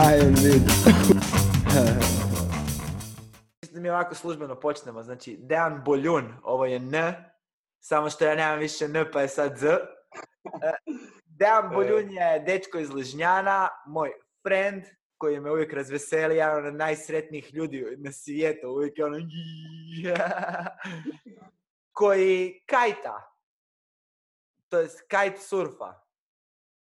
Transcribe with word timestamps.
Hajem 0.00 0.34
vid. 0.34 0.62
da 3.72 3.80
mi 3.80 3.90
ovako 3.90 4.14
službeno 4.14 4.60
počnemo. 4.60 5.02
Znači, 5.02 5.36
Dejan 5.40 5.82
Boljun, 5.84 6.34
ovo 6.42 6.66
je 6.66 6.76
N, 6.76 7.14
samo 7.80 8.10
što 8.10 8.24
ja 8.24 8.34
nemam 8.34 8.58
više 8.58 8.84
N, 8.84 9.06
pa 9.12 9.20
je 9.20 9.28
sad 9.28 9.56
Z. 9.56 9.66
E, 9.66 9.78
Dejan 11.26 11.70
Boljun 11.74 12.10
je 12.10 12.44
dečko 12.46 12.78
iz 12.78 12.90
Ližnjana, 12.90 13.68
moj 13.86 14.10
friend, 14.46 14.84
koji 15.18 15.40
me 15.40 15.50
uvijek 15.50 15.72
razveseli, 15.72 16.36
jedan 16.36 16.66
od 16.66 16.74
najsretnijih 16.74 17.54
ljudi 17.54 17.96
na 17.98 18.12
svijetu, 18.12 18.68
uvijek 18.68 18.98
je 18.98 19.04
ono... 19.04 19.16
koji 21.98 22.62
kajta. 22.66 23.36
To 24.68 24.78
je 24.78 24.88
kite 25.08 25.40
surfa. 25.40 25.94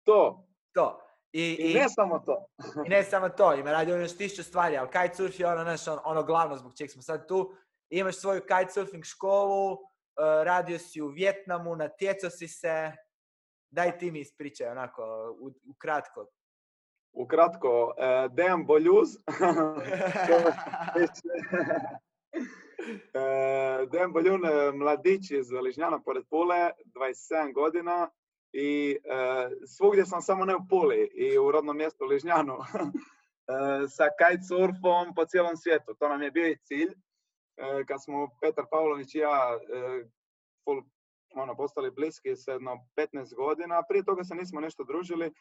To. 0.05 0.49
To. 0.73 1.10
I, 1.33 1.57
I, 1.59 1.75
ne 1.75 1.89
samo 1.89 2.19
to. 2.19 2.47
I 2.87 2.89
ne 2.89 3.05
samo 3.05 3.29
to, 3.29 3.55
ima 3.55 3.73
radi 3.73 3.93
ono 3.93 4.03
još 4.03 4.17
tisuću 4.17 4.43
stvari, 4.43 4.77
ali 4.77 4.89
kitesurf 4.89 5.41
je 5.41 5.47
ono, 5.47 5.63
znaš, 5.63 5.89
ono, 5.89 6.03
ono 6.05 6.23
glavno 6.23 6.57
zbog 6.57 6.73
čeg 6.79 6.91
smo 6.91 7.03
sad 7.03 7.29
tu. 7.29 7.55
Imaš 7.91 8.17
svoju 8.17 8.41
kitesurfing 8.41 9.05
školu, 9.05 9.73
uh, 9.73 9.79
radio 10.45 10.79
si 10.79 11.03
u 11.03 11.09
Vjetnamu, 11.09 11.77
natjecao 11.77 12.31
si 12.31 12.49
se. 12.49 12.93
Daj 13.71 13.99
ti 13.99 14.11
mi 14.11 14.21
ispričaj 14.21 14.69
onako, 14.69 15.03
u, 15.41 15.75
kratko. 15.79 16.27
Ukratko, 17.13 17.85
uh, 17.85 17.93
Dejan 18.35 18.67
Boljuz. 18.67 19.09
Dejan 23.93 24.13
Boljun, 24.13 24.41
mladić 24.75 25.31
iz 25.31 25.51
Ližnjana 25.51 26.03
pored 26.03 26.25
Pule, 26.31 26.71
27 26.95 27.55
godina, 27.55 28.11
i 28.53 28.97
uh, 28.99 29.53
svugdje 29.67 30.07
sam 30.07 30.23
samo 30.23 30.45
ne 30.45 30.57
u 30.57 30.61
Puli 30.69 31.11
i 31.15 31.39
u 31.39 31.51
rodnom 31.51 31.77
mjestu 31.77 32.05
Ližnjanu 32.05 32.55
uh, 32.55 32.65
sa 33.97 34.05
kitesurfom 34.19 35.15
po 35.17 35.25
cijelom 35.25 35.57
svijetu. 35.57 35.95
To 35.99 36.09
nam 36.09 36.23
je 36.23 36.31
bio 36.31 36.47
i 36.47 36.59
cilj. 36.65 36.91
Uh, 36.91 37.87
kad 37.87 38.05
smo 38.05 38.29
Petar 38.41 38.65
Pavlović 38.71 39.15
i 39.15 39.19
ja 39.19 39.59
full, 40.65 40.83
ono, 41.35 41.57
postali 41.57 41.91
bliski 41.91 42.37
s 42.37 42.47
jedno 42.47 42.87
15 42.97 43.35
godina, 43.35 43.83
prije 43.89 44.05
toga 44.05 44.25
se 44.25 44.35
nismo 44.35 44.61
nešto 44.61 44.85
družili 44.85 45.33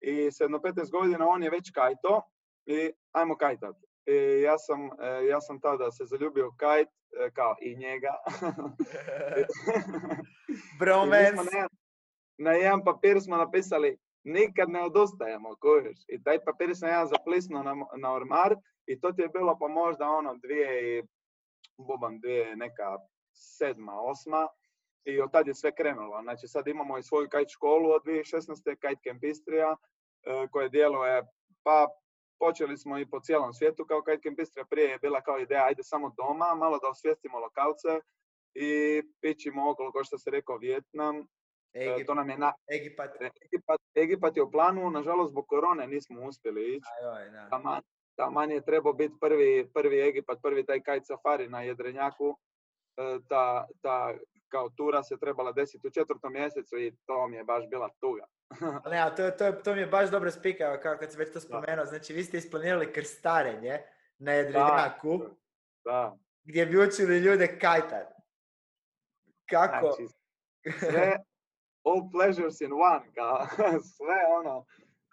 i 0.00 0.32
s 0.32 0.40
jedno 0.40 0.58
15 0.58 0.90
godina 0.90 1.28
on 1.28 1.42
je 1.42 1.50
već 1.50 1.70
kajto 1.70 2.22
i 2.66 2.92
ajmo 3.12 3.36
kajtat. 3.36 3.76
I 4.06 4.42
ja 4.42 4.58
sam, 4.58 4.80
ja 5.28 5.40
sam 5.40 5.60
tada 5.60 5.90
se 5.90 6.04
zaljubio 6.04 6.52
kajt, 6.56 6.88
kao 7.32 7.56
i 7.60 7.76
njega. 7.76 8.14
Bromance 10.80 11.68
na 12.38 12.52
jedan 12.52 12.84
papir 12.84 13.20
smo 13.20 13.36
napisali 13.36 13.98
nikad 14.24 14.68
ne 14.68 14.82
odustajemo, 14.82 15.56
kojiš. 15.58 15.98
I 16.08 16.22
taj 16.22 16.44
papir 16.44 16.76
sam 16.76 16.88
ja 16.88 17.06
zaplisnuo 17.06 17.62
na, 17.62 17.74
na 17.96 18.12
ormar 18.12 18.56
i 18.86 19.00
to 19.00 19.12
ti 19.12 19.22
je 19.22 19.28
bilo 19.28 19.58
pa 19.60 19.68
možda 19.68 20.08
ono 20.08 20.34
dvije 20.34 20.98
i 20.98 21.02
bubam 21.78 22.20
dvije 22.20 22.56
neka 22.56 22.98
sedma, 23.32 24.00
osma 24.00 24.48
i 25.04 25.20
od 25.20 25.32
tad 25.32 25.46
je 25.46 25.54
sve 25.54 25.74
krenulo. 25.74 26.22
Znači 26.22 26.48
sad 26.48 26.68
imamo 26.68 26.98
i 26.98 27.02
svoju 27.02 27.28
kajt 27.28 27.48
školu 27.48 27.90
od 27.90 28.02
2016. 28.02 28.76
Kajt 28.76 28.98
Camp 29.04 29.24
Istrija 29.24 29.76
e, 29.76 30.48
koje 30.50 30.68
djeluje 30.68 31.22
pa 31.62 31.88
počeli 32.38 32.76
smo 32.78 32.98
i 32.98 33.10
po 33.10 33.20
cijelom 33.20 33.52
svijetu 33.52 33.84
kao 33.84 34.02
Kite 34.02 34.22
Camp 34.22 34.40
Istrija. 34.40 34.64
Prije 34.70 34.88
je 34.90 34.98
bila 34.98 35.20
kao 35.20 35.38
ideja 35.38 35.64
ajde 35.64 35.82
samo 35.82 36.14
doma, 36.16 36.54
malo 36.54 36.78
da 36.78 36.88
osvijestimo 36.88 37.38
lokalce 37.38 38.00
i 38.54 39.02
pićimo 39.20 39.70
okolo, 39.70 39.92
kao 39.92 40.04
što 40.04 40.18
se 40.18 40.30
rekao, 40.30 40.56
Vjetnam, 40.56 41.26
Egip, 41.74 42.06
to 42.06 42.14
nam 42.14 42.30
je 42.30 42.38
na... 42.38 42.52
Egipat. 42.72 43.10
Egipat, 43.20 43.80
Egipat 43.94 44.36
je 44.36 44.42
u 44.42 44.50
planu, 44.50 44.90
nažalost 44.90 45.30
zbog 45.30 45.46
korone 45.46 45.86
nismo 45.86 46.22
uspjeli 46.22 46.76
ići. 46.76 46.86
Taman, 47.50 47.82
taman 48.16 48.50
je 48.50 48.64
trebao 48.64 48.92
biti 48.92 49.14
prvi, 49.20 49.70
prvi 49.74 50.08
Egipat, 50.08 50.38
prvi 50.42 50.66
taj 50.66 50.78
kite 50.78 51.04
safari 51.04 51.48
na 51.48 51.62
Jedrenjaku. 51.62 52.38
E, 52.96 53.18
ta, 53.28 53.66
ta 53.80 54.14
kao 54.48 54.70
tura 54.70 55.02
se 55.02 55.16
trebala 55.18 55.52
desiti 55.52 55.86
u 55.86 55.90
četvrtom 55.90 56.32
mjesecu 56.32 56.78
i 56.78 56.96
to 57.06 57.28
mi 57.28 57.36
je 57.36 57.44
baš 57.44 57.64
bila 57.70 57.88
tuga. 58.00 58.26
ne, 58.90 58.98
a 58.98 59.14
to, 59.14 59.30
to, 59.30 59.52
to 59.52 59.74
mi 59.74 59.80
je 59.80 59.86
baš 59.86 60.10
dobro 60.10 60.30
spikao, 60.30 60.78
kao 60.82 60.96
kad 61.00 61.12
si 61.12 61.18
već 61.18 61.32
to 61.32 61.40
spomenuo. 61.40 61.86
Znači, 61.86 62.12
vi 62.12 62.24
ste 62.24 62.38
isplanirali 62.38 62.92
krstarenje 62.92 63.82
na 64.18 64.32
Jedrenjaku. 64.32 65.20
Da. 65.84 66.16
Gdje 66.44 66.66
bi 66.66 66.78
učili 66.78 67.18
ljude 67.18 67.58
kajtat. 67.58 68.08
Kako? 69.50 69.92
Znači, 69.92 70.14
sve, 70.78 71.16
all 71.84 72.10
pleasures 72.10 72.60
in 72.60 72.72
one, 72.72 73.12
kao 73.14 73.46
sve 73.96 74.18
ono, 74.38 74.64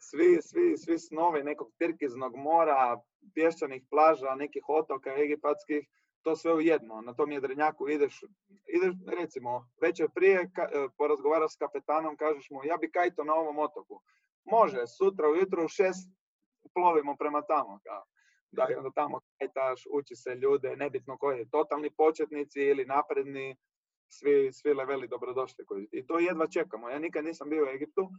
svi, 0.01 0.41
svi, 0.41 0.77
svi 0.77 0.99
snovi 0.99 1.43
nekog 1.43 1.71
Tirkiznog 1.77 2.35
mora, 2.35 3.01
pješčanih 3.33 3.83
plaža, 3.89 4.35
nekih 4.35 4.63
otoka 4.67 5.15
egipatskih, 5.15 5.87
to 6.21 6.35
sve 6.35 6.53
u 6.53 6.61
jedno. 6.61 7.01
Na 7.01 7.13
tom 7.13 7.31
jedrenjaku 7.31 7.89
ideš, 7.89 8.23
ideš 8.67 8.95
recimo, 9.07 9.69
večer 9.81 10.07
prije 10.15 10.51
ka, 10.55 10.61
e, 10.61 10.87
porazgovaraš 10.97 11.53
s 11.53 11.57
kapetanom, 11.57 12.17
kažeš 12.17 12.49
mu 12.49 12.63
ja 12.63 12.77
bi 12.77 12.91
kajto 12.91 13.23
na 13.23 13.33
ovom 13.33 13.59
otoku. 13.59 14.01
Može, 14.45 14.87
sutra 14.87 15.29
ujutro 15.29 15.65
u 15.65 15.67
šest 15.67 16.09
plovimo 16.73 17.15
prema 17.15 17.41
tamo. 17.41 17.79
Kao. 17.83 18.03
Da, 18.51 18.67
onda 18.77 18.91
tamo 18.95 19.19
kajtaš, 19.39 19.83
uči 19.91 20.15
se 20.15 20.35
ljude, 20.35 20.75
nebitno 20.75 21.17
koji 21.17 21.37
je, 21.37 21.49
totalni 21.49 21.89
početnici 21.97 22.59
ili 22.61 22.85
napredni, 22.85 23.55
svi, 24.11 24.51
svi 24.53 24.73
leveli 24.73 25.07
dobrodošli. 25.07 25.65
I 25.91 26.05
to 26.05 26.19
jedva 26.19 26.47
čekamo. 26.47 26.89
Ja 26.89 26.99
nikad 26.99 27.25
nisam 27.25 27.49
bio 27.49 27.63
u 27.63 27.67
Egiptu, 27.67 28.09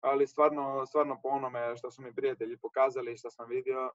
ali 0.00 0.26
stvarno, 0.26 0.86
stvarno 0.86 1.20
po 1.22 1.28
onome 1.28 1.76
što 1.76 1.90
su 1.90 2.02
mi 2.02 2.14
prijatelji 2.14 2.56
pokazali 2.56 3.12
i 3.12 3.16
što 3.16 3.30
sam 3.30 3.48
vidio, 3.48 3.90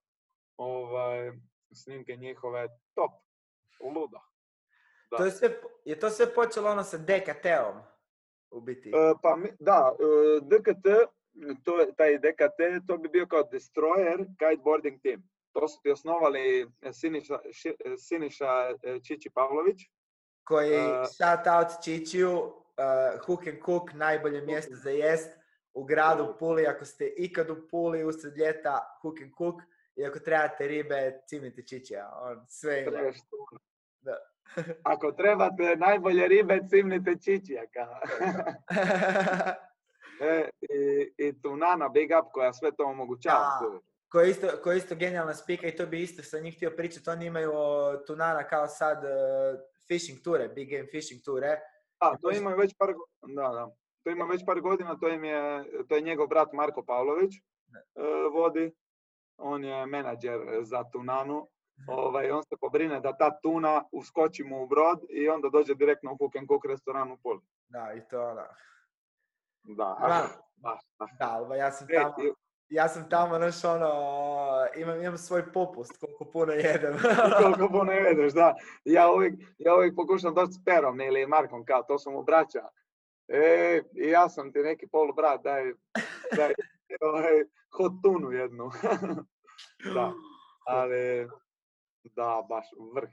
ovaj, 0.57 1.31
snimke 1.73 2.15
njihove 2.15 2.67
top, 2.95 3.11
luda. 3.95 4.21
Da. 5.11 5.17
To 5.17 5.25
je, 5.25 5.31
sve, 5.31 5.61
je 5.85 5.99
to 5.99 6.09
sve 6.09 6.33
počelo 6.33 6.69
ono 6.69 6.83
sa 6.83 6.97
DKT-om, 6.97 7.81
u 8.51 8.61
biti? 8.61 8.89
E, 8.89 9.13
pa, 9.21 9.37
da, 9.59 9.95
e, 9.99 10.05
DKT, 10.41 10.87
to, 11.63 11.85
taj 11.97 12.17
DKT, 12.17 12.87
to 12.87 12.97
bi 12.97 13.09
bio 13.09 13.25
kao 13.27 13.43
Destroyer 13.43 14.25
Kiteboarding 14.39 15.01
Team. 15.01 15.29
To 15.53 15.67
su 15.67 15.81
ti 15.83 15.91
osnovali 15.91 16.71
Siniša, 16.91 17.39
Siniša 17.97 18.77
Čiči 19.03 19.29
Pavlović, 19.29 19.77
koji 20.47 20.77
uh, 20.77 21.07
shout 21.15 21.47
out 21.47 21.83
Čičiju, 21.83 22.31
uh, 22.31 23.25
Hook 23.25 23.47
and 23.47 23.57
Cook, 23.65 23.93
najbolje 23.93 24.41
mjesto 24.41 24.75
za 24.75 24.89
jest 24.89 25.37
u 25.73 25.83
gradu 25.83 26.35
Puli, 26.39 26.67
ako 26.67 26.85
ste 26.85 27.13
ikad 27.17 27.49
u 27.49 27.67
Puli 27.71 28.03
usred 28.03 28.37
ljeta, 28.37 28.97
Hook 29.01 29.21
and 29.21 29.31
Cook, 29.37 29.61
i 29.95 30.05
ako 30.05 30.19
trebate 30.19 30.67
ribe, 30.67 31.21
cimite 31.27 31.61
Čičija, 31.61 32.11
on 32.21 32.45
sve 32.47 32.81
ima. 32.81 33.11
Da. 34.01 34.17
ako 34.93 35.11
trebate 35.11 35.75
najbolje 35.75 36.27
ribe, 36.27 36.59
cimnite 36.69 37.15
Čičija. 37.23 37.61
e, 40.21 40.49
i, 40.61 41.13
I 41.17 41.41
Tunana 41.41 41.89
Big 41.89 42.09
Up 42.21 42.31
koja 42.31 42.53
sve 42.53 42.71
to 42.71 42.83
omogućava. 42.83 43.59
Koja 44.09 44.23
je 44.23 44.31
isto, 44.31 44.47
ko 44.63 44.71
isto 44.71 44.95
genijalna 44.95 45.33
spika 45.33 45.67
i 45.67 45.75
to 45.75 45.85
bi 45.85 46.01
isto 46.01 46.23
sa 46.23 46.39
njih 46.39 46.55
htio 46.55 46.71
pričati. 46.71 47.09
Oni 47.09 47.25
imaju 47.25 47.51
Tunana 48.07 48.43
kao 48.43 48.67
sad 48.67 48.97
uh, 49.03 49.59
fishing 49.87 50.23
ture, 50.23 50.47
big 50.47 50.69
game 50.69 50.87
fishing 50.91 51.23
ture. 51.25 51.59
Da, 52.01 52.17
to 52.21 52.31
ima 52.31 52.49
već 52.49 52.75
par, 52.77 52.93
da, 53.35 53.49
da. 53.49 53.71
To 54.03 54.09
ima 54.09 54.25
već 54.25 54.45
par 54.45 54.61
godina, 54.61 54.97
to, 54.99 55.07
im 55.09 55.23
je, 55.23 55.63
to 55.89 55.95
je 55.95 56.01
njegov 56.01 56.27
brat 56.27 56.53
Marko 56.53 56.83
Pavlović 56.83 57.33
uh, 57.35 58.33
vodi. 58.33 58.71
On 59.37 59.63
je 59.63 59.85
menadžer 59.85 60.39
za 60.61 60.83
tunanu. 60.83 61.47
Ovaj, 61.87 62.31
on 62.31 62.43
se 62.43 62.55
pobrine 62.61 62.99
da 62.99 63.17
ta 63.17 63.39
tuna 63.41 63.83
uskoči 63.91 64.43
mu 64.43 64.63
u 64.63 64.67
brod 64.67 65.03
i 65.09 65.29
onda 65.29 65.49
dođe 65.49 65.75
direktno 65.75 66.13
u 66.13 66.17
Hook 66.17 66.35
and 66.35 66.47
Cook 66.47 66.65
restoran 66.65 67.11
u 67.11 67.17
Puli. 67.17 67.41
Da, 67.69 67.93
i 67.93 68.01
to 68.09 68.33
da. 68.33 68.55
Da, 69.63 69.97
da, 70.55 70.77
da, 71.19 71.45
da, 71.49 71.55
ja 71.55 71.71
sam 71.71 71.87
tamo, 71.87 72.13
ja 72.69 72.87
sam 72.87 73.09
tamo, 73.09 73.37
znaš, 73.37 73.63
ono, 73.63 73.91
imam, 74.77 75.01
imam 75.01 75.17
svoj 75.17 75.51
popust, 75.51 75.97
koliko 75.97 76.25
puno 76.25 76.53
jedem. 76.53 76.97
koliko 77.41 77.69
puno 77.69 77.91
jedeš, 77.91 78.33
da. 78.33 78.55
Ja 78.85 79.11
uvijek, 79.11 79.33
ja 79.57 79.75
uvijek 79.75 79.95
pokušam 79.95 80.33
doći 80.33 80.53
s 80.53 80.63
Perom 80.65 81.01
ili 81.01 81.27
Markom, 81.27 81.65
kao, 81.65 81.83
to 81.83 81.99
su 81.99 82.11
mu 82.11 82.23
braća. 82.23 82.67
E, 83.27 83.81
i 83.93 84.07
ja 84.09 84.29
sam 84.29 84.53
ti 84.53 84.59
neki 84.59 84.87
polu 84.87 85.13
brat, 85.13 85.43
daj, 85.43 85.63
daj, 86.35 86.53
ovaj, 87.01 87.43
hot 87.77 87.91
tunu 88.03 88.31
jednu. 88.31 88.71
da, 89.95 90.13
ali, 90.65 91.27
da, 92.03 92.45
baš 92.49 92.65
vrh. 92.93 93.09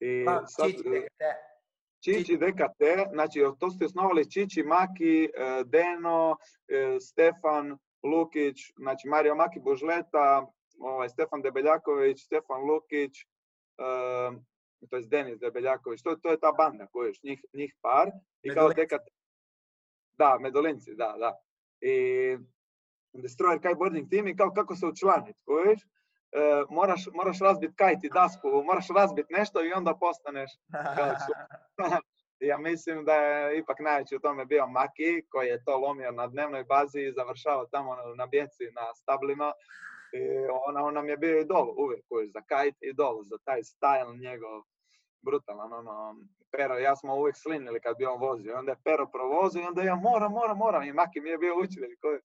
I 0.00 0.24
pa, 0.24 0.46
sad, 0.46 0.66
Čiči 0.66 0.82
DKT. 0.82 1.22
Čiči 2.04 2.36
DKT, 2.36 3.12
znači 3.12 3.40
to 3.58 3.70
ste 3.70 3.84
osnovali 3.84 4.30
Čiči, 4.30 4.62
Maki, 4.62 5.24
e, 5.24 5.64
Deno, 5.64 6.36
e, 6.68 7.00
Stefan, 7.00 7.78
Lukić, 8.02 8.72
znači 8.76 9.08
Mario 9.08 9.34
Maki 9.34 9.60
Božleta, 9.60 10.46
ovaj, 10.80 11.08
Stefan 11.08 11.42
Debeljaković, 11.42 12.24
Stefan 12.24 12.60
Lukić, 12.60 13.12
uh, 13.78 14.36
to 14.90 14.96
je 14.96 15.02
Denis 15.06 15.38
Debeljaković, 15.38 16.02
to, 16.02 16.16
to 16.16 16.30
je 16.30 16.40
ta 16.40 16.52
banda 16.52 16.86
kojiš, 16.86 17.22
njih, 17.22 17.44
njih 17.54 17.74
par. 17.80 18.10
I 18.42 18.50
kao 18.54 18.72
dekat... 18.72 19.00
Da, 20.18 20.38
Medolinci, 20.40 20.94
da, 20.94 21.14
da. 21.18 21.40
I 21.80 22.36
Destroyer 23.12 23.60
kiteboarding 23.62 24.10
team 24.10 24.28
i 24.28 24.36
kao 24.36 24.50
kako 24.50 24.76
se 24.76 24.86
učlaniti, 24.86 25.40
kojiš? 25.44 25.80
E, 25.82 26.64
moraš, 26.70 27.08
moraš 27.12 27.38
razbiti 27.38 27.74
kajt 27.76 28.04
i 28.04 28.10
dasku, 28.14 28.48
moraš 28.64 28.88
razbiti 28.96 29.32
nešto 29.32 29.64
i 29.64 29.72
onda 29.72 29.94
postaneš 29.94 30.50
kao. 30.96 31.14
ja 32.42 32.58
mislim 32.58 33.04
da 33.04 33.14
je 33.14 33.58
ipak 33.58 33.80
najveći 33.80 34.16
u 34.16 34.20
tome 34.20 34.44
bio 34.44 34.66
Maki, 34.66 35.22
koji 35.30 35.48
je 35.48 35.64
to 35.64 35.76
lomio 35.78 36.10
na 36.10 36.26
dnevnoj 36.26 36.64
bazi 36.64 37.00
i 37.00 37.12
završavao 37.12 37.66
tamo 37.66 37.96
na 38.16 38.26
bjeci 38.26 38.64
na 38.74 38.94
stablima. 38.94 39.52
I 40.12 40.20
on, 40.66 40.76
on 40.76 40.94
nam 40.94 41.08
je 41.08 41.16
bio 41.16 41.40
idol 41.40 41.74
uvijek, 41.78 42.04
kojiš, 42.08 42.32
za 42.32 42.40
kajt 42.40 42.74
idol, 42.80 43.22
za 43.22 43.36
taj 43.44 43.60
style 43.62 44.20
njegov 44.20 44.62
brutalan, 45.22 45.72
ono, 45.72 46.16
Pero 46.50 46.78
ja 46.78 46.96
smo 46.96 47.16
uvijek 47.16 47.36
slinili 47.36 47.80
kad 47.80 47.96
bi 47.96 48.06
on 48.06 48.20
vozio. 48.20 48.58
Onda 48.58 48.72
je 48.72 48.82
Pero 48.84 49.06
provozio 49.06 49.62
i 49.62 49.64
onda 49.64 49.82
ja 49.82 49.94
moram, 49.94 50.32
moram, 50.32 50.58
moram. 50.58 50.82
I 50.82 50.92
Maki 50.92 51.20
mi 51.20 51.30
je 51.30 51.38
bio 51.38 51.58
učitelj. 51.58 51.96
Koji, 52.00 52.18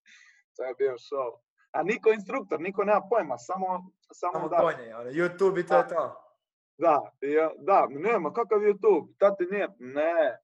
to 0.56 0.64
je 0.64 0.74
bio 0.78 0.94
show. 0.94 1.32
A 1.72 1.84
niko 1.84 2.12
instruktor, 2.12 2.62
niko 2.62 2.84
nema 2.84 3.02
pojma, 3.10 3.38
samo, 3.38 3.92
samo, 4.12 4.34
Samo 4.34 4.50
da. 4.50 4.58
konje, 4.58 4.96
ono, 4.96 5.10
YouTube 5.10 5.60
i 5.60 5.68
to 5.68 5.78
je 5.78 5.88
to. 5.88 6.27
Da, 6.78 7.12
ja, 7.22 7.52
da, 7.58 7.88
nema, 7.90 8.34
kakav 8.34 8.60
YouTube? 8.60 9.08
Tati 9.18 9.46
nije, 9.52 9.68
ne, 9.80 10.40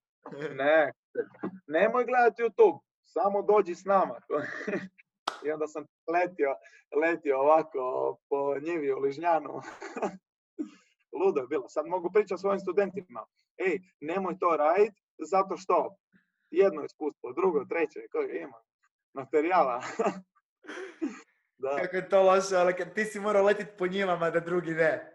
ne, 0.56 0.91
nemoj 1.77 2.06
gledati 2.06 2.44
YouTube, 2.44 2.80
samo 3.06 3.41
dođi 3.41 3.75
s 3.75 3.85
nama. 3.85 4.15
I 5.45 5.51
onda 5.51 5.68
sam 5.68 5.85
letio, 6.07 6.56
letio 7.01 7.39
ovako 7.39 8.18
po 8.30 8.59
njivi 8.59 8.94
u 8.94 9.00
Ližnjanu. 9.00 9.62
Ludo 11.19 11.41
je 11.41 11.47
bilo. 11.47 11.69
Sad 11.69 11.85
mogu 11.85 12.12
pričati 12.12 12.41
svojim 12.41 12.59
studentima. 12.59 13.25
Ej, 13.57 13.80
nemoj 14.01 14.39
to 14.39 14.57
raditi, 14.57 15.01
zato 15.31 15.57
što 15.57 15.95
jedno 16.51 16.83
iskustvo, 16.83 17.33
drugo, 17.33 17.65
treće, 17.65 18.00
koje 18.12 18.41
ima 18.41 18.57
materijala. 19.13 19.81
da. 21.57 21.77
Kako 21.81 21.95
je 21.95 22.09
to 22.09 22.24
loše, 22.24 22.56
ali 22.56 22.75
kad 22.75 22.94
ti 22.94 23.06
si 23.06 23.19
morao 23.19 23.44
letiti 23.44 23.77
po 23.77 23.88
njivama 23.88 24.30
da 24.30 24.39
drugi 24.39 24.71
ne. 24.71 25.12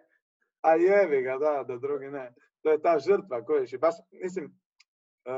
A 0.60 0.74
jebi 0.74 1.22
ga, 1.22 1.38
da, 1.38 1.64
da 1.68 1.76
drugi 1.76 2.06
ne. 2.06 2.34
To 2.62 2.70
je 2.70 2.82
ta 2.82 2.98
žrtva 2.98 3.44
kojiš. 3.44 3.72
I 3.72 3.78
baš, 3.78 3.94
mislim, 4.10 4.60
e, 5.24 5.30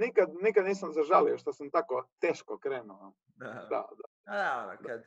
nikad, 0.00 0.28
nikad 0.42 0.64
nisam 0.64 0.92
zažalio 0.92 1.38
što 1.38 1.52
sam 1.52 1.70
tako 1.70 2.08
teško 2.18 2.58
krenuo. 2.58 3.12
Da, 3.36 3.46
Da, 3.46 3.68
da. 3.70 4.04
A 4.24 4.36
da, 4.36 4.64
ono, 4.64 4.88
kad... 4.88 5.02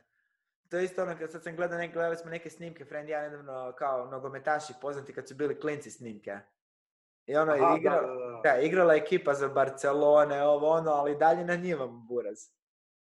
To 0.68 0.76
je 0.76 0.84
isto 0.84 1.02
ono, 1.02 1.18
kad 1.18 1.32
sad 1.32 1.42
sam 1.42 1.56
gledao, 1.56 1.78
neke, 1.78 1.92
gledali 1.92 2.16
smo 2.16 2.30
neke 2.30 2.50
snimke, 2.50 2.84
friend 2.84 3.08
ja 3.08 3.22
nedavno, 3.22 3.72
kao 3.78 4.06
nogometaši 4.06 4.72
poznati 4.80 5.12
kad 5.12 5.28
su 5.28 5.34
bili 5.34 5.60
klinci 5.60 5.90
snimke. 5.90 6.38
I 7.26 7.36
ono, 7.36 7.52
Aha, 7.52 7.76
igra, 7.78 8.00
da, 8.00 8.06
da, 8.06 8.14
da. 8.14 8.40
da, 8.42 8.58
igrala 8.58 8.94
je 8.94 9.00
ekipa 9.00 9.34
za 9.34 9.48
Barcelone, 9.48 10.42
ovo 10.42 10.70
ono, 10.70 10.90
ali 10.90 11.16
dalje 11.16 11.44
na 11.44 11.54
njivama 11.54 11.92
buraz. 12.08 12.38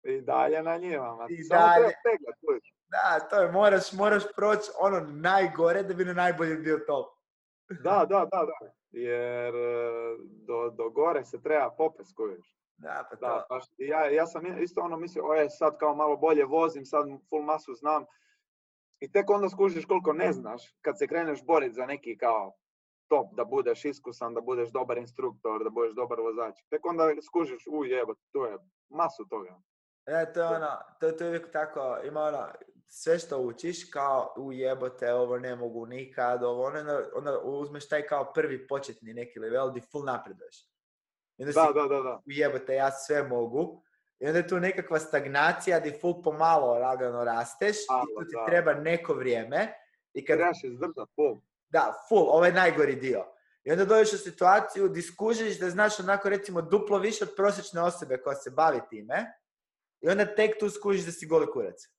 I 0.03 0.21
dalje 0.21 0.63
na 0.63 0.77
njivama. 0.77 1.27
I 1.29 1.43
Samo 1.43 1.61
dalje. 1.61 1.83
treba 1.83 1.99
peglat, 2.03 2.35
kužiš. 2.45 2.76
Da, 2.87 3.27
to 3.29 3.41
je, 3.41 3.51
moraš, 3.51 3.93
moraš 3.93 4.23
proći 4.35 4.71
ono 4.79 4.99
najgore 4.99 5.83
da 5.83 5.93
bi 5.93 6.05
na 6.05 6.13
najbolji 6.13 6.55
bio 6.55 6.79
top. 6.87 7.17
Da, 7.69 8.05
da, 8.09 8.27
da, 8.31 8.45
da. 8.45 8.71
Jer 8.91 9.55
e, 9.55 10.15
do, 10.47 10.69
do 10.69 10.89
gore 10.89 11.25
se 11.25 11.41
treba 11.41 11.69
popes, 11.77 12.13
kužiš. 12.13 12.57
Da, 12.77 13.07
pa 13.09 13.15
to. 13.15 13.25
Da, 13.25 13.45
baš, 13.49 13.63
ja, 13.77 14.09
ja 14.09 14.27
sam 14.27 14.61
isto 14.61 14.81
ono 14.81 14.97
mislio, 14.97 15.25
oje, 15.25 15.49
sad 15.49 15.77
kao 15.77 15.95
malo 15.95 16.17
bolje 16.17 16.45
vozim, 16.45 16.85
sad 16.85 17.05
full 17.29 17.43
masu 17.43 17.73
znam. 17.73 18.05
I 18.99 19.11
tek 19.11 19.29
onda 19.29 19.49
skužiš 19.49 19.85
koliko 19.85 20.13
ne 20.13 20.31
znaš 20.31 20.75
kad 20.81 20.97
se 20.97 21.07
kreneš 21.07 21.45
boriti 21.45 21.75
za 21.75 21.85
neki 21.85 22.17
kao 22.17 22.55
top, 23.07 23.27
da 23.33 23.45
budeš 23.45 23.85
iskusan, 23.85 24.33
da 24.33 24.41
budeš 24.41 24.69
dobar 24.69 24.97
instruktor, 24.97 25.63
da 25.63 25.69
budeš 25.69 25.93
dobar 25.95 26.19
vozač. 26.19 26.55
Tek 26.69 26.85
onda 26.85 27.03
skužiš, 27.21 27.67
u 27.71 27.85
jebo, 27.85 28.13
tu 28.31 28.39
je 28.39 28.57
masu 28.89 29.25
toga. 29.29 29.59
E, 30.05 30.33
to 30.33 30.41
je 30.41 30.47
ono, 30.47 30.77
to, 30.99 31.11
to 31.11 31.23
je 31.23 31.29
uvijek 31.29 31.51
tako, 31.51 31.97
ima 32.03 32.21
ono, 32.21 32.47
sve 32.87 33.19
što 33.19 33.37
učiš, 33.37 33.91
kao 33.91 34.33
u 34.37 34.53
jebote, 34.53 35.13
ovo 35.13 35.39
ne 35.39 35.55
mogu 35.55 35.85
nikad, 35.85 36.43
ovo 36.43 36.63
ono, 36.63 36.79
onda, 36.79 37.09
onda 37.15 37.39
uzmeš 37.39 37.89
taj 37.89 38.07
kao 38.07 38.33
prvi 38.33 38.67
početni 38.67 39.13
neki 39.13 39.39
level 39.39 39.71
di 39.73 39.81
full 39.91 40.05
napreduješ. 40.05 40.55
I 41.37 41.43
onda 41.43 41.51
si 41.51 41.59
Da, 41.59 41.81
da, 41.81 41.87
da, 41.87 42.01
da. 42.03 42.15
u 42.17 42.31
jebote, 42.31 42.73
ja 42.75 42.91
sve 42.91 43.23
mogu. 43.23 43.83
I 44.19 44.27
onda 44.27 44.39
je 44.39 44.47
tu 44.47 44.59
nekakva 44.59 44.99
stagnacija 44.99 45.79
di 45.79 45.97
full 46.01 46.23
pomalo 46.23 46.73
lagano 46.79 47.23
rasteš 47.23 47.75
i 47.77 47.85
Alo, 47.89 48.05
tu 48.05 48.27
ti 48.29 48.35
da. 48.35 48.45
treba 48.45 48.73
neko 48.73 49.13
vrijeme. 49.13 49.73
I 50.13 50.25
kad, 50.25 50.37
Trebaš 50.37 50.63
izdržat 50.63 51.09
full. 51.15 51.41
da, 51.69 51.93
full, 52.09 52.27
ovo 52.29 52.45
je 52.45 52.53
najgori 52.53 52.95
dio. 52.95 53.25
I 53.63 53.71
onda 53.71 53.85
dođeš 53.85 54.13
u 54.13 54.17
situaciju 54.17 54.89
di 54.89 55.01
skužiš 55.01 55.59
da 55.59 55.69
znaš 55.69 55.99
onako 55.99 56.29
recimo 56.29 56.61
duplo 56.61 56.97
više 56.99 57.23
od 57.23 57.33
prosječne 57.35 57.81
osobe 57.81 58.17
koja 58.17 58.35
se 58.35 58.49
bavi 58.49 58.79
time. 58.89 59.33
I 60.01 60.09
onda 60.09 60.35
tek 60.35 60.59
tu 60.59 60.69
skužiš 60.69 61.05
da 61.05 61.11
si 61.11 61.25
goli 61.27 61.51
kurac. 61.51 61.96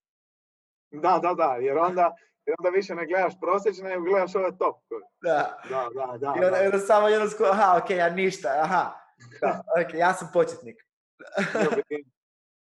Da, 0.90 1.18
da, 1.22 1.34
da, 1.34 1.56
jer 1.60 1.78
onda, 1.78 2.16
jer 2.46 2.54
onda 2.58 2.70
više 2.70 2.94
ne 2.94 3.06
gledaš 3.06 3.40
prosječne, 3.40 3.88
nego 3.88 4.04
gledaš 4.04 4.34
ove 4.34 4.58
top. 4.58 4.76
Da. 5.22 5.58
Da, 5.70 5.88
da, 5.94 6.18
da. 6.18 6.34
I 6.40 6.44
onda, 6.44 6.70
da. 6.70 6.78
samo 6.78 7.08
jedno 7.08 7.28
sku... 7.28 7.44
aha, 7.44 7.80
ok, 7.84 7.90
ja 7.90 8.10
ništa, 8.10 8.48
aha. 8.62 8.94
Da, 9.40 9.62
ok, 9.86 9.94
ja 9.94 10.14
sam 10.14 10.28
početnik. 10.32 10.76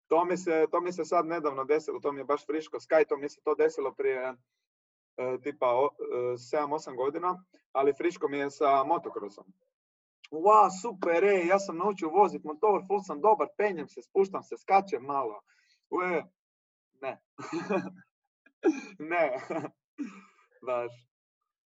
To 0.08 0.24
mi, 0.24 0.36
se, 0.36 0.66
to 0.70 0.80
mi 0.80 0.92
se 0.92 1.04
sad 1.04 1.26
nedavno 1.26 1.64
desilo, 1.64 2.00
to 2.00 2.12
mi 2.12 2.20
je 2.20 2.24
baš 2.24 2.46
friško. 2.46 2.76
Sky, 2.76 3.08
to 3.08 3.16
mi 3.16 3.28
se 3.28 3.40
to 3.44 3.54
desilo 3.54 3.94
prije 3.94 4.34
e, 5.16 5.38
tipa 5.42 5.66
o- 5.66 5.90
e, 6.00 6.16
7-8 6.36 6.96
godina, 6.96 7.44
ali 7.72 7.94
friško 7.94 8.28
mi 8.28 8.38
je 8.38 8.50
sa 8.50 8.84
motokrosom. 8.84 9.44
Wow, 10.30 10.68
super, 10.82 11.24
ej, 11.24 11.46
ja 11.46 11.58
sam 11.58 11.76
naučio 11.76 12.08
voziti 12.08 12.46
motor, 12.46 12.84
full 12.86 13.00
sam 13.02 13.20
dobar, 13.20 13.48
penjem 13.56 13.88
se, 13.88 14.02
spuštam 14.02 14.42
se, 14.42 14.56
skačem 14.56 15.02
malo. 15.02 15.40
Ue, 15.90 16.24
ne. 17.00 17.20
ne. 19.10 19.32
baš. 20.66 20.92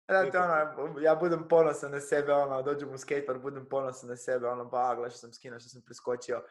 Da, 0.08 0.18
je 0.18 0.32
ono, 0.40 1.00
ja 1.00 1.16
budem 1.16 1.48
ponosan 1.48 1.92
na 1.92 2.00
sebe, 2.00 2.34
ono, 2.34 2.62
dođem 2.62 2.94
u 2.94 2.98
skatepark, 2.98 3.42
budem 3.42 3.66
ponosan 3.70 4.10
na 4.10 4.16
sebe, 4.16 4.48
ono, 4.48 4.70
pa, 4.70 4.96
gledaj 4.96 5.10
što 5.10 5.20
sam 5.20 5.34
skinuo, 5.34 5.60
što 5.60 5.70
sam 5.70 5.82
preskočio. 5.86 6.44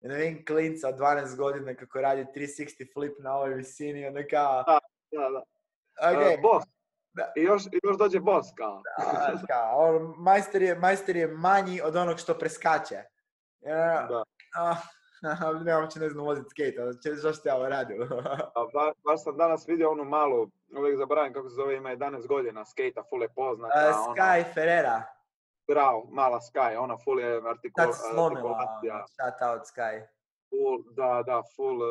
I 0.00 0.08
ne 0.08 0.16
vidim 0.16 0.44
klinca 0.46 0.88
od 0.88 0.94
12 0.94 1.36
godina 1.36 1.74
kako 1.74 2.00
radi 2.00 2.26
360 2.36 2.92
flip 2.92 3.18
na 3.18 3.34
ovoj 3.34 3.54
visini, 3.54 4.06
ono 4.06 4.20
kao, 4.30 4.64
Da, 4.66 5.28
da. 5.30 5.42
ok, 6.10 6.22
E, 6.22 6.38
boss. 6.42 6.66
Da. 7.12 7.32
I 7.36 7.42
još, 7.42 7.66
I 7.66 7.80
još 7.84 7.98
dođe 7.98 8.20
boss, 8.20 8.48
kao. 8.56 8.82
a, 8.98 9.02
znaš 9.02 9.40
kao, 9.48 9.88
ono, 9.88 10.14
majster 10.16 10.62
je, 10.62 10.74
majster 10.74 11.16
je 11.16 11.26
manji 11.26 11.80
od 11.80 11.96
onog 11.96 12.18
što 12.18 12.38
preskače. 12.38 13.02
Ono, 13.60 14.24
Da. 14.54 14.76
ah, 15.40 15.64
ne, 15.64 15.76
uopće 15.76 16.00
ne 16.00 16.08
znam 16.08 16.24
voziti 16.24 16.48
skate, 16.50 16.82
ono, 16.82 16.92
če- 17.02 17.14
zašto 17.14 17.48
ja 17.48 17.56
ovo 17.56 17.68
radim? 17.68 18.02
A 18.56 18.60
ba, 18.72 18.92
baš 19.04 19.22
sam 19.24 19.36
danas 19.36 19.68
vidio 19.68 19.90
onu 19.90 20.04
malu, 20.04 20.50
uvijek 20.78 20.98
zaboravim 20.98 21.32
kako 21.32 21.48
se 21.48 21.54
zove, 21.54 21.76
ima 21.76 21.90
11 21.90 22.26
godina, 22.26 22.64
skejta, 22.64 23.02
full 23.10 23.22
je 23.22 23.28
poznata. 23.28 23.90
Uh, 23.90 24.10
ona, 24.10 24.14
Sky 24.14 24.54
Ferreira, 24.54 25.02
bravo, 25.68 26.08
mala 26.10 26.40
Sky, 26.40 26.76
ona 26.78 26.96
full 27.04 27.20
je 27.20 27.36
artikul, 27.36 27.92
slomila, 27.92 28.28
artikulacija. 28.28 28.94
ono, 28.94 29.06
shout 29.06 29.50
out 29.50 29.62
Sky. 29.62 30.06
Full, 30.50 30.82
da, 30.94 31.22
da, 31.26 31.42
full, 31.56 31.82
e, 31.82 31.86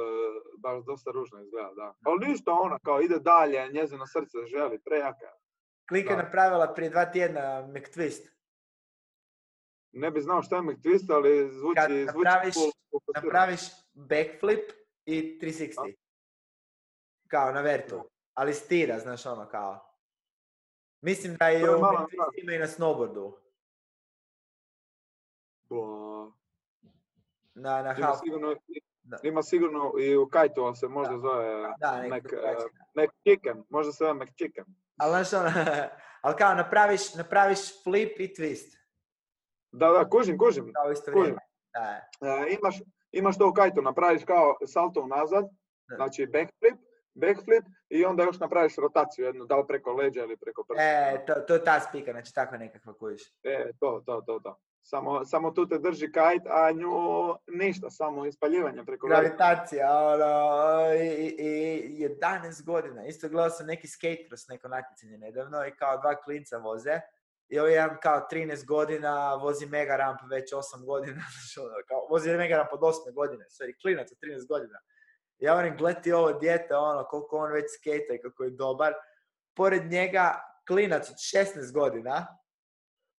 baš 0.58 0.84
dosta 0.86 1.12
ružno 1.12 1.42
izgleda, 1.42 1.72
da. 1.76 1.94
Ali 2.06 2.28
ništa 2.28 2.52
ona, 2.52 2.80
kao 2.80 3.02
ide 3.02 3.20
dalje, 3.20 3.70
njezino 3.74 4.08
srce 4.08 4.38
želi, 4.46 4.80
prejaka. 4.80 5.30
Klika 5.90 6.14
je 6.14 6.18
napravila 6.18 6.74
prije 6.74 6.90
dva 6.90 7.06
tjedna 7.06 7.68
McTwist. 7.68 8.35
Ne 9.96 10.12
bi 10.12 10.22
znao 10.22 10.44
šta 10.44 10.56
je 10.56 10.62
McTwist, 10.62 11.10
ali 11.10 11.50
zvuči, 11.52 11.76
Kad 11.76 11.92
zvuči 11.92 12.08
napraviš- 12.18 12.54
full, 12.54 12.72
full 12.92 13.02
posebno. 13.02 13.28
Napraviš 13.28 13.60
backflip 13.94 14.72
i 15.06 15.40
360. 15.40 15.96
Kao 17.28 17.52
na 17.52 17.62
vertu. 17.62 18.10
Ali 18.34 18.54
stira, 18.54 19.00
znaš 19.00 19.26
ono 19.26 19.48
kao. 19.48 19.92
Mislim 21.02 21.36
da 21.36 21.48
je 21.48 21.60
je 21.60 21.66
ima 22.42 22.56
i 22.56 22.60
na 22.60 22.68
snowboardu. 22.68 23.34
Bo- 25.62 26.32
Na, 27.56 27.82
na 27.84 27.96
Ima 27.98 28.16
sigurno, 28.16 28.56
Da. 29.04 29.18
ima 29.24 29.44
sigurno 29.44 29.94
i 30.00 30.18
u 30.18 30.28
kajtu, 30.28 30.62
ali 30.62 30.76
se 30.76 30.88
možda 30.88 31.18
zove 31.18 31.74
Da, 31.80 32.04
Mac, 32.10 32.24
drugačiji. 32.24 32.70
McChicken, 32.96 33.64
možda 33.70 33.92
se 33.92 33.98
zove 33.98 34.14
McChicken. 34.16 34.66
Ali 34.98 35.12
znaš 35.12 35.34
ono, 35.34 35.50
ali 36.22 36.36
kao 36.36 36.56
napraviš, 36.56 37.14
napraviš 37.14 37.84
flip 37.84 38.20
i 38.20 38.28
twist. 38.30 38.78
Da, 39.76 39.90
da, 39.90 40.10
kužim, 40.10 40.38
kužim. 40.38 40.72
Kao 40.74 40.92
isto 40.92 41.12
vrijeme. 41.12 41.40
Da. 41.74 42.02
E, 42.28 42.56
imaš, 42.60 42.76
imaš 43.12 43.38
to 43.38 43.50
u 43.50 43.54
kajtu, 43.54 43.82
napraviš 43.82 44.24
kao 44.26 44.58
salto 44.68 45.02
unazad, 45.02 45.46
Da. 45.88 45.96
znači 45.96 46.26
backflip, 46.26 46.80
backflip 47.14 47.66
i 47.90 48.06
onda 48.06 48.24
još 48.24 48.40
napraviš 48.40 48.76
rotaciju 48.76 49.26
jednu, 49.26 49.46
da 49.46 49.56
li 49.56 49.68
preko 49.68 49.94
leđa 49.94 50.22
ili 50.22 50.38
preko 50.38 50.64
prsta. 50.64 50.84
E, 50.84 51.26
to, 51.28 51.34
to 51.34 51.54
je 51.54 51.64
ta 51.64 51.80
spika, 51.80 52.12
znači 52.12 52.34
tako 52.34 52.58
nekakva 52.58 52.94
kojiš. 52.94 53.22
E, 53.44 53.72
to, 53.80 54.04
to, 54.06 54.22
to, 54.22 54.40
to. 54.40 54.60
Samo, 54.82 55.26
samo 55.26 55.52
tu 55.52 55.68
te 55.68 55.78
drži 55.78 56.12
kajt, 56.12 56.42
a 56.46 56.72
nju 56.72 56.90
ništa, 57.48 57.90
samo 57.90 58.26
ispaljivanje 58.26 58.84
preko 58.86 59.08
leđa. 59.08 59.22
Gravitacija, 59.22 60.08
ono, 60.08 60.94
i, 60.94 61.36
i, 61.40 61.80
i 61.80 62.08
11 62.08 62.66
godina. 62.66 63.06
Isto 63.06 63.30
gledao 63.30 63.50
sam 63.50 63.68
neki 63.68 63.88
skate 63.88 64.26
cross, 64.28 64.48
neko 64.48 64.68
natjecanje 64.68 65.18
nedavno 65.18 65.66
i 65.68 65.72
kao 65.72 65.98
dva 65.98 66.16
klinca 66.16 66.58
voze. 66.58 67.00
I 67.50 67.60
ovaj 67.60 67.74
jedan 67.74 67.98
kao 68.02 68.28
13 68.32 68.66
godina 68.66 69.36
vozi 69.36 69.66
mega 69.66 69.96
ramp 69.96 70.20
već 70.30 70.54
8 70.54 70.86
godina. 70.86 71.22
ono, 71.64 71.76
kao, 71.88 72.08
vozi 72.10 72.38
mega 72.38 72.56
ramp 72.56 72.70
od 72.74 72.80
8 72.80 73.14
godine, 73.14 73.46
sorry, 73.46 73.82
klinac 73.82 74.12
od 74.12 74.18
13 74.22 74.48
godina. 74.48 74.80
Ja 75.38 75.54
volim 75.54 75.78
gledati 75.78 76.12
ovo 76.12 76.34
dijete, 76.34 76.76
ono, 76.76 77.04
koliko 77.04 77.38
on 77.38 77.52
već 77.52 77.66
skejta 77.80 78.14
i 78.14 78.22
kako 78.22 78.44
je 78.44 78.50
dobar. 78.50 78.94
Pored 79.56 79.92
njega, 79.92 80.42
klinac 80.68 81.10
od 81.10 81.16
16 81.16 81.74
godina, 81.74 82.28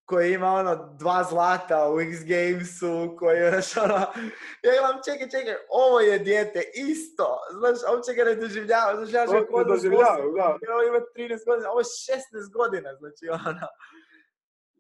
koji 0.06 0.34
ima 0.34 0.52
ono 0.52 0.96
dva 0.98 1.24
zlata 1.24 1.90
u 1.90 2.00
X 2.00 2.10
Gamesu, 2.24 3.16
koji 3.18 3.36
je 3.36 3.52
još 3.52 3.76
ono, 3.76 3.98
ja 4.62 4.72
imam, 4.78 4.96
čekaj, 5.04 5.28
čekaj, 5.30 5.54
ovo 5.70 6.00
je 6.00 6.18
dijete, 6.18 6.62
isto, 6.74 7.38
znaš, 7.58 7.78
uopće 7.92 8.12
ga 8.14 8.24
ne 8.24 8.34
doživljava, 8.34 8.96
znaš, 8.96 9.12
ja 9.12 9.24
ne 9.24 9.64
doživljavaju, 9.64 10.32
da. 10.36 10.58
Ovo 10.72 10.82
ima 10.82 11.00
13 11.16 11.46
godina, 11.46 11.70
ovo 11.70 11.80
je 11.80 11.84
16 11.84 12.52
godina, 12.52 12.94
znači 13.00 13.24
ono. 13.28 13.66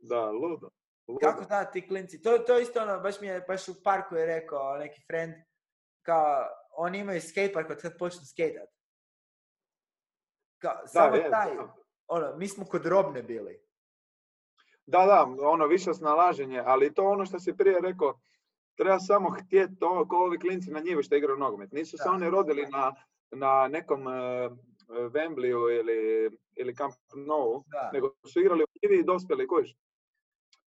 Da, 0.08 0.30
ludo. 0.30 0.70
ludo. 1.08 1.20
Kako 1.20 1.44
da, 1.44 1.64
ti 1.64 1.88
klinci, 1.88 2.22
to, 2.22 2.38
to 2.38 2.58
isto 2.58 2.82
ono, 2.82 3.00
baš 3.00 3.20
mi 3.20 3.26
je, 3.26 3.40
baš 3.48 3.68
u 3.68 3.74
parku 3.84 4.14
je 4.16 4.26
rekao 4.26 4.76
neki 4.78 5.00
friend, 5.06 5.34
kao, 6.02 6.46
oni 6.76 6.98
imaju 6.98 7.20
skatepark 7.20 7.70
od 7.70 7.80
kad 7.82 7.98
počnu 7.98 8.20
skejtat. 8.30 8.68
Kao, 10.58 10.86
samo 10.86 11.16
je, 11.16 11.30
taj, 11.30 11.54
da. 11.54 11.74
ono, 12.06 12.36
mi 12.36 12.48
smo 12.48 12.64
kod 12.64 12.86
robne 12.86 13.22
bili. 13.22 13.60
Da, 14.86 15.06
da, 15.06 15.48
ono 15.48 15.66
više 15.66 15.94
snalaženje, 15.94 16.62
ali 16.66 16.94
to 16.94 17.04
ono 17.04 17.26
što 17.26 17.38
si 17.38 17.56
prije 17.56 17.80
rekao, 17.80 18.20
treba 18.76 18.98
samo 18.98 19.30
htjeti 19.30 19.78
to, 19.78 20.06
ko 20.08 20.16
ovi 20.16 20.38
klinci 20.38 20.70
na 20.70 20.80
njivi 20.80 21.02
što 21.02 21.16
igraju 21.16 21.38
nogomet. 21.38 21.72
Nisu 21.72 21.96
se 21.96 22.04
Da. 22.04 22.10
oni 22.10 22.30
rodili 22.30 22.66
na, 22.66 22.92
na 23.30 23.68
nekom 23.68 24.06
uh, 24.06 24.12
Wembleyu 24.88 25.80
ili, 25.80 26.30
ili 26.56 26.76
Camp 26.76 26.94
Nou, 27.14 27.64
Da. 27.66 27.90
nego 27.92 28.10
su 28.32 28.40
igrali 28.40 28.62
u 28.64 28.66
njivi 28.82 29.00
i 29.00 29.04
dospjeli, 29.04 29.46
kojiš. 29.46 29.76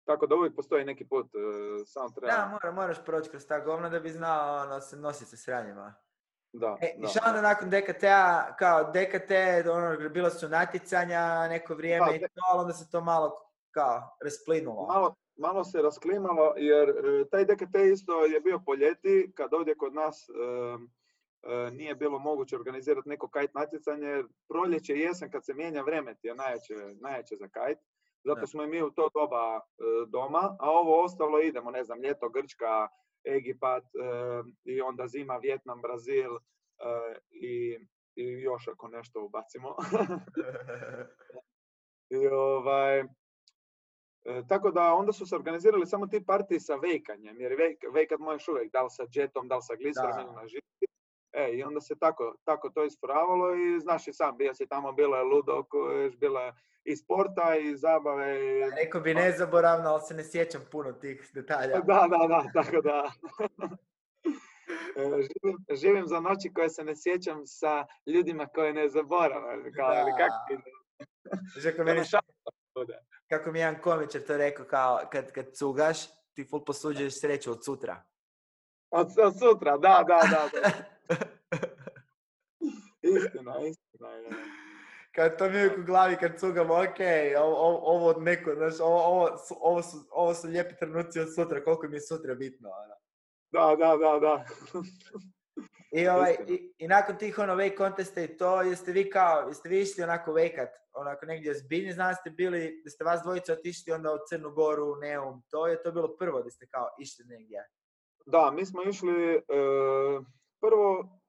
Tako 0.03 0.27
da 0.27 0.35
uvijek 0.35 0.55
postoji 0.55 0.85
neki 0.85 1.07
put, 1.07 1.25
uh, 1.25 1.41
samo 1.85 2.09
treba... 2.09 2.33
Da, 2.33 2.47
mora, 2.47 2.71
moraš 2.71 3.05
proći 3.05 3.29
kroz 3.29 3.45
ta 3.45 3.59
govna 3.59 3.89
da 3.89 3.99
bi 3.99 4.09
znao 4.09 4.61
ono, 4.63 4.79
se 4.79 4.97
nositi 4.97 5.29
sa 5.29 5.37
sranjima. 5.37 5.93
da, 6.53 6.77
E, 6.81 6.95
da. 6.97 7.07
I 7.07 7.09
šta 7.09 7.19
onda 7.27 7.41
nakon 7.41 7.69
DKT-a, 7.69 8.55
kao 8.59 8.83
DKT, 8.83 9.31
ono, 9.71 10.09
bila 10.09 10.29
su 10.29 10.49
natjecanja 10.49 11.47
neko 11.47 11.75
vrijeme 11.75 12.05
Da, 12.05 12.15
i 12.15 12.19
to, 12.19 12.41
ali 12.51 12.61
onda 12.61 12.73
se 12.73 12.89
to 12.89 13.01
malo 13.01 13.31
kao 13.71 14.17
rasplinulo. 14.23 14.87
Malo, 14.87 15.15
malo 15.35 15.63
se 15.63 15.81
rasklimalo 15.81 16.53
jer 16.57 16.89
e, 16.89 17.29
taj 17.31 17.45
DKT 17.45 17.75
isto 17.93 18.25
je 18.25 18.39
bio 18.39 18.59
po 18.65 18.75
ljeti 18.75 19.31
kad 19.35 19.53
ovdje 19.53 19.75
kod 19.77 19.93
nas 19.93 20.29
e, 20.29 20.33
e, 21.53 21.71
nije 21.71 21.95
bilo 21.95 22.19
moguće 22.19 22.55
organizirati 22.55 23.09
neko 23.09 23.27
kajt 23.27 23.53
natjecanje. 23.53 24.07
jer 24.07 24.25
Proljeće 24.49 24.93
i 24.95 24.99
jesen 24.99 25.31
kad 25.31 25.45
se 25.45 25.53
mijenja 25.53 25.81
vrijeme 25.81 26.15
ti 26.15 26.27
je 26.27 26.35
najjače, 26.35 26.73
najjače 27.01 27.35
za 27.35 27.47
kajt. 27.47 27.77
Zato 28.23 28.47
smo 28.47 28.63
i 28.63 28.67
mi 28.67 28.83
u 28.83 28.91
to 28.91 29.09
doba 29.13 29.59
e, 29.59 29.61
doma, 30.07 30.57
a 30.59 30.69
ovo 30.69 31.03
ostalo 31.03 31.39
idemo, 31.39 31.71
ne 31.71 31.83
znam, 31.83 32.01
ljeto 32.01 32.29
Grčka, 32.29 32.87
Egipat 33.23 33.83
e, 33.83 33.89
i 34.63 34.81
onda 34.81 35.07
zima 35.07 35.37
Vjetnam, 35.37 35.81
Brazil 35.81 36.35
e, 36.35 36.39
i, 37.29 37.77
i 38.15 38.23
još 38.23 38.67
ako 38.67 38.87
nešto 38.87 39.25
ubacimo. 39.25 39.75
I 42.09 42.27
ovaj, 42.27 43.03
tako 44.47 44.71
da 44.71 44.93
onda 44.93 45.11
su 45.11 45.25
se 45.25 45.35
organizirali 45.35 45.85
samo 45.87 46.07
ti 46.07 46.25
partiji 46.25 46.59
sa 46.59 46.75
vejkanjem, 46.75 47.41
jer 47.41 47.55
vejk, 47.57 47.83
vejkat 47.93 48.19
možeš 48.19 48.47
uvijek, 48.47 48.71
da 48.71 48.81
li 48.83 48.89
sa 48.89 49.05
džetom, 49.07 49.47
da 49.47 49.55
li 49.55 49.61
sa 49.61 49.75
gliserom 49.75 50.19
ili 50.19 50.35
na 50.35 50.47
živi. 50.47 50.90
E, 51.33 51.49
i 51.53 51.63
onda 51.63 51.81
se 51.81 51.95
tako, 51.99 52.35
tako 52.43 52.69
to 52.69 52.83
ispravalo 52.83 53.55
i 53.55 53.79
znaš 53.79 54.07
i 54.07 54.13
sam, 54.13 54.37
bio 54.37 54.53
si 54.53 54.67
tamo, 54.67 54.91
bilo 54.91 55.17
je 55.17 55.23
ludo, 55.23 55.63
bilo 56.17 56.39
je 56.39 56.53
i 56.83 56.95
sporta 56.95 57.55
i 57.55 57.77
zabave. 57.77 58.39
I... 58.39 58.71
Rekao 58.83 59.01
bi 59.01 59.13
nezaboravno, 59.13 59.89
ali 59.89 60.01
se 60.01 60.13
ne 60.13 60.23
sjećam 60.23 60.61
puno 60.71 60.91
tih 60.91 61.31
detalja. 61.33 61.79
Da, 61.79 62.07
da, 62.09 62.27
da, 62.27 62.43
tako 62.53 62.81
da. 62.81 63.11
E, 64.95 65.03
živim, 65.03 65.57
živim 65.75 66.07
za 66.07 66.19
noći 66.19 66.53
koje 66.53 66.69
se 66.69 66.83
ne 66.83 66.93
sjećam 66.95 67.41
sa 67.45 67.85
ljudima 68.05 68.45
koje 68.45 68.73
ne 68.73 68.89
zaboravim. 68.89 69.73
Kao, 69.73 69.93
ili 69.93 70.11
kako 70.17 70.61
kako 71.63 71.83
meni 71.85 72.01
kako 73.29 73.51
mi 73.51 73.59
je 73.59 73.61
jedan 73.61 73.81
komičar 73.81 74.21
to 74.21 74.37
rekao, 74.37 74.65
kao 74.65 74.99
kad, 75.11 75.31
kad 75.31 75.53
cugaš, 75.53 75.97
ti 76.33 76.47
full 76.49 76.65
posuđuješ 76.65 77.19
sreću 77.19 77.51
od 77.51 77.65
sutra. 77.65 78.03
Od, 78.91 79.07
od 79.23 79.39
sutra, 79.39 79.77
da, 79.77 80.03
da, 80.07 80.19
da. 80.31 80.49
da. 80.53 80.71
Istina, 83.01 83.55
istina. 83.67 84.09
je. 84.09 84.29
Kad 85.15 85.37
to 85.37 85.49
mi 85.49 85.65
u 85.65 85.85
glavi 85.85 86.15
kad 86.15 86.39
cugam, 86.39 86.71
ok, 86.71 86.99
ovo, 87.41 87.79
ovo, 87.83 88.19
neko, 88.19 88.55
znaš, 88.55 88.79
ovo, 88.79 89.01
ovo, 89.01 89.37
su, 89.37 89.55
ovo, 89.59 89.81
su, 89.81 89.97
ovo 90.11 90.33
su 90.33 90.47
lijepi 90.47 90.75
trenuci 90.75 91.19
od 91.19 91.33
sutra, 91.35 91.63
koliko 91.63 91.87
mi 91.87 91.95
je 91.95 92.01
sutra 92.01 92.35
bitno. 92.35 92.69
Ono. 92.69 92.95
Da, 93.51 93.75
da, 93.75 93.97
da, 93.97 94.19
da. 94.19 94.45
I, 95.91 96.07
ovaj, 96.07 96.35
i, 96.47 96.73
I 96.77 96.87
nakon 96.87 97.17
tih 97.17 97.39
ono 97.39 97.55
wake 97.55 97.77
contesta 97.77 98.21
i 98.21 98.37
to, 98.37 98.61
jeste 98.61 98.91
vi 98.91 99.09
kao, 99.09 99.47
jeste 99.47 99.69
vi 99.69 99.81
išli 99.81 100.03
onako 100.03 100.31
wakeat, 100.31 100.69
onako 100.93 101.25
negdje 101.25 101.53
zbiljni, 101.53 101.93
znam 101.93 102.11
da 102.11 102.15
ste 102.15 102.29
bili, 102.29 102.81
da 102.83 102.89
ste 102.89 103.03
vas 103.03 103.21
dvojica 103.23 103.53
otišli 103.53 103.93
onda 103.93 104.13
u 104.13 104.17
Crnu 104.29 104.51
Goru, 104.51 104.95
Neum, 104.95 105.43
to 105.49 105.67
je 105.67 105.83
to 105.83 105.91
bilo 105.91 106.15
prvo 106.17 106.41
da 106.41 106.49
ste 106.49 106.67
kao 106.67 106.89
išli 106.99 107.25
negdje. 107.25 107.67
Da, 108.25 108.51
mi 108.51 108.65
smo 108.65 108.83
išli, 108.83 109.33
e, 109.33 109.41
prvo, 110.61 111.19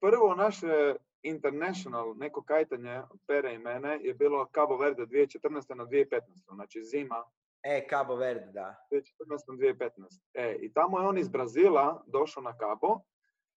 prvo 0.00 0.34
naše 0.34 0.94
international 1.22 2.14
neko 2.16 2.42
kajtanje 2.42 3.02
Pere 3.26 3.54
i 3.54 3.58
mene 3.58 3.98
je 4.02 4.14
bilo 4.14 4.46
Cabo 4.54 4.76
Verde 4.76 5.06
2014. 5.06 5.74
na 5.74 5.84
2015. 5.84 6.54
Znači 6.54 6.84
zima 6.84 7.24
E, 7.62 7.86
Cabo 7.90 8.16
Verde, 8.16 8.52
da. 8.52 8.74
2014-2015. 8.90 9.90
E, 10.34 10.56
I 10.60 10.72
tamo 10.72 11.00
je 11.00 11.06
on 11.06 11.18
iz 11.18 11.28
Brazila 11.28 12.04
došao 12.06 12.42
na 12.42 12.52
Cabo 12.52 13.00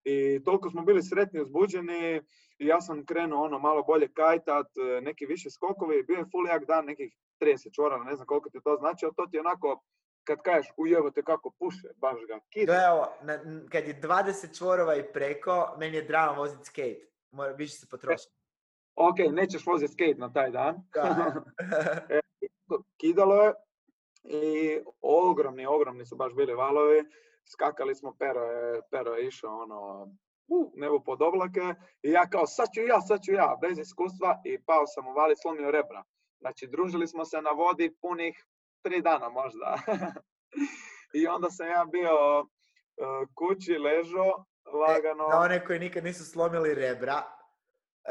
i 0.04 0.44
toliko 0.44 0.70
smo 0.70 0.82
bili 0.82 1.02
sretni, 1.02 1.40
uzbuđeni 1.40 2.20
i 2.58 2.66
ja 2.66 2.80
sam 2.80 3.06
krenuo 3.06 3.44
ono 3.44 3.58
malo 3.58 3.82
bolje 3.82 4.08
kajtat, 4.12 4.66
e, 4.66 5.00
neki 5.00 5.26
više 5.26 5.50
skokovi, 5.50 6.02
bio 6.02 6.16
je 6.16 6.30
full 6.30 6.46
jak 6.46 6.64
dan, 6.66 6.84
nekih 6.84 7.16
30 7.40 7.74
čvora, 7.74 8.04
ne 8.04 8.14
znam 8.16 8.26
koliko 8.26 8.50
ti 8.50 8.58
to 8.64 8.76
znači, 8.76 9.04
ali 9.04 9.14
to 9.16 9.26
ti 9.26 9.36
je 9.36 9.40
onako, 9.40 9.82
kad 10.24 10.42
kažeš 10.42 10.72
ujebote 10.76 11.22
kako 11.22 11.50
puše, 11.50 11.88
baš 11.96 12.16
ga 12.28 12.34
To 12.38 12.46
kida. 12.50 12.74
je 12.74 12.90
ovo, 12.92 13.06
na, 13.22 13.38
kad 13.70 13.88
je 13.88 14.00
20 14.00 14.58
čvorova 14.58 14.96
i 14.96 15.12
preko, 15.12 15.74
meni 15.78 15.96
je 15.96 16.02
drama 16.02 16.32
voziti 16.32 16.64
skate. 16.64 17.06
Mora, 17.30 17.52
više 17.52 17.74
se 17.74 17.86
potroši. 17.90 18.28
Ok, 18.94 19.16
nećeš 19.32 19.66
voziti 19.66 19.92
skate 19.92 20.14
na 20.18 20.32
taj 20.32 20.50
dan. 20.50 20.82
Da. 20.94 21.44
Kidalo 23.00 23.42
je 23.42 23.54
i 24.24 24.80
ogromni, 25.00 25.66
ogromni 25.66 26.06
su 26.06 26.16
baš 26.16 26.34
bili 26.34 26.54
valovi. 26.54 27.04
Skakali 27.52 27.94
smo, 27.94 28.16
pero 28.18 28.40
je, 28.40 28.80
pero 28.90 29.14
je 29.14 29.26
išao 29.26 29.62
ono, 29.62 30.08
u, 30.48 30.72
nebo 30.74 31.00
pod 31.00 31.22
oblake 31.22 31.74
i 32.02 32.10
ja 32.10 32.28
kao 32.30 32.46
sad 32.46 32.68
ću 32.74 32.80
ja, 32.80 33.00
sad 33.00 33.20
ću 33.24 33.32
ja, 33.32 33.56
bez 33.60 33.78
iskustva 33.78 34.40
i 34.44 34.62
pao 34.62 34.86
sam 34.86 35.08
u 35.08 35.12
vali, 35.12 35.34
slomio 35.36 35.70
rebra. 35.70 36.02
Znači, 36.40 36.66
družili 36.66 37.06
smo 37.06 37.24
se 37.24 37.42
na 37.42 37.50
vodi 37.50 37.96
punih 38.00 38.46
tri 38.82 39.02
dana 39.02 39.28
možda. 39.28 39.78
I 41.18 41.26
onda 41.26 41.50
sam 41.50 41.66
ja 41.66 41.84
bio 41.92 42.40
uh, 42.40 43.28
kući, 43.34 43.78
ležo, 43.78 44.44
lagano. 44.88 45.28
Za 45.32 45.38
one 45.38 45.64
koji 45.64 45.78
nikad 45.78 46.04
nisu 46.04 46.24
slomili 46.24 46.74
rebra, 46.74 47.22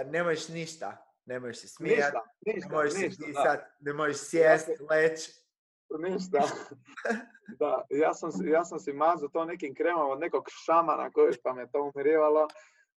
ne 0.05 0.23
možeš 0.23 0.47
ništa. 0.47 1.07
Ne 1.25 1.39
možeš 1.39 1.57
se 1.61 1.67
smijati, 1.67 2.17
ne 2.45 2.75
možeš 2.75 2.93
se 2.93 3.07
disat, 3.25 3.59
ne 3.79 3.93
možeš 3.93 4.17
sjest, 4.17 4.69
leć. 4.89 5.29
Ništa. 5.99 6.39
da, 7.59 7.85
ja 7.89 8.13
sam, 8.13 8.31
si- 8.31 8.47
ja 8.47 8.65
sam 8.65 8.79
si 8.79 8.93
mazao 8.93 9.29
to 9.29 9.45
nekim 9.45 9.75
kremom 9.75 10.09
od 10.09 10.19
nekog 10.19 10.45
šamana 10.65 11.11
koji 11.11 11.33
pa 11.43 11.53
me 11.53 11.71
to 11.71 11.91
umirivalo. 11.95 12.47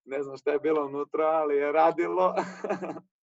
Ne 0.05 0.23
znam 0.23 0.37
šta 0.37 0.51
je 0.51 0.59
bilo 0.59 0.85
unutra, 0.85 1.25
ali 1.25 1.55
je 1.55 1.71
radilo. 1.71 2.35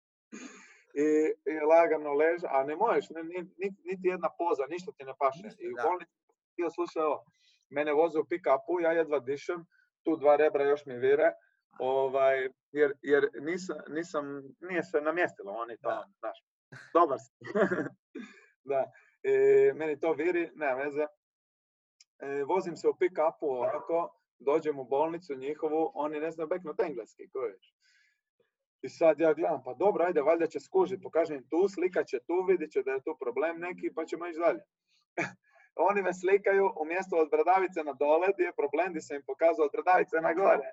I, 0.94 1.04
I 1.52 1.60
lagano 1.60 2.12
leže, 2.12 2.46
a 2.50 2.64
ne 2.64 2.76
možeš, 2.76 3.10
ne, 3.10 3.22
ni- 3.22 3.50
ni- 3.58 3.76
niti 3.84 4.08
jedna 4.08 4.28
poza, 4.38 4.66
ništa 4.68 4.92
ti 4.92 5.04
ne 5.04 5.12
paše. 5.18 5.48
I 5.58 5.72
u 5.72 5.76
bolnici 5.84 6.12
htio 6.52 6.70
slušaj 6.70 7.02
ovo, 7.02 7.24
mene 7.70 7.92
voze 7.92 8.18
u 8.18 8.24
pick-upu, 8.24 8.80
ja 8.82 8.92
jedva 8.92 9.18
dišem, 9.20 9.64
tu 10.02 10.16
dva 10.16 10.36
rebra 10.36 10.64
još 10.64 10.86
mi 10.86 10.94
vire, 10.98 11.32
ovaj, 11.78 12.48
jer, 12.72 12.92
jer 13.02 13.30
nisam, 13.40 13.76
nisam, 13.88 14.42
nije 14.60 14.82
se 14.82 15.00
namjestilo, 15.00 15.52
oni 15.52 15.76
to, 15.76 15.88
Da. 15.88 16.04
znaš, 16.18 16.38
dobar 16.94 17.18
si. 17.20 17.32
da, 18.70 18.92
i 19.22 19.32
meni 19.72 20.00
to 20.00 20.12
viri, 20.12 20.50
nema 20.54 20.74
veze. 20.74 21.06
E, 22.18 22.44
vozim 22.44 22.76
se 22.76 22.88
u 22.88 22.94
pick-upu 22.94 23.46
ovako, 23.46 24.14
dođem 24.38 24.78
u 24.78 24.84
bolnicu 24.84 25.34
njihovu, 25.34 25.90
oni 25.94 26.20
ne 26.20 26.30
znaju 26.30 26.48
beknut 26.48 26.80
engleski, 26.80 27.30
kojiš. 27.30 27.74
I 28.82 28.88
sad 28.88 29.20
ja 29.20 29.34
gledam, 29.34 29.62
pa 29.64 29.74
dobro, 29.74 30.04
ajde, 30.04 30.22
valjda 30.22 30.46
će 30.46 30.60
skužiti, 30.60 31.02
pokažem 31.02 31.36
im 31.36 31.48
tu, 31.50 31.68
slikat 31.68 32.06
će 32.06 32.18
tu, 32.26 32.44
vidit 32.48 32.72
će 32.72 32.82
da 32.82 32.90
je 32.92 33.04
tu 33.06 33.16
problem 33.20 33.60
neki, 33.60 33.94
pa 33.94 34.04
ćemo 34.04 34.26
ići 34.26 34.38
dalje. 34.38 34.62
Oni 35.88 36.02
me 36.02 36.12
slikaju 36.14 36.72
umjesto 36.82 37.16
od 37.16 37.30
bradavice 37.30 37.80
na 37.84 37.92
dole, 37.92 38.28
gdje 38.34 38.44
je 38.44 38.58
problem, 38.60 38.88
gdje 38.90 39.02
sam 39.02 39.16
im 39.16 39.22
pokazao 39.26 39.64
od 39.64 39.72
bradavice 39.76 40.16
na 40.20 40.32
gore. 40.34 40.68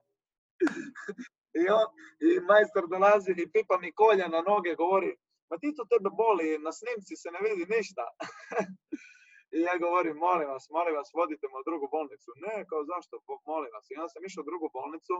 I, 1.61 1.63
on, 1.77 1.87
I 2.27 2.29
majstor 2.51 2.83
dolazi 2.93 3.31
i 3.31 3.51
pipa 3.51 3.75
mi 3.81 3.91
kolja 4.01 4.27
na 4.27 4.41
noge, 4.49 4.75
govori, 4.75 5.11
ma 5.49 5.57
ti 5.57 5.75
to 5.77 5.83
tebe 5.91 6.09
boli, 6.23 6.57
na 6.65 6.71
snimci 6.79 7.15
se 7.21 7.29
ne 7.35 7.39
vidi 7.45 7.65
ništa. 7.75 8.03
I 9.55 9.57
ja 9.67 9.75
govorim, 9.85 10.15
molim 10.17 10.47
vas, 10.53 10.65
molim 10.69 10.95
vas, 10.95 11.09
vodite 11.13 11.45
me 11.47 11.59
u 11.59 11.67
drugu 11.69 11.87
bolnicu. 11.95 12.29
Ne, 12.45 12.55
kao 12.69 12.81
zašto, 12.91 13.13
molim 13.45 13.71
vas. 13.75 13.85
I 13.89 13.95
onda 13.95 14.09
sam 14.09 14.25
išao 14.25 14.41
u 14.41 14.49
drugu 14.49 14.67
bolnicu 14.77 15.15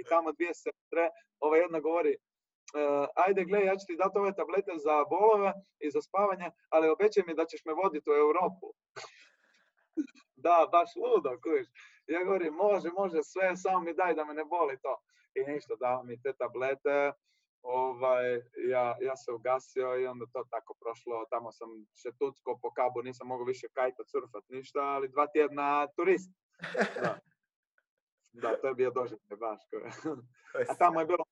i 0.00 0.02
tamo 0.10 0.32
dvije 0.32 0.54
sestre, 0.54 1.04
ova 1.46 1.56
jedna 1.56 1.80
govori, 1.80 2.14
Uh, 2.74 3.06
ajde 3.24 3.44
gle, 3.44 3.60
ja 3.64 3.76
ću 3.76 3.84
ti 3.86 3.96
dati 3.96 4.18
ove 4.18 4.32
tablete 4.34 4.72
za 4.86 5.04
bolove 5.14 5.52
i 5.78 5.90
za 5.90 6.00
spavanje, 6.02 6.50
ali 6.68 6.88
obećaj 6.88 7.22
mi 7.26 7.34
da 7.34 7.44
ćeš 7.44 7.64
me 7.64 7.72
voditi 7.74 8.10
u 8.10 8.18
Europu. 8.24 8.66
da, 10.44 10.68
baš 10.72 10.90
ludo, 11.02 11.30
kuviš. 11.42 11.66
Ja 12.06 12.24
govorim, 12.24 12.54
može, 12.54 12.88
može, 13.00 13.18
sve, 13.22 13.56
samo 13.56 13.80
mi 13.80 13.94
daj 13.94 14.14
da 14.14 14.24
me 14.24 14.34
ne 14.34 14.44
boli 14.44 14.76
to. 14.82 14.94
I 15.34 15.40
ništa, 15.50 15.74
dao 15.80 16.02
mi 16.02 16.22
te 16.22 16.32
tablete, 16.32 17.12
ovaj, 17.62 18.34
ja, 18.68 18.96
ja 19.00 19.16
se 19.16 19.32
ugasio 19.32 20.00
i 20.00 20.06
onda 20.06 20.26
to 20.32 20.44
tako 20.50 20.74
prošlo. 20.80 21.24
Tamo 21.30 21.52
sam 21.52 21.68
šetucko 22.02 22.58
po 22.62 22.72
kabu, 22.72 23.02
nisam 23.02 23.26
mogao 23.26 23.44
više 23.44 23.66
kajtat, 23.72 24.06
surfat, 24.08 24.44
ništa, 24.48 24.80
ali 24.80 25.08
dva 25.08 25.26
tjedna 25.26 25.86
turist. 25.96 26.30
Da, 28.32 28.50
da 28.50 28.60
to 28.60 28.68
je 28.68 28.74
bio 28.74 28.90
doživljaj 28.90 29.36
baš. 29.40 29.62
A 30.70 30.74
tamo 30.74 31.00
je 31.00 31.06
bilo 31.06 31.24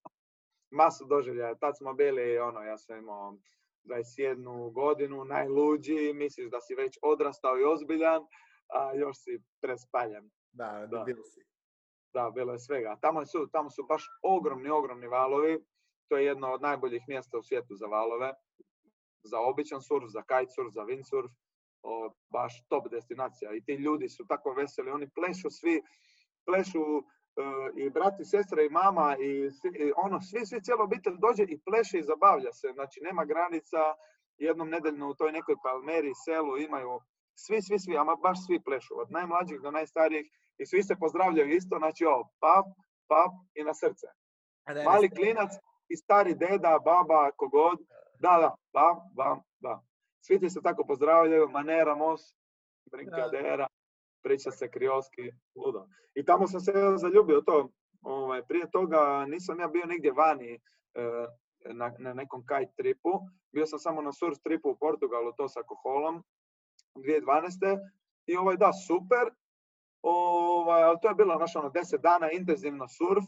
masu 0.71 1.05
doživljaja. 1.07 1.55
Tad 1.55 1.77
smo 1.79 1.95
bili, 1.95 2.39
ono, 2.39 2.61
ja 2.63 2.79
sam 2.79 2.99
imao 2.99 3.37
21 3.85 4.73
godinu, 4.73 5.25
najluđi, 5.25 6.13
misliš 6.15 6.51
da 6.51 6.61
si 6.61 6.75
već 6.75 6.99
odrastao 7.03 7.59
i 7.59 7.65
ozbiljan, 7.65 8.23
a 8.69 8.95
još 8.95 9.17
si 9.19 9.43
prespaljen. 9.61 10.31
Da, 10.53 10.87
da, 10.91 11.05
bilo 11.05 11.25
si. 11.25 11.41
Da, 12.13 12.31
bilo 12.35 12.53
je 12.53 12.59
svega. 12.59 12.99
Tamo 13.01 13.27
su, 13.27 13.49
tamo 13.53 13.71
su 13.71 13.83
baš 13.89 14.05
ogromni, 14.23 14.71
ogromni 14.71 15.07
valovi. 15.07 15.65
To 16.09 16.17
je 16.17 16.25
jedno 16.25 16.53
od 16.53 16.63
najboljih 16.63 17.03
mjesta 17.09 17.39
u 17.39 17.43
svijetu 17.43 17.75
za 17.75 17.87
valove. 17.87 18.33
Za 19.23 19.41
običan 19.41 19.83
surf, 19.83 20.07
za 20.09 20.23
kitesurf, 20.23 20.71
za 20.73 20.83
windsurf. 20.83 21.31
O, 21.83 22.11
baš 22.31 22.53
top 22.69 22.89
destinacija. 22.91 23.55
I 23.55 23.65
ti 23.65 23.75
ljudi 23.75 24.09
su 24.09 24.27
tako 24.27 24.53
veseli, 24.53 24.91
oni 24.91 25.11
plešu 25.11 25.51
svi, 25.51 25.83
plešu 26.47 26.85
i 27.77 27.91
brat 27.91 28.21
i 28.21 28.25
sestra 28.25 28.63
i 28.63 28.69
mama 28.69 29.17
i, 29.21 29.51
ono, 29.97 30.21
svi, 30.21 30.47
svi 30.47 30.61
cijela 30.63 30.85
obitelj 30.85 31.17
dođe 31.19 31.43
i 31.43 31.61
pleše 31.67 31.99
i 31.99 32.09
zabavlja 32.11 32.53
se. 32.53 32.69
Znači, 32.75 33.01
nema 33.03 33.25
granica, 33.25 33.83
jednom 34.39 34.69
nedeljno 34.69 35.11
u 35.11 35.15
toj 35.15 35.33
nekoj 35.33 35.57
palmeri, 35.63 36.13
selu 36.25 36.59
imaju 36.59 37.01
svi, 37.35 37.63
svi, 37.63 37.79
svi, 37.79 37.97
ama 37.97 38.15
baš 38.17 38.39
svi 38.47 38.61
plešu, 38.67 38.95
od 39.03 39.11
najmlađih 39.11 39.61
do 39.61 39.71
najstarijih 39.71 40.27
i 40.59 40.67
svi 40.67 40.83
se 40.83 40.95
pozdravljaju 41.03 41.51
isto, 41.51 41.79
znači 41.79 42.05
ovo, 42.05 42.23
pap, 42.43 42.67
pap 43.11 43.33
i 43.55 43.63
na 43.65 43.75
srce. 43.75 44.07
Mali 44.85 45.11
klinac 45.11 45.51
i 45.89 45.97
stari 45.97 46.35
deda, 46.35 46.79
baba, 46.85 47.31
kogod, 47.37 47.79
da, 48.19 48.39
da, 48.41 48.55
bam, 48.73 48.97
bam, 49.17 49.41
bam. 49.61 49.89
Svi 50.21 50.41
ti 50.41 50.51
se 50.51 50.63
tako 50.63 50.87
pozdravljaju, 50.87 51.49
manera, 51.49 51.95
mos, 51.95 52.21
brinkadera, 52.91 53.67
priča 54.23 54.51
se 54.51 54.71
kriolski, 54.71 55.31
ludo. 55.55 55.87
I 56.15 56.25
tamo 56.25 56.47
sam 56.47 56.61
se 56.61 56.73
zaljubio 56.97 57.41
to. 57.41 57.69
Ovaj, 58.03 58.43
prije 58.43 58.71
toga 58.71 59.27
nisam 59.29 59.61
ja 59.61 59.69
bio 59.69 59.87
nigdje 59.87 60.13
vani 60.13 60.55
e, 60.55 60.61
na, 61.65 61.93
na 61.99 62.15
nekom 62.15 62.47
kite 62.47 62.73
tripu. 62.77 63.11
Bio 63.53 63.67
sam 63.67 63.79
samo 63.79 64.03
na 64.03 64.13
surf 64.13 64.39
tripu 64.45 64.71
u 64.71 64.77
Portugalu, 64.77 65.33
to 65.33 65.49
sa 65.49 65.63
Koholom, 65.63 66.23
2012. 66.95 67.79
I 68.27 68.37
ovaj, 68.37 68.57
da, 68.57 68.73
super. 68.73 69.35
Ovaj, 70.03 70.95
to 71.03 71.09
je 71.09 71.15
bilo 71.15 71.35
naš 71.35 71.57
ono, 71.57 71.69
deset 71.69 72.01
dana 72.01 72.31
intenzivno 72.31 72.89
surf. 72.89 73.25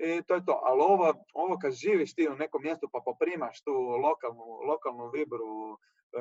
I 0.00 0.22
to 0.22 0.34
je 0.34 0.44
to. 0.44 0.60
Ali 0.64 0.80
ovo, 0.80 1.14
ovo 1.34 1.58
kad 1.58 1.72
živiš 1.72 2.14
ti 2.14 2.28
u 2.28 2.34
nekom 2.34 2.62
mjestu 2.62 2.88
pa 2.92 3.00
poprimaš 3.04 3.62
tu 3.62 3.72
lokalnu, 3.72 4.44
lokalnu 4.68 5.10
vibru, 5.10 5.78
e, 6.12 6.20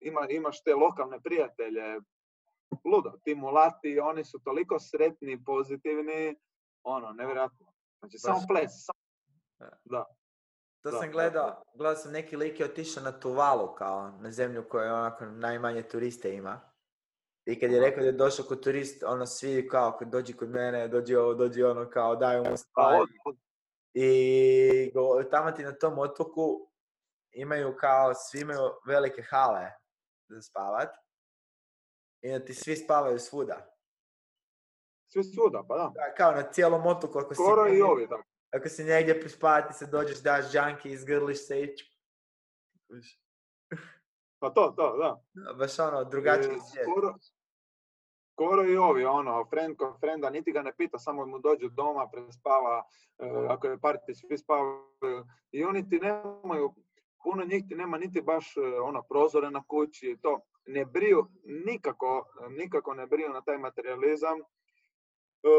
ima, 0.00 0.26
imaš 0.30 0.62
te 0.62 0.74
lokalne 0.74 1.20
prijatelje, 1.20 2.00
ludo. 2.84 3.12
Ti 3.24 3.34
mulati, 3.34 4.00
oni 4.00 4.24
su 4.24 4.38
toliko 4.44 4.78
sretni, 4.78 5.44
pozitivni, 5.44 6.36
ono, 6.82 7.12
nevjerojatno. 7.12 7.72
Znači, 7.98 8.18
samo 8.18 8.40
ples. 8.48 8.72
Da. 9.84 10.04
To 10.82 10.92
sam 10.92 11.10
gledao, 11.10 11.62
gledao 11.74 11.96
sam 11.96 12.12
neki 12.12 12.36
lik 12.36 12.60
je 12.60 12.66
otišao 12.66 13.04
na 13.04 13.20
Tuvalu 13.20 13.74
kao 13.74 14.10
na 14.10 14.30
zemlju 14.30 14.68
koja 14.68 14.94
onako 14.94 15.24
najmanje 15.24 15.82
turiste 15.82 16.34
ima. 16.34 16.75
I 17.46 17.60
kad 17.60 17.72
je 17.72 17.80
rekao 17.80 18.00
da 18.00 18.06
je 18.06 18.12
došao 18.12 18.46
kod 18.46 18.62
turist, 18.62 19.02
ono 19.02 19.26
svi 19.26 19.68
kao, 19.68 19.96
kad 19.98 20.08
dođi 20.08 20.32
kod 20.32 20.50
mene, 20.50 20.88
dođi 20.88 21.16
ovo, 21.16 21.34
dođi 21.34 21.62
ono, 21.62 21.90
kao 21.90 22.16
daju 22.16 22.44
mu 22.50 22.56
stvari. 22.56 23.12
I 23.94 24.92
tamo 25.30 25.50
ti 25.50 25.62
na 25.62 25.72
tom 25.72 25.98
otoku 25.98 26.70
imaju 27.32 27.76
kao, 27.76 28.14
svi 28.14 28.40
imaju 28.40 28.60
velike 28.86 29.22
hale 29.22 29.70
za 30.28 30.42
spavat. 30.42 30.88
I 32.22 32.30
da 32.30 32.44
ti 32.44 32.54
svi 32.54 32.76
spavaju 32.76 33.18
svuda. 33.18 33.76
Svi 35.12 35.24
svuda, 35.24 35.64
pa 35.68 35.76
da. 35.76 35.92
da 35.94 36.14
kao 36.14 36.32
na 36.32 36.52
cijelom 36.52 36.86
otoku. 36.86 37.18
Ako 37.18 37.34
Skoro 37.34 37.68
si, 37.68 37.76
i 37.76 37.82
ovi, 37.82 38.06
da. 38.06 38.22
Ako 38.50 38.68
si 38.68 38.84
negdje 38.84 39.20
prispavati 39.20 39.74
se, 39.74 39.86
dođeš, 39.86 40.22
daš 40.22 40.52
džanki, 40.52 40.90
izgrliš 40.90 41.46
se 41.46 41.62
i... 41.62 41.76
Pa 44.38 44.50
to, 44.50 44.74
to, 44.76 44.96
da. 44.96 45.22
Baš 45.58 45.78
ono, 45.78 46.04
drugačiji 46.04 46.56
e, 46.56 46.60
svijet. 46.70 46.86
Skoro, 46.90 47.14
skoro 48.36 48.64
i 48.64 48.76
ovi, 48.76 49.04
ono, 49.04 49.44
friend 49.50 49.76
ko 49.76 49.96
frenda, 50.00 50.30
niti 50.30 50.52
ga 50.52 50.62
ne 50.62 50.72
pita, 50.76 50.98
samo 50.98 51.26
mu 51.26 51.38
dođu 51.38 51.68
doma, 51.68 52.08
prespava, 52.12 52.84
e, 53.18 53.46
ako 53.48 53.66
je 53.66 53.76
party, 53.76 54.14
svi 54.14 54.38
spavaju. 54.38 55.24
I 55.52 55.64
oni 55.64 55.88
ti 55.88 55.98
nemaju, 55.98 56.74
puno 57.24 57.44
njih 57.44 57.64
ti 57.68 57.74
nema 57.74 57.98
niti 57.98 58.20
baš 58.20 58.56
e, 58.56 58.60
ono, 58.60 59.02
prozore 59.02 59.50
na 59.50 59.62
kući, 59.68 60.16
to 60.22 60.40
ne 60.66 60.84
briju, 60.84 61.26
nikako, 61.44 62.26
nikako 62.48 62.94
ne 62.94 63.06
briju 63.06 63.28
na 63.28 63.40
taj 63.40 63.58
materializam. 63.58 64.38
E, 64.38 64.44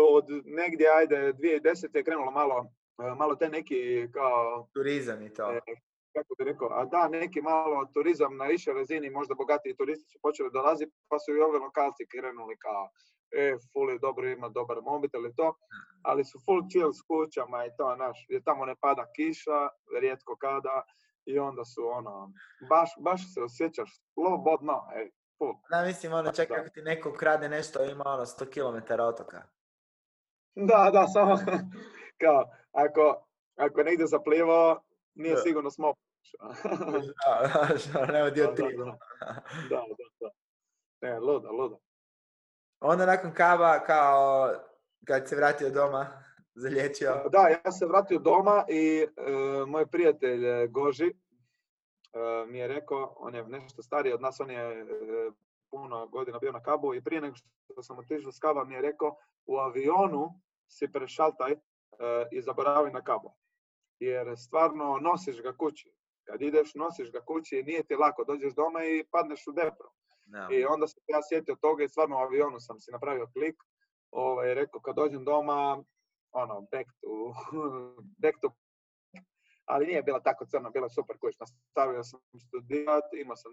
od 0.10 0.26
negdje, 0.46 0.88
ajde, 0.98 1.34
2010. 1.34 1.98
je 1.98 2.04
krenulo 2.04 2.32
malo, 2.32 2.66
e, 3.00 3.16
malo 3.16 3.36
te 3.36 3.50
neki 3.50 4.08
kao... 4.14 4.68
Turizam 4.74 5.22
i 5.22 5.34
to. 5.34 5.54
Kako 6.16 6.36
bi 6.38 6.44
rekao, 6.44 6.68
a 6.72 6.86
da, 6.86 7.08
neki 7.08 7.42
malo 7.42 7.86
turizam 7.94 8.38
na 8.38 8.46
višoj 8.46 8.74
razini, 8.74 9.10
možda 9.10 9.36
bogatiji 9.36 9.76
turisti 9.76 10.10
su 10.12 10.20
počeli 10.22 10.50
dolaziti, 10.54 10.92
pa 11.10 11.20
su 11.20 11.32
i 11.32 11.42
ove 11.42 11.60
lokalci 11.60 12.08
krenuli 12.12 12.58
kao, 12.58 12.90
e, 13.32 13.56
full 13.72 13.90
je 13.90 14.00
dobro, 14.00 14.30
ima 14.30 14.50
dobar 14.50 14.78
mobitel 14.82 15.26
i 15.26 15.36
to, 15.36 15.56
ali 16.02 16.26
su 16.26 16.40
full 16.46 16.62
chill 16.70 16.92
s 16.94 17.02
kućama 17.08 17.66
i 17.66 17.72
to, 17.78 17.96
naš, 17.96 18.26
jer 18.30 18.42
tamo 18.44 18.66
ne 18.66 18.76
pada 18.82 19.06
kiša, 19.16 19.60
rijetko 20.02 20.36
kada, 20.36 20.84
i 21.26 21.40
onda 21.40 21.66
su 21.66 21.82
ono, 21.98 22.32
baš, 22.70 22.90
baš 23.00 23.34
se 23.34 23.42
osjećaš 23.42 23.90
slobodno, 24.14 24.78
ej, 24.96 25.10
full. 25.38 25.54
Da, 25.70 25.86
mislim, 25.86 26.14
ono, 26.14 26.32
čak 26.32 26.52
ako 26.52 26.70
ti 26.70 26.82
neko 26.82 27.14
krade 27.14 27.50
nešto, 27.50 27.86
ima 27.86 28.04
ono 28.06 28.26
100 28.26 28.46
km 28.54 29.02
otoka. 29.02 29.42
Da, 30.56 30.90
da, 30.94 31.08
samo 31.08 31.36
kao, 32.22 32.44
ako, 32.72 33.26
ako 33.56 33.84
negdje 33.84 34.08
zaplivao, 34.08 34.82
nije 35.18 35.36
da. 35.36 35.42
sigurno 35.42 35.72
smo 35.72 35.94
da, 37.26 37.76
da, 37.94 38.06
nema 38.06 38.30
dio 38.30 38.48
tri. 38.48 38.78
Da, 38.78 38.84
da, 39.70 39.84
da, 39.98 40.06
da. 40.20 40.30
Ne, 41.02 41.20
luda, 41.20 41.52
luda. 41.52 41.78
Onda 42.80 43.06
nakon 43.06 43.34
kava, 43.34 43.84
kao, 43.84 44.54
kad 45.06 45.28
se 45.30 45.36
vratio 45.36 45.70
doma, 45.70 46.24
zalječio? 46.62 47.30
Da, 47.32 47.48
ja 47.48 47.72
se 47.72 47.86
vratio 47.86 48.20
doma 48.20 48.66
i 48.70 49.08
e, 49.18 49.32
moj 49.68 49.88
prijatelj 49.88 50.46
e, 50.46 50.68
Goži 50.68 51.06
e, 51.08 51.14
mi 52.48 52.58
je 52.58 52.68
rekao, 52.68 53.14
on 53.18 53.36
je 53.36 53.44
nešto 53.44 53.82
stariji 53.82 54.14
od 54.14 54.22
nas, 54.22 54.40
on 54.40 54.52
je 54.52 54.82
e, 54.82 54.86
puno 55.72 56.08
godina 56.08 56.40
bio 56.40 56.52
na 56.52 56.64
kabu 56.64 56.94
i 56.94 57.04
prije 57.04 57.22
nego 57.22 57.36
što 57.36 57.84
sam 57.84 58.00
otišao 58.00 58.32
s 58.32 58.40
kaba 58.40 58.64
mi 58.64 58.74
je 58.74 58.82
rekao 58.82 59.18
u 59.46 59.58
avionu 59.58 60.42
si 60.68 60.92
prešaltaj 60.92 61.52
e, 61.52 61.58
i 62.32 62.42
zaboravi 62.42 62.92
na 62.92 63.02
kabu. 63.02 63.34
Jer 64.00 64.38
stvarno 64.38 65.00
nosiš 65.02 65.42
ga 65.42 65.58
kući. 65.58 65.94
Kad 66.24 66.42
ideš, 66.42 66.76
nosiš 66.76 67.12
ga 67.12 67.22
kući 67.22 67.60
i 67.60 67.64
nije 67.64 67.84
ti 67.84 67.96
lako. 67.96 68.24
Dođeš 68.24 68.54
doma 68.54 68.84
i 68.84 69.06
padneš 69.12 69.48
u 69.48 69.52
depro. 69.52 69.90
No. 70.26 70.48
I 70.52 70.66
onda 70.66 70.88
sam 70.88 71.04
ja 71.08 71.20
sjetio 71.30 71.56
toga 71.62 71.84
i 71.84 71.90
stvarno 71.90 72.16
u 72.18 72.20
avionu 72.20 72.60
sam 72.60 72.80
si 72.80 72.92
napravio 72.92 73.28
klik. 73.34 73.56
Ovaj, 74.12 74.54
rekao, 74.54 74.82
kad 74.82 74.96
dođem 74.96 75.24
doma, 75.24 75.84
ono, 76.32 76.62
back 76.62 76.90
to, 77.02 77.34
back 78.24 78.38
to 78.42 78.52
ali 79.68 79.86
nije 79.86 80.04
bila 80.04 80.20
tako 80.20 80.46
crno, 80.46 80.70
bila 80.70 80.90
super 80.90 81.18
kuć. 81.18 81.36
Nastavio 81.40 82.04
sam 82.04 82.20
studirati, 82.48 83.22
imao 83.22 83.36
sam 83.36 83.52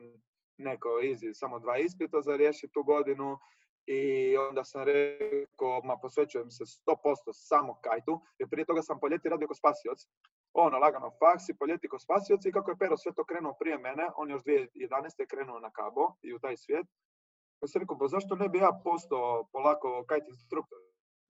neko 0.59 0.89
easy, 0.89 1.35
samo 1.35 1.59
dva 1.59 1.79
ispita 1.79 2.21
za 2.21 2.37
riješiti 2.37 2.73
tu 2.73 2.83
godinu 2.83 3.39
i 3.87 4.37
onda 4.37 4.65
sam 4.65 4.83
rekao, 4.83 5.81
ma 5.85 5.97
posvećujem 6.03 6.51
se 6.51 6.65
100% 6.65 7.33
samo 7.33 7.79
kajtu, 7.81 8.21
jer 8.39 8.49
prije 8.49 8.65
toga 8.65 8.83
sam 8.83 9.01
po 9.01 9.09
ljeti 9.09 9.29
radio 9.29 9.49
ko 9.49 9.55
spasioc. 9.55 9.99
Ono, 10.53 10.79
lagano 10.79 11.11
faksi, 11.11 11.57
po 11.59 11.67
ljeti 11.67 11.89
ko 11.89 11.99
spasioc 11.99 12.45
i 12.45 12.53
kako 12.53 12.71
je 12.71 12.77
Pero 12.79 12.97
sve 12.97 13.13
to 13.13 13.25
krenuo 13.25 13.55
prije 13.61 13.79
mene, 13.79 14.05
on 14.17 14.31
još 14.31 14.43
2011. 14.43 15.27
krenuo 15.29 15.61
na 15.61 15.71
kabo 15.71 16.15
i 16.23 16.35
u 16.35 16.39
taj 16.39 16.57
svijet. 16.57 16.87
Pa 17.61 17.67
sam 17.67 17.81
rekao, 17.81 17.99
pa 17.99 18.09
zašto 18.09 18.35
ne 18.37 18.49
bi 18.49 18.59
ja 18.59 18.81
postao 18.85 19.49
polako 19.53 20.05
kajt 20.09 20.29
instruktor? 20.29 20.79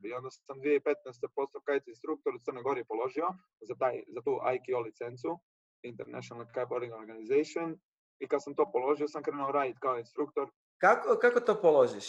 I 0.05 0.13
onda 0.13 0.31
sam 0.31 0.57
2015. 0.61 1.29
postao 1.35 1.61
kite 1.61 1.91
instruktor 1.91 2.35
u 2.35 2.39
Crnoj 2.45 2.63
Gori 2.63 2.85
položio 2.85 3.27
za, 3.61 3.75
taj, 3.75 4.03
za 4.15 4.21
tu 4.23 4.33
IKO 4.55 4.81
licencu, 4.81 5.39
International 5.83 6.47
Kiteboarding 6.47 6.93
Organization. 6.93 7.79
I 8.19 8.29
kad 8.29 8.43
sam 8.43 8.55
to 8.55 8.73
položio, 8.73 9.09
sam 9.09 9.23
krenuo 9.23 9.53
raditi 9.53 9.79
kao 9.81 9.99
instruktor 9.99 10.49
Kako, 10.79 11.19
kako 11.21 11.41
to 11.41 11.61
položiš? 11.61 12.07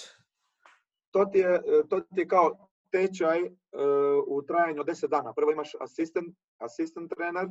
To 1.15 1.25
ti 1.25 1.37
je, 1.37 1.61
to 1.89 1.99
ti 1.99 2.19
je 2.19 2.27
kao 2.27 2.67
tečaj 2.91 3.39
e, 3.45 3.51
u 4.27 4.41
trajanju 4.41 4.81
od 4.81 4.87
10 4.87 5.07
dana. 5.07 5.33
Prvo 5.33 5.51
imaš 5.51 5.71
asistent, 5.79 6.37
asistent 6.57 7.09
trener, 7.09 7.47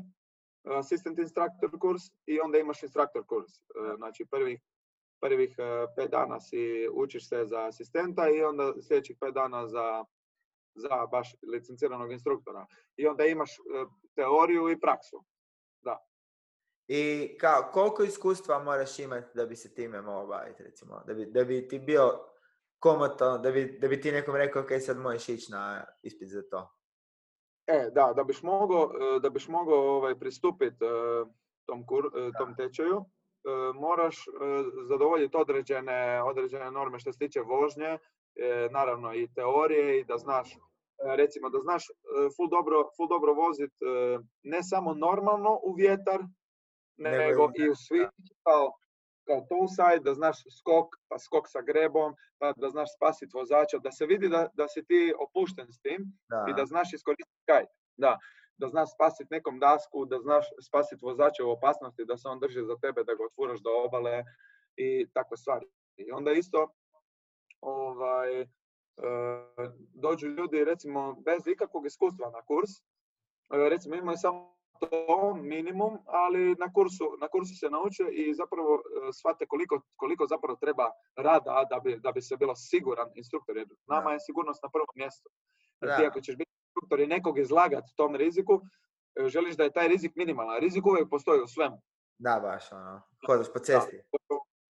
asistent 0.64 1.18
instruktor 1.18 1.78
kurs 1.80 2.02
i 2.26 2.40
onda 2.40 2.58
imaš 2.58 2.82
instruktor 2.82 3.26
kurs. 3.26 3.52
E, 3.56 3.60
znači 3.96 4.26
prvih, 4.30 4.60
prvih 5.20 5.56
e, 5.58 5.86
pet 5.96 6.10
dana 6.10 6.40
si 6.40 6.88
učiš 6.92 7.28
se 7.28 7.44
za 7.46 7.66
asistenta 7.66 8.28
i 8.28 8.42
onda 8.42 8.72
sljedećih 8.82 9.16
pet 9.20 9.34
dana 9.34 9.68
za, 9.68 10.04
za 10.74 11.06
baš 11.10 11.34
licenciranog 11.52 12.12
instruktora. 12.12 12.66
I 12.96 13.06
onda 13.06 13.24
imaš 13.24 13.50
teoriju 14.14 14.70
i 14.70 14.80
praksu. 14.80 15.24
Da. 15.80 16.06
I 16.88 17.36
kao, 17.40 17.70
koliko 17.72 18.02
iskustva 18.02 18.58
moraš 18.58 18.98
imati 18.98 19.28
da 19.34 19.46
bi 19.46 19.56
se 19.56 19.74
time 19.74 20.02
mogao 20.02 20.26
baviti, 20.26 20.62
recimo? 20.62 21.02
Da 21.06 21.14
bi, 21.14 21.26
da 21.26 21.44
bi 21.44 21.68
ti 21.68 21.78
bio 21.78 22.33
komotno, 22.84 23.38
da 23.38 23.50
bi, 23.50 23.78
da 23.80 23.88
bi 23.88 24.00
ti 24.00 24.12
nekom 24.12 24.36
rekao, 24.36 24.62
ok, 24.62 24.68
sad 24.80 24.98
možeš 24.98 25.28
ići 25.28 25.52
na 25.52 25.84
ispit 26.02 26.28
za 26.28 26.42
to? 26.50 26.70
E, 27.66 27.90
da, 27.94 28.12
da 28.16 28.24
biš 28.24 28.42
mogao, 28.42 28.82
e, 28.84 29.20
da 29.20 29.30
biš 29.30 29.48
mogao 29.48 29.96
ovaj, 29.96 30.18
pristupiti 30.18 30.84
e, 30.84 30.88
tom, 31.66 31.86
kur, 31.86 32.04
e, 32.06 32.30
tom 32.38 32.56
tečaju, 32.56 33.04
moraš 33.74 34.16
zadovoljiti 34.88 35.36
određene, 35.36 36.22
određene 36.22 36.70
norme 36.70 36.98
što 36.98 37.12
se 37.12 37.18
tiče 37.18 37.40
vožnje, 37.40 37.98
naravno 38.70 39.14
i 39.14 39.28
teorije 39.34 40.00
i 40.00 40.04
da 40.04 40.18
znaš 40.18 40.48
recimo 41.16 41.50
da 41.50 41.58
znaš 41.58 41.86
full 42.36 42.48
dobro, 42.48 42.88
full 42.96 43.08
dobro 43.08 43.32
vozit 43.34 43.72
ne 44.42 44.62
samo 44.62 44.94
normalno 44.94 45.60
u 45.62 45.74
vjetar, 45.74 46.20
nego 46.96 47.50
i 47.58 47.68
u 47.68 47.74
svi 47.74 48.06
kao, 48.42 48.72
kao 49.26 49.68
side, 49.76 50.04
da 50.04 50.14
znaš 50.14 50.36
skok, 50.58 50.88
pa 51.08 51.18
skok 51.18 51.48
sa 51.48 51.60
grebom, 51.62 52.14
pa 52.38 52.52
da 52.52 52.70
znaš 52.70 52.88
spasiti 52.96 53.36
vozača, 53.36 53.78
da 53.78 53.92
se 53.92 54.06
vidi 54.06 54.28
da, 54.28 54.48
da 54.54 54.68
si 54.68 54.84
ti 54.84 55.14
opušten 55.26 55.72
s 55.72 55.80
tim 55.80 56.02
i 56.50 56.54
da 56.56 56.66
znaš 56.66 56.92
iskoristiti 56.92 57.44
kaj. 57.46 57.64
Da, 57.96 58.18
da 58.58 58.68
znaš 58.68 58.94
spasiti 58.94 59.34
nekom 59.34 59.58
dasku, 59.58 60.04
da 60.04 60.18
znaš 60.18 60.46
spasiti 60.66 61.04
vozača 61.04 61.44
u 61.44 61.50
opasnosti, 61.50 62.04
da 62.04 62.16
se 62.16 62.28
on 62.28 62.40
drži 62.40 62.62
za 62.64 62.76
tebe, 62.82 63.04
da 63.04 63.14
ga 63.14 63.24
otvuraš 63.24 63.60
do 63.60 63.70
obale 63.86 64.24
i 64.76 65.06
takve 65.12 65.36
stvari. 65.36 65.66
I 65.96 66.10
onda 66.12 66.32
isto 66.32 66.68
ovaj, 67.60 68.40
e, 68.40 68.46
dođu 69.94 70.28
ljudi 70.28 70.64
recimo 70.64 71.14
bez 71.24 71.46
ikakvog 71.46 71.86
iskustva 71.86 72.30
na 72.30 72.42
kurs, 72.42 72.70
e, 72.70 73.68
recimo 73.68 73.94
imaju 73.94 74.16
samo 74.16 74.54
to 74.80 75.34
minimum, 75.34 75.98
ali 76.06 76.54
na 76.58 76.72
kursu, 76.72 77.16
na 77.20 77.28
kursu 77.28 77.54
se 77.60 77.70
nauče 77.70 78.04
i 78.12 78.34
zapravo 78.34 78.74
e, 78.74 79.12
shvate 79.12 79.46
koliko, 79.46 79.80
koliko 79.96 80.26
zapravo 80.26 80.56
treba 80.56 80.90
rada 81.16 81.66
da 81.70 81.80
bi, 81.80 81.98
da 81.98 82.12
bi 82.12 82.22
se 82.22 82.36
bilo 82.36 82.54
siguran 82.56 83.08
instruktor. 83.14 83.56
Jer 83.56 83.68
nama 83.86 84.12
je 84.12 84.20
sigurnost 84.20 84.62
na 84.62 84.68
prvom 84.72 84.94
mjestu. 84.94 85.28
Jer 85.80 85.96
ti 85.96 86.06
ako 86.06 86.20
ćeš 86.20 86.36
biti 86.36 86.50
instruktor 86.66 87.00
i 87.00 87.06
nekog 87.06 87.38
izlagati 87.38 87.96
tom 87.96 88.16
riziku, 88.16 88.60
e, 89.16 89.28
želiš 89.28 89.56
da 89.56 89.64
je 89.64 89.72
taj 89.72 89.88
rizik 89.88 90.12
minimalan. 90.16 90.60
Rizik 90.60 90.86
uvijek 90.86 91.10
postoji 91.10 91.42
u 91.42 91.46
svemu. 91.46 91.82
Da, 92.18 92.40
baš, 92.42 92.72
ono, 92.72 93.02
hodaš 93.26 93.52
po 93.52 93.58
cesti. 93.58 93.98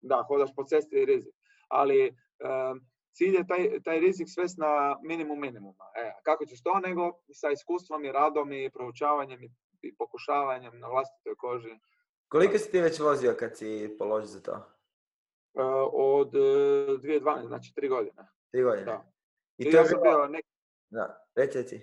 Da, 0.01 0.23
hodaš 0.27 0.49
po 0.55 0.63
cesti 0.63 0.95
i 0.95 1.05
rizik. 1.05 1.33
Ali 1.69 2.09
um, 2.09 2.81
cilj 3.17 3.35
je 3.35 3.47
taj, 3.47 3.63
taj 3.85 3.99
rizik 3.99 4.27
svest 4.29 4.57
na 4.57 4.97
minimum 5.03 5.39
minimuma. 5.39 5.85
E, 5.95 6.13
kako 6.23 6.45
ćeš 6.45 6.63
to 6.63 6.79
nego 6.79 7.11
sa 7.33 7.51
iskustvom 7.51 8.05
i 8.05 8.11
radom 8.11 8.51
i 8.53 8.69
proučavanjem 8.69 9.43
i 9.43 9.49
i 9.81 9.95
pokušavanjem 9.95 10.79
na 10.79 10.87
vlastitoj 10.87 11.35
koži. 11.35 11.79
Koliko 12.27 12.57
si 12.57 12.71
ti 12.71 12.81
već 12.81 12.99
vozio 12.99 13.35
kad 13.39 13.57
si 13.57 13.95
položio 13.99 14.27
za 14.27 14.41
to? 14.41 14.51
Uh, 14.51 15.63
od 15.93 16.31
2012, 16.31 17.43
e, 17.43 17.47
znači 17.47 17.73
tri 17.75 17.87
godine. 17.87 18.27
Tri 18.51 18.63
godine? 18.63 18.85
Da. 18.85 19.11
I, 19.57 19.71
to 19.71 19.77
ja 19.77 19.85
sam 19.85 19.99
bio 20.01 20.27
neki... 20.27 20.47
Da, 20.89 21.25
reci 21.35 21.75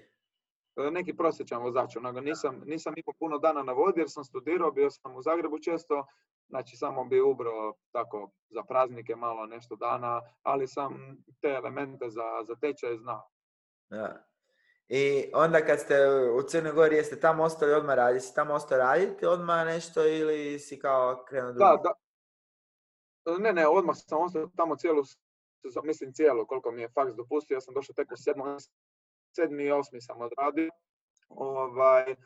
e, 0.76 0.90
Neki 0.90 1.16
prosječan 1.16 1.62
vozač, 1.62 1.96
onoga 1.96 2.20
nisam, 2.20 2.62
nisam 2.66 2.94
imao 2.96 3.14
puno 3.18 3.38
dana 3.38 3.62
na 3.62 3.72
vodi 3.72 4.00
jer 4.00 4.10
sam 4.10 4.24
studirao, 4.24 4.70
bio 4.70 4.90
sam 4.90 5.16
u 5.16 5.22
Zagrebu 5.22 5.58
često, 5.58 6.06
znači 6.48 6.76
samo 6.76 7.04
bi 7.04 7.20
ubro 7.20 7.72
tako 7.92 8.30
za 8.48 8.62
praznike 8.62 9.16
malo 9.16 9.46
nešto 9.46 9.76
dana, 9.76 10.20
ali 10.42 10.68
sam 10.68 11.16
te 11.40 11.48
elemente 11.48 12.10
za, 12.10 12.44
za 12.46 12.54
tečaj 12.54 12.96
znao. 12.96 13.28
Da. 13.90 14.26
I 14.88 15.30
onda 15.34 15.64
kad 15.64 15.80
ste 15.80 15.94
u 16.38 16.42
Crnoj 16.42 16.72
Gori, 16.72 16.96
jeste 16.96 17.20
tamo 17.20 17.42
ostali 17.42 17.72
odmah 17.72 17.96
raditi? 17.96 18.24
Si 18.24 18.34
tamo 18.34 18.54
ostao 18.54 18.78
raditi 18.78 19.26
odmah 19.26 19.66
nešto 19.66 20.06
ili 20.06 20.58
si 20.58 20.78
kao 20.78 21.24
krenuo 21.28 21.52
drugo? 21.52 21.64
Da, 21.64 21.80
da. 21.82 23.38
Ne, 23.38 23.52
ne, 23.52 23.68
odmah 23.68 23.96
sam 23.96 24.22
ostao 24.22 24.50
tamo 24.56 24.76
cijelu, 24.76 25.02
mislim 25.84 26.12
cijelo, 26.12 26.46
koliko 26.46 26.70
mi 26.70 26.82
je 26.82 26.88
faks 26.88 27.14
dopustio. 27.14 27.54
Ja 27.54 27.60
sam 27.60 27.74
došao 27.74 27.94
tek 27.94 28.12
u 28.12 28.16
sedmom, 28.16 28.58
sedmi 29.36 29.64
i 29.64 29.70
osmi 29.70 30.00
sam 30.00 30.20
odradio. 30.20 30.70
Ovaj, 31.28 32.10
e, 32.10 32.16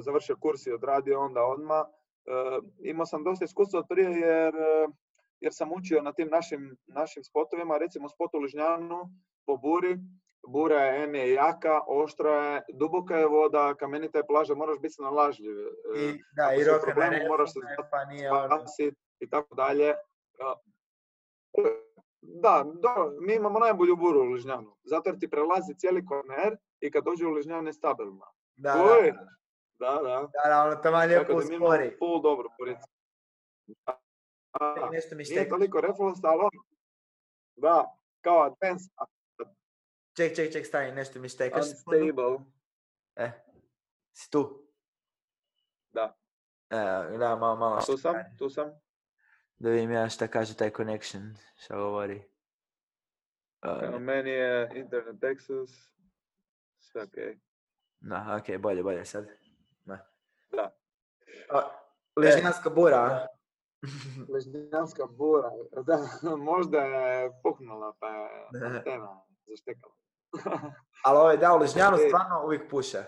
završio 0.00 0.36
kurs 0.36 0.66
i 0.66 0.72
odradio 0.72 1.20
onda 1.20 1.44
odmah. 1.44 1.86
E, 1.86 2.58
imao 2.78 3.06
sam 3.06 3.24
dosta 3.24 3.44
iskustva 3.44 3.80
od 3.80 3.86
prije 3.88 4.10
jer, 4.10 4.54
e, 4.54 4.86
jer 5.40 5.52
sam 5.54 5.72
učio 5.72 6.02
na 6.02 6.12
tim 6.12 6.28
našim, 6.28 6.76
našim 6.86 7.24
spotovima, 7.24 7.78
recimo 7.78 8.08
spot 8.08 8.34
u 8.34 8.38
Ližnjanu 8.38 9.00
po 9.46 9.56
buri, 9.56 9.98
bura 10.46 10.80
je, 10.80 11.18
je 11.18 11.32
jaka, 11.32 11.80
oštra 11.86 12.30
je, 12.30 12.62
duboka 12.72 13.16
je 13.16 13.26
voda, 13.26 13.74
kamenita 13.74 14.18
je 14.18 14.26
plaža, 14.26 14.54
moraš 14.54 14.78
biti 14.78 14.94
snalažljiv. 14.94 15.56
I, 15.96 16.08
e, 16.08 16.18
da, 16.36 16.54
i 16.54 16.64
roka 16.64 16.94
na 16.94 17.28
moraš 17.28 17.52
se 17.52 17.60
pa 17.90 18.04
nije 18.04 18.30
i 19.20 19.30
tako 19.30 19.54
dalje. 19.54 19.94
Da, 22.22 22.64
mi 23.20 23.34
imamo 23.34 23.58
najbolju 23.58 23.96
buru 23.96 24.20
u 24.20 24.32
Ližnjanu, 24.32 24.76
zato 24.84 25.08
jer 25.08 25.18
ti 25.18 25.30
prelazi 25.30 25.74
cijeli 25.74 26.06
korner 26.06 26.56
i 26.80 26.90
kad 26.90 27.04
dođe 27.04 27.26
u 27.26 27.30
Ližnjan 27.30 27.66
je 27.66 27.72
stabilna. 27.72 28.26
Da, 28.56 28.72
da. 28.72 29.34
Da, 29.78 30.02
da. 30.02 30.28
Da, 30.32 30.48
da, 30.48 30.64
ono 30.64 30.74
tamo 30.74 30.98
lijepo 31.06 31.36
uspori. 31.36 31.96
Full 31.98 32.22
dobro. 32.22 32.48
Nešto 34.92 35.16
mi 35.16 35.24
Nije 35.24 35.48
toliko 35.48 35.80
reflost, 35.80 36.24
ali 36.24 36.40
ono, 36.40 36.64
da, 37.56 37.96
kao 38.20 38.42
advanced, 38.42 38.90
Ček, 40.14 40.36
ček, 40.36 40.52
ček, 40.52 40.66
stani, 40.66 40.92
nešto 40.92 41.18
mi 41.20 41.28
štekaš. 41.28 41.66
Unstable. 41.66 42.38
E, 43.16 43.30
si 44.12 44.30
tu? 44.30 44.68
Da. 45.92 46.16
E, 46.70 47.18
da, 47.18 47.36
malo, 47.36 47.56
malo. 47.56 47.80
Tu 47.86 47.96
sam, 47.96 48.14
tu 48.38 48.50
sam. 48.50 48.70
Da 49.58 49.70
vidim 49.70 49.90
ja 49.90 50.08
šta 50.08 50.28
kaže 50.28 50.56
taj 50.56 50.70
connection, 50.70 51.34
šta 51.56 51.76
govori. 51.76 52.22
Uh, 53.66 54.00
meni 54.00 54.30
je 54.30 54.70
internet 54.74 55.24
access, 55.24 55.72
sve 56.78 57.02
ok. 57.02 57.38
Da, 58.00 58.40
ok, 58.40 58.60
bolje, 58.60 58.82
bolje 58.82 59.04
sad. 59.04 59.26
Da. 59.84 59.98
Da. 60.52 60.76
Ležnjanska 62.16 62.70
bura. 62.70 63.26
Ležnjanska 64.28 65.06
bura, 65.06 65.50
da, 65.86 65.98
možda 66.36 66.78
je 66.80 67.30
puknula 67.42 67.96
pa 68.00 68.08
je 68.08 68.84
tema 68.84 69.20
zaštekala. 69.46 70.03
Ali 71.04 71.18
ovaj, 71.18 71.36
da, 71.36 71.54
u 71.54 71.58
Ližnjanu 71.58 71.96
e, 71.96 72.08
stvarno 72.08 72.44
uvijek 72.44 72.70
puše. 72.70 73.04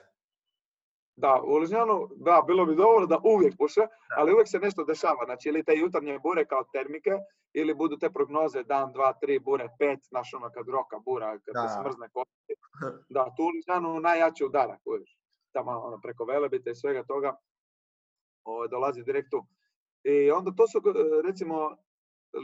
Da, 1.16 1.40
u 1.44 1.56
Ližnjanu, 1.56 2.08
da, 2.16 2.44
bilo 2.46 2.66
bi 2.66 2.74
dobro 2.74 3.06
da 3.06 3.18
uvijek 3.24 3.54
puše, 3.58 3.80
ali 4.16 4.32
uvijek 4.32 4.48
se 4.48 4.58
nešto 4.58 4.84
dešava. 4.84 5.24
Znači, 5.24 5.48
ili 5.48 5.64
te 5.64 5.72
jutarnje 5.76 6.18
bure 6.18 6.44
kao 6.44 6.64
termike, 6.72 7.10
ili 7.52 7.74
budu 7.74 7.96
te 7.96 8.10
prognoze 8.10 8.62
dan, 8.62 8.92
dva, 8.92 9.12
tri, 9.20 9.38
bure, 9.38 9.68
pet, 9.78 10.00
znaš 10.08 10.34
ono 10.34 10.50
kad 10.50 10.68
roka 10.68 10.98
bura, 10.98 11.38
kad 11.38 11.54
da. 11.54 11.68
se 11.68 11.74
smrzne 11.80 12.08
kosti. 12.08 12.54
Da, 13.08 13.24
tu 13.36 13.42
u 13.42 13.48
Ližnjanu 13.48 14.00
najjači 14.00 14.44
udarak, 14.44 14.80
uvijek. 14.84 15.08
Tamo 15.52 15.70
ono, 15.70 16.00
preko 16.02 16.24
Velebite 16.24 16.70
i 16.70 16.74
svega 16.74 17.04
toga 17.04 17.36
ovaj, 18.44 18.68
dolazi 18.68 19.02
direkt 19.02 19.30
tu. 19.30 19.46
I 20.04 20.30
onda 20.30 20.50
to 20.56 20.68
su, 20.68 20.82
recimo, 21.24 21.76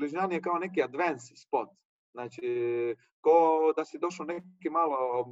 Ližnjan 0.01 0.33
je 0.33 0.43
kao 0.43 0.59
neki 0.59 0.83
advance 0.83 1.37
spot. 1.37 1.69
Znači, 2.13 2.47
ko 3.21 3.73
da 3.77 3.85
si 3.85 3.99
došao 3.99 4.27
neki 4.27 4.71
malo, 4.71 5.27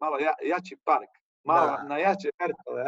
malo 0.00 0.18
ja, 0.18 0.32
jači 0.42 0.76
park, 0.84 1.12
malo 1.44 1.66
da. 1.66 1.82
na 1.88 1.98
jače 1.98 2.30
vertove. 2.40 2.84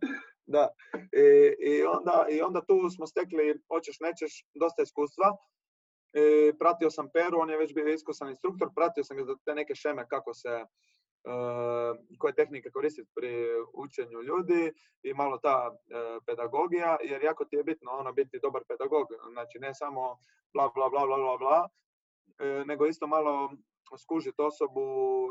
da. 0.54 0.68
I, 0.94 1.26
i, 1.70 1.84
onda, 1.84 2.26
I 2.30 2.42
onda 2.42 2.60
tu 2.60 2.90
smo 2.90 3.06
stekli, 3.06 3.60
hoćeš 3.68 4.00
nećeš, 4.00 4.32
dosta 4.54 4.82
iskustva. 4.82 5.36
I 6.14 6.58
pratio 6.58 6.90
sam 6.90 7.08
Peru, 7.12 7.38
on 7.40 7.50
je 7.50 7.58
već 7.58 7.74
bio 7.74 7.88
iskusan 7.88 8.28
instruktor, 8.28 8.68
pratio 8.76 9.04
sam 9.04 9.16
ga 9.16 9.24
za 9.24 9.34
te 9.44 9.54
neke 9.54 9.74
šeme 9.74 10.08
kako 10.08 10.34
se, 10.34 10.64
Uh, 11.26 11.96
koje 12.18 12.34
tehnike 12.34 12.70
koristiti 12.70 13.10
pri 13.14 13.32
učenju 13.74 14.22
ljudi 14.22 14.72
i 15.02 15.14
malo 15.14 15.38
ta 15.38 15.70
uh, 15.70 16.22
pedagogija, 16.26 16.96
jer 17.02 17.24
jako 17.24 17.44
ti 17.44 17.56
je 17.56 17.64
bitno 17.64 17.90
ono 17.90 18.12
biti 18.12 18.38
dobar 18.42 18.62
pedagog, 18.68 19.06
znači 19.32 19.58
ne 19.58 19.74
samo 19.74 20.18
bla 20.54 20.70
bla 20.74 20.88
bla 20.88 21.06
bla 21.06 21.16
bla 21.16 21.36
bla, 21.36 21.68
E, 21.68 21.83
nego 22.66 22.86
isto 22.86 23.06
malo 23.06 23.50
skužiti 23.98 24.42
osobu 24.42 24.82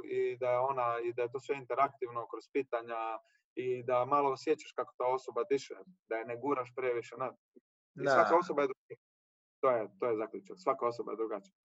i 0.06 0.38
da 0.38 0.50
je 0.50 0.60
ona 0.60 1.00
i 1.04 1.14
da 1.14 1.22
je 1.22 1.32
to 1.32 1.40
sve 1.40 1.56
interaktivno 1.56 2.28
kroz 2.28 2.44
pitanja 2.54 3.20
i 3.56 3.84
da 3.84 4.06
malo 4.06 4.32
osjećaš 4.32 4.72
kako 4.72 4.94
ta 4.98 5.06
osoba 5.06 5.44
diše, 5.50 5.76
da 6.10 6.16
je 6.16 6.26
ne 6.26 6.38
guraš 6.38 6.74
previše. 6.76 7.16
Na. 7.18 7.34
I 7.96 8.08
svaka 8.08 8.38
osoba 8.38 8.62
je 8.62 8.68
To 9.60 9.70
je, 9.70 9.90
to 10.00 10.06
je 10.06 10.18
zaključak. 10.18 10.56
Svaka 10.60 10.86
osoba 10.88 11.12
je 11.12 11.16
drugačija. 11.16 11.56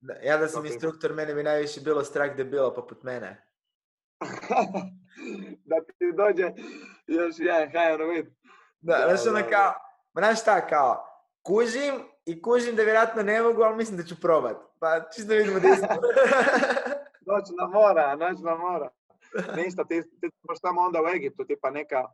Da, 0.00 0.14
ja 0.22 0.36
da 0.38 0.48
sam 0.48 0.66
instruktor, 0.66 1.14
mene 1.14 1.34
bi 1.34 1.42
najviše 1.42 1.80
bilo 1.80 2.04
strah 2.04 2.36
debila 2.36 2.74
poput 2.74 3.02
mene. 3.02 3.44
da 5.70 5.76
ti 5.98 6.12
dođe 6.16 6.52
još 7.06 7.34
jedan 7.38 7.70
hajer 7.72 8.02
vid. 8.02 8.26
Da, 8.80 8.98
Da, 8.98 9.16
znaš 9.16 9.26
ono 9.26 9.42
da, 9.42 9.50
kao, 9.50 9.72
znaš 10.14 10.40
šta, 10.40 10.66
kao, 10.66 11.04
kužim 11.42 11.94
i 12.28 12.42
kužim 12.42 12.76
da 12.76 12.82
vjerojatno 12.82 13.22
ne 13.22 13.42
mogu, 13.42 13.62
ali 13.62 13.76
mislim 13.76 13.96
da 13.96 14.04
ću 14.04 14.20
probat. 14.20 14.56
Pa 14.78 15.00
čisto 15.14 15.34
vidimo 15.34 15.60
di 15.60 15.68
smo. 15.78 15.88
Noćna 17.26 17.66
mora, 17.66 18.16
noćna 18.16 18.54
mora. 18.54 18.88
Ništa, 19.56 19.84
ti, 19.84 20.02
ti 20.20 20.30
tamo 20.62 20.80
onda 20.80 21.02
u 21.02 21.08
Egiptu, 21.16 21.44
tipa 21.44 21.70
neka, 21.70 22.04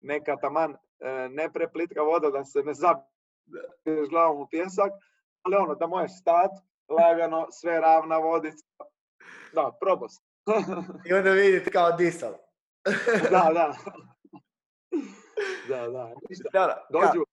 neka 0.00 0.36
taman 0.36 0.76
e, 1.00 1.28
ne 1.28 1.52
preplitka 1.52 2.02
voda 2.02 2.30
da 2.30 2.44
se 2.44 2.62
ne 2.62 2.74
zabiješ 2.74 4.08
glavom 4.10 4.40
u 4.40 4.46
pjesak, 4.50 4.92
ali 5.42 5.56
ono, 5.56 5.74
da 5.74 5.86
možeš 5.86 6.18
stat, 6.20 6.50
lagano, 6.88 7.46
sve 7.50 7.80
ravna 7.80 8.18
vodica. 8.18 8.66
Da, 9.54 9.76
probao 9.80 10.08
sam. 10.08 10.24
I 11.08 11.12
onda 11.12 11.30
vidite 11.30 11.70
kao 11.70 11.92
disal. 11.92 12.32
da, 13.30 13.50
da. 13.54 13.74
Da, 15.68 15.88
da. 15.88 16.12
Ništa. 16.28 16.84
Dođu, 16.90 17.24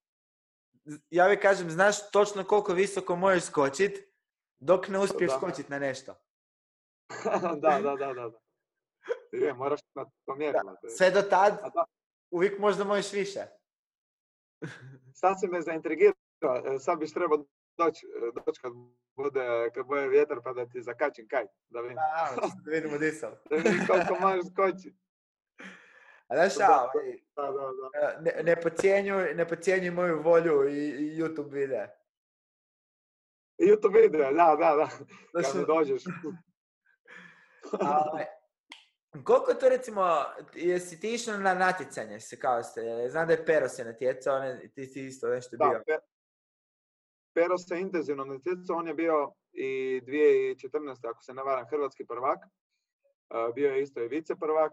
ja 1.09 1.27
vi 1.27 1.39
kažem, 1.39 1.69
znaš 1.71 2.11
točno 2.11 2.43
koliko 2.43 2.73
visoko 2.73 3.15
možeš 3.15 3.43
skočit, 3.43 4.07
dok 4.59 4.87
ne 4.87 4.99
uspiješ 4.99 5.31
Da. 5.31 5.37
skočit 5.37 5.69
na 5.69 5.79
nešto. 5.79 6.15
da, 7.61 7.79
da, 7.81 7.95
da, 7.95 8.13
da. 8.13 8.31
Je, 9.31 9.53
moraš 9.53 9.79
na 9.95 10.05
to 10.25 10.35
mjerilo. 10.35 10.75
Sve 10.97 11.11
do 11.11 11.21
tad, 11.21 11.59
uvijek 12.31 12.59
možda 12.59 12.83
možeš 12.83 13.13
više. 13.13 13.39
sad 15.21 15.39
si 15.39 15.47
me 15.47 15.61
zaintrigirao, 15.61 16.15
e, 16.65 16.79
sad 16.79 16.99
biš 16.99 17.13
trebao 17.13 17.45
doći 17.77 18.07
doć 18.45 18.59
kad 18.59 18.71
bude, 19.15 19.69
kad 19.75 19.85
bude 19.85 20.07
vjetar 20.07 20.41
pa 20.43 20.53
da 20.53 20.65
ti 20.65 20.81
zakačim 20.81 21.27
kaj, 21.27 21.45
da 21.69 21.81
vidim, 21.81 21.95
Da, 21.95 22.47
da 22.65 22.71
vidimo 22.71 22.97
disal. 22.97 23.31
da 23.49 23.55
vidim 23.55 23.87
koliko 23.87 24.15
možeš 24.21 24.45
skočiti. 24.51 25.06
A 26.27 26.35
znaš 26.35 26.53
šta, 26.53 26.67
Da, 26.67 26.91
ovaj, 26.95 27.17
Da, 27.35 27.41
da, 27.43 27.51
da. 27.51 28.19
ne, 28.21 28.31
ne, 28.35 28.55
ne 29.33 29.47
podcjenjuj 29.47 29.91
moju 29.91 30.21
volju 30.21 30.69
i, 30.69 30.89
i 30.89 31.21
YouTube 31.21 31.51
videa. 31.51 31.87
YouTube 33.59 34.01
video, 34.01 34.33
da, 34.33 34.55
da, 34.55 34.75
da, 34.75 34.89
kad 35.33 35.51
su- 35.51 35.65
dođeš. 35.65 36.03
a, 37.81 38.03
ovaj, 38.03 38.25
koliko 39.23 39.53
to 39.53 39.69
recimo, 39.69 40.23
jesi 40.53 40.99
ti 40.99 41.13
išao 41.13 41.37
na 41.37 41.53
natjecanje 41.53 42.19
se 42.19 42.39
kao 42.39 42.63
ste, 42.63 42.81
znam 43.09 43.27
da 43.27 43.33
je 43.33 43.45
Pero 43.45 43.69
se 43.69 43.83
natjecao, 43.85 44.39
ne, 44.39 44.69
ti 44.69 44.85
si 44.85 45.05
isto 45.05 45.27
nešto 45.27 45.57
bio. 45.57 45.69
Da, 45.69 45.83
Pe- 45.87 46.05
Pero 47.33 47.57
se 47.57 47.79
intenzivno 47.79 48.25
natjecao, 48.25 48.75
on 48.75 48.87
je 48.87 48.93
bio 48.93 49.31
i 49.53 50.01
2014. 50.03 51.09
ako 51.09 51.23
se 51.23 51.33
ne 51.33 51.43
varam 51.43 51.67
hrvatski 51.67 52.05
prvak. 52.05 52.39
E, 53.29 53.51
Bio 53.55 53.69
je 53.69 53.81
isto 53.81 54.01
i 54.01 54.07
vice 54.07 54.35
prvak 54.35 54.71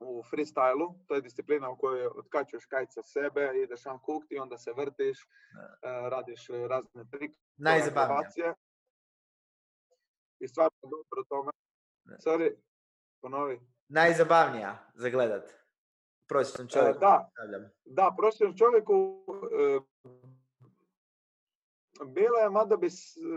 u 0.00 0.22
freestylu, 0.30 0.94
to 1.06 1.14
je 1.14 1.20
disciplina 1.20 1.70
u 1.70 1.76
kojoj 1.76 2.06
otkačuješ 2.06 2.66
kajt 2.66 2.92
sa 2.92 3.02
sebe, 3.02 3.50
ideš 3.64 3.86
unhooked 3.86 4.32
i 4.32 4.38
onda 4.38 4.58
se 4.58 4.72
vrtiš, 4.72 5.22
e, 5.22 5.26
radiš 6.10 6.46
razne 6.68 7.04
trike, 7.10 7.38
Najzabavnije. 7.56 8.54
I 10.40 10.48
stvarno 10.48 10.78
dobro 10.82 11.24
tome. 11.28 11.50
Sorry, 12.18 12.54
ponovi. 13.20 13.60
Najzabavnija 13.88 14.90
za 14.94 15.08
gledat. 15.08 15.52
Prosječnom 16.28 16.66
E, 16.66 16.70
čovjeku. 16.70 16.98
da. 17.00 17.30
Da, 17.84 18.14
prosječnom 18.18 18.56
čovjeku 18.56 19.24
e, 19.52 19.80
bilo 22.06 22.38
je, 22.38 22.50
mada, 22.50 22.76
bi, 22.76 22.88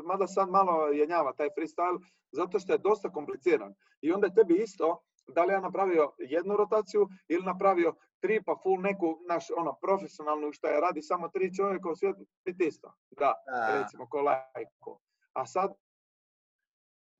mada 0.03 0.27
sad 0.27 0.49
malo 0.49 0.87
jenjava 0.87 1.33
taj 1.33 1.47
freestyle, 1.57 1.99
zato 2.31 2.59
što 2.59 2.73
je 2.73 2.77
dosta 2.77 3.09
kompliciran. 3.11 3.73
I 4.01 4.11
onda 4.11 4.27
je 4.27 4.33
tebi 4.33 4.55
isto, 4.63 5.01
da 5.35 5.43
li 5.43 5.53
ja 5.53 5.59
napravio 5.59 6.11
jednu 6.17 6.57
rotaciju 6.57 7.07
ili 7.27 7.43
napravio 7.45 7.95
tri 8.19 8.43
pa 8.45 8.55
full 8.63 8.81
neku, 8.81 9.19
naš, 9.29 9.47
ono, 9.57 9.77
profesionalnu 9.81 10.51
što 10.51 10.67
je 10.67 10.81
radi 10.81 11.01
samo 11.01 11.29
tri 11.29 11.55
čovjeka 11.55 11.89
u 11.89 11.95
svijetu, 11.95 12.25
biti 12.45 12.67
isto. 12.67 12.93
Da, 13.09 13.33
Da. 13.45 13.81
recimo, 13.81 14.09
ko 14.09 14.21
lajko. 14.21 14.99
A 15.33 15.45
sad, 15.45 15.71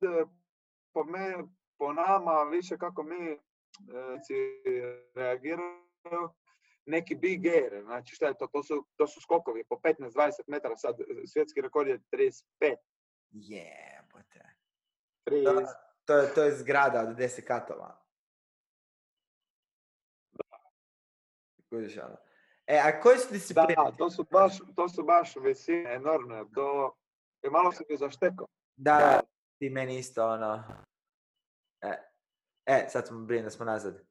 e, 0.01 0.25
po, 0.93 1.03
me, 1.03 1.35
po 1.77 1.93
nama, 1.93 2.43
više 2.51 2.77
kako 2.77 3.03
mi 3.03 3.31
e, 3.31 3.37
reagiraju, 5.15 6.29
neki 6.85 7.15
big 7.15 7.45
air, 7.45 7.81
znači 7.83 8.15
šta 8.15 8.27
je 8.27 8.37
to, 8.37 8.47
to 8.47 8.63
su, 8.63 8.85
to 8.95 9.07
su 9.07 9.21
skokovi 9.21 9.63
po 9.69 9.75
15-20 9.75 10.31
metara, 10.47 10.77
sad 10.77 10.99
e, 10.99 11.03
svjetski 11.27 11.61
rekord 11.61 11.87
je 11.87 11.99
35, 12.11 12.75
Jebote. 13.31 14.43
30, 15.25 15.65
To 16.09 16.17
je, 16.17 16.33
to 16.33 16.43
je 16.43 16.55
zgrada 16.57 17.01
od 17.01 17.17
10 17.17 17.41
katova. 17.41 18.01
Kužiš 21.69 21.97
ono. 21.97 22.17
E, 22.67 22.81
a 22.83 23.01
koje 23.01 23.17
su 23.17 23.33
discipline? 23.33 23.75
da, 23.75 23.91
to 23.97 24.09
su 24.09 24.25
baš, 24.31 24.57
to 24.75 24.89
su 24.89 25.03
baš 25.03 25.35
visine 25.35 25.93
enormne, 25.93 26.43
to 26.53 26.95
je 27.41 27.49
malo 27.49 27.71
se 27.71 27.83
mi 27.89 27.97
zaštekao. 27.97 28.47
Da, 28.75 28.97
da, 28.97 29.21
ti 29.59 29.69
meni 29.69 29.97
isto 29.97 30.29
ono... 30.29 30.63
E, 31.81 31.93
e 32.65 32.89
sad 32.89 33.07
smo 33.07 33.19
brini 33.25 33.43
da 33.43 33.49
smo 33.49 33.65
nazad. 33.65 34.01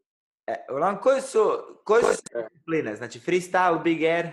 E, 0.46 0.54
uglavnom, 0.70 1.02
koje 1.02 1.20
su, 1.20 1.38
koje 1.84 2.02
su 2.02 2.22
discipline? 2.22 2.96
Znači, 2.96 3.20
freestyle, 3.20 3.82
big 3.82 4.02
air? 4.02 4.26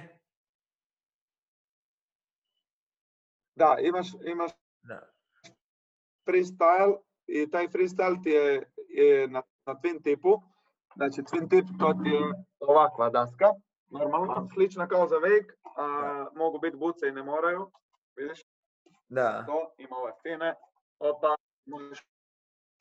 Da, 3.56 3.78
imaš, 3.82 4.08
imaš 4.26 4.52
Da. 4.82 5.14
freestyle 6.28 7.05
i 7.28 7.50
taj 7.50 7.68
freestyle 7.68 8.24
ti 8.24 8.30
je, 8.30 8.64
je 8.90 9.28
na, 9.28 9.42
na 9.66 9.76
twin 9.76 10.04
tipu. 10.04 10.42
Znači 10.96 11.22
twin 11.22 11.50
tip 11.50 11.66
to 11.80 11.94
ti 12.04 12.10
je 12.10 12.46
ovakva 12.60 13.10
daska, 13.10 13.46
normalno, 13.90 14.50
slična 14.54 14.88
kao 14.88 15.08
za 15.08 15.16
wake, 15.16 15.52
a 15.78 16.26
mogu 16.36 16.60
biti 16.60 16.78
buce 16.78 17.08
i 17.08 17.12
ne 17.12 17.24
moraju. 17.24 17.72
Vidiš, 18.16 18.42
Da. 19.10 19.44
to 19.48 19.74
ima 19.78 19.96
ove 19.98 20.12
fine, 20.22 20.56
opa, 21.00 21.36
možeš 21.66 22.00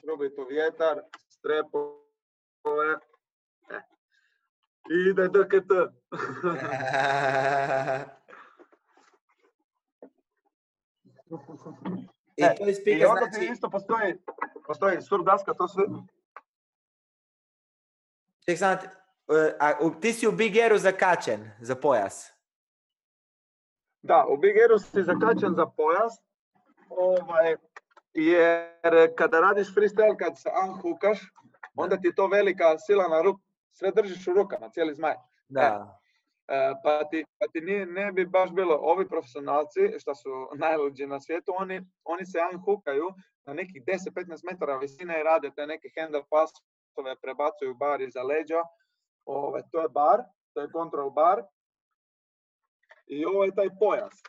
probiti 0.02 0.40
u 0.40 0.44
vjetar, 0.44 1.00
strepove, 1.28 2.92
e. 3.70 3.80
I 4.90 5.10
ide 5.10 5.28
DKT. 5.28 5.70
I 12.36 12.44
E, 12.44 12.54
to 12.54 12.66
je 12.66 12.98
I 12.98 13.04
onda 13.04 13.26
znači... 13.32 13.52
isto 13.52 13.70
postoji, 13.70 14.14
postoji 14.66 15.02
sur 15.02 15.24
daska, 15.24 15.54
to 15.54 15.68
sve, 15.68 15.84
Ček, 18.44 18.58
samo 18.58 18.76
ti, 18.76 18.86
e, 19.28 19.56
a, 19.60 20.00
ti 20.00 20.12
si 20.12 20.28
u 20.28 20.32
big 20.32 20.56
airu 20.56 20.78
zakačen 20.78 21.50
za 21.60 21.74
pojas. 21.74 22.34
Da, 24.04 24.26
u 24.28 24.36
Big 24.36 24.56
Airu 24.56 24.78
si 24.78 25.02
zakačen 25.02 25.54
za 25.54 25.66
pojas, 25.66 26.20
ovaj, 26.88 27.56
jer 28.14 29.14
kada 29.16 29.40
radiš 29.40 29.74
freestyle, 29.74 30.16
kad 30.16 30.38
se 30.38 30.50
unhookaš, 30.64 31.18
onda 31.74 31.96
ti 31.96 32.06
je 32.06 32.14
to 32.14 32.26
velika 32.26 32.78
sila 32.78 33.08
na 33.08 33.22
ruk, 33.22 33.40
sve 33.72 33.90
držiš 33.90 34.26
u 34.28 34.32
rukama, 34.32 34.70
cijeli 34.70 34.94
zmaj. 34.94 35.14
Da. 35.48 36.00
E, 36.48 36.74
pa 36.82 37.04
ti, 37.10 37.24
pa 37.38 37.46
ti 37.52 37.60
nije, 37.60 37.86
ne 37.86 38.12
bi 38.12 38.26
baš 38.26 38.50
bilo 38.50 38.78
ovi 38.82 39.08
profesionalci, 39.08 39.80
što 39.98 40.14
su 40.14 40.30
najluđi 40.54 41.06
na 41.06 41.20
svijetu, 41.20 41.52
oni, 41.58 41.80
oni 42.04 42.26
se 42.26 42.38
unhookaju 42.54 43.08
na 43.46 43.54
nekih 43.54 43.82
10-15 43.84 44.40
metara 44.50 44.76
visine 44.76 45.20
i 45.20 45.22
rade 45.22 45.50
te 45.56 45.66
neke 45.66 45.88
handle 45.98 46.22
pasove, 46.30 47.16
prebacuju 47.22 47.74
bar 47.74 48.00
iza 48.00 48.22
leđa. 48.22 48.62
Ovaj, 49.24 49.62
to 49.72 49.80
je 49.80 49.88
bar, 49.88 50.22
to 50.54 50.60
je 50.60 50.72
control 50.72 51.10
bar. 51.10 51.42
I 53.06 53.24
ovo 53.24 53.44
je 53.44 53.54
taj 53.54 53.68
pojas. 53.78 54.22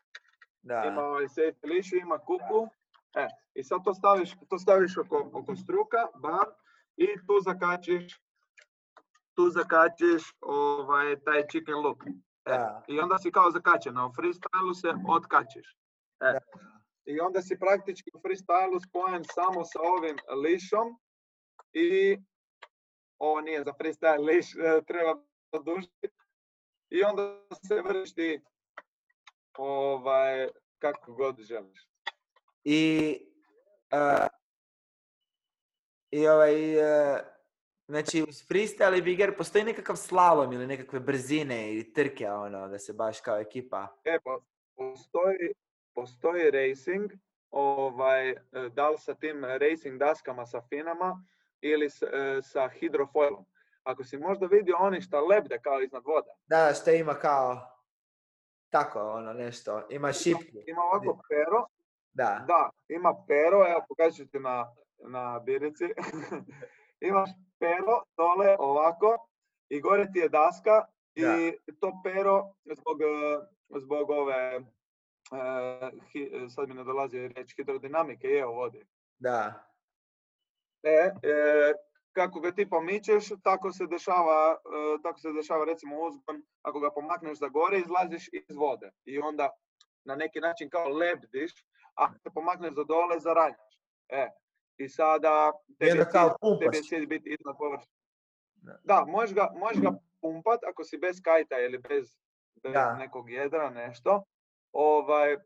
Da. 0.61 0.83
ima 0.87 1.01
ovaj 1.01 1.25
safety 1.25 1.69
leash, 1.69 1.93
ima 1.93 2.17
kuku. 2.17 2.67
E, 3.15 3.27
I 3.53 3.63
sad 3.63 3.83
to 3.83 3.93
staviš, 3.93 4.35
to 4.49 4.57
staviš 4.57 4.97
oko, 4.97 5.29
oko 5.33 5.55
struka, 5.55 6.07
bar, 6.21 6.47
i 6.97 7.07
tu 7.27 7.39
zakačiš, 7.43 8.24
tu 9.35 9.49
zakačiš 9.49 10.23
ovaj, 10.41 11.19
taj 11.19 11.47
chicken 11.51 11.75
loop. 11.75 12.01
E. 12.45 12.57
I 12.87 12.99
onda 12.99 13.17
si 13.17 13.31
kao 13.31 13.51
zakačen, 13.51 13.97
a 13.97 14.05
u 14.05 14.09
freestylu 14.09 14.73
se 14.81 14.93
otkačiš. 15.09 15.77
E. 16.19 16.39
I 17.05 17.19
onda 17.19 17.41
si 17.41 17.59
praktički 17.59 18.11
u 18.13 18.19
freestylu 18.19 18.79
spojen 18.87 19.23
samo 19.23 19.63
sa 19.63 19.79
ovim 19.81 20.17
lišom 20.43 20.99
i 21.73 22.17
ovo 23.19 23.41
nije 23.41 23.63
za 23.63 23.73
freestyle 23.73 24.25
liš, 24.25 24.55
e, 24.55 24.81
treba 24.87 25.23
produžiti. 25.51 26.07
I 26.89 27.03
onda 27.03 27.41
se 27.67 27.81
vršiš 27.81 28.13
ti 28.13 28.41
ovaj, 29.57 30.47
kako 30.79 31.13
god 31.13 31.39
želiš. 31.39 31.87
I, 32.63 33.19
a, 33.91 34.27
i 36.11 36.27
ovaj, 36.27 36.79
e, 36.79 37.34
znači 37.87 38.23
uz 38.23 38.47
freestyle 38.47 38.97
i 38.97 39.03
big 39.03 39.21
air 39.21 39.37
postoji 39.37 39.63
nekakav 39.63 39.95
slalom 39.95 40.53
ili 40.53 40.67
nekakve 40.67 40.99
brzine 40.99 41.73
ili 41.73 41.93
trke, 41.93 42.29
ono, 42.29 42.67
da 42.67 42.79
se 42.79 42.93
baš 42.93 43.21
kao 43.21 43.37
ekipa. 43.37 43.87
E, 44.03 44.19
po- 44.19 44.41
postoji, 44.75 45.53
postoji 45.93 46.51
racing, 46.51 47.11
ovaj, 47.51 48.29
e, 48.29 48.35
da 48.69 48.89
li 48.89 48.97
sa 48.97 49.13
tim 49.15 49.45
racing 49.45 49.97
daskama 49.97 50.45
sa 50.45 50.61
finama 50.63 51.23
ili 51.61 51.89
s- 51.89 52.03
e, 52.03 52.39
sa 52.43 52.67
hidrofoilom. 52.69 53.45
Ako 53.83 54.03
si 54.03 54.17
možda 54.17 54.45
vidio 54.47 54.75
oni 54.79 55.01
šta 55.01 55.19
lebde 55.21 55.59
kao 55.59 55.81
iznad 55.81 56.03
vode, 56.05 56.29
Da, 56.45 56.73
što 56.73 56.91
ima 56.91 57.13
kao... 57.13 57.71
Tako, 58.69 58.99
ono, 59.01 59.33
nešto. 59.33 59.87
Ima 59.89 60.13
šipku. 60.13 60.57
ima 60.67 60.81
ovako 60.83 61.19
pero, 61.29 61.65
Da. 62.13 62.45
da, 62.47 62.69
ima 62.89 63.13
pero, 63.27 63.67
evo 63.67 63.85
pokažu 63.87 64.15
ću 64.15 64.27
ti 64.27 64.39
na, 64.39 64.65
na 64.99 65.39
birici. 65.39 65.85
Imaš 67.01 67.29
pero 67.59 68.03
dole 68.17 68.55
ovako 68.59 69.27
i 69.69 69.81
gore 69.81 70.07
ti 70.13 70.19
je 70.19 70.29
daska 70.29 70.85
i 71.15 71.51
to 71.79 71.91
pero 72.03 72.53
zbog, 72.65 73.01
e, 73.01 73.05
zbog 73.79 74.09
ove, 74.09 74.61
e, 75.31 76.49
sad 76.49 76.67
mi 76.67 76.73
ne 76.73 76.83
dolazi 76.83 77.27
riječ, 77.27 77.55
hidrodinamike 77.55 78.27
je 78.27 78.47
u 78.47 78.53
vodi. 78.53 78.85
Da. 79.19 79.53
E, 80.83 80.89
e, 80.89 81.73
kako 82.11 82.39
ga 82.39 82.51
ti 82.51 82.69
pomičeš, 82.69 83.29
tako 83.43 83.71
se 83.71 83.87
dešava, 83.87 84.55
e, 84.55 85.01
tako 85.03 85.19
se 85.19 85.31
dešava 85.31 85.65
recimo 85.65 85.99
uzgon, 85.99 86.43
ako 86.61 86.79
ga 86.79 86.91
pomakneš 86.91 87.37
za 87.37 87.47
gore, 87.47 87.79
izlaziš 87.79 88.27
iz 88.33 88.55
vode 88.55 88.91
i 89.05 89.19
onda 89.19 89.49
na 90.05 90.15
neki 90.15 90.39
način 90.39 90.69
kao 90.69 90.87
lebdiš, 90.87 91.51
a 91.95 92.03
ako 92.03 92.17
se 92.17 92.29
pomakneš 92.33 92.73
za 92.73 92.83
dole, 92.83 93.19
zaranjaš. 93.19 93.79
E, 94.09 94.29
i 94.77 94.89
sada 94.89 95.51
kao 96.11 96.37
cilj, 96.89 97.07
biti 97.07 97.29
iznad 97.39 97.55
površine. 97.57 97.95
Da. 98.55 98.79
Da, 98.83 99.05
možeš 99.07 99.35
ga, 99.35 99.51
možeš 99.55 99.81
ga 99.81 99.91
pumpat 100.21 100.63
ako 100.63 100.83
si 100.83 100.97
bez 100.97 101.21
kajta 101.23 101.59
ili 101.59 101.77
bez, 101.77 102.17
bez 102.63 102.73
Da. 102.73 102.95
nekog 102.95 103.29
jedra, 103.29 103.69
nešto. 103.69 104.23
Ovaj, 104.71 105.37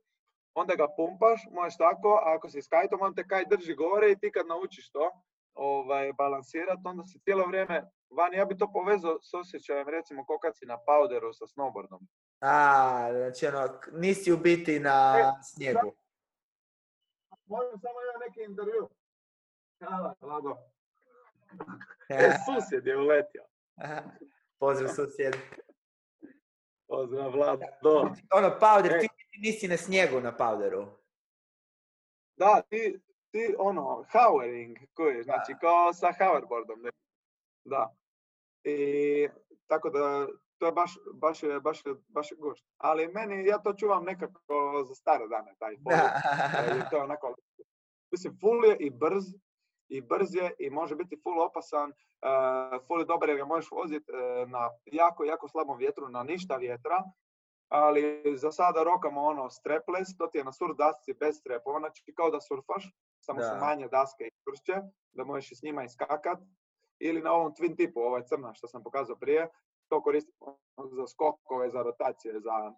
onda 0.53 0.75
ga 0.75 0.87
pumpaš, 0.97 1.41
možeš 1.51 1.77
tako, 1.77 2.09
a 2.25 2.35
ako 2.35 2.49
si 2.49 2.61
s 2.61 2.67
kajtom, 2.67 3.01
on 3.01 3.15
te 3.15 3.27
kaj 3.27 3.45
drži 3.45 3.75
gore 3.75 4.11
i 4.11 4.19
ti 4.19 4.31
kad 4.31 4.47
naučiš 4.47 4.91
to 4.91 5.11
ovaj, 5.53 6.13
balansirat, 6.13 6.79
onda 6.83 7.03
si 7.03 7.19
cijelo 7.19 7.45
vrijeme 7.47 7.83
vani. 8.09 8.37
Ja 8.37 8.45
bi 8.45 8.57
to 8.57 8.71
povezao 8.73 9.19
s 9.21 9.33
osjećajem, 9.33 9.89
recimo, 9.89 10.25
ko 10.25 10.39
kad 10.39 10.57
si 10.57 10.65
na 10.65 10.77
powderu 10.85 11.33
sa 11.33 11.45
snowboardom. 11.47 11.99
A, 12.41 13.09
znači 13.13 13.47
ono, 13.47 13.79
nisi 13.91 14.31
u 14.31 14.37
biti 14.37 14.79
na 14.79 15.15
E, 15.19 15.43
snijegu. 15.43 15.91
Možem 17.45 17.79
samo 17.79 17.99
ja 18.01 18.27
neki 18.27 18.51
intervju. 18.51 18.89
Hvala, 19.79 20.15
Vlado. 20.21 20.57
E, 22.09 22.13
E, 22.15 22.33
susjed 22.45 22.87
je 22.87 22.97
uletio. 22.97 23.43
Pozdrav 24.59 24.89
susjed. 24.89 25.35
Pozdrav, 26.87 27.31
Vlado. 27.31 27.65
Ono, 28.33 28.49
powder, 28.59 28.93
E. 28.95 28.99
ti 28.99 29.07
nisi 29.41 29.67
na 29.67 29.77
snijegu 29.77 30.19
na 30.21 30.37
powderu. 30.37 30.85
Da, 32.35 32.61
ti, 32.69 32.99
ti 33.31 33.55
ono, 33.57 34.05
hovering, 34.11 34.77
koji, 34.93 35.23
znači 35.23 35.53
kao 35.61 35.93
sa 35.93 36.13
hoverboardom. 36.19 36.81
ne? 36.81 36.89
Da. 37.65 37.93
I 38.63 39.27
tako 39.67 39.89
da, 39.89 40.27
to 40.57 40.65
je 40.65 40.71
baš, 40.71 40.97
baš, 41.13 41.41
baš, 41.61 41.81
baš 42.07 42.27
gušt. 42.37 42.65
Ali 42.77 43.07
meni, 43.07 43.47
ja 43.47 43.57
to 43.57 43.73
čuvam 43.73 44.03
nekako 44.03 44.83
za 44.87 44.95
stare 44.95 45.27
dane, 45.27 45.55
taj 45.59 45.71
jer 46.77 46.89
to 46.89 46.95
je 46.97 47.03
onako, 47.03 47.35
mislim, 48.11 48.37
full 48.41 48.65
je 48.65 48.77
i 48.79 48.89
brz, 48.89 49.23
i 49.89 50.01
brz 50.01 50.35
je 50.35 50.53
i 50.59 50.69
može 50.69 50.95
biti 50.95 51.19
full 51.23 51.41
opasan, 51.41 51.89
uh, 51.89 52.87
full 52.87 52.99
je 53.01 53.05
dobar 53.05 53.29
jer 53.29 53.37
ga 53.37 53.45
možeš 53.45 53.71
voziti 53.71 54.11
na 54.47 54.69
jako, 54.85 55.23
jako 55.23 55.47
slabom 55.47 55.77
vjetru, 55.77 56.09
na 56.09 56.23
ništa 56.23 56.55
vjetra, 56.55 57.03
ali 57.69 58.23
za 58.37 58.51
sada 58.51 58.83
rokamo 58.83 59.21
ono 59.21 59.49
strapless, 59.49 60.17
to 60.17 60.27
ti 60.27 60.37
je 60.37 60.43
na 60.43 60.51
surf 60.51 60.77
dasci 60.77 61.13
bez 61.13 61.37
strepova, 61.37 61.79
znači 61.79 62.13
kao 62.13 62.29
da 62.29 62.41
surfaš, 62.41 62.83
samo 63.19 63.41
su 63.41 63.49
Da. 63.53 63.65
manje 63.65 63.87
daske 63.87 64.23
i 64.23 64.31
čvršće, 64.43 64.81
da 65.11 65.23
možeš 65.23 65.51
i 65.51 65.55
s 65.55 65.63
njima 65.63 65.83
iskakat, 65.83 66.39
ili 66.99 67.21
na 67.21 67.33
ovom 67.33 67.53
twin 67.53 67.77
tipu, 67.77 67.99
ovaj 67.99 68.23
crna 68.23 68.53
što 68.53 68.67
sam 68.67 68.83
pokazao 68.83 69.15
prije, 69.15 69.49
to 69.87 70.01
koristimo 70.01 70.57
za 70.91 71.07
skokove, 71.07 71.69
za 71.69 71.81
rotacije, 71.81 72.39
za 72.39 72.73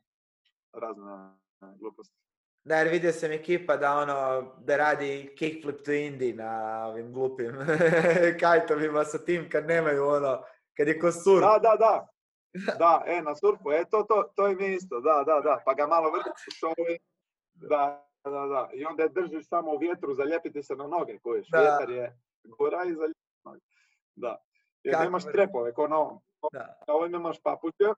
razne 0.74 1.38
gluposti. 1.80 2.15
Da, 2.63 2.76
jer 2.76 2.88
vidio 2.88 3.12
sam 3.12 3.32
ekipa 3.32 3.78
da 3.78 3.97
ono, 3.97 4.52
da 4.58 4.78
radi 4.78 5.34
kickflip 5.38 5.86
to 5.86 5.91
Indy 5.91 6.36
na 6.36 6.86
ovim 6.88 7.13
glupim 7.13 7.56
kajtovima 8.39 9.04
sa 9.04 9.17
tim 9.17 9.50
kad 9.50 9.67
nemaju 9.67 10.06
ono, 10.06 10.43
kad 10.78 10.88
je 10.88 11.00
ko 11.00 11.12
surf. 11.12 11.41
Da, 11.41 11.60
da, 11.62 11.76
da. 11.76 12.08
Da, 12.80 13.04
e, 13.08 13.21
na 13.21 13.36
surfu, 13.36 13.71
e, 13.71 13.86
to, 13.91 14.04
to, 14.04 14.24
to 14.36 14.47
je 14.47 14.56
mi 14.56 14.74
isto, 14.74 15.00
da, 15.00 15.24
da, 15.26 15.41
da. 15.41 15.62
Pa 15.65 15.74
ga 15.74 15.88
malo 15.88 16.12
vrtiš 16.12 16.60
šovi. 16.60 16.97
Da, 17.54 18.08
da, 18.24 18.30
da. 18.47 18.69
I 18.74 18.86
onda 18.86 19.04
je 19.04 19.10
držiš 19.10 19.47
samo 19.47 19.71
u 19.71 19.78
vjetru, 19.78 20.13
zalijepiti 20.13 20.63
se 20.63 20.76
na 20.76 20.88
noge, 20.88 21.19
kojiš. 21.19 21.47
Da. 21.50 21.60
Vjetar 21.60 21.89
je 21.89 22.19
gora 22.43 22.84
i 22.84 22.93
zalijepi 22.93 23.19
noge. 23.45 23.60
Da. 24.15 24.38
Jer 24.84 24.93
Kako 24.93 25.04
nemaš 25.04 25.24
trepove, 25.24 25.74
ko 25.74 25.88
na 25.88 25.97
ovom. 25.97 26.19
Da. 26.54 26.80
Na 26.88 26.93
ovom 26.93 27.15
imaš 27.15 27.41
papuče, 27.43 27.93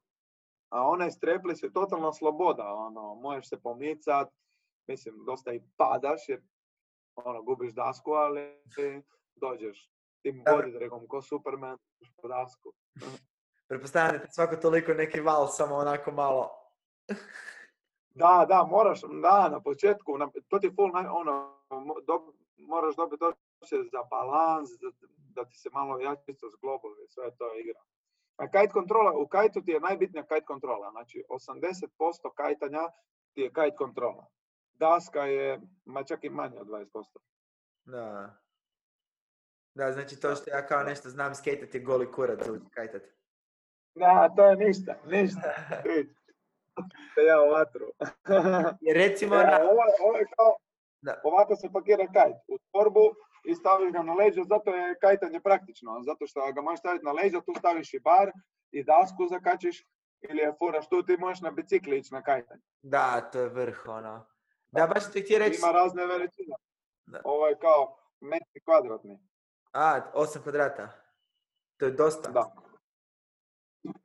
a 0.69 0.87
onaj 0.87 1.11
streplis 1.11 1.63
je 1.63 1.73
totalna 1.73 2.13
sloboda, 2.13 2.73
ono, 2.73 3.15
možeš 3.15 3.49
se 3.49 3.61
pomicat, 3.61 4.29
mislim, 4.87 5.25
dosta 5.25 5.53
i 5.53 5.61
padaš, 5.77 6.29
jer 6.29 6.41
ono, 7.15 7.41
gubiš 7.41 7.73
dasku, 7.73 8.11
ali 8.11 8.61
dođeš 9.35 9.91
tim 10.21 10.43
dragom, 10.79 11.07
ko 11.07 11.21
Superman, 11.21 11.77
po 12.21 12.27
dasku. 12.27 12.73
Pretpostavljam 13.67 14.21
da 14.21 14.27
svako 14.31 14.55
toliko 14.55 14.93
neki 14.93 15.19
val 15.21 15.47
samo 15.47 15.75
onako 15.75 16.11
malo. 16.11 16.49
Da, 18.15 18.45
da, 18.49 18.63
moraš, 18.63 19.01
da, 19.21 19.49
na 19.49 19.61
početku, 19.61 20.17
na, 20.17 20.29
to 20.47 20.59
ti 20.59 20.71
full, 20.75 20.91
naj- 20.91 21.09
ono, 21.11 21.57
dob- 22.07 22.33
moraš 22.57 22.95
dobiti 22.95 23.23
osjećaj 23.61 23.83
za 23.91 24.03
balans, 24.09 24.69
da, 24.81 25.07
da 25.35 25.49
ti 25.49 25.57
se 25.57 25.69
malo 25.73 25.99
jačisto 25.99 26.49
zglobovi, 26.49 27.07
sve 27.07 27.25
je 27.25 27.35
to 27.37 27.55
igra. 27.55 27.81
A 28.37 28.45
kite 28.47 28.73
kontrola, 28.73 29.17
u 29.17 29.27
kajtu 29.27 29.61
ti 29.61 29.71
je 29.71 29.79
najbitnija 29.79 30.23
kite 30.23 30.45
kontrola, 30.45 30.91
znači 30.91 31.23
80% 31.29 32.33
kajtanja 32.35 32.89
ti 33.33 33.41
je 33.41 33.49
kite 33.49 33.75
kontrola. 33.77 34.25
Daska 34.83 35.23
je, 35.25 35.59
ma 35.85 36.03
čak 36.03 36.23
i 36.23 36.29
manje 36.29 36.59
od 36.59 36.67
20%. 36.67 37.03
Da. 37.85 38.35
Da, 39.75 39.91
znači 39.91 40.19
to 40.19 40.35
što 40.35 40.49
ja 40.49 40.65
kao 40.65 40.83
nešto 40.83 41.09
znam 41.09 41.35
skejtat 41.35 41.75
je 41.75 41.81
goli 41.81 42.11
kurac 42.11 42.39
za 42.45 42.59
kajtat. 42.71 43.01
Da, 43.95 44.29
to 44.35 44.45
je 44.45 44.55
ništa, 44.55 44.95
ništa. 45.05 45.49
Ja 47.29 47.41
u 47.41 47.49
vatru. 47.51 47.85
Jer 48.81 48.97
recimo 48.97 49.35
E, 49.35 49.43
na... 49.43 49.59
ovo, 49.61 49.83
ovo 50.05 50.17
je 50.17 50.25
kao, 50.37 50.55
Da. 51.01 51.21
ovako 51.23 51.55
se 51.55 51.69
pakira 51.73 52.07
kajt 52.07 52.35
u 52.47 52.57
torbu 52.71 53.05
i 53.45 53.55
staviš 53.55 53.91
ga 53.93 54.01
na 54.03 54.13
leđa, 54.13 54.41
zato 54.43 54.69
je 54.75 54.95
kajtanje 55.01 55.39
praktično, 55.41 56.01
zato 56.05 56.27
što 56.27 56.51
ga 56.53 56.61
možeš 56.61 56.79
staviti 56.79 57.05
na 57.05 57.11
leđa, 57.11 57.41
tu 57.41 57.53
staviš 57.57 57.93
i 57.93 57.99
bar 57.99 58.31
i 58.71 58.83
dasku 58.83 59.27
zakačiš 59.29 59.85
ili 60.29 60.39
je 60.39 60.53
furaš 60.59 60.89
tu, 60.89 61.03
ti 61.03 61.17
možeš 61.17 61.41
na 61.41 61.51
bicikli 61.51 61.97
ići 61.97 62.13
na 62.13 62.21
kajtanje. 62.23 62.61
Da, 62.81 63.29
to 63.31 63.39
je 63.39 63.49
vrh, 63.49 63.79
ono. 63.87 64.25
Da, 64.73 64.87
baš 64.87 65.11
ti 65.11 65.21
htio 65.21 65.39
reći... 65.39 65.59
Ima 65.63 65.71
razne 65.71 66.05
veličine. 66.05 66.55
Da. 67.05 67.21
Ovo 67.23 67.47
je 67.47 67.57
kao 67.59 67.97
metri 68.19 68.61
kvadratni. 68.65 69.19
A, 69.73 70.01
8 70.13 70.43
kvadrata. 70.43 70.89
To 71.77 71.85
je 71.85 71.91
dosta. 71.91 72.31
Da. 72.31 72.53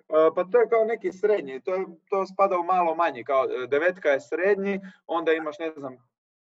E, 0.08 0.30
Pa 0.34 0.44
to 0.44 0.58
je 0.60 0.68
kao 0.68 0.84
neki 0.84 1.12
srednji, 1.12 1.60
to, 1.60 1.74
je, 1.74 1.86
to 2.10 2.26
spada 2.26 2.58
u 2.58 2.64
malo 2.64 2.94
manji, 2.94 3.24
kao 3.24 3.44
e, 3.44 3.66
devetka 3.66 4.08
je 4.08 4.20
srednji, 4.20 4.80
onda 5.06 5.32
imaš 5.32 5.58
ne 5.58 5.70
znam, 5.70 5.96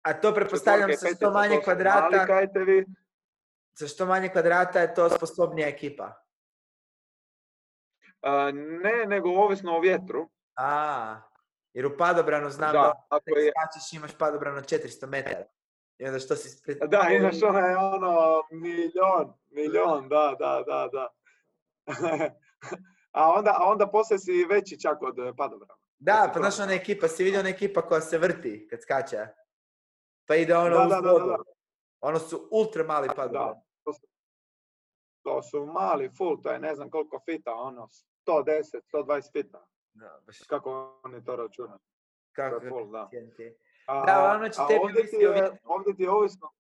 A 0.03 0.21
to 0.21 0.35
pretpostavljam 0.35 0.91
sa 0.93 1.09
što 1.17 1.31
manje 1.31 1.49
mali 1.55 1.65
kvadrata, 1.65 2.27
kajtevi. 2.27 2.87
sa 3.73 3.87
što 3.87 4.07
manje 4.07 4.29
kvadrata 4.29 4.81
je 4.81 4.95
to 4.95 5.11
sposobnija 5.11 5.69
ekipa. 5.69 6.23
E, 8.23 8.53
Ne, 8.53 9.07
nego 9.07 9.29
ovisno 9.31 9.77
o 9.77 9.81
vjetru. 9.81 10.31
A, 10.57 11.21
jer 11.73 11.87
u 11.87 11.97
padobranu 11.99 12.51
znam 12.51 12.73
Da, 12.73 12.79
da, 12.79 13.07
ako 13.09 13.31
je, 13.31 13.53
skačeš 13.53 13.93
imaš 13.93 14.19
padobran 14.19 14.57
od 14.57 14.65
400 14.65 15.07
metara. 15.07 15.45
I 15.99 16.07
onda 16.07 16.19
što 16.19 16.37
si... 16.37 16.63
Pred... 16.63 16.79
da, 16.89 17.09
imaš 17.11 17.43
onaj 17.43 17.75
ono 17.75 18.43
milion, 18.51 19.33
milion, 19.51 20.09
da, 20.09 20.37
da, 20.39 20.63
da, 20.67 20.89
da. 20.93 21.09
a, 23.21 23.33
onda, 23.33 23.55
a 23.59 23.65
onda 23.71 23.87
poslije 23.91 24.19
si 24.19 24.47
veći 24.51 24.81
čak 24.81 25.03
od 25.03 25.19
eh, 25.19 25.33
padobrana. 25.37 25.75
Da, 25.99 26.31
pa 26.35 26.41
znaš 26.41 26.61
ona 26.61 26.73
ekipa, 26.73 27.09
si 27.09 27.25
vidio 27.25 27.41
ona 27.41 27.49
ekipa 27.49 27.83
koja 27.83 28.01
se 28.01 28.19
vrti 28.19 28.67
kad 28.71 28.83
skače? 28.83 29.27
Pa 30.27 30.37
ide 30.37 30.57
ono 30.57 30.87
Da, 30.87 31.01
da. 31.01 31.37
Ono 32.01 32.19
su 32.19 32.49
ultra 32.51 32.85
mali 32.85 33.09
padobran. 33.17 33.55
Da, 33.55 33.63
to 33.85 33.93
su, 33.93 34.07
to 35.23 35.43
su 35.43 35.67
mali, 35.67 36.11
full, 36.19 36.43
to 36.43 36.51
je 36.51 36.59
ne 36.59 36.75
znam 36.75 36.91
koliko 36.91 37.21
fita, 37.25 37.55
ono, 37.55 37.89
110, 38.27 38.81
120 38.93 39.33
fita. 39.33 39.67
Da, 39.95 40.21
baš 40.27 40.39
Kako 40.47 41.01
to 41.27 41.37
računaju? 41.37 41.79
To 41.79 41.85
kako 42.33 42.65
je 42.65 42.71
full, 42.71 42.91
da. 42.91 43.11
A, 43.87 44.07
Da, 44.07 44.35
ono 44.37 44.49
će 44.49 44.61
a 44.63 44.67
tebi 44.67 44.81
ovdje 44.83 45.07
ti, 45.07 45.17
je, 45.17 45.61
ovdje 45.65 45.97
ti 45.97 46.03
je 46.03 46.11
ovisno. 46.11 46.51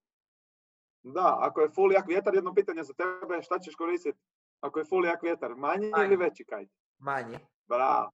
Da, 1.03 1.37
ako 1.41 1.61
je 1.61 1.69
full 1.69 1.93
jak 1.93 2.09
vjetar, 2.09 2.35
jedno 2.35 2.55
pitanje 2.55 2.83
za 2.83 2.93
tebe, 2.93 3.43
šta 3.43 3.59
ćeš 3.59 3.75
koristiti? 3.75 4.19
Ako 4.61 4.79
je 4.79 4.85
full 4.85 5.05
jak 5.05 5.23
vjetar, 5.23 5.55
manji 5.55 5.91
Manji. 5.91 6.07
ili 6.07 6.17
veći 6.17 6.45
kajt? 6.45 6.71
Manji. 6.99 7.39
Bravo. 7.69 8.11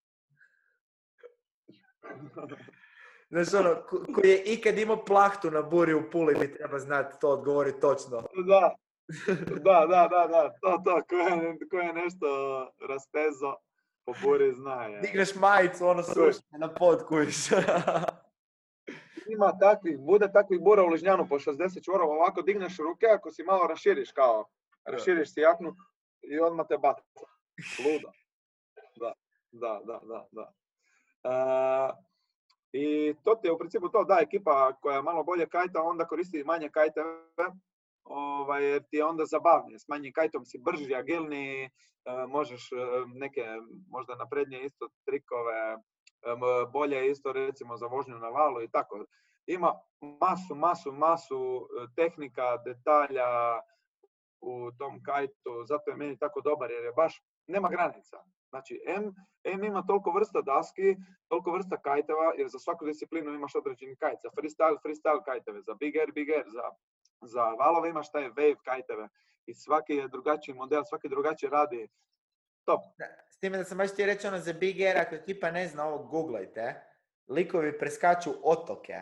Znaš, 3.30 3.54
ono, 3.54 3.82
koji 4.14 4.30
je 4.30 4.42
ikad 4.44 4.78
imao 4.78 5.04
plahtu 5.04 5.50
na 5.50 5.62
buri 5.62 5.94
u 5.94 6.10
Puli, 6.10 6.34
mi 6.34 6.54
treba 6.54 6.78
znati 6.78 7.16
to 7.20 7.30
odgovori 7.30 7.80
točno. 7.80 8.22
Da, 8.46 8.74
da, 9.66 9.86
da, 9.86 10.08
da, 10.08 10.26
da, 10.26 10.52
to, 10.62 10.82
to, 10.84 11.02
ko 11.08 11.16
je, 11.16 11.58
ko 11.70 11.76
je 11.76 11.92
nešto 11.92 12.26
rastezo 12.88 13.54
po 14.06 14.14
buri 14.22 14.52
zna 14.52 14.84
je. 14.84 15.00
Digneš 15.00 15.34
majicu, 15.34 15.86
ono 15.86 16.02
srušne 16.02 16.58
na 16.58 16.74
pod, 16.74 17.06
kujiš. 17.08 17.36
Ima 19.34 19.58
takvih, 19.58 19.98
bude 19.98 20.32
takvih 20.32 20.60
bura 20.60 20.82
u 20.82 20.86
Ližnjanu 20.86 21.28
po 21.28 21.38
60 21.38 21.84
čvorova, 21.84 22.14
ovako 22.14 22.42
digneš 22.42 22.76
ruke, 22.78 23.06
ako 23.06 23.30
si 23.30 23.42
malo 23.42 23.66
raširiš 23.66 24.12
kao, 24.12 24.44
raširiš 24.84 25.32
si 25.34 25.40
jaknu 25.40 25.74
i 26.22 26.40
odmah 26.40 26.66
te 26.68 26.78
baca. 26.78 27.02
Luda. 27.84 28.12
Da, 28.96 29.12
da, 29.52 29.80
da, 29.84 30.00
da. 30.02 30.26
da. 30.32 30.52
I 32.72 33.14
to 33.24 33.34
ti 33.34 33.46
je 33.48 33.52
u 33.52 33.58
principu 33.58 33.88
to, 33.88 34.04
da, 34.04 34.18
ekipa 34.22 34.72
koja 34.80 35.02
malo 35.02 35.24
bolje 35.24 35.46
kajta, 35.46 35.82
onda 35.82 36.06
koristi 36.06 36.44
manje 36.44 36.68
kajteve, 36.68 37.10
ovaj, 38.06 38.64
jer 38.64 38.82
ti 38.82 38.96
je 38.96 39.04
onda 39.04 39.24
zabavnije. 39.24 39.78
S 39.78 39.88
manjim 39.88 40.12
kajtom 40.12 40.44
si 40.44 40.58
brži, 40.58 40.94
agilniji, 40.94 41.64
e, 41.64 41.70
možeš 42.28 42.72
e, 42.72 42.76
neke 43.14 43.44
možda 43.90 44.14
naprednije 44.14 44.64
isto 44.64 44.88
trikove, 45.06 45.76
bolje 46.72 47.10
isto 47.10 47.32
recimo 47.32 47.76
za 47.76 47.86
vožnju 47.86 48.18
na 48.18 48.28
valu 48.28 48.62
i 48.62 48.70
tako. 48.70 49.04
Ima 49.46 49.72
masu, 50.20 50.54
masu, 50.54 50.92
masu 50.92 51.68
e, 51.82 51.86
tehnika, 51.96 52.56
detalja 52.56 53.60
u 54.40 54.70
tom 54.78 55.02
kajtu, 55.02 55.64
zato 55.68 55.90
je 55.90 55.96
meni 55.96 56.18
tako 56.18 56.40
dobar 56.40 56.70
jer 56.70 56.84
je 56.84 56.92
baš, 56.92 57.22
nema 57.46 57.68
granica. 57.68 58.16
Znači, 58.48 58.80
M, 58.86 59.14
M 59.44 59.64
ima 59.64 59.86
toliko 59.86 60.10
vrsta 60.10 60.42
daski, 60.42 60.96
toliko 61.28 61.50
vrsta 61.50 61.76
kajteva, 61.76 62.32
jer 62.38 62.48
za 62.48 62.58
svaku 62.58 62.84
disciplinu 62.84 63.34
imaš 63.34 63.54
određeni 63.54 63.96
kajt. 63.96 64.18
Za 64.22 64.30
freestyle, 64.36 64.78
freestyle 64.84 65.24
kajteve, 65.24 65.62
za 65.62 65.74
big 65.74 65.96
air, 65.96 66.12
big 66.12 66.30
air, 66.30 66.44
za, 66.46 66.62
za 67.26 67.42
valove 67.42 67.88
imaš 67.88 68.10
taj 68.10 68.30
wave 68.30 68.56
kajteve. 68.64 69.08
I 69.46 69.54
svaki 69.54 69.92
je 69.92 70.08
drugačiji 70.08 70.54
model, 70.54 70.82
svaki 70.84 71.08
drugačije 71.08 71.50
radi. 71.50 71.88
Top. 72.64 72.80
s 73.30 73.38
time 73.38 73.58
da 73.58 73.64
sam 73.64 73.78
baš 73.78 73.94
ti 73.94 74.06
reći 74.06 74.26
ono 74.26 74.38
za 74.38 74.52
big 74.52 74.80
air, 74.80 74.98
ako 74.98 75.14
ekipa 75.14 75.50
ne 75.50 75.68
zna 75.68 75.86
ovo, 75.86 75.98
googlajte. 76.04 76.82
Likovi 77.28 77.78
preskaču 77.78 78.30
otoke. 78.42 79.00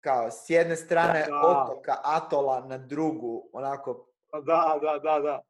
Kao 0.00 0.30
s 0.30 0.50
jedne 0.50 0.76
strane 0.76 1.26
otoka, 1.44 1.96
atola 2.04 2.60
na 2.60 2.78
drugu, 2.78 3.48
onako. 3.52 4.06
Da, 4.32 4.78
da, 4.82 4.98
da, 4.98 5.20
da. 5.20 5.42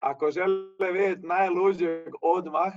Ako 0.00 0.30
žele 0.30 0.92
vidjeti 0.92 1.26
najluđeg 1.26 2.14
odmah, 2.22 2.72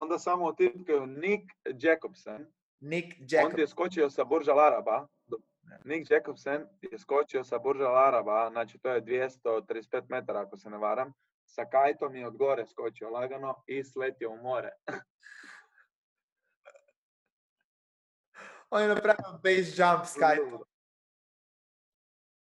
onda 0.00 0.18
samo 0.18 0.46
utipkaju 0.46 1.06
Nick 1.06 1.44
Jacobsen. 1.64 2.52
Nick 2.80 3.16
Jacobsen. 3.18 3.52
On 3.52 3.60
je 3.60 3.66
skočio 3.66 4.10
sa 4.10 4.24
Burža 4.24 4.52
Laraba. 4.52 5.06
Nick 5.84 6.10
Jacobsen 6.10 6.66
je 6.80 6.98
skočio 6.98 7.44
sa 7.44 7.58
Burža 7.58 7.88
Laraba, 7.88 8.50
znači 8.50 8.78
to 8.78 8.88
je 8.88 9.02
235 9.02 10.02
metara 10.08 10.40
ako 10.40 10.56
se 10.56 10.70
ne 10.70 10.78
varam. 10.78 11.12
Sa 11.46 11.64
kajtom 11.64 12.16
je 12.16 12.26
od 12.26 12.36
gore 12.36 12.66
skočio 12.66 13.10
lagano 13.10 13.62
i 13.66 13.84
sletio 13.84 14.30
u 14.30 14.36
more. 14.36 14.70
On 18.70 18.82
je 18.82 18.88
napravio 18.88 19.40
base 19.42 19.82
jump 19.82 20.04
s 20.04 20.18
kajtom. 20.18 20.64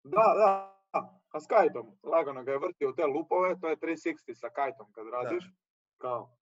Da, 0.04 0.34
da, 0.36 0.72
a 1.32 1.40
s 1.40 1.46
kajtom, 1.46 1.98
lagano 2.02 2.44
ga 2.44 2.52
je 2.52 2.58
vrtio 2.58 2.90
u 2.90 2.94
te 2.94 3.06
lupove, 3.06 3.60
to 3.60 3.68
je 3.68 3.76
360 3.76 4.34
sa 4.34 4.48
kajtom 4.50 4.92
kad 4.92 5.06
radiš, 5.08 5.44
kao 5.98 6.36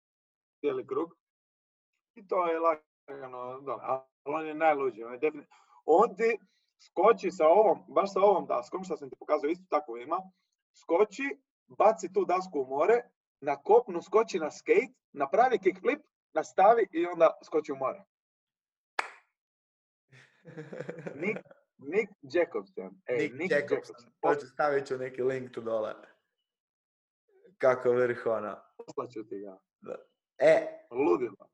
cijeli 0.61 0.87
krug. 0.87 1.15
I 2.15 2.29
to 2.29 2.47
je 2.47 2.59
lagano, 2.59 3.61
da, 3.61 4.07
ali 4.23 4.35
on 4.37 4.47
je 4.47 4.55
najluđi, 4.55 5.05
on 5.05 5.13
je. 5.13 5.33
On 5.85 6.17
ti 6.17 6.39
skoči 6.81 7.31
sa 7.31 7.49
ovom, 7.49 7.85
baš 7.89 8.13
sa 8.13 8.21
ovom 8.21 8.47
daskom, 8.47 8.85
što 8.85 8.97
sam 8.97 9.11
ti 9.11 9.17
pokazao, 9.19 9.51
isto 9.51 9.67
tako 9.71 9.97
ima, 9.97 10.19
skoči, 10.83 11.39
baci 11.67 12.13
tu 12.13 12.25
dasku 12.25 12.61
u 12.61 12.67
more, 12.67 13.03
na 13.41 13.57
kopnu 13.57 14.03
skoči 14.03 14.39
na 14.39 14.51
skate, 14.51 14.93
napravi 15.13 15.59
kickflip, 15.59 16.01
nastavi 16.35 16.87
i 16.93 17.07
onda 17.07 17.39
skoči 17.45 17.73
u 17.73 17.77
more. 17.77 18.03
Nick 21.83 22.11
Jacobson. 22.23 22.91
Nick, 23.09 23.35
Nick 23.35 23.53
Jacobson. 23.53 23.97
Jacobson. 24.23 24.49
stavit 24.49 24.87
ću 24.87 24.99
neki 24.99 25.23
link 25.23 25.53
tu 25.53 25.61
dole. 25.61 25.95
Kako 27.59 27.91
vrh 27.91 28.27
ona. 28.27 28.63
Poslaću 28.77 29.29
ti 29.29 29.41
ga. 29.41 29.59
E. 30.39 30.67
Ludilo. 30.91 31.49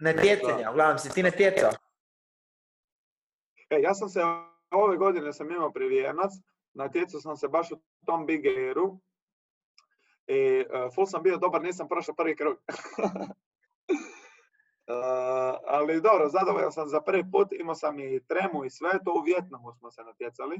natjecanja, 0.00 0.70
uglavnom 0.72 0.98
si 0.98 1.14
ti 1.14 1.22
natjecao. 1.22 1.70
E, 3.70 3.80
ja 3.80 3.94
sam 3.94 4.08
se 4.08 4.20
ove 4.70 4.96
godine 4.96 5.32
sam 5.32 5.50
imao 5.50 5.72
privijenac, 5.72 6.30
natjecao 6.74 7.20
sam 7.20 7.36
se 7.36 7.48
baš 7.48 7.72
u 7.72 7.80
tom 8.06 8.26
Big 8.26 8.46
Airu. 8.46 8.98
I 10.26 10.60
uh, 10.60 10.94
full 10.94 11.06
sam 11.06 11.22
bio 11.22 11.36
dobar, 11.36 11.62
nisam 11.62 11.88
prošao 11.88 12.14
prvi 12.14 12.36
krug. 12.36 12.56
ali 15.66 16.00
dobro, 16.00 16.28
zadovoljan 16.28 16.72
sam 16.72 16.88
za 16.88 17.00
prvi 17.00 17.24
put, 17.32 17.48
imao 17.52 17.74
sam 17.74 17.98
i 17.98 18.20
tremu 18.26 18.64
i 18.64 18.70
sve, 18.70 18.90
to 19.04 19.12
u 19.12 19.22
Vjetnamu 19.22 19.72
smo 19.72 19.90
se 19.90 20.02
natjecali. 20.04 20.56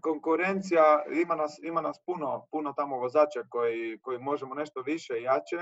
konkurencija, 0.00 1.04
ima 1.12 1.34
nas, 1.34 1.60
ima 1.62 1.80
nas 1.80 2.00
puno, 2.06 2.46
puno 2.50 2.72
tamo 2.72 2.98
vozača 2.98 3.42
koji, 3.48 3.98
koji 4.02 4.18
možemo 4.18 4.54
nešto 4.54 4.82
više 4.82 5.22
jače 5.22 5.60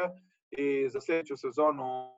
i 0.59 0.88
za 0.88 1.00
sljedeću 1.00 1.36
sezonu 1.36 2.11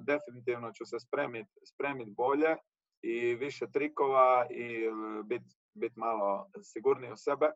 definitivno 0.00 0.72
ću 0.72 0.84
se 0.86 1.00
spremiti 1.00 1.50
spremit 1.64 2.08
bolje 2.08 2.56
i 3.02 3.34
više 3.34 3.66
trikova 3.72 4.46
i 4.50 4.90
biti 5.24 5.54
bit 5.74 5.96
malo 5.96 6.50
sigurniji 6.62 7.12
u 7.12 7.16
sebe. 7.16 7.50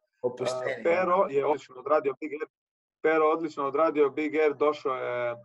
Pero 0.84 1.26
je 1.30 1.46
odlično 1.46 1.76
odradio 1.76 2.14
Big 2.20 2.30
Pero 3.02 3.24
odlično 3.24 3.66
odradio 3.66 4.10
Big 4.10 4.34
Air, 4.34 4.54
došao 4.54 4.94
je, 4.94 5.30
e, 5.30 5.36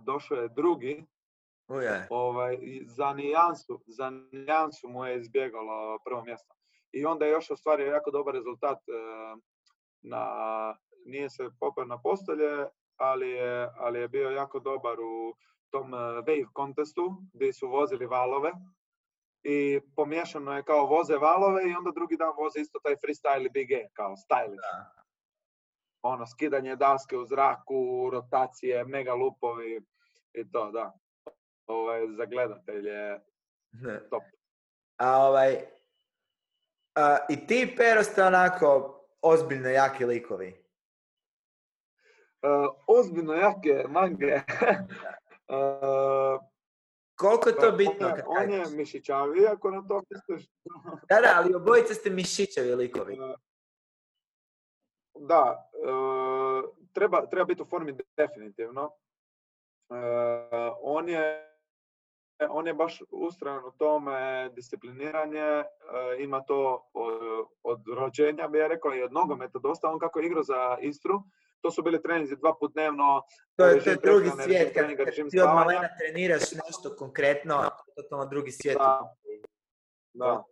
došao 0.00 0.36
je 0.36 0.48
drugi. 0.48 1.06
Ovaj, 2.10 2.58
za, 2.86 3.12
nijansu, 3.12 3.82
za 3.86 4.10
nijansu 4.32 4.88
mu 4.88 5.04
je 5.04 5.18
izbjegalo 5.18 5.98
prvo 6.04 6.24
mjesto. 6.24 6.54
I 6.92 7.04
onda 7.04 7.24
je 7.24 7.32
još 7.32 7.50
ostvario 7.50 7.86
jako 7.86 8.10
dobar 8.10 8.34
rezultat. 8.34 8.78
Na, 10.02 10.24
nije 11.04 11.30
se 11.30 11.50
popeo 11.60 11.84
na 11.84 11.98
postolje, 12.02 12.66
ali 12.98 13.30
je, 13.30 13.70
ali 13.76 14.00
je 14.00 14.08
bio 14.08 14.30
jako 14.30 14.58
dobar 14.58 15.00
u 15.00 15.34
tom 15.70 15.94
e, 15.94 15.96
wave 15.96 16.46
contestu 16.56 17.22
gdje 17.32 17.52
su 17.52 17.68
vozili 17.68 18.06
valove 18.06 18.52
i 19.42 19.80
pomiješano 19.96 20.56
je 20.56 20.62
kao 20.62 20.86
voze 20.86 21.16
valove 21.16 21.70
i 21.70 21.74
onda 21.74 21.90
drugi 21.90 22.16
dan 22.16 22.32
voze 22.38 22.60
isto 22.60 22.78
taj 22.82 22.96
freestyle 22.96 23.52
big 23.52 23.72
air 23.72 23.88
kao 23.92 24.14
stylish 24.16 24.98
ono, 26.02 26.26
skidanje 26.26 26.76
daske 26.76 27.16
u 27.16 27.26
zraku, 27.26 28.10
rotacije, 28.12 28.84
mega 28.84 29.14
lupovi 29.14 29.80
i 30.32 30.50
to, 30.50 30.70
da. 30.70 30.92
Ovaj, 31.66 32.06
za 32.16 32.24
gledatelje 32.24 33.20
top. 34.10 34.22
A 34.96 35.26
ovaj, 35.26 35.58
a, 36.94 37.18
i 37.28 37.46
ti, 37.46 37.74
Pero, 37.76 38.02
ste 38.02 38.22
onako 38.22 39.00
ozbiljno 39.22 39.68
jaki 39.68 40.04
likovi? 40.04 40.64
Uh, 42.42 42.74
ozbiljno 42.86 43.34
jake 43.34 43.84
mange. 43.88 44.42
uh, 45.48 46.40
Koliko 47.20 47.48
je 47.48 47.56
to 47.56 47.72
bitno? 47.72 48.08
On 48.08 48.16
je, 48.16 48.24
on 48.26 48.50
je 48.50 48.76
mišićavi, 48.76 49.46
ako 49.46 49.70
na 49.70 49.82
to 49.88 50.02
misliš. 50.10 50.50
da, 51.08 51.20
da, 51.20 51.34
ali 51.36 51.54
obojice 51.54 51.94
ste 51.94 52.10
mišićevi 52.10 52.74
likovi. 52.74 53.20
Uh, 53.20 53.34
da, 55.20 55.70
e, 55.74 55.88
treba, 56.92 57.26
treba 57.26 57.44
biti 57.44 57.62
u 57.62 57.66
formi 57.66 57.94
definitivno. 58.16 58.90
E, 59.90 59.94
on 60.82 61.08
je 61.08 61.44
on 62.50 62.66
je 62.66 62.74
baš 62.74 63.02
ustrajan 63.10 63.64
u 63.64 63.70
tome 63.70 64.50
discipliniranje, 64.54 65.40
e, 65.40 65.64
ima 66.18 66.40
to 66.40 66.90
od, 67.62 67.82
rođenja, 67.96 68.48
bi 68.48 68.58
ja 68.58 68.66
rekao, 68.66 68.94
i 68.94 69.02
od 69.02 69.12
nogometa 69.12 69.58
dosta. 69.58 69.88
On 69.88 69.98
kako 69.98 70.18
je 70.18 70.26
igrao 70.26 70.42
za 70.42 70.76
Istru, 70.80 71.22
to 71.60 71.70
su 71.70 71.82
bili 71.82 72.02
treninzi 72.02 72.36
dva 72.36 72.54
put 72.60 72.72
dnevno. 72.72 73.22
To 73.56 73.64
je, 73.64 73.84
to 73.84 73.90
je 73.90 73.96
drugi 73.96 74.30
svijet, 74.44 74.74
kad, 74.74 74.96
kad 74.96 75.14
ti 75.30 75.40
od 75.40 75.54
malena 75.54 75.88
treniraš 76.00 76.52
nešto 76.66 76.96
konkretno, 76.98 77.70
to 78.10 78.22
je 78.22 78.28
drugi 78.30 78.50
svijet. 78.50 78.78
Da. 80.14 80.44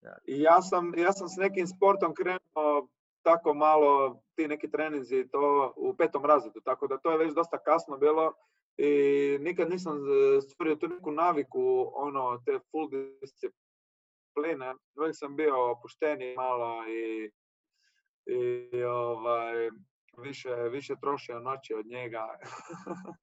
da. 0.00 0.16
I 0.24 0.40
ja 0.40 0.62
sam, 0.62 0.92
ja 0.96 1.12
sam 1.12 1.28
s 1.28 1.36
nekim 1.36 1.66
sportom 1.66 2.14
krenuo 2.14 2.88
tako 3.22 3.54
malo 3.54 4.20
ti 4.34 4.48
neki 4.48 4.70
treninzi 4.70 5.28
to 5.32 5.72
u 5.76 5.94
petom 5.94 6.24
razredu, 6.24 6.60
tako 6.60 6.86
da 6.86 6.98
to 6.98 7.10
je 7.10 7.18
već 7.18 7.34
dosta 7.34 7.58
kasno 7.58 7.96
bilo 7.96 8.32
i 8.76 8.92
nikad 9.40 9.70
nisam 9.70 9.98
stvorio 10.50 10.76
tu 10.76 10.88
neku 10.88 11.10
naviku, 11.10 11.90
ono, 11.94 12.42
te 12.46 12.58
full 12.70 12.88
discipline. 12.90 14.74
Uvijek 14.98 15.16
sam 15.16 15.36
bio 15.36 15.70
opušteniji 15.70 16.36
malo 16.36 16.88
i, 16.88 17.30
i 18.28 18.82
ovaj, 18.84 19.70
više, 20.22 20.54
više 20.54 20.94
trošio 21.00 21.40
noći 21.40 21.74
od 21.74 21.86
njega. 21.86 22.26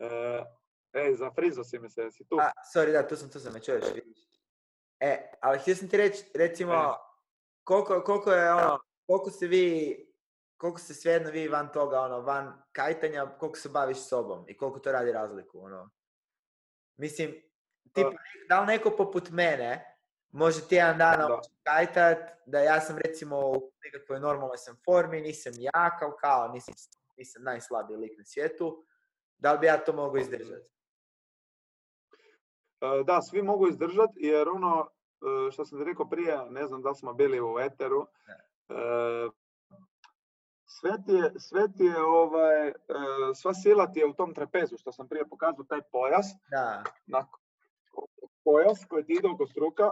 E, 0.00 0.44
ej, 0.92 1.14
za 1.14 1.30
frizo 1.30 1.64
si 1.64 1.78
mi 1.78 1.90
se, 1.90 2.10
si 2.10 2.24
tu? 2.28 2.36
A, 2.40 2.50
sorry, 2.74 2.92
da, 2.92 3.08
tu 3.08 3.16
sam, 3.16 3.30
tu 3.30 3.40
sam, 3.40 3.52
me 3.52 3.60
čuješ, 3.60 3.84
vidiš. 3.94 4.18
E, 5.00 5.32
ali 5.40 5.58
htio 5.58 5.74
sam 5.74 5.88
ti 5.88 5.96
reći, 5.96 6.24
recimo, 6.34 6.72
E. 6.72 6.94
koliko, 7.64 8.00
koliko 8.00 8.32
je 8.32 8.52
ono, 8.52 8.80
koliko 9.06 9.30
se 9.30 9.46
vi, 9.46 9.96
koliko 10.56 10.78
se 10.78 10.94
svejedno 10.94 11.30
vi 11.30 11.48
van 11.48 11.72
toga, 11.72 12.00
ono, 12.00 12.20
van 12.20 12.62
kajtanja, 12.72 13.26
koliko 13.38 13.58
se 13.58 13.68
baviš 13.68 13.98
sobom 13.98 14.44
i 14.48 14.56
koliko 14.56 14.78
to 14.78 14.92
radi 14.92 15.12
razliku, 15.12 15.60
ono. 15.60 15.90
Mislim, 16.96 17.34
tipa, 17.92 18.12
da 18.48 18.60
li 18.60 18.66
neko 18.66 18.90
poput 18.90 19.30
mene 19.30 19.97
može 20.30 20.68
tjedan 20.68 20.98
dana 20.98 21.28
Da. 21.28 21.40
kajtat, 21.62 22.18
da 22.46 22.58
ja 22.58 22.80
sam 22.80 22.98
recimo 22.98 23.38
u 23.38 23.72
nekakvoj 23.84 24.20
normalnoj 24.20 24.56
sam 24.56 24.76
formi, 24.84 25.20
nisam 25.20 25.52
jak, 25.56 26.02
ali 26.02 26.12
kao 26.20 26.48
nisam, 26.48 26.74
nisam 27.16 27.42
najslabiji 27.42 27.96
lik 27.96 28.18
na 28.18 28.24
svijetu, 28.24 28.84
da 29.38 29.52
li 29.52 29.58
bi 29.58 29.66
ja 29.66 29.84
to 29.84 29.92
mogao 29.92 30.16
izdržati? 30.16 30.68
E, 32.80 33.04
Da, 33.04 33.22
svi 33.22 33.42
mogu 33.42 33.68
izdržati 33.68 34.14
jer 34.16 34.48
ono 34.48 34.88
e, 34.88 35.50
što 35.52 35.64
sam 35.64 35.78
ti 35.78 35.84
rekao 35.84 36.08
prije, 36.08 36.38
ne 36.50 36.66
znam 36.66 36.82
da 36.82 36.88
li 36.88 36.96
smo 36.96 37.12
bili 37.14 37.40
u 37.40 37.58
eteru, 37.60 38.06
e, 38.68 38.74
sve 40.66 40.90
ti 41.06 41.12
je, 41.12 41.32
sve 41.38 41.72
ti 41.76 41.84
je 41.84 42.02
ovaj, 42.02 42.72
sva 43.34 43.54
sila 43.54 43.92
ti 43.92 43.98
je 43.98 44.06
u 44.06 44.12
tom 44.12 44.34
trapezu 44.34 44.76
što 44.78 44.92
sam 44.92 45.08
prije 45.08 45.28
pokazao, 45.28 45.64
taj 45.64 45.80
pojas, 45.92 46.26
Da, 46.50 46.84
na 47.06 47.26
pojas 48.44 48.84
koji 48.88 49.04
ti 49.04 49.12
ide 49.12 49.28
oko 49.28 49.46
struka, 49.46 49.90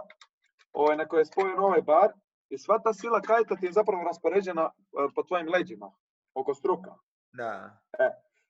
ovaj, 0.77 0.97
na 0.97 1.07
koji 1.07 1.21
je 1.21 1.25
spojen 1.25 1.59
ovaj 1.59 1.81
bar 1.81 2.11
i 2.49 2.57
sva 2.57 2.79
ta 2.79 2.93
sila 2.93 3.21
kajta 3.21 3.55
ti 3.55 3.65
je 3.65 3.71
zapravo 3.71 4.03
raspoređena 4.03 4.69
e, 4.69 5.07
po 5.15 5.23
tvojim 5.23 5.49
leđima, 5.49 5.91
oko 6.33 6.53
struka. 6.53 6.95
da, 7.33 7.77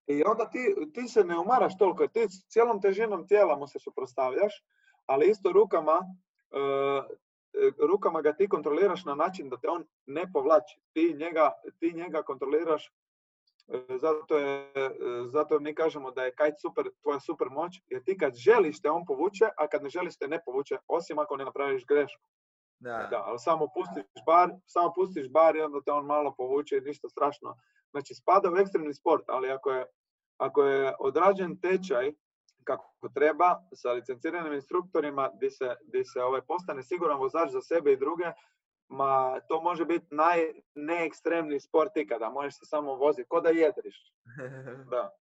I 0.07 0.23
onda 0.23 0.49
ti, 0.49 0.75
ti 0.93 1.07
se 1.07 1.23
ne 1.23 1.39
umaraš 1.39 1.77
toliko, 1.77 2.07
ti 2.07 2.27
cijelom 2.49 2.81
težinom 2.81 3.27
tijela 3.27 3.57
mu 3.57 3.67
se 3.67 3.79
suprotstavljaš, 3.79 4.63
ali 5.05 5.29
isto 5.29 5.51
rukama, 5.51 5.99
e, 6.51 6.59
e, 6.59 7.71
rukama 7.87 8.21
ga 8.21 8.33
ti 8.33 8.49
kontroliraš 8.49 9.05
na 9.05 9.15
način 9.15 9.49
da 9.49 9.57
te 9.57 9.69
on 9.69 9.85
ne 10.05 10.31
povlači. 10.33 10.79
Ti 10.93 11.15
njega, 11.19 11.51
ti 11.79 11.93
njega 11.93 12.23
kontroliraš, 12.23 12.87
e, 12.87 12.91
zato, 14.01 14.37
je, 14.37 14.71
e, 14.75 14.89
zato 15.25 15.59
mi 15.59 15.75
kažemo 15.75 16.11
da 16.11 16.23
je 16.23 16.35
kajt 16.35 16.61
super, 16.61 16.89
tvoja 17.01 17.19
super 17.19 17.49
moć, 17.49 17.81
jer 17.87 18.03
ti 18.03 18.17
kad 18.17 18.35
želiš 18.35 18.81
te 18.81 18.89
on 18.89 19.05
povuče, 19.05 19.45
a 19.57 19.67
kad 19.67 19.83
ne 19.83 19.89
želiš 19.89 20.17
te 20.17 20.27
ne 20.27 20.41
povuče, 20.45 20.77
osim 20.87 21.19
ako 21.19 21.37
ne 21.37 21.45
napraviš 21.45 21.85
grešku. 21.85 22.27
da. 22.79 23.07
Da, 23.11 23.23
ali 23.25 23.39
samo 23.39 23.67
pustiš 23.67 24.23
bar, 24.25 24.49
samo 24.65 24.93
pustiš 24.95 25.29
bar 25.29 25.55
i 25.55 25.61
onda 25.61 25.81
te 25.81 25.91
on 25.91 26.05
malo 26.05 26.33
povuče 26.37 26.77
i 26.77 26.81
ništa 26.81 27.09
strašno. 27.09 27.55
Znači 27.91 28.15
spada 28.15 28.51
u 28.51 28.57
ekstremni 28.57 28.93
sport, 28.93 29.23
ali 29.27 29.51
ako 29.51 29.71
je, 29.71 29.85
ako 30.37 30.63
je 30.63 30.95
odrađen 30.99 31.59
tečaj 31.59 32.11
kako 32.67 33.09
treba 33.13 33.55
sa 33.73 33.91
licenciranim 33.91 34.53
instruktorima 34.53 35.29
gdje 35.35 35.51
se, 35.51 35.75
gdje 35.87 36.05
se 36.05 36.23
ovaj, 36.23 36.41
postane 36.41 36.83
siguran 36.83 37.19
vozač 37.19 37.49
za 37.49 37.61
sebe 37.61 37.91
i 37.91 37.97
druge, 37.97 38.25
ma 38.89 39.39
to 39.47 39.61
može 39.61 39.85
biti 39.85 40.15
naj 40.15 40.53
neekstremniji 40.75 41.59
sport 41.59 41.97
ikada, 41.97 42.29
možeš 42.29 42.57
se 42.57 42.65
samo 42.65 42.95
voziti, 42.95 43.29
ko 43.29 43.41
da 43.41 43.49
jedriš. 43.49 44.13
Da. 44.91 45.17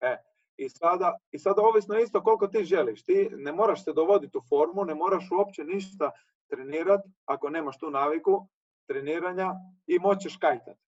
E, 0.00 0.16
i 0.56 0.68
sada, 0.68 1.18
I 1.30 1.38
sada 1.38 1.62
ovisno 1.62 1.98
isto 1.98 2.22
koliko 2.22 2.46
ti 2.46 2.64
želiš. 2.64 3.04
Ti 3.04 3.28
ne 3.32 3.52
moraš 3.52 3.84
se 3.84 3.92
dovoditi 3.92 4.38
u 4.38 4.42
formu, 4.48 4.84
ne 4.84 4.94
moraš 4.94 5.28
uopće 5.30 5.64
ništa 5.64 6.10
trenirati 6.48 7.08
ako 7.24 7.50
nemaš 7.50 7.78
tu 7.78 7.90
naviku 7.90 8.48
treniranja 8.86 9.52
i 9.86 9.98
moćeš 9.98 10.36
kajtat. 10.36 10.78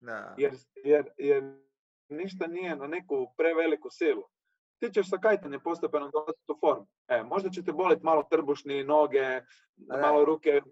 da. 0.00 0.34
Jer, 0.38 0.54
jer, 0.84 1.10
jer 1.18 1.58
ništa 2.08 2.46
nije 2.46 2.76
na 2.76 2.86
neku 2.86 3.26
preveliku 3.36 3.90
silu. 3.90 4.22
Ti 4.78 4.90
ćeš 4.92 5.10
sa 5.10 5.18
kajtanjem 5.18 5.60
postepeno 5.60 6.10
dolaziti 6.10 6.52
u 6.52 6.56
formu. 6.60 6.86
E, 7.08 7.22
možda 7.22 7.50
će 7.50 7.64
te 7.64 7.72
boliti 7.72 8.04
malo 8.04 8.22
trbušni, 8.30 8.84
noge, 8.84 9.40
da. 9.76 9.96
malo 9.96 10.24
ruke, 10.24 10.50
e, 10.50 10.62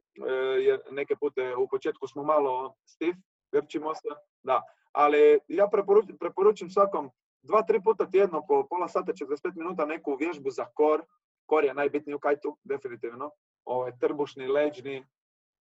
jer 0.60 0.80
neke 0.90 1.16
pute 1.16 1.56
u 1.56 1.68
početku 1.68 2.08
smo 2.08 2.22
malo 2.22 2.74
stif, 2.86 3.16
grčimo 3.52 3.94
se, 3.94 4.08
da. 4.42 4.62
Ali 4.92 5.38
ja 5.48 5.68
preporučujem, 5.72 6.18
preporučujem 6.18 6.70
svakom 6.70 7.10
dva, 7.42 7.62
tri 7.62 7.82
puta 7.82 8.10
tjedno 8.10 8.42
po 8.48 8.66
pola 8.70 8.88
sata, 8.88 9.12
45 9.12 9.56
minuta 9.56 9.86
neku 9.86 10.16
vježbu 10.16 10.50
za 10.50 10.66
kor. 10.74 11.02
Kor 11.46 11.64
je 11.64 11.74
najbitniji 11.74 12.14
u 12.14 12.18
kajtu, 12.18 12.58
definitivno. 12.64 13.30
Ovaj, 13.64 13.92
trbušni, 14.00 14.46
leđni, 14.46 15.04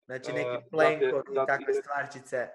Znači 0.10 0.32
e, 0.32 0.34
neki 0.34 0.64
da 0.72 1.44
i 1.44 1.46
takve 1.48 1.74
stvarčice. 1.74 2.48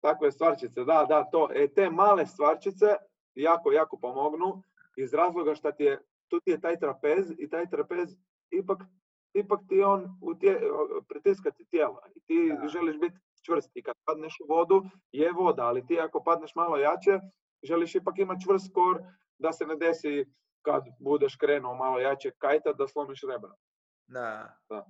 takve 0.00 0.32
stvarčice, 0.32 0.84
da, 0.84 1.06
da, 1.08 1.24
to. 1.32 1.48
E, 1.54 1.68
te 1.74 1.90
male 1.90 2.26
stvarčice 2.26 2.86
jako, 3.34 3.72
jako 3.72 3.96
pomognu 3.96 4.62
iz 4.96 5.14
razloga 5.14 5.54
što 5.54 5.72
ti 5.72 5.84
je, 5.84 6.00
tu 6.28 6.40
ti 6.40 6.50
je 6.50 6.60
taj 6.60 6.78
trapez 6.78 7.32
i 7.38 7.50
taj 7.50 7.70
trapez 7.70 8.16
ipak, 8.50 8.78
ipak 9.34 9.60
ti 9.68 9.82
on 9.82 10.18
utje, 10.22 10.60
pritiska 11.08 11.50
ti 11.50 11.64
tijelo 11.64 12.00
i 12.14 12.20
ti 12.20 12.52
Da. 12.60 12.68
želiš 12.68 12.98
biti 13.00 13.16
čvrst 13.46 13.70
i 13.74 13.82
kad 13.82 13.94
padneš 14.04 14.36
u 14.40 14.46
vodu 14.54 14.84
je 15.12 15.32
voda, 15.32 15.62
ali 15.62 15.86
ti 15.86 16.00
ako 16.00 16.22
padneš 16.24 16.54
malo 16.54 16.76
jače, 16.76 17.20
želiš 17.62 17.94
ipak 17.94 18.18
imati 18.18 18.44
čvrst 18.44 18.74
kor 18.74 19.02
da 19.38 19.52
se 19.52 19.66
ne 19.66 19.76
desi 19.76 20.26
kad 20.62 20.84
budeš 21.00 21.36
krenuo 21.36 21.74
malo 21.74 21.98
jače 21.98 22.30
kajta 22.38 22.72
da 22.72 22.88
slomiš 22.88 23.20
rebra. 23.30 23.54
Da. 24.06 24.58
Da. 24.68 24.86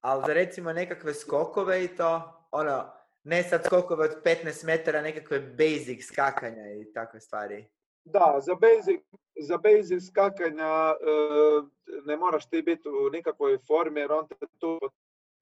Ali 0.00 0.22
za 0.26 0.32
recimo 0.32 0.72
nekakve 0.72 1.14
skokove 1.14 1.84
i 1.84 1.96
to, 1.96 2.42
ono, 2.50 2.92
ne 3.24 3.42
sad 3.42 3.64
skokove 3.64 4.04
od 4.04 4.22
15 4.24 4.66
metara, 4.66 5.02
nekakve 5.02 5.40
basic 5.40 6.06
skakanja 6.06 6.72
i 6.72 6.92
takve 6.92 7.20
stvari. 7.20 7.70
Da, 8.04 8.38
za 8.40 8.54
basic, 8.54 9.00
za 9.40 9.56
basic 9.58 10.06
skakanja 10.10 10.90
e, 10.90 10.94
ne 12.06 12.16
moraš 12.16 12.48
ti 12.48 12.62
biti 12.62 12.88
u 12.88 13.10
nikakvoj 13.10 13.58
formi 13.66 14.00
jer 14.00 14.12
on 14.12 14.28
te 14.28 14.46
tu 14.58 14.78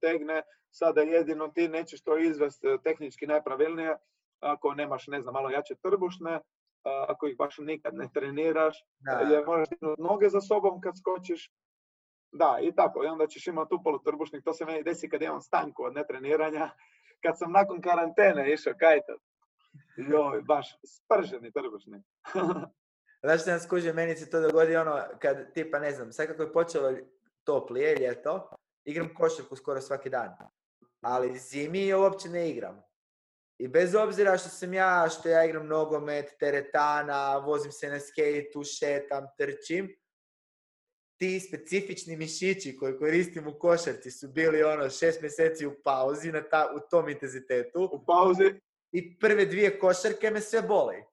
tegne. 0.01 0.43
Sada 0.71 1.01
jedino 1.01 1.49
ti 1.49 1.69
nećeš 1.69 2.03
to 2.03 2.19
izvesti 2.19 2.67
e, 2.69 2.79
tehnički 2.85 3.27
najpravilnije 3.27 3.97
ako 4.41 4.75
nemaš, 4.75 5.07
ne 5.07 5.21
znam, 5.21 5.33
malo 5.33 5.51
jače 5.51 5.75
trbušne, 5.83 6.41
ako 6.85 7.27
ih 7.27 7.37
baš 7.37 7.59
nikad 7.59 7.95
ne 7.95 8.09
treniraš, 8.15 8.85
Da. 8.99 9.13
jer 9.13 9.47
moraš 9.47 9.69
noge 9.99 10.29
za 10.29 10.41
sobom 10.41 10.81
kad 10.81 10.99
skočiš. 10.99 11.53
Da, 12.33 12.59
i 12.63 12.73
tako, 12.75 13.05
i 13.05 13.07
onda 13.07 13.27
ćeš 13.27 13.47
imati 13.47 13.75
upolu 13.75 13.99
trbušnik, 13.99 14.45
to 14.45 14.53
se 14.53 14.65
meni 14.65 14.83
desi 14.83 15.09
kad 15.09 15.23
imam 15.23 15.41
stanku 15.41 15.83
od 15.85 15.95
netreniranja, 15.95 16.71
kad 17.23 17.39
sam 17.39 17.53
nakon 17.53 17.81
karantene 17.81 18.53
išao 18.53 18.73
kajtat. 18.79 19.21
Joj, 19.97 20.43
baš 20.43 20.79
sprženi 20.87 21.53
trbušnik. 21.53 22.03
Znaš 23.25 23.41
što 23.41 23.51
sam 23.51 23.61
skužio, 23.61 23.95
meni 23.95 24.17
se 24.17 24.31
to 24.31 24.41
dogodi 24.41 24.77
ono, 24.77 25.03
kad 25.19 25.53
tipa 25.53 25.79
ne 25.79 25.93
znam, 25.93 26.13
sad 26.13 26.27
kako 26.27 26.43
je 26.43 26.53
počelo 26.53 26.97
toplije, 27.45 27.97
ljeto, 27.97 28.51
igram 28.85 29.15
košarku 29.15 29.57
skoro 29.57 29.81
svaki 29.81 30.11
dan. 30.11 30.37
Ali 31.01 31.39
zimi 31.39 31.95
uopće 31.95 32.29
ne 32.29 32.51
igram. 32.51 32.83
I 33.59 33.69
bez 33.69 33.95
obzira 33.95 34.39
što 34.39 34.49
sam 34.49 34.75
ja, 34.75 35.09
što 35.09 35.29
ja 35.29 35.45
igram 35.45 35.67
nogomet, 35.67 36.37
teretana, 36.39 37.39
vozim 37.39 37.73
se 37.73 37.89
na 37.89 38.01
skejtu, 38.01 38.65
šetam, 38.65 39.27
trčim, 39.39 39.97
ti 41.21 41.41
specifični 41.41 42.17
mišići 42.17 42.77
koji 42.77 42.99
koristim 42.99 43.49
u 43.49 43.59
košarci 43.59 44.11
su 44.11 44.29
bili 44.29 44.63
ono 44.63 44.91
šest 44.91 45.21
mjeseci 45.21 45.67
u 45.67 45.75
pauzi 45.85 46.33
na 46.33 46.43
ta, 46.43 46.73
u 46.77 46.81
tom 46.91 47.09
intenzitetu 47.09 47.91
U 47.93 48.05
pauzi 48.05 48.61
i 48.93 49.19
prve 49.19 49.47
dvije 49.47 49.79
košarke 49.79 50.31
me 50.31 50.41
sve 50.41 50.63
boli. 50.63 51.05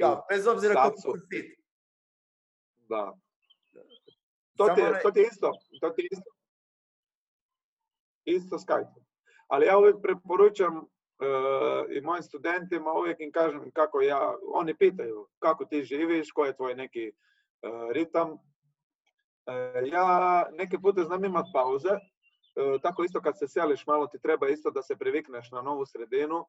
Kao, 0.00 0.26
bez 0.30 0.46
obzira 0.46 0.74
koliko 0.74 1.00
sam 1.00 1.12
fit. 1.30 1.58
Da. 2.88 3.14
To 4.56 4.68
ti, 4.74 4.80
je, 4.80 5.00
to 5.02 5.10
ti 5.10 5.20
je 5.20 5.26
isto, 5.26 5.52
to 5.80 5.90
ti 5.90 6.02
je 6.02 6.08
isto. 6.12 6.30
Isto 8.24 8.56
Skype. 8.56 9.04
Ali 9.48 9.66
ja 9.66 9.78
uvijek 9.78 9.96
preporučam 10.02 10.76
e, 10.76 10.84
i 11.96 12.00
mojim 12.00 12.22
studentima, 12.22 12.92
uvijek 12.92 13.20
im 13.20 13.32
kažem 13.32 13.70
kako 13.70 14.00
ja, 14.00 14.36
oni 14.54 14.76
pitaju 14.76 15.28
kako 15.38 15.64
ti 15.64 15.84
živiš, 15.84 16.32
koji 16.32 16.48
je 16.48 16.56
tvoj 16.56 16.74
neki 16.74 17.06
e, 17.06 17.12
ritam. 17.92 18.38
E, 19.46 19.82
ja 19.86 20.48
neke 20.52 20.78
pute 20.78 21.02
znam 21.02 21.24
imat 21.24 21.46
pauze, 21.52 21.90
tako 22.82 23.04
isto 23.04 23.20
kad 23.20 23.38
se 23.38 23.48
seliš 23.48 23.86
malo 23.86 24.06
ti 24.06 24.18
treba 24.18 24.48
isto 24.48 24.70
da 24.70 24.82
se 24.82 24.96
privikneš 24.96 25.50
na 25.50 25.62
novu 25.62 25.86
sredinu, 25.86 26.46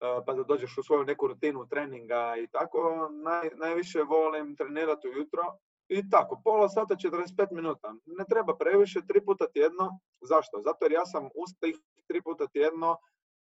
e, 0.00 0.24
pa 0.26 0.34
da 0.34 0.42
dođeš 0.42 0.78
u 0.78 0.82
svoju 0.82 1.04
neku 1.04 1.26
rutinu 1.26 1.66
treninga 1.68 2.34
i 2.36 2.46
tako. 2.46 3.08
Naj, 3.24 3.50
najviše 3.54 4.02
volim 4.02 4.56
trenirati 4.56 5.08
ujutro, 5.08 5.42
i 5.88 6.10
tako, 6.10 6.40
pola 6.44 6.68
sata, 6.68 6.94
45 6.94 7.52
minuta. 7.52 7.94
Ne 8.06 8.24
treba 8.30 8.56
previše, 8.56 9.00
tri 9.06 9.24
puta 9.24 9.46
tjedno. 9.46 9.98
Zašto? 10.20 10.60
Zato 10.60 10.84
jer 10.84 10.92
ja 10.92 11.06
sam 11.06 11.24
uz 11.24 11.50
tih 11.60 11.78
tri 12.06 12.22
puta 12.22 12.46
tjedno 12.46 12.96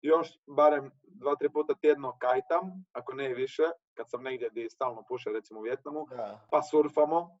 još 0.02 0.28
barem 0.46 0.90
dva, 1.02 1.36
tri 1.36 1.48
puta 1.48 1.74
tjedno 1.74 2.16
kajtam, 2.18 2.84
ako 2.92 3.14
ne 3.14 3.30
i 3.30 3.34
više, 3.34 3.62
kad 3.94 4.10
sam 4.10 4.22
negdje 4.22 4.48
gdje 4.50 4.70
stalno 4.70 5.04
puše, 5.08 5.30
recimo 5.30 5.60
u 5.60 5.62
Vjetnamu, 5.62 6.06
Da. 6.10 6.46
pa 6.50 6.62
surfamo. 6.62 7.38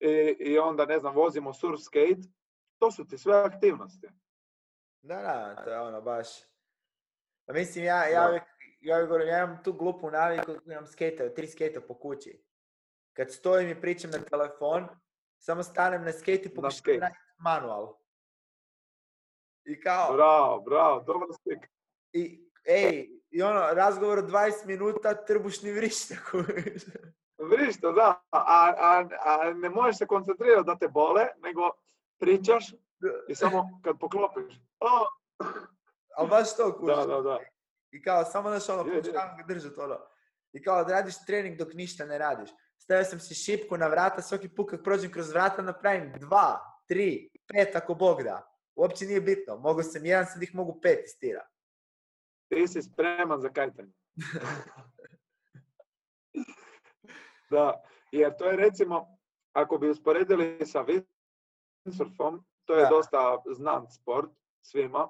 I, 0.00 0.36
I 0.38 0.58
onda, 0.58 0.86
ne 0.86 0.98
znam, 0.98 1.14
vozimo 1.14 1.54
surf 1.54 1.80
skate. 1.80 2.28
To 2.80 2.90
su 2.90 3.06
ti 3.08 3.18
sve 3.18 3.36
aktivnosti. 3.36 4.08
Da, 5.02 5.16
da, 5.16 5.62
to 5.64 5.70
je 5.70 5.80
ono 5.80 6.00
baš... 6.00 6.28
Pa 7.46 7.52
mislim, 7.52 7.84
ja, 7.84 8.04
ja 8.04 8.28
uvijek 8.28 8.42
ja 8.80 9.02
govorim, 9.06 9.28
ja 9.28 9.44
imam 9.44 9.62
tu 9.64 9.72
glupu 9.72 10.10
naviku, 10.10 10.52
imam 10.66 10.86
skate, 10.86 11.34
tri 11.34 11.46
skate 11.46 11.80
po 11.80 11.94
kući. 11.94 12.42
Kad 13.12 13.32
stojim 13.32 13.68
i 13.68 13.80
pričam 13.80 14.10
na 14.10 14.18
telefon, 14.18 14.88
samo 15.38 15.62
stanem 15.62 16.04
na 16.04 16.12
skate 16.12 16.42
i 16.44 16.54
pokušam 16.54 16.78
skate. 16.78 17.10
manual. 17.38 17.96
I 19.64 19.80
kao, 19.80 20.12
Bravo, 20.12 20.60
bravo, 20.60 21.00
dobar 21.00 21.28
stik. 21.40 21.58
i, 22.12 22.48
ej, 22.64 23.08
i 23.30 23.42
ono, 23.42 23.60
razgovor 23.72 24.18
od 24.18 24.24
20 24.24 24.66
minuta, 24.66 25.24
trbušni 25.24 25.72
vrišta. 25.72 26.14
Vrišta, 27.50 27.92
da, 27.92 28.22
a, 28.30 28.74
a, 28.78 29.08
a 29.20 29.52
ne 29.52 29.70
možeš 29.70 29.98
se 29.98 30.06
koncentrirati 30.06 30.66
da 30.66 30.78
te 30.78 30.88
bole, 30.88 31.26
nego 31.42 31.70
pričaš 32.20 32.74
i 33.28 33.34
samo 33.34 33.80
kad 33.84 33.98
poklopiš. 34.00 34.54
Ali 36.16 36.28
baš 36.28 36.56
to 36.56 36.78
kužiš. 36.78 36.96
da, 36.96 37.06
da, 37.06 37.20
da. 37.20 37.38
I 37.92 38.02
kao, 38.02 38.24
samo 38.24 38.48
znaš 38.48 38.68
ono, 38.68 38.84
pokušavam 38.84 39.36
ga 39.36 39.44
držati 39.48 39.80
ono. 39.80 39.98
I 40.52 40.62
kao, 40.62 40.84
da 40.84 40.92
radiš 40.92 41.24
trening 41.26 41.58
dok 41.58 41.74
ništa 41.74 42.06
ne 42.06 42.18
radiš. 42.18 42.50
Stavio 42.78 43.04
sam 43.04 43.20
si 43.20 43.34
šipku 43.34 43.76
na 43.76 43.88
vrata, 43.88 44.22
svaki 44.22 44.48
put 44.48 44.70
kad 44.70 44.84
prođem 44.84 45.12
kroz 45.12 45.30
vrata 45.30 45.62
napravim 45.62 46.12
dva, 46.18 46.60
tri, 46.88 47.30
pet 47.46 47.76
ako 47.76 47.94
Bog 47.94 48.22
da. 48.22 48.46
Uopće 48.74 49.04
nije 49.04 49.20
bitno. 49.20 49.56
Mogu 49.56 49.82
sam 49.82 50.06
jedan, 50.06 50.26
sad 50.26 50.42
ih 50.42 50.54
mogu 50.54 50.80
pet 50.82 51.04
istira. 51.04 51.46
Ti 52.48 52.68
si 52.68 52.82
spreman 52.82 53.40
za 53.40 53.48
kajtanje. 53.48 53.92
Da, 57.50 57.82
jer 58.12 58.36
to 58.36 58.50
je 58.50 58.56
recimo, 58.56 59.18
ako 59.52 59.78
bi 59.78 59.88
usporedili 59.90 60.66
sa 60.66 60.82
windsurfom, 61.84 62.42
to 62.64 62.74
je 62.74 62.86
dosta 62.90 63.42
znan 63.54 63.90
sport 63.90 64.30
svima. 64.62 65.08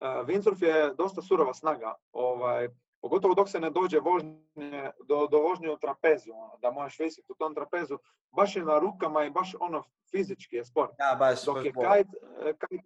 Uh, 0.00 0.26
windsurf 0.26 0.62
je 0.62 0.94
dosta 0.94 1.22
surova 1.22 1.54
snaga, 1.54 1.94
ovaj, 2.12 2.68
pogotovo 3.00 3.34
dok 3.34 3.48
se 3.48 3.60
ne 3.60 3.70
dođe 3.70 4.00
vožnje, 4.00 4.90
do, 5.08 5.26
do 5.26 5.38
vožnje 5.38 5.70
u 5.70 5.78
trapezu, 5.78 6.32
ono, 6.32 6.58
da 6.62 6.70
možeš 6.70 6.98
visiti 6.98 7.32
u 7.32 7.34
tom 7.34 7.54
trapezu, 7.54 7.98
baš 8.30 8.56
je 8.56 8.64
na 8.64 8.78
rukama 8.78 9.24
i 9.24 9.30
baš 9.30 9.54
ono 9.60 9.84
fizički 10.10 10.56
je 10.56 10.64
sport. 10.64 10.92
Da, 10.98 11.16
baš. 11.18 11.44
Dok 11.44 11.64
je 11.64 11.72
kajt, 11.72 12.06
e, 12.44 12.52
kajt, 12.58 12.80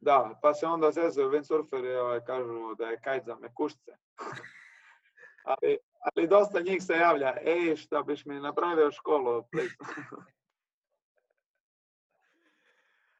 da, 0.00 0.38
pa 0.42 0.54
se 0.54 0.66
onda 0.66 0.90
zezaju 0.92 1.30
windsurferi, 1.30 1.96
ovaj, 2.00 2.20
kažu 2.24 2.74
da 2.74 2.86
je 2.86 3.00
kajt 3.00 3.24
za 3.24 3.34
mekušce. 3.34 3.96
ali, 5.52 5.78
ali 5.98 6.28
dosta 6.28 6.60
njih 6.60 6.82
se 6.82 6.92
javlja, 6.92 7.34
ej, 7.44 7.76
šta 7.76 8.02
biš 8.02 8.26
mi 8.26 8.40
napravio 8.40 8.90
školu? 8.90 9.44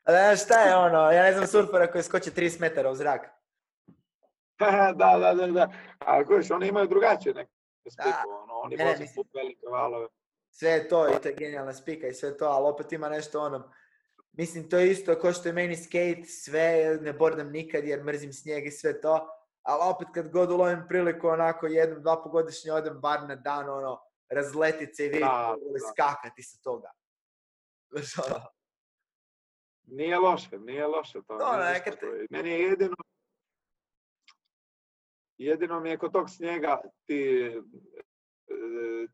please?" 0.06 0.20
A 0.20 0.34
znaš 0.36 0.44
šta 0.44 0.60
je 0.60 0.76
ono, 0.76 1.10
ja 1.10 1.22
ne 1.22 1.32
znam 1.32 1.46
surfera 1.46 1.90
koji 1.92 2.04
skoči 2.04 2.30
30 2.30 2.60
metara 2.60 2.90
u 2.90 2.94
zrak. 2.94 3.20
da, 4.98 5.18
da, 5.18 5.34
da, 5.34 5.46
da. 5.46 5.72
A 5.98 6.24
kojiš, 6.24 6.50
oni 6.50 6.68
imaju 6.68 6.88
drugačije 6.88 7.34
neke 7.34 7.50
spiku, 7.90 8.30
ono, 8.42 8.54
oni 8.54 8.76
voze 8.76 9.04
pup 9.14 9.26
velike 9.34 9.66
valove. 9.72 10.06
Sve 10.50 10.70
je 10.70 10.88
to 10.88 11.08
i 11.08 11.20
to 11.22 11.28
je 11.28 11.34
genijalna 11.34 11.72
spika 11.72 12.06
i 12.06 12.14
sve 12.14 12.36
to, 12.36 12.44
ali 12.44 12.68
opet 12.68 12.92
ima 12.92 13.08
nešto 13.08 13.40
ono, 13.40 13.72
mislim 14.32 14.70
to 14.70 14.78
je 14.78 14.90
isto 14.90 15.14
kao 15.14 15.32
što 15.32 15.48
je 15.48 15.52
meni 15.52 15.76
skate, 15.76 16.22
sve 16.24 16.98
ne 17.00 17.12
bordam 17.12 17.50
nikad 17.50 17.84
jer 17.84 18.04
mrzim 18.04 18.32
snijeg 18.32 18.66
i 18.66 18.70
sve 18.70 19.00
to, 19.00 19.28
ali 19.62 19.80
opet 19.94 20.08
kad 20.14 20.28
god 20.28 20.50
ulovim 20.50 20.84
priliku 20.88 21.28
onako 21.28 21.66
jednom, 21.66 22.02
dva 22.02 22.22
po 22.22 22.28
godišnje 22.28 22.72
odem 22.72 23.00
bar 23.00 23.28
na 23.28 23.34
dan 23.34 23.68
ono, 23.68 24.00
razletit 24.28 24.96
se 24.96 25.04
i 25.04 25.08
vidjeti 25.08 25.30
skakati 25.92 26.42
sa 26.42 26.58
toga. 26.62 26.90
Znaš, 27.90 28.18
ono, 28.18 28.55
Nije 29.86 30.18
loše, 30.18 30.58
nije 30.58 30.86
loše 30.86 31.18
to. 31.26 31.34
Nije 31.58 31.84
to. 31.90 32.06
Meni 32.30 32.50
je 32.50 32.60
jedino, 32.60 32.96
jedino 35.38 35.80
mi 35.80 35.90
je 35.90 35.98
kod 35.98 36.12
tog 36.12 36.30
snijega 36.30 36.80
ti, 37.04 37.50
e, 38.48 38.56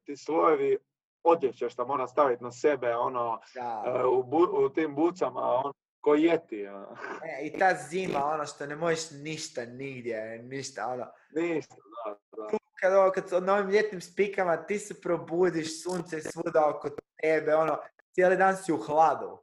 ti 0.05 0.17
slojevi 0.17 0.79
odjeće 1.23 1.69
što 1.69 1.87
mora 1.87 2.07
staviti 2.07 2.45
na 2.45 2.53
sebe, 2.53 2.95
ono, 2.97 3.41
da. 3.55 3.85
e, 3.87 4.05
u, 4.05 4.23
bu- 4.23 4.65
u 4.65 4.69
tim 4.69 4.95
bucama, 4.95 5.41
ono, 5.41 5.73
ko 6.01 6.15
jeti. 6.15 6.67
ono. 6.67 6.97
E, 7.25 7.47
I 7.47 7.59
ta 7.59 7.75
zima, 7.81 8.25
ono 8.25 8.47
što 8.47 8.67
ne 8.67 8.77
možeš 8.77 9.01
ništa 9.13 9.65
nigdje, 9.65 10.39
ništa, 10.39 10.87
ono. 10.87 11.07
Ništa, 11.33 11.75
da, 11.75 12.17
da. 12.37 12.59
kad, 12.75 12.93
ovo- 12.93 13.11
kad 13.11 13.43
na 13.43 13.55
ovim 13.55 13.71
ljetnim 13.71 14.01
spikama 14.01 14.57
ti 14.57 14.79
se 14.79 15.01
probudiš, 15.01 15.83
sunce 15.83 16.17
je 16.17 16.23
svuda 16.23 16.73
oko 16.77 16.89
tebe, 17.17 17.55
ono, 17.55 17.79
cijeli 18.13 18.37
dan 18.37 18.57
si 18.57 18.73
u 18.73 18.77
hladu. 18.77 19.39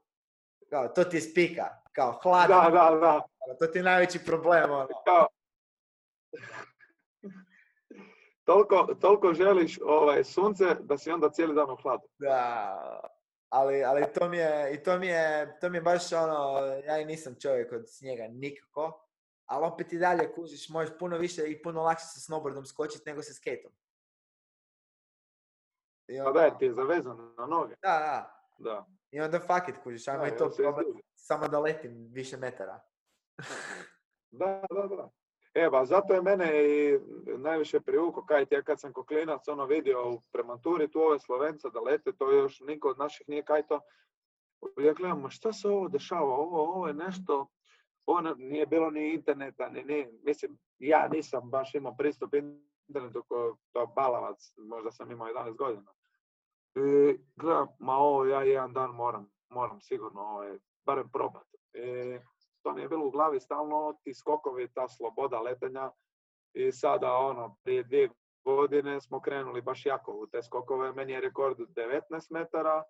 Kao, 0.70 0.88
to 0.88 1.04
ti 1.04 1.18
je 1.18 1.22
spika, 1.22 1.64
kao 1.92 2.12
hlad, 2.14 2.48
Da, 2.48 2.70
da, 2.72 2.98
da. 2.98 3.22
to 3.56 3.68
ti 3.68 3.80
je 3.80 3.84
najveći 3.84 4.20
problem, 4.26 4.72
ono. 4.72 4.88
Kao, 5.06 5.28
toliko, 8.44 8.96
toliko 8.96 9.34
želiš 9.34 9.80
ovaj, 9.84 10.24
sunce 10.24 10.66
da 10.76 10.98
si 10.98 11.12
onda 11.12 11.30
cijeli 11.30 11.56
dan 11.56 11.70
u 11.70 11.76
hladu. 11.76 12.08
Da, 12.18 13.02
ali, 13.50 13.84
ali 13.84 14.14
to 14.14 14.30
mi 14.30 14.38
je, 14.38 14.74
i 14.74 14.84
to 14.84 14.98
mi 15.00 15.08
je, 15.08 15.58
to 15.62 15.70
mi 15.70 15.78
je 15.78 15.82
baš 15.82 16.14
ono, 16.14 16.58
ja 16.86 16.98
i 16.98 17.06
nisam 17.06 17.36
čovjek 17.36 17.72
od 17.72 17.84
snijega 17.88 18.28
nikako, 18.28 19.06
ali 19.46 19.66
opet 19.66 19.94
i 19.94 20.00
dalje 20.00 20.34
kužiš, 20.34 20.70
možeš 20.70 20.98
puno 21.00 21.18
više 21.18 21.42
i 21.44 21.62
puno 21.62 21.82
lakše 21.82 22.06
sa 22.06 22.20
snowboardom 22.22 22.66
skočiti 22.66 23.10
nego 23.10 23.22
sa 23.22 23.34
skateom. 23.34 23.74
I 26.08 26.18
Pa 26.18 26.26
onda- 26.26 26.42
da, 26.42 26.58
ti 26.58 26.66
je 26.66 26.74
zavezan 26.74 27.34
na 27.38 27.46
noge. 27.46 27.76
da, 27.82 28.00
da. 28.00 28.36
Da. 28.58 28.86
I 29.12 29.22
onda 29.22 29.40
fuck 29.40 29.68
it, 29.70 29.84
kužiš, 29.84 30.08
ajmo 30.08 30.26
i 30.26 30.38
to 30.38 30.48
izgubi. 30.48 31.02
samo 31.16 31.48
da 31.48 31.60
letim 31.60 32.10
više 32.12 32.38
metara. 32.38 32.80
Da, 34.32 34.64
da, 34.72 34.88
da. 34.88 35.10
Evo, 35.54 35.86
zato 35.86 36.14
je 36.14 36.22
mene 36.22 36.52
i 36.70 37.00
najviše 37.38 37.80
privuko, 37.80 38.26
kaj 38.26 38.46
ja 38.52 38.62
kad 38.62 38.80
sam 38.80 38.94
ko 38.94 39.06
klinac 39.06 39.48
ono 39.48 39.66
vidio 39.66 40.10
u 40.12 40.22
prematuri 40.32 40.92
tu 40.92 41.00
ove 41.02 41.20
Slovenca 41.20 41.70
da 41.70 41.80
lete, 41.80 42.12
to 42.12 42.32
još 42.32 42.60
niko 42.60 42.90
od 42.90 42.98
naših 42.98 43.30
nije 43.30 43.44
kaj 43.46 43.68
to. 43.68 43.82
Ja 44.78 44.94
gledam, 44.94 45.22
ma 45.22 45.30
šta 45.30 45.54
se 45.54 45.68
ovo 45.68 45.88
dešava, 45.88 46.36
ovo, 46.36 46.62
ovo 46.62 46.88
je 46.88 46.94
nešto, 46.94 47.48
ne- 48.24 48.36
nije 48.38 48.66
bilo 48.66 48.92
ni 48.92 49.14
interneta, 49.14 49.70
ni, 49.70 49.84
ni, 49.84 50.20
mislim, 50.24 50.58
ja 50.80 51.08
nisam 51.08 51.50
baš 51.50 51.76
imao 51.76 51.96
pristup 51.98 52.34
internetu 52.88 53.24
to 53.72 53.86
balavac, 53.96 54.54
možda 54.58 54.92
sam 54.92 55.12
imao 55.12 55.28
11 55.28 55.56
godina. 55.58 55.92
I 56.80 57.20
gledam, 57.36 57.68
ma 57.80 57.98
ovo 57.98 58.26
ja 58.26 58.44
jedan 58.44 58.74
dan 58.74 58.92
moram, 58.92 59.32
moram 59.50 59.82
sigurno 59.82 60.22
ovaj, 60.22 60.58
barem 60.86 61.10
probati. 61.10 61.58
I 61.74 62.20
to 62.62 62.74
mi 62.74 62.82
je 62.82 62.88
bilo 62.88 63.06
u 63.06 63.12
glavi 63.12 63.40
stalno, 63.40 63.98
ti 64.04 64.14
skokovi, 64.14 64.74
ta 64.74 64.88
sloboda 64.88 65.42
letenja. 65.42 65.92
I 66.54 66.72
sada, 66.72 67.14
ono, 67.14 67.58
prije 67.64 67.84
dvije 67.84 68.10
godine 68.44 69.02
smo 69.02 69.22
krenuli 69.22 69.62
baš 69.62 69.86
jako 69.86 70.12
u 70.12 70.28
te 70.28 70.44
skokove. 70.44 70.94
Meni 70.94 71.14
je 71.14 71.22
rekord 71.22 71.58
19 71.58 72.02
metara, 72.30 72.84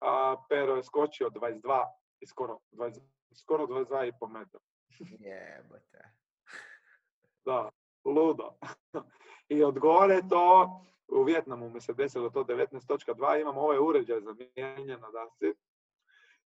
a 0.00 0.36
Pero 0.48 0.76
je 0.76 0.82
skočio 0.82 1.30
22 1.30 1.84
i 2.20 2.26
skoro, 2.26 2.58
20, 2.72 3.00
skoro 3.34 3.66
22,5 3.66 4.28
metara. 4.28 4.64
Jebote. 4.98 6.12
Da, 7.44 7.70
ludo. 8.04 8.50
I 9.54 9.64
od 9.64 9.78
gore 9.78 10.20
to, 10.28 10.80
u 11.08 11.22
Vjetnamu 11.22 11.70
mi 11.70 11.80
se 11.80 11.92
desilo 11.92 12.30
to 12.30 12.44
19.2, 12.44 13.40
imam 13.40 13.58
ovaj 13.58 13.78
uređaj 13.78 14.20
za 14.20 14.34
mijenjanje 14.34 14.96
na 14.96 15.10
dasci. 15.10 15.58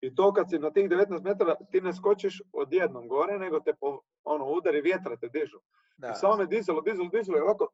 I 0.00 0.14
to 0.14 0.32
kad 0.32 0.50
si 0.50 0.58
na 0.58 0.70
tih 0.70 0.88
19 0.88 1.22
metara, 1.22 1.54
ti 1.70 1.80
ne 1.80 1.92
skočiš 1.92 2.42
odjednom 2.52 3.08
gore, 3.08 3.38
nego 3.38 3.60
te 3.60 3.74
po, 3.80 4.00
ono, 4.24 4.44
udari 4.44 4.80
vjetra 4.80 5.16
te 5.16 5.28
dižu. 5.28 5.58
Da. 5.96 6.10
I 6.10 6.14
samo 6.14 6.36
me 6.36 6.46
dizalo, 6.46 6.80
dizalo, 6.80 7.08
dizalo 7.08 7.38
i 7.38 7.40
ovako, 7.40 7.68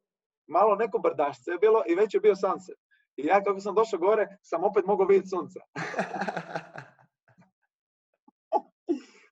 malo 0.47 0.75
neko 0.75 0.99
brdašce 0.99 1.51
je 1.51 1.59
bilo 1.59 1.83
i 1.87 1.95
već 1.95 2.15
je 2.15 2.21
bio 2.21 2.37
sunset. 2.37 2.79
I 3.17 3.27
ja 3.27 3.43
kako 3.45 3.61
sam 3.61 3.75
došao 3.75 3.99
gore, 3.99 4.27
sam 4.43 4.65
opet 4.65 4.87
mogao 4.87 5.07
vidjeti 5.07 5.29
sunca. 5.29 5.61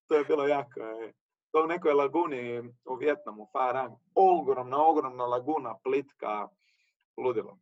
To 0.08 0.14
je 0.14 0.24
bilo 0.24 0.46
jako. 0.46 0.80
E. 0.80 1.12
To 1.52 1.64
u 1.64 1.66
nekoj 1.66 1.92
laguni 1.92 2.58
u 2.84 2.94
Vjetnamu, 2.94 3.46
Farang. 3.52 3.92
Ogromna, 4.14 4.86
ogromna 4.86 5.26
laguna, 5.26 5.74
plitka, 5.84 6.48
ludilo. 7.16 7.58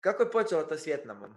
Kako 0.00 0.22
je 0.22 0.30
počelo 0.30 0.62
to 0.62 0.74
s 0.74 0.86
Vjetnamom? 0.86 1.34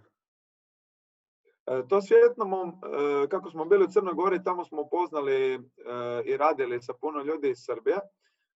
E, 1.66 1.82
To 1.88 2.00
s 2.00 2.10
Vjetnamom, 2.10 2.68
e, 2.68 3.28
kako 3.28 3.50
smo 3.50 3.64
bili 3.64 3.84
u 3.84 3.88
Crnoj 3.88 4.14
Gori, 4.14 4.44
tamo 4.44 4.64
smo 4.64 4.82
upoznali 4.82 5.54
e, 5.54 5.60
i 6.24 6.36
radili 6.36 6.82
sa 6.82 6.92
puno 7.00 7.22
ljudi 7.22 7.50
iz 7.50 7.58
Srbije, 7.58 7.98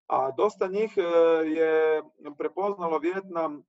a 0.07 0.31
dosta 0.31 0.67
njih 0.67 0.93
je 1.57 2.03
prepoznalo 2.39 2.99
Vjetnam, 2.99 3.63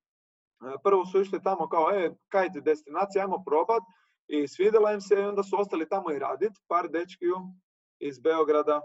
prvo 0.84 1.06
su 1.06 1.22
išli 1.22 1.44
tamo 1.44 1.70
kao, 1.70 1.92
e, 1.92 2.12
kaj 2.30 2.52
ti 2.52 2.62
destinacija, 2.62 3.24
ajmo 3.24 3.44
probat, 3.46 3.84
i 4.28 4.48
svidjela 4.48 4.92
im 4.92 5.02
se 5.02 5.16
i 5.16 5.26
onda 5.26 5.44
su 5.44 5.60
ostali 5.60 5.90
tamo 5.90 6.12
i 6.12 6.20
radit, 6.20 6.52
par 6.68 6.90
dečkiju 6.90 7.36
iz 8.00 8.20
Beograda, 8.20 8.82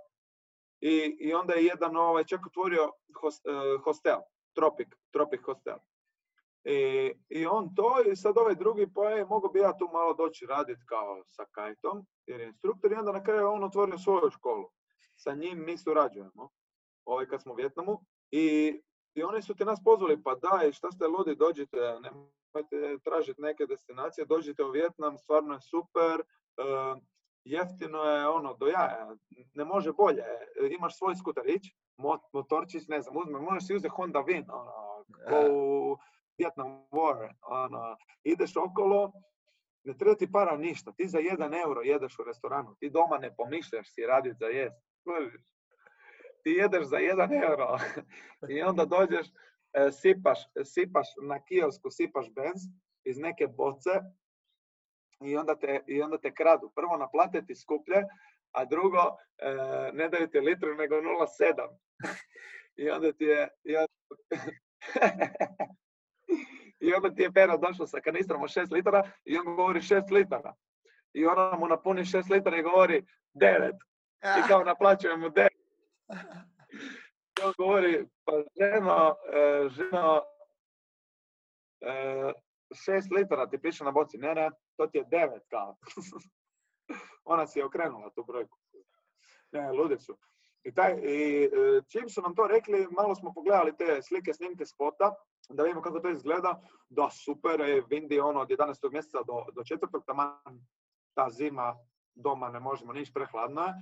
i, 0.80 1.16
i 1.20 1.34
onda 1.34 1.54
je 1.54 1.64
jedan 1.64 1.96
ovaj, 1.96 2.24
čak 2.24 2.46
otvorio 2.46 2.92
hos- 3.22 3.42
hostel, 3.84 4.18
Tropic, 4.54 4.88
Tropic 5.10 5.40
hostel. 5.44 5.76
I, 6.64 7.12
I 7.28 7.46
on 7.46 7.74
to, 7.74 8.10
i 8.12 8.16
sad 8.16 8.38
ovaj 8.38 8.54
drugi 8.54 8.86
pa 8.94 9.10
je, 9.10 9.24
mogu 9.24 9.48
bi 9.48 9.58
ja 9.58 9.76
tu 9.78 9.88
malo 9.92 10.14
doći 10.14 10.46
raditi 10.46 10.82
kao 10.86 11.22
sa 11.26 11.44
kajtom, 11.52 12.06
jer 12.26 12.40
je 12.40 12.46
instruktor, 12.46 12.92
i 12.92 12.94
onda 12.94 13.12
na 13.12 13.22
kraju 13.22 13.48
on 13.48 13.64
otvorio 13.64 13.98
svoju 13.98 14.30
školu. 14.30 14.70
Sa 15.16 15.34
njim 15.34 15.64
mi 15.64 15.78
surađujemo, 15.78 16.48
ovaj 17.04 17.26
kad 17.26 17.42
smo 17.42 17.52
u 17.52 17.56
Vjetnamu, 17.56 18.00
i, 18.30 18.80
I 19.14 19.22
oni 19.22 19.42
su 19.42 19.54
ti 19.54 19.64
nas 19.64 19.80
pozvali, 19.84 20.22
pa 20.22 20.34
daj, 20.34 20.72
šta 20.72 20.90
ste 20.92 21.06
ludi, 21.06 21.34
dođite, 21.34 21.76
nemojte 21.76 22.98
tražiti 23.04 23.42
neke 23.42 23.66
destinacije, 23.66 24.24
dođite 24.24 24.64
u 24.64 24.70
Vjetnam, 24.70 25.18
stvarno 25.18 25.54
je 25.54 25.60
super, 25.60 26.20
e, 26.20 26.64
jeftino 27.44 27.98
je 27.98 28.28
ono, 28.28 28.54
do 28.54 28.66
jaja, 28.66 29.16
ne 29.54 29.64
može 29.64 29.92
bolje, 29.92 30.24
imaš 30.70 30.98
svoj 30.98 31.16
skutarić, 31.16 31.62
motorčić, 32.32 32.88
ne 32.88 33.00
znam, 33.02 33.16
uzme, 33.16 33.40
možeš 33.40 33.66
si 33.66 33.74
uzeti 33.74 33.88
Honda 33.88 34.20
Vin, 34.20 34.44
ono, 34.50 35.04
ko 35.28 35.36
u 35.52 35.96
Vietnam 36.38 36.86
War, 36.90 37.34
ono, 37.42 37.96
ideš 38.24 38.56
okolo, 38.56 39.12
ne 39.84 39.96
treba 39.98 40.14
ti 40.14 40.32
para 40.32 40.56
ništa, 40.56 40.92
ti 40.92 41.08
za 41.08 41.18
jedan 41.18 41.54
euro 41.54 41.80
jedeš 41.80 42.18
u 42.18 42.24
restoranu, 42.24 42.76
ti 42.80 42.90
doma 42.90 43.18
ne 43.18 43.34
pomišljaš 43.36 43.94
si 43.94 44.06
raditi 44.06 44.36
za 44.40 44.46
jest. 44.46 44.82
Ti 46.42 46.50
jedeš 46.50 46.84
za 46.84 46.96
jedan 46.96 47.32
euro 47.32 47.76
i 48.54 48.62
onda 48.62 48.84
dođeš, 48.84 49.26
e, 49.72 49.92
sipaš, 49.92 50.38
sipaš 50.64 51.06
na 51.22 51.44
kiosku, 51.44 51.90
sipaš 51.90 52.26
benz 52.30 52.62
iz 53.04 53.18
neke 53.18 53.46
boce 53.46 53.90
i 55.20 55.36
onda 55.36 55.58
te, 55.58 55.84
i 55.86 56.02
onda 56.02 56.18
te 56.18 56.34
kradu. 56.34 56.72
Prvo 56.74 56.96
naplate 56.96 57.46
ti 57.46 57.54
skuplje, 57.54 58.04
a 58.52 58.64
drugo 58.64 58.98
e, 59.38 59.52
ne 59.92 60.08
daju 60.08 60.28
ti 60.30 60.40
litru 60.40 60.74
nego 60.74 60.94
0,7. 60.94 61.68
I 62.82 62.90
onda 62.90 63.12
ti 63.12 63.24
je... 63.24 63.48
I 63.64 63.76
onda, 63.76 63.92
I 66.80 66.94
onda 66.94 67.14
ti 67.14 67.22
je 67.22 67.32
Pero 67.32 67.58
došao 67.58 67.86
sa 67.86 68.00
kanistrom 68.00 68.42
od 68.42 68.48
6 68.50 68.72
litara 68.72 69.02
i 69.24 69.38
on 69.38 69.56
govori 69.56 69.80
6 69.80 70.12
litara. 70.12 70.54
I 71.12 71.26
ona 71.26 71.56
mu 71.58 71.66
napuni 71.66 72.04
6 72.04 72.32
litara 72.32 72.56
i 72.56 72.62
govori 72.62 73.06
9. 73.34 73.72
I 74.22 74.48
kao 74.48 74.64
naplaćuje 74.64 75.16
mu 75.16 75.26
9. 75.26 75.48
I 77.38 77.44
on 77.44 77.52
govori, 77.58 78.06
pa 78.24 78.32
ženo, 78.32 79.16
e, 79.32 79.68
ženo, 79.68 80.22
6 81.82 81.86
e, 82.88 83.14
litara 83.16 83.50
ti 83.50 83.60
piše 83.60 83.84
na 83.84 83.90
boci. 83.90 84.18
Ne, 84.18 84.34
ne, 84.34 84.50
to 84.76 84.86
ti 84.86 84.98
je 84.98 85.04
9 85.04 85.40
kao. 85.50 85.76
Ona 87.32 87.46
si 87.46 87.58
je 87.58 87.64
okrenula 87.64 88.10
tu 88.10 88.24
brojku. 88.24 88.58
Ne, 89.52 89.72
ludi 89.72 89.98
su. 89.98 90.18
I, 90.64 90.74
taj, 90.74 90.92
i 91.02 91.44
e, 91.44 91.48
čim 91.88 92.08
su 92.08 92.22
nam 92.22 92.34
to 92.34 92.46
rekli, 92.46 92.86
malo 92.90 93.14
smo 93.14 93.32
pogledali 93.34 93.76
te 93.76 94.02
slike, 94.02 94.32
snimke 94.32 94.66
spota, 94.66 95.14
da 95.48 95.62
vidimo 95.62 95.82
kako 95.82 96.00
to 96.00 96.10
izgleda. 96.10 96.60
Da, 96.88 97.10
super, 97.10 97.60
je 97.60 97.84
vindi 97.90 98.20
ono 98.20 98.40
od 98.40 98.48
11. 98.48 98.92
mjeseca 98.92 99.18
do, 99.18 99.44
do 99.54 99.62
4. 99.62 100.04
taman 100.06 100.60
ta 101.14 101.30
zima 101.30 101.76
doma 102.14 102.48
ne 102.48 102.60
možemo 102.60 102.92
niš 102.92 103.12
prehladno 103.12 103.62
je. 103.62 103.74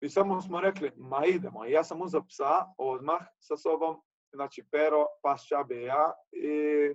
I 0.00 0.08
samo 0.08 0.42
smo 0.42 0.60
rekli, 0.60 0.92
ma 0.96 1.26
idemo. 1.26 1.64
Ja 1.64 1.84
sam 1.84 2.02
uzeo 2.02 2.22
psa 2.22 2.66
odmah 2.78 3.20
sa 3.40 3.56
sobom, 3.56 4.02
znači 4.32 4.64
Pero, 4.70 5.06
pas 5.22 5.46
Čabi 5.48 5.74
i 5.74 5.82
ja, 5.82 6.12
i 6.32 6.94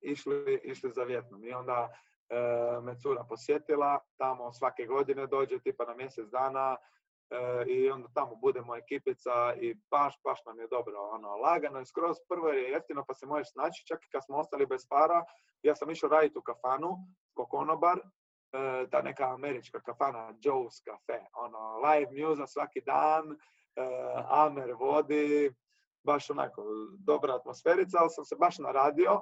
išli, 0.00 0.60
išli 0.64 0.92
za 0.92 1.02
Vjetnam. 1.02 1.44
I 1.44 1.52
onda 1.52 1.88
e, 2.28 2.36
me 2.82 2.98
cura 2.98 3.24
posjetila, 3.28 3.98
tamo 4.16 4.52
svake 4.52 4.86
godine 4.86 5.26
dođe, 5.26 5.58
tipa 5.58 5.84
na 5.84 5.94
mjesec 5.94 6.28
dana, 6.28 6.76
i 7.66 7.90
onda 7.90 8.08
tamo 8.14 8.34
budemo 8.34 8.76
ekipica 8.76 9.54
i 9.60 9.74
baš, 9.90 10.14
baš 10.24 10.44
nam 10.46 10.58
je 10.58 10.66
dobro, 10.68 10.94
ono, 11.10 11.36
lagano 11.36 11.78
je 11.78 11.86
skroz, 11.86 12.16
prvo 12.28 12.48
je 12.48 12.70
jeftino 12.70 13.04
pa 13.08 13.14
se 13.14 13.26
možeš 13.26 13.52
snaći, 13.52 13.86
čak 13.86 14.04
i 14.04 14.10
kad 14.10 14.24
smo 14.24 14.36
ostali 14.36 14.66
bez 14.66 14.86
para, 14.88 15.24
ja 15.62 15.74
sam 15.74 15.90
išao 15.90 16.08
raditi 16.08 16.38
u 16.38 16.42
kafanu, 16.42 16.96
kokonobar, 17.34 17.98
e, 17.98 18.86
ta 18.90 19.02
neka 19.02 19.34
američka 19.34 19.80
kafana, 19.80 20.32
Joe's 20.32 20.84
Cafe, 20.84 21.26
ono, 21.34 21.78
live 21.78 22.26
music 22.26 22.52
svaki 22.52 22.80
dan, 22.80 23.32
e, 23.32 23.36
Amer 24.28 24.72
vodi, 24.72 25.54
baš 26.02 26.30
onako 26.30 26.64
dobra 26.98 27.34
atmosferica, 27.34 27.98
ali 28.00 28.10
sam 28.10 28.24
se 28.24 28.36
baš 28.36 28.58
naradio, 28.58 29.20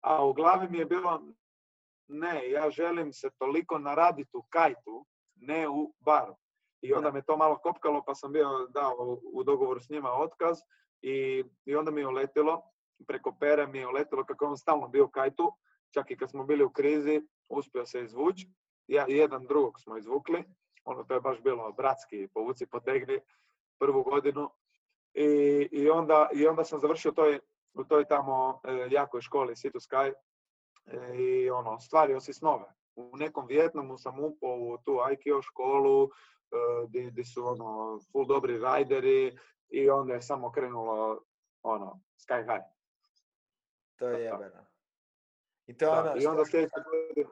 a 0.00 0.24
u 0.24 0.32
glavi 0.32 0.68
mi 0.68 0.78
je 0.78 0.84
bilo, 0.84 1.22
ne, 2.08 2.50
ja 2.50 2.70
želim 2.70 3.12
se 3.12 3.30
toliko 3.38 3.78
naraditi 3.78 4.36
u 4.36 4.42
kajtu, 4.48 5.06
ne 5.34 5.68
u 5.68 5.94
baru. 6.00 6.36
I 6.84 6.92
onda 6.92 7.12
me 7.12 7.22
to 7.22 7.36
malo 7.36 7.58
kopkalo, 7.58 8.02
pa 8.06 8.14
sam 8.14 8.32
bio 8.32 8.66
dao 8.68 9.18
u 9.32 9.44
dogovoru 9.44 9.80
s 9.80 9.88
njima 9.88 10.12
otkaz 10.12 10.58
i, 11.02 11.44
i 11.64 11.76
onda 11.76 11.90
mi 11.90 12.00
je 12.00 12.08
uletilo, 12.08 12.62
preko 13.06 13.36
pere 13.40 13.66
mi 13.66 13.78
je 13.78 13.88
uletilo 13.88 14.24
kako 14.24 14.46
on 14.46 14.56
stalno 14.56 14.88
bio 14.88 15.08
kajtu, 15.08 15.52
čak 15.94 16.10
i 16.10 16.16
kad 16.16 16.30
smo 16.30 16.44
bili 16.44 16.64
u 16.64 16.70
krizi, 16.70 17.22
uspio 17.48 17.86
se 17.86 18.02
izvući. 18.02 18.48
Ja, 18.86 19.04
jedan 19.08 19.46
drugog 19.46 19.80
smo 19.80 19.96
izvukli, 19.96 20.44
ono 20.84 21.04
to 21.04 21.14
je 21.14 21.20
baš 21.20 21.40
bilo 21.42 21.72
bratski, 21.72 22.28
povuci, 22.34 22.66
potegni 22.66 23.20
prvu 23.78 24.02
godinu. 24.02 24.50
I, 25.14 25.24
i, 25.72 25.90
onda, 25.90 26.28
i 26.32 26.46
onda 26.46 26.64
sam 26.64 26.80
završio 26.80 27.12
toj, 27.12 27.40
u 27.74 27.84
toj 27.84 28.04
tamo 28.04 28.60
e, 28.64 28.88
jakoj 28.90 29.20
školi 29.20 29.56
Situ 29.56 29.78
Sky 29.78 30.12
e, 30.86 31.16
i 31.16 31.50
ono, 31.50 31.80
stvario 31.80 32.20
si 32.20 32.32
snove. 32.32 32.74
U 32.96 33.16
nekom 33.16 33.46
Vjetnamu 33.46 33.98
sam 33.98 34.24
upao 34.24 34.56
u 34.56 34.78
tu 34.84 34.98
Aikio 35.04 35.42
školu, 35.42 36.10
gdje 36.88 37.24
su 37.24 37.46
ono, 37.46 38.00
full 38.12 38.26
dobri 38.26 38.58
rajderi 38.58 39.38
i 39.68 39.90
onda 39.90 40.14
je 40.14 40.22
samo 40.22 40.52
krenulo 40.52 41.22
ono, 41.62 42.00
sky 42.18 42.42
high. 42.42 42.64
To 43.98 44.08
je 44.08 44.24
jebeno. 44.24 44.66
I 45.66 45.76
to 45.76 45.90
ono 45.90 46.14
I 46.22 46.26
onda 46.26 46.44
sljedeće 46.44 46.74
godine, 46.90 47.30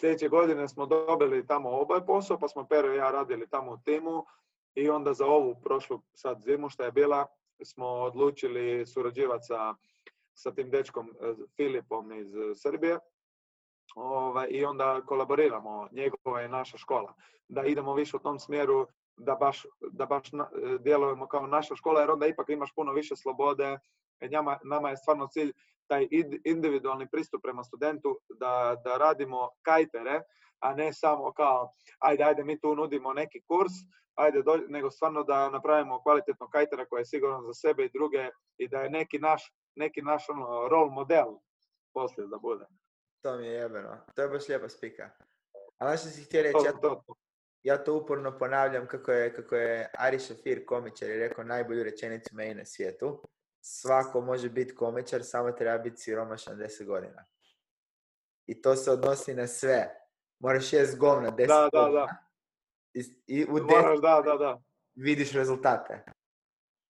sljedeće 0.00 0.28
godine 0.28 0.68
smo 0.68 0.86
dobili 0.86 1.46
tamo 1.46 1.70
obaj 1.70 2.06
posao, 2.06 2.38
pa 2.38 2.48
smo 2.48 2.66
Pero 2.68 2.94
i 2.94 2.96
ja 2.96 3.10
radili 3.10 3.48
tamo 3.48 3.72
u 3.72 3.78
timu 3.84 4.26
i 4.74 4.90
onda 4.90 5.12
za 5.12 5.26
ovu 5.26 5.60
prošlu 5.62 6.02
sad 6.14 6.40
zimu 6.40 6.68
što 6.68 6.82
je 6.84 6.92
bila 6.92 7.26
smo 7.64 7.86
odlučili 7.86 8.86
surađivati 8.86 9.44
sa, 9.46 9.74
sa 10.42 10.54
tim 10.54 10.70
dečkom 10.70 11.10
eh, 11.10 11.34
Filipom 11.56 12.12
iz 12.12 12.28
Srbije 12.54 12.98
ovaj, 13.94 14.48
i 14.50 14.64
onda 14.64 15.00
kolaboriramo, 15.06 15.88
njegova 15.92 16.40
je 16.40 16.48
naša 16.48 16.78
škola. 16.78 17.14
Da 17.48 17.64
idemo 17.64 17.94
više 17.94 18.16
u 18.16 18.20
tom 18.20 18.38
smjeru 18.38 18.86
da 19.16 19.34
baš, 19.34 19.66
da 19.90 20.06
baš 20.06 20.30
djelujemo 20.80 21.26
kao 21.26 21.46
naša 21.46 21.76
škola, 21.76 22.00
jer 22.00 22.10
onda 22.10 22.26
ipak 22.26 22.48
imaš 22.48 22.74
puno 22.74 22.92
više 22.92 23.16
slobode. 23.16 23.78
E, 24.20 24.28
njama, 24.28 24.58
nama 24.64 24.90
je 24.90 24.96
stvarno 24.96 25.26
cilj 25.26 25.52
taj 25.86 26.08
individualni 26.44 27.08
pristup 27.10 27.42
prema 27.42 27.64
studentu, 27.64 28.18
da, 28.28 28.76
da 28.84 28.96
radimo 28.96 29.48
kajtere, 29.62 30.22
a 30.60 30.74
ne 30.74 30.92
samo 30.92 31.32
kao, 31.32 31.72
ajde, 31.98 32.24
ajde, 32.24 32.44
mi 32.44 32.60
tu 32.60 32.74
nudimo 32.74 33.12
neki 33.12 33.40
kurs, 33.40 33.72
ajde, 34.14 34.42
nego 34.68 34.90
stvarno 34.90 35.22
da 35.22 35.50
napravimo 35.50 36.02
kvalitetno 36.02 36.48
kajtera 36.48 36.86
koje 36.86 37.00
je 37.00 37.06
sigurno 37.06 37.42
za 37.42 37.54
sebe 37.54 37.84
i 37.84 37.90
druge 37.92 38.28
i 38.58 38.68
da 38.68 38.82
je 38.82 38.90
neki 38.90 39.18
naš, 39.18 39.52
neki 39.74 40.02
naš 40.02 40.28
ono, 40.28 40.68
role 40.68 40.90
model 40.90 41.38
poslije 41.92 42.26
da 42.26 42.38
bude. 42.38 42.66
To 43.22 43.36
mi 43.36 43.46
je 43.46 43.52
jebeno. 43.52 43.96
To 44.14 44.22
je 44.22 44.28
baš 44.28 44.48
lijepa 44.48 44.68
spika. 44.68 45.10
A 45.78 45.86
znaš 45.86 46.00
što 46.00 46.08
si 46.08 46.24
htio 46.24 46.42
reći? 46.42 46.58
Ja 46.64 46.72
to, 46.72 47.04
ja 47.62 47.84
to 47.84 47.94
uporno 47.94 48.38
ponavljam 48.38 48.86
kako 48.86 49.12
je, 49.12 49.34
kako 49.34 49.56
je 49.56 49.90
Ari 49.98 50.18
Šafir 50.18 50.66
komičar 50.66 51.10
i 51.10 51.18
rekao 51.18 51.44
najbolju 51.44 51.82
rečenicu 51.82 52.36
meni 52.36 52.54
na 52.54 52.64
svijetu. 52.64 53.22
Svako 53.60 54.20
može 54.20 54.50
biti 54.50 54.74
komičar, 54.74 55.24
samo 55.24 55.52
treba 55.52 55.78
biti 55.78 55.96
siromašan 55.96 56.58
10 56.58 56.86
godina. 56.86 57.24
I 58.46 58.62
to 58.62 58.76
se 58.76 58.90
odnosi 58.90 59.34
na 59.34 59.46
sve. 59.46 60.00
Moraš 60.38 60.72
jest 60.72 60.98
govna 60.98 61.30
10 61.30 61.46
da, 61.46 61.68
da, 61.72 61.90
Da. 61.90 62.16
I, 62.94 63.02
I, 63.26 63.44
u 63.44 63.52
Moraš, 63.52 64.00
da, 64.00 64.22
da, 64.24 64.36
da. 64.36 64.62
vidiš 64.94 65.32
rezultate. 65.32 66.04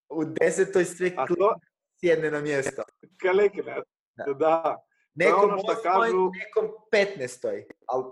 U 0.08 0.24
desetoj 0.24 0.84
sve 0.84 1.14
to... 1.14 1.54
sjedne 2.00 2.30
na 2.30 2.40
mjesto. 2.40 2.82
Kalikne, 3.22 3.82
da. 4.16 4.32
da. 4.34 4.84
Nekom 5.14 5.50
ono 5.50 5.80
kažu... 5.82 6.30
nekom 6.38 6.70
15. 6.92 7.64
Ali, 7.86 8.04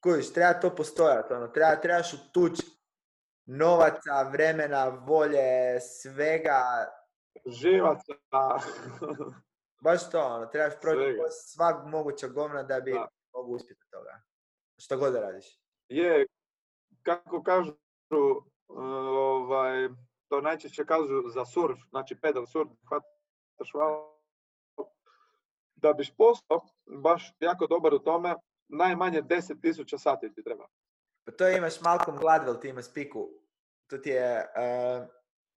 kojiš, 0.00 0.32
treba 0.32 0.60
to 0.60 0.74
postojati, 0.74 1.32
ono, 1.32 1.48
treba, 1.48 1.80
trebaš 1.80 2.14
utuć 2.14 2.60
novaca, 3.46 4.22
vremena, 4.32 4.88
volje, 4.88 5.80
svega. 5.80 6.62
Živaca. 7.46 8.12
Baš 9.84 10.10
to, 10.10 10.20
ono, 10.20 10.46
trebaš 10.46 10.72
proći 10.80 11.18
svak 11.30 11.86
moguća 11.86 12.28
govna 12.28 12.62
da 12.62 12.80
bi 12.80 12.92
mogu 13.34 13.54
uspjeti 13.54 13.90
toga. 13.90 14.22
Što 14.78 14.96
god 14.96 15.12
da 15.12 15.20
radiš. 15.20 15.60
Je, 15.88 16.26
kako 17.02 17.42
kažu, 17.42 17.72
ovaj, 18.68 19.88
to 20.30 20.40
najčešće 20.40 20.84
kažu 20.84 21.28
za 21.34 21.44
surf, 21.44 21.78
znači 21.90 22.16
pedal 22.20 22.46
surf, 22.46 22.70
hvataš 22.88 23.72
da 25.74 25.92
biš 25.92 26.16
postao 26.16 26.60
baš 26.86 27.36
jako 27.40 27.66
dobar 27.66 27.94
u 27.94 27.98
tome, 27.98 28.34
najmanje 28.68 29.22
10.000 29.22 29.98
sati 29.98 30.34
ti 30.34 30.44
treba. 30.44 30.66
Pa 31.24 31.32
to 31.32 31.48
imaš 31.48 31.80
Malcolm 31.80 32.18
Gladwell, 32.18 32.60
ti 32.60 32.68
ima 32.68 32.82
spiku. 32.82 33.28
To 33.86 33.98
ti 33.98 34.10
je 34.10 34.38
uh, 34.38 35.06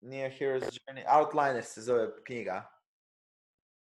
nije 0.02 0.38
Hero's 0.40 0.80
Journey, 0.80 1.04
Outliners 1.20 1.74
se 1.74 1.82
zove 1.82 2.24
knjiga. 2.24 2.72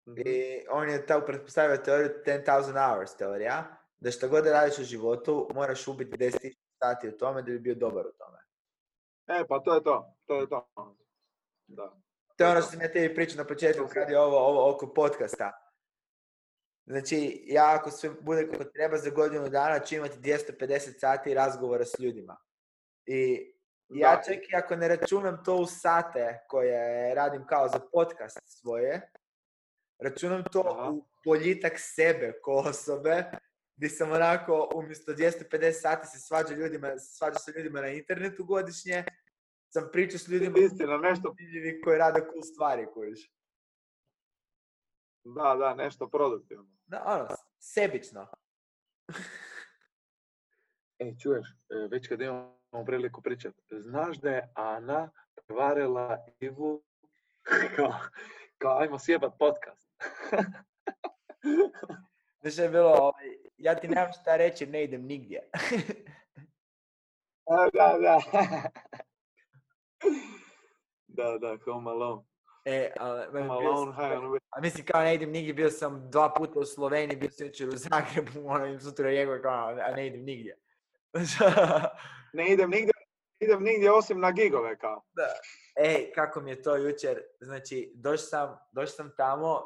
Mm-hmm. 0.08 0.24
I 0.26 0.64
on 0.70 0.90
je 0.90 1.06
ta 1.06 1.22
pretpostavio 1.26 1.78
teoriju 1.78 2.10
10,000 2.26 2.90
hours 2.90 3.16
teorija, 3.16 3.78
da 4.00 4.12
što 4.12 4.30
god 4.30 4.46
radiš 4.46 4.80
u 4.80 4.84
životu, 4.84 5.50
moraš 5.54 5.88
ubiti 5.88 6.18
10.000 6.18 6.56
sati 6.84 7.10
u 7.10 7.18
tome 7.18 7.42
da 7.42 7.52
bi 7.52 7.60
bio 7.60 7.76
dobar 7.76 8.06
u 8.08 8.12
tome. 8.18 8.40
E, 9.28 9.48
pa 9.48 9.60
to 9.60 9.74
je 9.74 9.84
to, 9.84 10.14
to 10.32 10.42
je 10.42 10.50
to. 10.50 10.96
Da. 11.68 12.02
To 12.38 12.44
je 12.44 12.52
ono 12.52 12.62
što 12.62 12.72
sam 12.72 12.82
ja 12.82 12.92
tebi 12.92 13.16
pričao 13.16 13.38
na 13.38 13.48
početku 13.48 13.88
kad 13.94 14.10
je 14.10 14.20
ovo, 14.20 14.38
ovo 14.38 14.72
oko 14.72 14.94
podcasta. 14.94 15.52
Znači, 16.86 17.44
ja 17.48 17.76
ako 17.80 17.92
sve 17.92 18.10
bude 18.22 18.52
kako 18.52 18.64
treba 18.64 18.98
za 18.98 19.10
godinu 19.10 19.50
dana 19.50 19.80
ću 19.80 19.96
imati 19.96 20.18
250 20.20 21.00
sati 21.00 21.34
razgovora 21.34 21.86
s 21.86 22.00
ljudima. 22.00 22.38
I 23.06 23.52
ja 23.90 24.16
Da. 24.16 24.22
čak 24.24 24.44
i 24.50 24.56
ako 24.56 24.76
ne 24.76 24.88
računam 24.88 25.44
to 25.44 25.56
u 25.56 25.66
sate 25.66 26.40
koje 26.48 27.16
radim 27.16 27.46
kao 27.48 27.68
za 27.68 27.80
podcast 27.92 28.40
svoje, 28.46 29.12
računam 30.00 30.44
to 30.52 30.64
Aha. 30.80 30.90
u 30.90 31.06
boljitak 31.26 31.74
sebe 31.78 32.34
ko 32.44 32.52
osobe, 32.52 33.24
gdje 33.76 33.90
sam 33.90 34.12
onako 34.12 34.70
umjesto 34.76 35.12
250 35.12 35.72
sati 35.72 36.08
se 36.08 36.20
svađa 36.20 36.54
ljudima, 36.54 36.98
svađa 36.98 37.40
sa 37.40 37.52
ljudima 37.58 37.82
na 37.82 37.88
internetu 37.88 38.46
godišnje, 38.46 39.06
sam 39.74 39.90
pričao 39.92 40.20
s 40.20 40.28
ljudima 40.28 40.60
Istina, 40.60 40.98
nešto, 40.98 41.36
koji 41.84 41.98
rade 41.98 42.20
cool 42.20 42.42
stvari, 42.42 42.88
kojiš. 42.94 43.32
da, 45.24 45.56
da, 45.56 45.76
nešto 45.76 46.10
produktivno. 46.10 46.70
Da, 46.86 47.04
ono, 47.06 47.28
sebično. 47.60 48.28
E, 51.00 51.14
čuješ, 51.24 51.48
e, 51.50 51.88
već 51.92 52.08
kad 52.08 52.22
imamo 52.22 52.86
priliku 52.86 53.22
pričat, 53.22 53.56
znaš 53.72 54.18
da 54.18 54.30
je 54.30 54.52
Ana 54.56 55.12
prevarila 55.36 56.26
Ivu 56.40 56.84
kao, 57.76 57.94
kao 58.58 58.80
ajmo 58.80 59.00
sjebat 59.00 59.34
podcast. 59.40 59.90
Znaš 62.42 62.58
je 62.58 62.70
bilo, 62.70 62.90
ovaj, 62.90 63.26
ja 63.58 63.76
ti 63.76 63.88
nemam 63.88 64.12
šta 64.22 64.38
reći, 64.38 64.66
ne 64.66 64.84
idem 64.84 65.06
nigdje. 65.06 65.50
Da, 67.74 67.98
da. 68.00 68.20
da, 71.18 71.38
da, 71.38 71.58
Home 71.66 71.92
Alone. 71.92 72.24
E, 72.66 72.92
ali, 73.00 73.26
Home 73.26 73.60
bio 73.60 73.72
on 73.72 73.94
a 74.50 74.62
mislim 74.62 74.86
kao 74.86 75.02
ne 75.02 75.16
idem 75.16 75.32
nigdje, 75.32 75.54
bio 75.54 75.70
sam 75.70 76.12
dva 76.12 76.34
puta 76.34 76.60
u 76.60 76.66
Sloveniji, 76.66 77.18
bio 77.18 77.30
sam 77.32 77.48
jučer 77.48 77.70
u 77.70 77.78
Zagrebu, 77.78 78.32
ono, 78.54 78.80
sutra 78.80 79.10
rekao 79.10 79.42
kao, 79.42 79.68
a 79.70 79.92
ne 79.96 80.08
idem 80.08 80.24
nigdje. 80.24 80.58
Ne 82.34 82.54
idem 82.54 82.70
nigdje, 82.70 82.92
idem 83.40 83.64
nigdje 83.64 83.92
osim 83.92 84.20
na 84.20 84.32
gigove 84.32 84.78
kao. 84.78 85.04
Ej, 85.76 86.12
kako 86.16 86.42
mi 86.42 86.50
je 86.50 86.62
to 86.62 86.76
jučer, 86.76 87.22
znači, 87.40 87.92
došao 87.96 88.18
sam, 88.18 88.58
došao 88.72 88.96
sam 88.96 89.12
tamo 89.18 89.62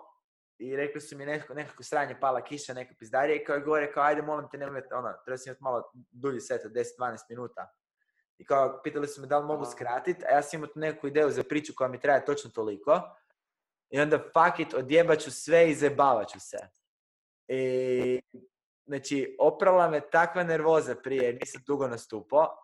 i 0.57 0.75
rekli 0.75 1.01
su 1.01 1.17
mi 1.17 1.25
nekako, 1.25 1.53
nekako 1.53 1.83
sranje 1.83 2.19
pala 2.19 2.43
kiša, 2.43 2.73
neka 2.73 2.93
pizdarija 2.99 3.35
i 3.35 3.43
kao 3.43 3.55
je 3.55 3.61
gore, 3.61 3.91
kao 3.91 4.03
ajde 4.03 4.21
molim 4.21 4.49
te 4.51 4.57
nemoj, 4.57 4.81
ono, 4.91 5.13
treba 5.25 5.37
sam 5.37 5.49
imati 5.49 5.63
malo 5.63 5.91
dulji 6.11 6.39
set 6.39 6.65
od 6.65 6.71
10-12 6.71 7.17
minuta. 7.29 7.71
I 8.37 8.45
kao, 8.45 8.81
pitali 8.83 9.07
su 9.07 9.21
me 9.21 9.27
da 9.27 9.39
li 9.39 9.45
mogu 9.45 9.65
skratiti, 9.65 10.25
a 10.25 10.35
ja 10.35 10.41
sam 10.41 10.57
imao 10.57 10.67
tu 10.67 10.79
neku 10.79 11.07
ideju 11.07 11.31
za 11.31 11.43
priču 11.43 11.73
koja 11.75 11.87
mi 11.87 11.99
traje 11.99 12.25
točno 12.25 12.49
toliko. 12.49 13.01
I 13.89 13.99
onda 13.99 14.17
fuck 14.17 14.59
it, 14.59 14.73
odjebat 14.73 15.19
ću 15.19 15.31
sve 15.31 15.69
i 15.69 15.75
zajebavat 15.75 16.29
ću 16.29 16.39
se. 16.39 16.57
I, 17.47 18.21
znači, 18.85 19.35
oprala 19.39 19.89
me 19.89 20.09
takva 20.09 20.43
nervoza 20.43 20.95
prije, 20.95 21.33
nisam 21.33 21.63
dugo 21.67 21.87
nastupao. 21.87 22.57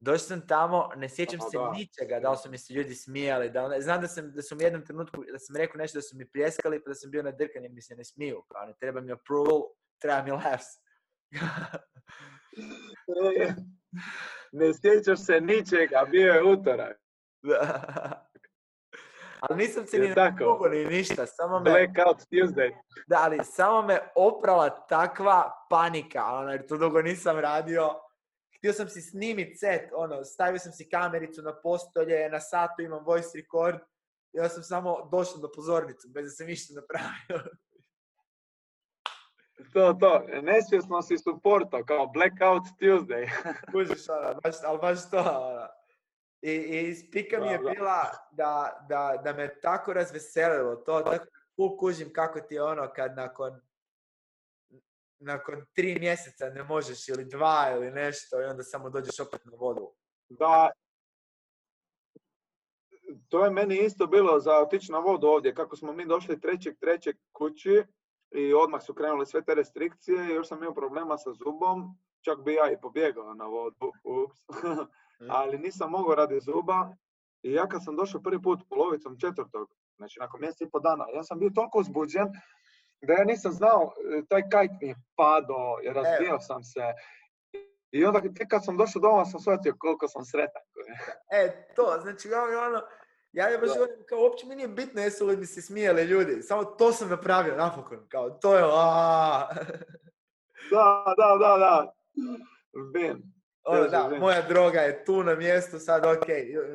Došao 0.00 0.18
sam 0.18 0.46
tamo, 0.48 0.90
ne 0.96 1.08
sjećam 1.08 1.40
se 1.40 1.58
da. 1.58 1.70
ničega, 1.70 2.20
da 2.20 2.30
li 2.30 2.36
su 2.36 2.50
mi 2.50 2.58
se 2.58 2.72
ljudi 2.74 2.94
smijali, 2.94 3.50
da 3.50 3.66
li- 3.66 3.82
znam 3.82 4.00
da 4.00 4.08
sam, 4.08 4.32
da 4.32 4.42
su 4.42 4.56
mi 4.56 4.64
u 4.64 4.66
jednom 4.66 4.84
trenutku, 4.84 5.24
da 5.32 5.38
sam 5.38 5.56
rekao 5.56 5.78
nešto 5.78 5.98
da 5.98 6.02
su 6.02 6.16
mi 6.16 6.30
pljeskali, 6.30 6.84
pa 6.84 6.88
da 6.88 6.94
sam 6.94 7.10
bio 7.10 7.22
nadrkan 7.22 7.62
jer 7.62 7.72
mi 7.72 7.82
se 7.82 7.96
ne 7.96 8.04
smiju, 8.04 8.44
kao 8.48 8.66
ne 8.66 8.74
treba 8.80 9.00
mi 9.00 9.12
approval, 9.12 9.62
treba 9.98 10.22
mi 10.22 10.30
laughs. 10.30 10.85
Ne 14.52 14.74
sjećaš 14.74 15.18
se 15.26 15.40
ničega, 15.40 16.04
bio 16.10 16.32
je 16.32 16.44
utorak. 16.44 16.96
ali 19.40 19.56
nisam 19.56 19.86
se 19.86 19.98
ni 19.98 20.14
tako? 20.14 20.68
ni 20.70 20.84
ništa, 20.84 21.26
samo 21.26 21.60
me, 21.60 21.70
Blackout 21.70 22.22
Tuesday. 22.30 22.72
da, 23.06 23.16
ali 23.20 23.38
samo 23.44 23.82
me 23.82 23.98
oprala 24.14 24.86
takva 24.86 25.66
panika, 25.70 26.24
ono, 26.24 26.52
jer 26.52 26.66
to 26.66 26.76
dugo 26.76 27.02
nisam 27.02 27.38
radio. 27.38 27.90
Htio 28.58 28.72
sam 28.72 28.88
si 28.88 29.00
snimit 29.00 29.60
set, 29.60 29.90
ono, 29.94 30.24
stavio 30.24 30.58
sam 30.58 30.72
si 30.72 30.88
kamericu 30.88 31.42
na 31.42 31.60
postolje, 31.62 32.28
na 32.28 32.40
satu 32.40 32.82
imam 32.82 33.04
voice 33.04 33.28
record, 33.34 33.78
ja 34.32 34.48
sam 34.48 34.62
samo 34.62 35.08
došao 35.12 35.38
do 35.38 35.50
pozornice, 35.54 36.08
bez 36.14 36.24
da 36.24 36.30
sam 36.30 36.46
ništa 36.46 36.74
napravio. 36.74 37.50
To, 39.76 39.94
to, 40.00 40.24
nesvjesno 40.42 41.02
si 41.02 41.18
supporto, 41.18 41.84
kao 41.84 42.06
Blackout 42.06 42.62
Tuesday. 42.80 43.28
Kužiš, 43.72 44.08
ono, 44.08 44.40
baš, 44.44 44.54
ali 44.64 44.78
baš 44.78 45.10
to, 45.10 45.18
ono. 45.18 45.68
I, 46.42 46.52
i 46.52 46.94
spika 46.94 47.40
mi 47.40 47.46
je 47.46 47.58
bila 47.58 48.10
da, 48.30 48.84
da, 48.88 49.20
da 49.24 49.32
me 49.32 49.60
tako 49.60 49.92
razveselilo 49.92 50.76
to, 50.76 51.00
tako 51.00 51.26
full 51.56 51.76
kužim 51.78 52.12
kako 52.12 52.40
ti 52.40 52.54
je 52.54 52.62
ono 52.62 52.92
kad 52.92 53.16
nakon 53.16 53.60
nakon 55.18 55.66
tri 55.72 55.98
mjeseca 56.00 56.50
ne 56.50 56.62
možeš 56.64 57.08
ili 57.08 57.24
dva 57.24 57.70
ili 57.76 57.90
nešto 57.90 58.42
i 58.42 58.44
onda 58.44 58.62
samo 58.62 58.90
dođeš 58.90 59.20
opet 59.20 59.44
na 59.44 59.52
vodu. 59.58 59.92
Da, 60.28 60.70
to 63.28 63.44
je 63.44 63.50
meni 63.50 63.78
isto 63.78 64.06
bilo 64.06 64.40
za 64.40 64.58
otići 64.58 64.92
na 64.92 64.98
vodu 64.98 65.26
ovdje, 65.26 65.54
kako 65.54 65.76
smo 65.76 65.92
mi 65.92 66.06
došli 66.06 66.40
trećeg 66.40 66.78
trećeg 66.80 67.16
kući 67.32 67.84
i 68.30 68.54
odmah 68.54 68.82
su 68.82 68.94
krenule 68.94 69.26
sve 69.26 69.44
te 69.44 69.54
restrikcije 69.54 70.26
i 70.26 70.34
još 70.34 70.48
sam 70.48 70.58
imao 70.58 70.74
problema 70.74 71.18
sa 71.18 71.32
zubom, 71.32 71.98
čak 72.20 72.44
bi 72.44 72.54
ja 72.54 72.70
i 72.70 72.80
pobjegao 72.80 73.34
na 73.34 73.44
vodu, 73.44 73.92
ups. 74.04 74.38
ali 75.38 75.58
nisam 75.58 75.90
mogao 75.90 76.14
radi 76.14 76.40
zuba 76.40 76.88
i 77.42 77.52
ja 77.52 77.68
kad 77.68 77.84
sam 77.84 77.96
došao 77.96 78.22
prvi 78.22 78.42
put 78.42 78.60
polovicom 78.68 79.18
četvrtog, 79.20 79.68
znači 79.96 80.18
nakon 80.20 80.40
mjesec 80.40 80.60
i 80.60 80.70
pol 80.70 80.80
dana, 80.80 81.04
ja 81.14 81.22
sam 81.22 81.38
bio 81.38 81.50
toliko 81.54 81.78
uzbuđen 81.78 82.28
da 83.02 83.12
ja 83.12 83.24
nisam 83.24 83.52
znao, 83.52 83.92
e, 84.18 84.22
taj 84.28 84.48
kajt 84.48 84.70
mi 84.80 84.88
je 84.88 84.96
padao, 85.16 85.76
razbijao 85.94 86.40
sam 86.40 86.62
se. 86.64 86.80
I 87.90 88.04
onda 88.04 88.20
tek 88.20 88.48
kad 88.48 88.64
sam 88.64 88.76
došao 88.76 89.00
doma 89.00 89.24
sam 89.24 89.40
shvatio 89.40 89.74
koliko 89.78 90.08
sam 90.08 90.24
sretan. 90.24 90.62
E, 91.30 91.66
to, 91.76 91.98
znači 92.02 92.28
ono 92.32 92.82
ja 93.36 93.46
je 93.46 93.58
baš 93.58 93.68
Da. 93.68 93.74
govorim, 93.74 94.04
kao 94.08 94.18
uopće 94.20 94.46
mi 94.46 94.56
nije 94.56 94.68
bitno 94.68 95.02
jesu 95.02 95.26
li 95.26 95.36
mi 95.36 95.46
se 95.46 95.62
smijali 95.62 96.02
ljudi, 96.04 96.42
samo 96.42 96.64
to 96.64 96.92
sam 96.92 97.08
napravio 97.08 97.56
napokon, 97.56 98.08
kao 98.08 98.30
to 98.30 98.56
je 98.56 98.62
aaa. 98.64 99.48
Da, 100.70 100.84
da, 101.16 101.36
da, 101.38 101.58
da. 101.58 101.92
Ben. 102.92 103.22
Ono, 103.64 103.78
Teže, 103.78 103.90
da, 103.90 104.06
ben. 104.10 104.20
moja 104.20 104.42
droga 104.42 104.80
je 104.80 105.04
tu 105.04 105.22
na 105.22 105.34
mjestu, 105.34 105.78
sad 105.78 106.06
ok, 106.06 106.26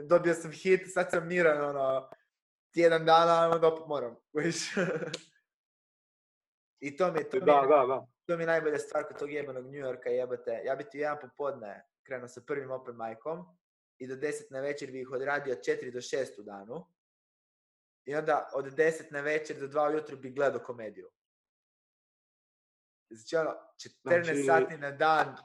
dobio 0.03 0.33
sam 0.33 0.51
hit, 0.51 0.93
sad 0.93 1.07
sam 1.11 1.27
miran, 1.27 1.65
ono, 1.65 2.09
tjedan 2.73 3.05
dana, 3.05 3.49
onda 3.49 3.67
opet 3.67 3.87
moram. 3.87 4.15
I 6.79 6.97
to 6.97 7.11
mi, 7.11 7.19
je- 7.19 7.29
to, 7.29 7.37
mi, 7.37 7.41
Da, 7.41 7.61
da, 7.61 7.85
da. 7.87 8.05
to 8.25 8.37
mi 8.37 8.43
je 8.43 8.47
najbolja 8.47 8.77
stvar 8.77 9.03
kod 9.03 9.19
tog 9.19 9.31
jebanog 9.31 9.65
New 9.65 9.79
Yorka, 9.79 10.09
jebate. 10.09 10.61
Ja 10.65 10.75
bi 10.75 10.83
ti 10.83 10.97
jedan 10.97 11.17
popodne 11.21 11.83
krenuo 12.03 12.27
sa 12.27 12.41
prvim 12.41 12.71
open 12.71 12.95
micom 12.97 13.45
i 14.01 14.07
do 14.07 14.15
10 14.15 14.51
na 14.51 14.59
večer 14.59 14.91
bi 14.91 15.01
ih 15.01 15.11
odradio 15.11 15.53
od 15.53 15.59
4 15.59 15.91
do 15.91 15.99
6 16.01 16.39
u 16.39 16.43
danu. 16.43 16.85
I 18.05 18.15
onda 18.15 18.49
od 18.53 18.65
10 18.65 19.11
na 19.11 19.21
večer 19.21 19.59
do 19.59 19.67
2 19.67 19.91
ujutro 19.91 20.17
bi 20.17 20.29
gledao 20.31 20.59
komediju. 20.59 21.09
Znači 23.09 23.35
ono, 23.35 23.51
14 24.03 24.23
Znači- 24.23 24.43
sati 24.43 24.77
na 24.77 24.91
dan 24.91 25.35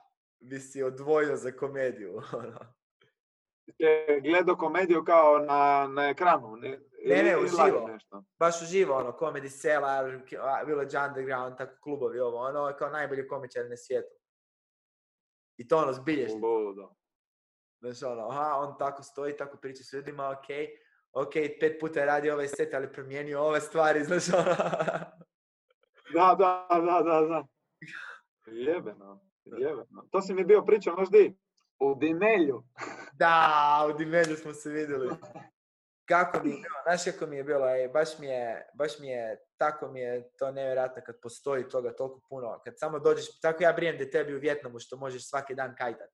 bi 0.40 0.60
si 0.60 0.82
odvojio 0.82 1.36
za 1.36 1.52
komediju. 1.52 2.20
ono. 2.42 2.74
Gledao 4.22 4.56
komediju 4.56 5.04
kao 5.04 5.38
na, 5.38 5.88
na 5.94 6.08
ekranu. 6.08 6.56
Ne, 6.56 6.78
Ne, 7.04 7.22
ne, 7.22 7.36
uživo. 7.38 7.88
Nešto. 7.88 8.24
Baš 8.38 8.62
uživo, 8.62 8.94
ono, 8.96 9.12
Comedy 9.12 9.60
Cellar, 9.60 10.20
Village 10.66 10.98
Underground, 11.08 11.56
tako 11.58 11.76
klubovi, 11.82 12.20
ovo, 12.20 12.38
ono, 12.38 12.76
kao 12.78 12.90
najbolji 12.90 13.28
komičar 13.28 13.70
na 13.70 13.76
svijetu. 13.76 14.14
I 15.56 15.68
to 15.68 15.78
ono, 15.78 15.92
zbilješ. 15.92 16.32
Ludo. 16.32 16.94
Znaš, 17.80 18.02
ono, 18.02 18.28
aha, 18.28 18.54
on 18.58 18.78
tako 18.78 19.02
stoji, 19.02 19.36
tako 19.36 19.56
priča 19.56 19.84
s 19.84 19.92
ljudima, 19.92 20.30
ok, 20.30 20.46
ok, 21.12 21.32
pet 21.60 21.80
puta 21.80 22.00
je 22.00 22.06
radio 22.06 22.34
ovaj 22.34 22.48
set, 22.48 22.74
ali 22.74 22.92
promijenio 22.92 23.42
ove 23.42 23.60
stvari, 23.60 24.04
znaš, 24.04 24.28
ono. 24.28 24.54
Da, 26.14 26.36
da, 26.38 26.66
da, 26.70 27.02
da, 27.02 27.20
da. 27.26 27.46
Jebeno, 28.46 29.20
jebeno. 29.44 30.08
To 30.10 30.22
si 30.22 30.34
mi 30.34 30.44
bio 30.44 30.62
pričao, 30.62 31.04
di? 31.10 31.36
U 31.78 31.94
Dimelju. 31.94 32.64
da, 33.12 33.86
u 33.90 33.98
Dimelju 33.98 34.36
smo 34.36 34.52
se 34.52 34.70
vidjeli. 34.70 35.08
Kako 36.08 36.44
mi 36.44 36.50
je 36.50 36.56
bilo, 36.56 36.82
znaš 36.82 37.04
kako 37.04 37.26
mi 37.30 37.36
je 37.36 37.44
bilo, 37.44 37.68
ej, 37.68 37.88
baš 37.88 38.18
mi 38.18 38.26
je, 38.26 38.70
baš 38.74 38.98
mi 38.98 39.08
je, 39.08 39.44
tako 39.56 39.88
mi 39.88 40.00
je 40.00 40.30
to 40.38 40.52
nevjerojatno 40.52 41.02
kad 41.06 41.20
postoji 41.20 41.68
toga 41.68 41.92
toliko 41.92 42.20
puno, 42.28 42.60
kad 42.64 42.78
samo 42.78 42.98
dođeš, 42.98 43.40
tako 43.40 43.62
ja 43.62 43.72
brijem 43.72 43.98
da 43.98 44.10
tebi 44.10 44.34
u 44.34 44.38
Vjetnamu 44.38 44.78
što 44.78 44.96
možeš 44.96 45.28
svaki 45.28 45.54
dan 45.54 45.74
kajtat. 45.78 46.10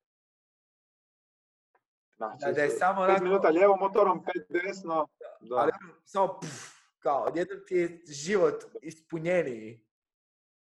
Znači, 2.28 2.44
Da, 2.46 2.52
da 2.52 2.62
je 2.62 2.70
samo 2.70 3.00
pet 3.00 3.08
onako- 3.08 3.24
minuta 3.24 3.48
lijevo 3.48 3.76
motorom, 3.76 4.24
pet 4.24 4.46
desno. 4.50 5.08
Da. 5.40 5.56
Ali 5.56 5.72
ono, 5.82 5.94
samo 6.04 6.38
pff, 6.40 6.52
kao, 6.98 7.22
odjednom 7.22 7.58
ti 7.66 7.74
je 7.74 8.00
život 8.06 8.54
ispunjeniji. 8.82 9.84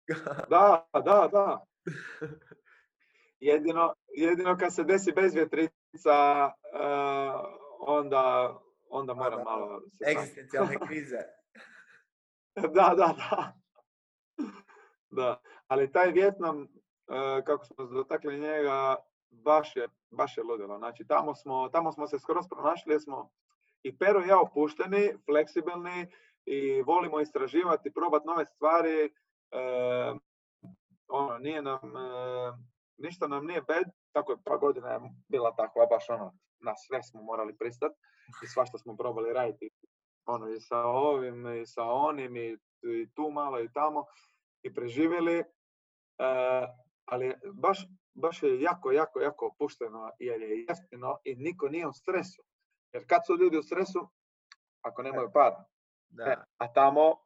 Da, 0.51 0.87
da, 0.95 1.29
da. 1.33 1.65
Jedino, 3.41 3.95
jedino 4.09 4.59
kad 4.59 4.75
se 4.75 4.85
desi 4.85 5.13
bezvjetrica, 5.13 6.47
uh, 6.75 7.41
onda, 7.81 8.55
onda 8.89 9.15
moram 9.15 9.39
da. 9.39 9.45
malo 9.45 9.81
se 9.93 10.11
Egzistencijalne 10.11 10.77
krize. 10.89 11.19
da, 12.55 12.69
da, 12.97 13.15
da. 13.19 13.53
Da, 15.11 15.41
ali 15.67 15.93
taj 15.93 16.11
Vjetnam, 16.11 16.63
e, 16.63 16.69
kako 17.45 17.65
smo 17.65 17.85
dotakli 17.85 18.39
njega, 18.39 18.97
baš 19.45 19.77
je, 19.77 19.89
baš 20.11 20.37
je 20.37 20.45
ludilo. 20.45 20.79
Znači, 20.79 21.07
tamo 21.07 21.35
smo, 21.35 21.69
tamo 21.69 21.93
smo 21.93 22.07
se 22.07 22.19
skoro 22.19 22.41
pronašli, 22.51 23.01
smo 23.01 23.31
i 23.83 23.99
Pero 23.99 24.25
i 24.25 24.29
ja 24.29 24.41
opušteni, 24.41 25.13
fleksibilni 25.25 26.07
i 26.45 26.83
volimo 26.83 27.21
istraživati, 27.21 27.93
probati 27.93 28.27
nove 28.27 28.45
stvari. 28.45 29.05
E, 29.05 30.15
ono, 31.09 31.39
nije 31.39 31.63
nam, 31.63 31.97
e, 31.97 32.53
ništa 32.97 33.27
nam 33.27 33.47
nije 33.47 33.63
bed, 33.63 33.85
tako 34.13 34.33
je 34.33 34.39
pa 34.45 34.57
godina 34.57 34.89
je 34.89 35.01
bila 35.29 35.55
takva, 35.57 35.87
baš 35.87 36.11
ono, 36.11 36.33
na 36.61 36.75
sve 36.77 37.03
smo 37.03 37.23
morali 37.23 37.57
pristati 37.57 37.95
i 38.45 38.47
svašta 38.47 38.79
smo 38.79 38.97
probali 38.97 39.33
raditi. 39.33 39.71
Ono, 40.27 40.49
i 40.49 40.61
sa 40.61 40.79
ovim, 40.85 41.63
i 41.63 41.67
sa 41.67 41.85
onim, 41.85 42.37
i, 42.37 42.57
i 42.83 43.09
tu 43.15 43.31
malo, 43.31 43.61
i 43.61 43.73
tamo, 43.73 44.05
i 44.63 44.75
preživjeli. 44.75 45.39
E, 45.39 45.45
ali 47.05 47.35
baš, 47.53 47.87
baš 48.15 48.43
je 48.43 48.61
jako, 48.61 48.93
jako, 48.93 49.21
jako 49.21 49.47
opušteno 49.47 50.11
jer 50.19 50.43
je 50.43 50.65
jeftino 50.69 51.19
i 51.25 51.35
niko 51.35 51.69
nije 51.69 51.87
u 51.87 51.93
stresu. 51.93 52.43
Jer 52.93 53.05
kad 53.07 53.27
su 53.27 53.37
ljudi 53.37 53.59
u 53.59 53.63
stresu, 53.63 54.09
ako 54.83 55.03
nemaju 55.03 55.31
para, 55.33 55.65
Da. 56.09 56.25
E, 56.25 56.37
a 56.59 56.73
tamo, 56.73 57.17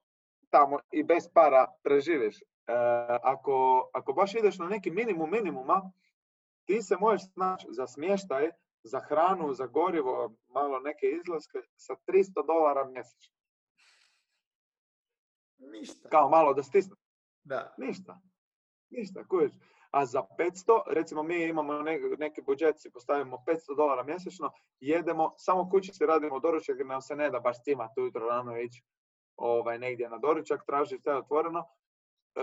tamo 0.51 0.79
i 0.93 1.03
bez 1.03 1.29
para 1.35 1.67
preživiš. 1.83 2.41
E, 2.41 2.45
ako, 3.23 3.89
ako 3.95 4.13
baš 4.13 4.35
ideš 4.35 4.59
na 4.59 4.69
neki 4.69 4.91
minimum 4.91 5.31
minimuma, 5.31 5.91
ti 6.65 6.83
se 6.83 6.97
možeš 6.97 7.33
snaći 7.33 7.67
za 7.71 7.87
smještaj, 7.87 8.51
za 8.83 9.01
hranu, 9.01 9.53
za 9.55 9.67
gorivo, 9.67 10.35
malo 10.49 10.81
neke 10.81 11.07
izlaske 11.07 11.59
sa 11.77 11.95
300 12.07 12.47
dolara 12.47 12.85
mjesečno. 12.85 13.35
Ništa. 15.59 16.09
Kao 16.09 16.29
malo 16.29 16.55
da 16.55 16.63
stisne. 16.63 16.97
Da. 17.45 17.75
Ništa. 17.79 18.21
Ništa, 18.91 19.25
kužiš. 19.29 19.53
A 19.91 20.07
za 20.07 20.23
500, 20.39 20.83
recimo 20.87 21.23
mi 21.23 21.45
imamo 21.45 21.73
ne- 21.83 22.01
neki 22.19 22.43
budžet, 22.43 22.81
si 22.81 22.91
postavimo 22.91 23.45
500 23.47 23.77
dolara 23.77 24.03
mjesečno, 24.03 24.51
jedemo, 24.81 25.35
samo 25.37 25.71
kući 25.71 25.93
si 25.95 26.07
radimo 26.07 26.41
doručak 26.41 26.79
jer 26.79 26.87
nam 26.87 27.01
se 27.01 27.17
ne 27.17 27.31
da 27.31 27.41
baš 27.41 27.63
cimati 27.65 28.01
ujutro 28.01 28.29
rano 28.29 28.59
ići 28.61 28.83
ovaj, 29.37 29.79
negdje 29.79 30.09
na 30.09 30.19
doručak, 30.19 30.65
tražiti 30.67 31.03
sve 31.03 31.17
otvoreno, 31.17 31.61
e, 32.35 32.43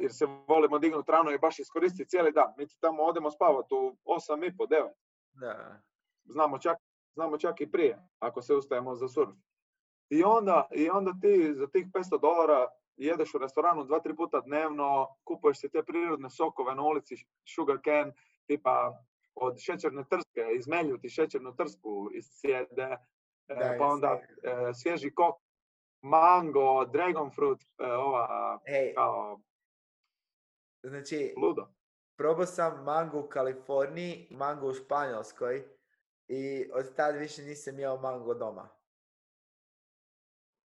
jer 0.00 0.12
se 0.12 0.26
volimo 0.48 0.78
dignuti 0.78 1.12
rano 1.12 1.30
i 1.30 1.38
baš 1.38 1.58
iskoristiti 1.58 2.08
cijeli 2.08 2.32
dan. 2.32 2.54
Mi 2.58 2.66
tamo 2.80 3.02
odemo 3.02 3.30
spavati 3.30 3.74
u 3.74 3.96
8 4.04 4.48
i 4.48 4.56
po, 4.56 4.64
9. 4.64 4.90
Da. 5.32 5.80
Znamo 6.24 6.58
čak, 6.58 6.78
znamo 7.14 7.38
čak 7.38 7.60
i 7.60 7.70
prije, 7.70 7.98
ako 8.18 8.42
se 8.42 8.54
ustajemo 8.54 8.94
za 8.94 9.08
surf. 9.08 9.34
I 10.08 10.24
onda, 10.24 10.68
I 10.70 10.90
onda 10.90 11.12
ti 11.20 11.54
za 11.54 11.66
tih 11.66 11.86
500 11.86 12.20
dolara 12.20 12.68
jedeš 12.96 13.34
u 13.34 13.38
restoranu 13.38 13.84
dva, 13.84 14.00
tri 14.00 14.16
puta 14.16 14.40
dnevno, 14.40 15.06
kupuješ 15.24 15.60
si 15.60 15.70
te 15.70 15.82
prirodne 15.82 16.30
sokove 16.30 16.74
na 16.74 16.82
ulici, 16.82 17.14
sugar 17.54 17.78
cane, 17.84 18.12
tipa 18.46 19.04
od 19.34 19.58
šećerne 19.58 20.04
trske, 20.10 20.44
izmelju 20.56 20.98
ti 20.98 21.08
šećernu 21.08 21.56
trsku 21.56 22.10
iz 22.14 22.24
sjede, 22.30 22.96
e, 23.48 23.54
Da, 23.54 23.76
pa 23.78 23.84
onda 23.86 24.20
e, 24.42 24.74
svježi 24.74 25.14
kok, 25.14 25.36
mango, 26.02 26.84
dragon 26.84 27.30
fruit, 27.30 27.62
e, 27.78 27.92
ova 27.92 28.60
kao 28.94 29.40
znači, 30.82 31.34
ludo. 31.42 31.68
probao 32.16 32.46
sam 32.46 32.84
mango 32.84 33.20
u 33.20 33.28
Kaliforniji, 33.28 34.28
mango 34.30 34.66
u 34.66 34.74
Španjolskoj 34.74 35.64
i 36.28 36.70
od 36.72 36.94
tad 36.96 37.16
više 37.16 37.42
nisam 37.42 37.78
jeo 37.78 37.96
mango 37.96 38.34
doma. 38.34 38.68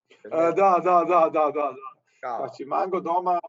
E, 0.09 0.29
da, 0.31 0.51
da, 0.55 0.79
da, 0.83 1.29
da, 1.33 1.51
da, 1.51 1.51
da. 1.51 2.00
Kao, 2.21 2.37
Znači, 2.37 2.65
mango 2.65 2.99
doma, 2.99 3.39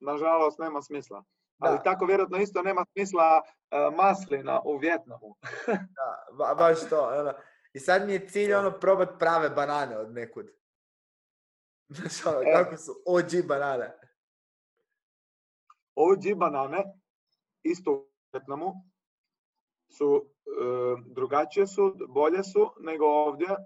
nažalost, 0.00 0.58
nema 0.58 0.82
smisla. 0.82 1.24
Ali 1.58 1.76
Da. 1.76 1.82
tako 1.82 2.04
vjerojatno 2.06 2.38
isto 2.38 2.62
nema 2.62 2.84
smisla 2.92 3.42
e, 3.70 3.76
maslina 3.96 4.60
u 4.64 4.76
Vjetnamu. 4.76 5.36
da, 5.96 6.26
ba- 6.32 6.54
baš 6.54 6.88
to. 6.90 7.08
Ono. 7.20 7.32
I 7.72 7.80
sad 7.80 8.06
mi 8.06 8.12
je 8.12 8.28
cilj 8.28 8.54
ono 8.54 8.70
probat 8.72 9.08
prave 9.18 9.50
banane 9.50 9.98
od 9.98 10.12
nekud. 10.12 10.46
Znaš 11.88 12.26
ono, 12.26 12.40
E. 12.40 12.52
kako 12.52 12.76
su 12.76 12.92
OG 13.06 13.46
banane. 13.48 13.96
OG 15.94 16.38
banane, 16.38 16.84
isto 17.62 17.92
u 17.92 18.06
Vjetnamu, 18.32 18.72
su 19.88 20.24
e, 20.46 20.50
drugačije 21.06 21.66
su, 21.66 21.94
bolje 22.08 22.44
su 22.44 22.72
nego 22.80 23.04
ovdje. 23.06 23.48
E, 23.50 23.56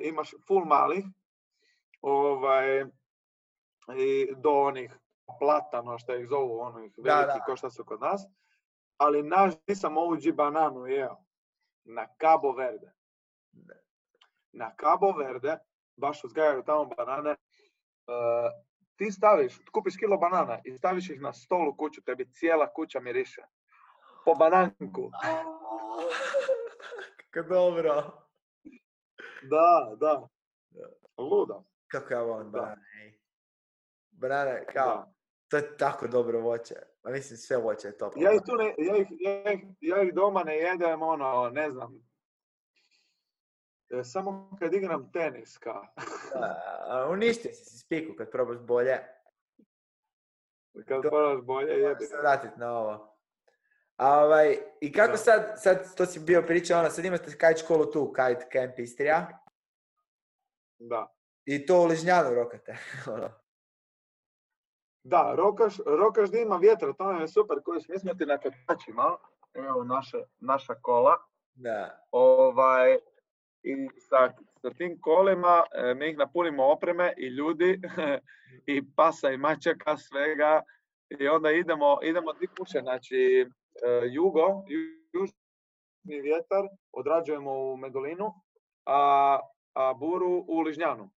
imaš 0.00 0.30
full 0.46 0.64
malih, 0.64 1.04
ovaj, 2.00 2.84
i 3.96 4.34
do 4.36 4.50
onih 4.50 4.98
platano 5.38 5.98
što 5.98 6.14
ih 6.14 6.28
zovu, 6.28 6.60
onih 6.60 6.92
veliki 6.98 7.38
ko 7.46 7.56
što 7.56 7.70
su 7.70 7.84
kod 7.84 8.00
nas. 8.00 8.22
Ali 8.96 9.22
naš 9.22 9.54
nisam 9.68 9.98
OG 9.98 10.20
bananu 10.34 10.86
jeo. 10.86 11.16
Na 11.84 12.06
Cabo 12.20 12.52
Verde. 12.52 12.92
Na 14.52 14.74
Cabo 14.80 15.12
Verde, 15.12 15.58
baš 15.96 16.24
uzgajaju 16.24 16.62
tamo 16.62 16.84
banane, 16.84 17.30
e, 17.30 17.36
ti 18.96 19.10
staviš, 19.10 19.58
kupiš 19.72 19.96
kilo 19.96 20.16
banana 20.16 20.58
i 20.64 20.72
staviš 20.78 21.10
ih 21.10 21.20
na 21.20 21.32
stol 21.32 21.68
u 21.68 21.76
kuću, 21.76 22.02
tebi 22.02 22.32
cijela 22.32 22.72
kuća 22.72 23.00
miriše. 23.00 23.42
Po 24.24 24.34
bananku. 24.34 25.10
Kako 27.30 27.48
dobro. 27.48 27.94
Da, 29.42 29.94
da. 29.96 30.28
Da. 30.70 30.88
Ludo. 31.18 31.62
Kako 31.88 32.14
volim 32.14 32.50
Da. 32.50 32.60
banane. 32.60 33.19
Banane, 34.20 34.64
kao, 34.66 34.86
Da. 34.86 35.12
to 35.48 35.56
je 35.56 35.76
tako 35.76 36.06
dobro 36.08 36.40
voće. 36.40 36.74
Ma 37.02 37.10
mislim, 37.10 37.36
sve 37.36 37.56
voće 37.56 37.88
je 37.88 37.98
top. 37.98 38.12
Ja 38.16 38.32
ih, 38.32 38.40
tu 38.46 38.56
ne, 38.56 38.74
ja, 38.78 38.96
ih, 38.96 39.06
ja, 39.10 39.52
ih, 39.52 39.60
ja 39.80 40.02
ih 40.02 40.14
doma 40.14 40.42
ne 40.42 40.56
jedem, 40.56 41.02
ono, 41.02 41.50
ne 41.50 41.70
znam. 41.70 42.10
E, 43.90 44.04
Samo 44.04 44.56
kad 44.58 44.74
igram 44.74 45.12
tenis, 45.12 45.58
ka. 45.58 45.74
Da, 46.34 46.62
a 46.84 47.08
uništio 47.10 47.52
si 47.52 47.64
si 47.64 47.78
spiku 47.78 48.14
kad 48.18 48.30
probaš 48.30 48.58
bolje. 48.58 48.98
Kad 50.88 51.02
To- 51.02 51.10
moraš 51.10 51.40
bolje, 51.42 51.72
jebi. 51.72 52.04
se 52.04 52.16
vratit 52.16 52.56
na 52.56 52.78
ovo. 52.78 53.16
A 53.96 54.18
ovaj, 54.18 54.58
I 54.80 54.92
kako 54.92 55.10
Da. 55.10 55.16
sad, 55.16 55.52
sad 55.56 55.96
to 55.96 56.06
si 56.06 56.20
bio 56.20 56.42
pričao, 56.42 56.80
ono, 56.80 56.90
sad 56.90 57.04
imate 57.04 57.24
kite 57.24 57.56
školu 57.56 57.86
tu, 57.86 58.12
Kite 58.12 58.46
Camp 58.52 58.78
Istrija, 58.78 59.38
Da. 60.78 61.14
i 61.44 61.66
to 61.66 61.80
u 61.80 61.86
Ližnjanu 61.86 62.34
rokate. 62.34 62.76
ono. 63.14 63.30
Da, 65.02 65.34
rokaš, 65.36 65.74
rokaš 65.86 66.30
da 66.30 66.38
ima 66.38 66.56
vjetra, 66.56 66.92
to 66.92 67.12
nam 67.12 67.20
je 67.20 67.28
super, 67.28 67.56
koji 67.64 67.80
smo 67.80 68.14
ti 68.14 68.26
na 68.26 68.38
kotačima, 68.38 69.16
evo 69.54 69.84
naše, 69.84 70.18
naša 70.40 70.74
kola, 70.74 71.16
da, 71.54 72.06
ovaj, 72.10 72.98
i 73.62 73.88
sa, 73.98 74.32
sa 74.62 74.70
tim 74.70 75.00
kolima 75.00 75.62
e, 75.74 75.94
mi 75.94 76.10
ih 76.10 76.18
napunimo 76.18 76.64
opreme 76.64 77.14
i 77.16 77.26
ljudi 77.26 77.80
i 78.74 78.82
pasa 78.96 79.30
i 79.30 79.36
mačaka 79.36 79.96
svega 79.96 80.62
i 81.20 81.28
onda 81.28 81.50
idemo, 81.50 81.98
idemo 82.02 82.32
di 82.32 82.46
kuće, 82.46 82.80
znači 82.82 83.46
e, 83.86 84.06
jugo, 84.10 84.40
ju- 84.68 85.00
južni 85.12 86.20
vjetar 86.20 86.68
odrađujemo 86.92 87.52
u 87.52 87.76
Medulinu, 87.76 88.34
a, 88.86 89.38
a 89.74 89.94
buru 89.94 90.44
u 90.48 90.60
Ližnjanu. 90.60 91.10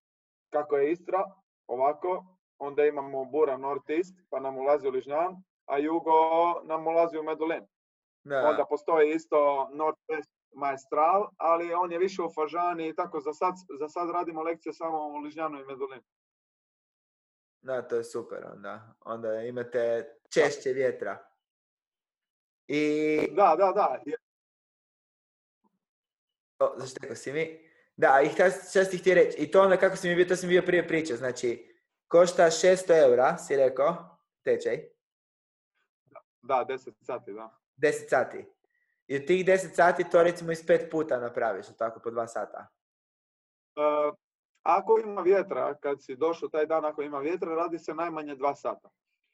Kako 0.49 0.77
je 0.77 0.91
Istra, 0.91 1.23
ovako, 1.67 2.25
onda 2.63 2.85
imamo 2.85 3.25
bura 3.25 3.57
northeast, 3.57 4.15
pa 4.29 4.39
nam 4.39 4.57
ulazi 4.57 4.87
u 4.87 4.91
Ližnjan, 4.91 5.43
a 5.65 5.77
jugo 5.77 6.11
nam 6.63 6.87
ulazi 6.87 7.17
u 7.17 7.23
Medulin. 7.23 7.67
da, 8.23 8.49
Onda 8.49 8.65
postoji 8.69 9.13
isto 9.15 9.69
Northwest 9.73 10.31
Maestral, 10.55 11.29
ali 11.37 11.73
on 11.73 11.91
je 11.91 11.99
više 11.99 12.21
u 12.21 12.29
Fažani 12.35 12.87
i 12.87 12.95
tako 12.95 13.19
za 13.19 13.33
sad, 13.33 13.53
za 13.79 13.89
sad 13.89 14.09
radimo 14.09 14.43
lekcije 14.43 14.73
samo 14.73 14.97
u 15.07 15.17
Ližnjanu 15.17 15.59
i 15.59 15.65
Medulinu. 15.65 16.03
da, 17.61 17.81
to 17.81 17.95
je 17.95 18.03
super 18.03 18.45
onda. 18.53 18.95
Onda 18.99 19.41
imate 19.41 20.13
češće 20.33 20.69
vjetra. 20.69 21.27
I, 22.67 23.17
Da, 23.31 23.55
da, 23.57 23.71
da. 23.75 24.01
o, 26.59 26.73
zašto 26.77 27.15
si 27.15 27.33
mi? 27.33 27.69
Da, 27.95 28.21
i 28.25 28.29
šta, 28.29 28.49
šta 28.49 28.85
si 28.85 28.97
htio 28.97 29.15
reći? 29.15 29.37
I 29.37 29.51
to 29.51 29.61
onda 29.61 29.77
kako 29.77 29.95
si 29.95 30.09
mi 30.09 30.15
bio, 30.15 30.25
to 30.25 30.35
sam 30.35 30.49
bio 30.49 30.61
prije 30.61 30.87
pričao, 30.87 31.17
znači, 31.17 31.72
košta 32.13 32.43
600 32.43 33.09
eura, 33.09 33.37
si 33.37 33.55
rekao, 33.55 33.95
tečaj, 34.43 34.77
Da, 36.41 36.65
10 36.69 36.91
sati, 37.01 37.33
da. 37.33 37.49
10 37.77 38.09
sati. 38.09 38.45
I 39.07 39.15
od 39.15 39.25
tih 39.27 39.45
10 39.45 39.75
sati 39.75 40.09
to 40.11 40.23
recimo 40.23 40.51
iz 40.51 40.67
pet 40.67 40.91
puta 40.91 41.19
napraviš, 41.19 41.65
tako, 41.77 41.99
po 41.99 42.11
dva 42.11 42.27
sata. 42.27 42.67
E, 43.75 44.11
ako 44.63 44.99
ima 44.99 45.21
vjetra, 45.21 45.73
kad 45.81 46.03
si 46.03 46.15
došao 46.15 46.49
taj 46.49 46.65
dan, 46.65 46.85
ako 46.85 47.01
ima 47.01 47.19
vjetra, 47.19 47.55
radi 47.55 47.79
se 47.79 47.93
najmanje 47.93 48.35
dva 48.35 48.55
sata. 48.55 48.89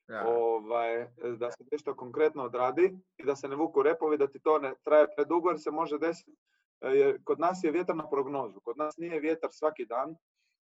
Da. 0.08 0.24
Ovaj, 0.28 1.08
da 1.38 1.52
se 1.52 1.64
nešto 1.72 1.96
konkretno 1.96 2.44
odradi 2.44 2.98
i 3.18 3.26
da 3.26 3.36
se 3.36 3.48
ne 3.48 3.56
vuku 3.56 3.84
repovi, 3.84 4.18
da 4.18 4.28
ti 4.28 4.40
to 4.40 4.60
ne 4.60 4.74
traje 4.84 5.08
predugo 5.16 5.50
jer 5.50 5.60
se 5.60 5.72
može 5.72 5.98
desiti 5.98 6.38
jer 6.82 7.24
kod 7.24 7.40
nas 7.40 7.60
je 7.64 7.72
vjetar 7.72 7.96
na 7.96 8.10
prognozu. 8.10 8.60
Kod 8.60 8.78
nas 8.78 8.98
nije 8.98 9.20
vjetar 9.20 9.50
svaki 9.54 9.86
dan, 9.86 10.16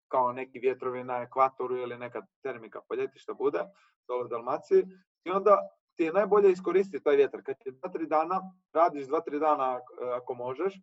kao 0.09 0.33
neki 0.33 0.59
vjetrovi 0.59 1.05
na 1.05 1.23
ekvatoru 1.23 1.77
ili 1.77 1.99
neka 1.99 2.23
termika 2.43 2.81
po 2.89 2.95
ljeti 2.95 3.19
bude, 3.39 3.65
dole 4.09 4.25
u 4.25 4.29
Dalmaciji. 4.29 4.85
I 5.25 5.31
onda 5.31 5.69
ti 5.97 6.05
je 6.05 6.13
najbolje 6.13 6.53
iskoristiti 6.53 7.05
taj 7.05 7.17
vjetar. 7.17 7.43
Kad 7.43 7.57
je 7.65 7.73
dva, 7.73 7.89
tri 7.89 8.07
dana, 8.07 8.41
radiš 8.73 9.07
dva, 9.07 9.21
tri 9.21 9.39
dana 9.39 9.81
ako 10.17 10.35
možeš, 10.35 10.75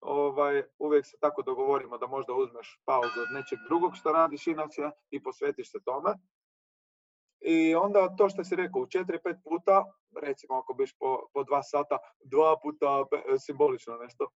ovaj, 0.00 0.62
uvijek 0.78 1.06
se 1.06 1.16
tako 1.20 1.42
dogovorimo 1.42 1.98
da 1.98 2.06
možda 2.06 2.32
uzmeš 2.34 2.80
pauzu 2.84 3.20
od 3.20 3.34
nečeg 3.34 3.58
drugog 3.68 3.96
što 3.96 4.12
radiš 4.12 4.46
inače 4.46 4.90
i 5.10 5.22
posvetiš 5.22 5.72
se 5.72 5.78
tome. 5.84 6.14
I 7.40 7.74
onda 7.74 8.16
to 8.16 8.28
što 8.28 8.44
si 8.44 8.56
rekao, 8.56 8.82
u 8.82 8.86
četiri, 8.86 9.18
pet 9.24 9.36
puta, 9.44 9.84
recimo 10.22 10.54
ako 10.58 10.74
biš 10.74 10.94
po, 10.98 11.26
po 11.32 11.44
dva 11.44 11.62
sata, 11.62 11.98
dva 12.24 12.56
puta 12.62 13.04
simbolično 13.38 13.96
nešto. 13.96 14.28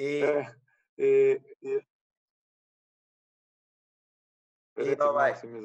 Hmm. 0.00 0.44
I, 0.96 1.04
e, 1.04 1.38
i, 4.76 4.96
ovaj, 5.00 5.34
si 5.36 5.46
mi. 5.46 5.60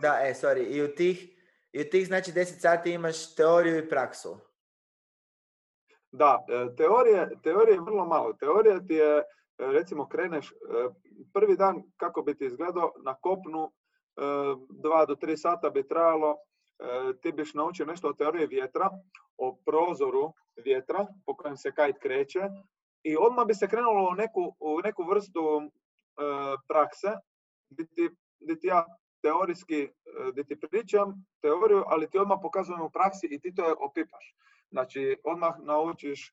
Da, 0.00 0.20
e, 0.22 0.34
sorry. 0.34 0.66
I 0.76 0.82
u 0.82 0.94
tih, 0.94 1.38
i 1.72 1.80
u 1.80 1.90
tih 1.90 2.06
znači 2.06 2.32
10 2.32 2.44
sati 2.44 2.92
imaš 2.92 3.34
teoriju 3.34 3.78
i 3.78 3.88
praksu. 3.88 4.36
Da, 6.12 6.44
e, 6.48 6.76
teorije, 6.76 7.30
teorije 7.42 7.74
je 7.74 7.80
vrlo 7.80 8.06
malo. 8.06 8.32
Teorija 8.32 8.80
ti 8.80 8.94
je, 8.94 9.18
e, 9.18 9.22
recimo, 9.58 10.08
kreneš 10.08 10.52
e, 10.52 10.54
prvi 11.32 11.56
dan 11.56 11.82
kako 11.96 12.22
bi 12.22 12.34
ti 12.34 12.46
izgledao 12.46 12.92
na 13.04 13.14
kopnu, 13.14 13.72
dva 14.68 15.06
do 15.06 15.14
tri 15.14 15.36
sata 15.36 15.70
bi 15.70 15.88
trajalo, 15.88 16.36
ti 17.22 17.32
biš 17.32 17.54
naučio 17.54 17.86
nešto 17.86 18.08
o 18.08 18.12
teoriji 18.12 18.46
vjetra, 18.46 18.90
o 19.36 19.58
prozoru 19.66 20.32
vjetra 20.64 21.06
po 21.26 21.36
kojem 21.36 21.56
se 21.56 21.72
kajt 21.72 21.98
kreće 21.98 22.40
i 23.02 23.16
odmah 23.16 23.46
bi 23.46 23.54
se 23.54 23.68
krenulo 23.68 24.08
u 24.10 24.14
neku, 24.14 24.56
u 24.60 24.80
neku 24.84 25.02
vrstu 25.04 25.70
prakse 26.68 27.08
gdje 27.70 27.86
ti, 27.86 28.10
gdje 28.40 28.60
ti 28.60 28.66
ja 28.66 28.86
teorijski 29.22 29.88
gdje 30.32 30.44
ti 30.44 30.60
pričam 30.60 31.24
teoriju, 31.40 31.84
ali 31.86 32.10
ti 32.10 32.18
odmah 32.18 32.38
pokazujem 32.42 32.80
u 32.80 32.90
praksi 32.90 33.26
i 33.30 33.40
ti 33.40 33.54
to 33.54 33.74
opipaš. 33.80 34.34
Znači, 34.70 35.20
odmah 35.24 35.54
naučiš 35.58 36.28
e, 36.28 36.32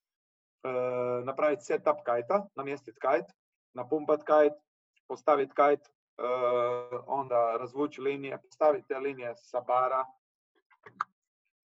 napraviti 1.23 1.63
setup 1.63 1.97
kajta, 2.05 2.47
namjestiti 2.55 2.99
kajt, 2.99 3.25
napumpat 3.73 4.23
kajt, 4.23 4.53
postaviti 5.07 5.53
kajt, 5.55 5.79
e, 5.79 5.91
onda 7.07 7.57
razvući 7.57 8.01
linije, 8.01 8.41
postaviti 8.41 8.87
te 8.87 8.99
linije 8.99 9.33
sa 9.35 9.61
bara. 9.61 10.05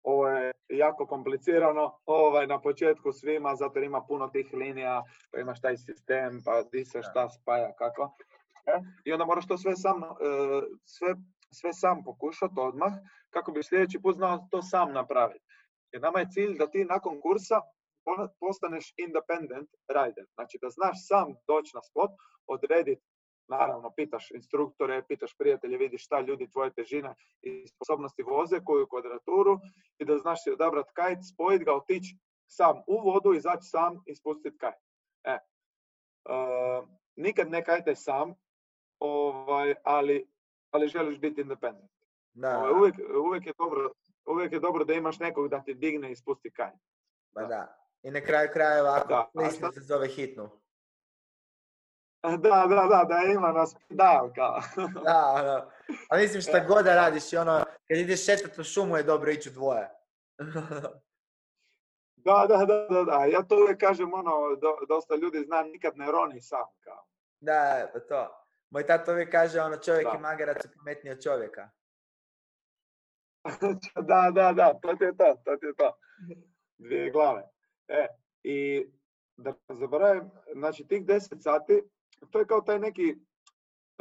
Ovo 0.03 0.27
je 0.27 0.51
jako 0.69 1.07
komplicirano 1.07 1.97
ovaj, 2.05 2.47
na 2.47 2.61
početku 2.61 3.11
svima, 3.11 3.55
zato 3.55 3.79
jer 3.79 3.83
ima 3.83 4.01
puno 4.07 4.27
tih 4.27 4.53
linija, 4.53 5.03
pa 5.31 5.39
imaš 5.39 5.61
taj 5.61 5.77
sistem, 5.77 6.41
pa 6.45 6.63
di 6.71 6.85
se 6.85 7.01
šta 7.01 7.29
spaja, 7.29 7.73
kako. 7.77 8.15
E? 8.65 8.79
I 9.05 9.13
onda 9.13 9.25
moraš 9.25 9.47
to 9.47 9.57
sve 9.57 9.75
sam, 9.75 10.03
e, 10.03 10.07
sve, 10.85 11.15
sve 11.51 11.73
sam 11.73 12.03
pokušati 12.03 12.53
odmah, 12.57 12.93
kako 13.29 13.51
bi 13.51 13.63
sljedeći 13.63 14.01
put 14.01 14.15
znao 14.15 14.47
to 14.51 14.61
sam 14.61 14.93
napraviti. 14.93 15.45
Jer 15.91 16.01
nama 16.01 16.19
je 16.19 16.29
cilj 16.31 16.57
da 16.57 16.67
ti 16.67 16.85
nakon 16.85 17.21
kursa 17.21 17.61
postaneš 18.39 18.93
independent 18.97 19.69
rider. 19.87 20.25
Znači 20.33 20.57
da 20.61 20.69
znaš 20.69 20.97
sam 21.07 21.27
doći 21.47 21.71
na 21.75 21.81
spot, 21.81 22.11
odrediti, 22.47 23.05
naravno 23.47 23.91
pitaš 23.95 24.31
instruktore, 24.31 25.03
pitaš 25.07 25.35
prijatelje, 25.37 25.77
vidiš 25.77 26.05
šta 26.05 26.19
ljudi 26.19 26.51
tvoje 26.51 26.73
težine 26.73 27.15
i 27.41 27.67
sposobnosti 27.67 28.23
voze, 28.23 28.59
koju 28.65 28.87
kvadraturu 28.87 29.59
i 29.99 30.05
da 30.05 30.17
znaš 30.17 30.43
si 30.43 30.51
odabrati 30.51 30.91
kajt, 30.93 31.19
spojiti 31.33 31.65
ga, 31.65 31.75
otići 31.75 32.17
sam 32.47 32.77
u 32.87 33.11
vodu, 33.11 33.33
izaći 33.33 33.63
sam 33.63 34.01
i 34.05 34.15
spustiti 34.15 34.57
kajt. 34.57 34.75
E. 35.23 35.37
Uh, 36.29 36.87
nikad 37.15 37.49
ne 37.49 37.63
kajte 37.63 37.95
sam, 37.95 38.33
ovaj, 38.99 39.75
ali, 39.83 40.27
ali 40.71 40.87
želiš 40.87 41.19
biti 41.19 41.41
independent. 41.41 41.91
Da. 42.33 42.59
Ovaj, 42.59 42.71
uvijek, 42.71 42.95
uvijek 43.25 43.45
je 43.45 43.53
dobro 43.57 43.89
uvijek 44.25 44.53
je 44.53 44.59
dobro 44.59 44.83
da 44.83 44.93
imaš 44.93 45.19
nekog 45.19 45.49
da 45.49 45.63
ti 45.63 45.73
digne 45.73 46.11
i 46.11 46.15
spusti 46.15 46.51
kaj. 46.51 46.71
Ba 47.31 47.43
da. 47.45 47.77
I 48.03 48.11
na 48.11 48.21
kraju 48.21 48.49
krajeva, 48.53 49.01
ako 49.03 49.39
mislim 49.39 49.71
se 49.71 49.79
zove 49.79 50.07
hitnu. 50.07 50.49
Da, 52.23 52.37
da, 52.37 52.87
da, 52.89 53.05
da 53.09 53.31
ima 53.31 53.51
nas 53.51 53.75
pedal 53.89 54.33
kao. 54.35 54.61
da, 54.93 55.41
da. 55.43 55.71
A 56.09 56.17
mislim 56.17 56.41
šta 56.41 56.57
e. 56.57 56.65
god 56.67 56.85
da 56.85 56.95
radiš 56.95 57.33
i 57.33 57.37
ono, 57.37 57.63
kad 57.87 57.97
ideš 57.97 58.25
šetati 58.25 58.61
u 58.61 58.63
šumu 58.63 58.97
je 58.97 59.03
dobro 59.03 59.31
ići 59.31 59.49
u 59.49 59.51
dvoje. 59.51 59.89
da, 62.25 62.45
da, 62.49 62.57
da, 62.57 62.87
da, 62.89 63.03
da. 63.03 63.25
Ja 63.25 63.43
to 63.43 63.55
uvijek 63.55 63.79
kažem, 63.79 64.13
ono, 64.13 64.55
do, 64.55 64.77
dosta 64.87 65.15
ljudi 65.15 65.43
zna 65.45 65.63
nikad 65.63 65.97
ne 65.97 66.11
roni 66.11 66.41
sam 66.41 66.67
kao. 66.83 67.05
Da, 67.39 67.89
pa 67.93 67.99
to. 67.99 68.45
Moj 68.69 68.85
tato 68.85 69.11
uvijek 69.11 69.31
kaže, 69.31 69.61
ono, 69.61 69.77
čovjek 69.77 70.07
da. 70.11 70.17
i 70.17 70.21
magarac 70.21 70.65
je 70.65 70.71
pametniji 70.77 71.13
od 71.13 71.23
čovjeka. 71.23 71.69
da, 74.09 74.31
da, 74.31 74.53
da, 74.53 74.73
to 74.81 74.95
ti 74.95 75.03
je 75.03 75.17
to, 75.17 75.41
to 75.45 75.57
ti 75.57 75.65
je 75.65 75.75
to. 75.75 75.97
Dvije 76.77 77.11
glave. 77.11 77.43
E, 77.87 78.07
i 78.43 78.87
da 79.37 79.53
zaboravim, 79.69 80.31
znači 80.53 80.87
tih 80.87 81.05
10 81.05 81.41
sati, 81.41 81.83
to 82.31 82.39
je 82.39 82.45
kao 82.45 82.61
taj 82.61 82.79
neki, 82.79 83.15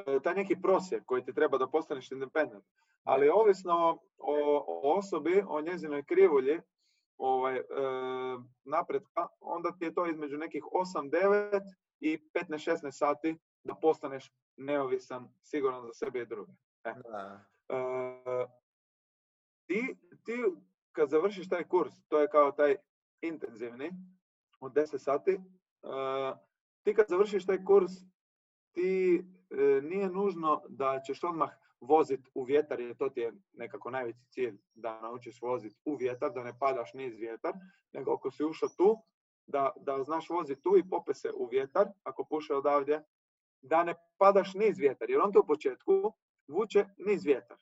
e, 0.07 0.21
taj 0.23 0.35
neki 0.35 0.57
prosjek 0.63 1.05
koji 1.07 1.25
ti 1.25 1.35
treba 1.35 1.59
da 1.59 1.67
postaneš 1.67 2.11
independent. 2.13 2.65
Ali 3.05 3.29
ovisno 3.29 3.99
o, 4.19 4.65
o 4.67 4.99
osobi, 4.99 5.43
o 5.49 5.61
njezinoj 5.61 6.03
krivulji, 6.05 6.61
ovaj, 7.19 7.57
e, 7.57 7.63
napretka, 8.65 9.27
onda 9.41 9.73
ti 9.79 9.85
je 9.85 9.95
to 9.95 10.07
između 10.07 10.39
nekih 10.39 10.65
8-9 10.65 11.61
i 12.01 12.19
15-16 12.35 12.91
sati 12.91 13.39
da 13.65 13.75
postaneš 13.75 14.33
neovisan, 14.57 15.29
siguran 15.43 15.83
za 15.83 15.93
sebe 15.93 16.21
i 16.21 16.27
druge. 16.27 16.53
E. 16.85 16.91
E, 16.91 16.95
ti, 19.67 19.97
ti 20.25 20.33
kad 20.93 21.11
završiš 21.11 21.49
taj 21.49 21.65
kurs, 21.69 21.93
to 22.09 22.21
je 22.21 22.29
kao 22.29 22.53
taj 22.53 22.77
intenzivni 23.21 23.91
od 24.61 24.73
10 24.73 24.99
sati, 24.99 25.35
uh, 25.83 26.39
ti 26.83 26.95
kad 26.95 27.07
završiš 27.09 27.47
taj 27.47 27.65
kurs, 27.65 27.93
ti 28.73 29.23
uh, 29.23 29.85
nije 29.85 30.09
nužno 30.09 30.63
da 30.69 31.01
ćeš 31.07 31.25
odmah 31.25 31.51
voziti 31.81 32.31
u 32.35 32.45
vjetar, 32.45 32.81
jer 32.81 32.97
to 32.97 33.09
ti 33.09 33.21
je 33.21 33.33
nekako 33.53 33.91
najveći 33.91 34.25
cilj, 34.31 34.59
da 34.75 35.01
naučiš 35.01 35.43
voziti 35.43 35.77
u 35.85 35.95
vjetar, 35.95 36.33
da 36.33 36.43
ne 36.43 36.59
padaš 36.59 36.95
niz 36.95 37.17
vjetar, 37.17 37.53
nego 37.93 38.13
ako 38.13 38.31
si 38.31 38.45
ušao 38.45 38.69
tu, 38.69 38.97
da, 39.47 39.71
da 39.81 40.03
znaš 40.03 40.31
voziti 40.31 40.63
tu 40.63 40.77
i 40.79 40.89
pope 40.89 41.15
se 41.15 41.31
u 41.35 41.47
vjetar, 41.47 41.87
ako 42.03 42.25
puše 42.25 42.55
odavdje, 42.55 43.03
da 43.63 43.85
ne 43.85 43.95
padaš 44.19 44.55
niz 44.55 44.79
vjetar, 44.79 45.11
jer 45.11 45.21
on 45.21 45.33
to 45.33 45.41
u 45.41 45.47
početku 45.47 46.13
vuče 46.49 46.87
niz 46.99 47.25
vjetar 47.25 47.57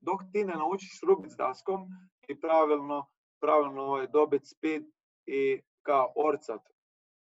dok 0.00 0.20
ti 0.32 0.44
ne 0.44 0.54
naučiš 0.54 1.00
rubiti 1.06 1.34
s 1.34 1.36
daskom 1.36 1.88
i 2.28 2.40
pravilno, 2.40 3.06
pravilno 3.40 3.82
ovaj, 3.82 4.06
dobiti 4.06 4.46
speed 4.46 4.82
i 5.26 5.62
kao 5.82 6.12
orcat. 6.16 6.62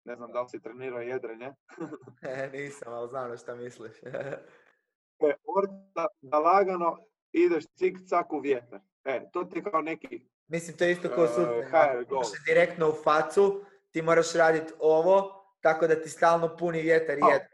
Ne 0.05 0.17
znam 0.17 0.33
da 0.33 0.43
li 0.43 0.49
si 0.49 0.61
trenirao 0.61 1.01
jedrenje. 1.01 1.53
e, 2.23 2.51
nisam, 2.53 2.93
ali 2.93 3.09
znam 3.09 3.37
šta 3.37 3.55
misliš. 3.55 4.03
e, 5.27 5.35
orca, 5.57 6.07
da 6.21 6.39
lagano 6.39 6.99
ideš 7.33 7.65
cik 7.79 7.99
cak 8.09 8.33
u 8.33 8.39
vjetar. 8.41 8.81
E, 9.05 9.31
to 9.33 9.45
ti 9.45 9.59
je 9.59 9.63
kao 9.63 9.83
neki 9.83 10.27
Mislim, 10.47 10.77
to 10.77 10.85
je 10.85 10.93
isto 10.93 11.09
kao 11.09 11.27
sud. 11.27 11.45
Uh, 11.45 12.23
direktno 12.47 12.89
u 12.89 12.93
facu, 13.05 13.65
ti 13.91 14.03
moraš 14.03 14.35
raditi 14.35 14.73
ovo, 14.79 15.45
tako 15.61 15.87
da 15.87 16.01
ti 16.01 16.09
stalno 16.09 16.57
puni 16.57 16.83
vjetar 16.83 17.15
jedno 17.15 17.53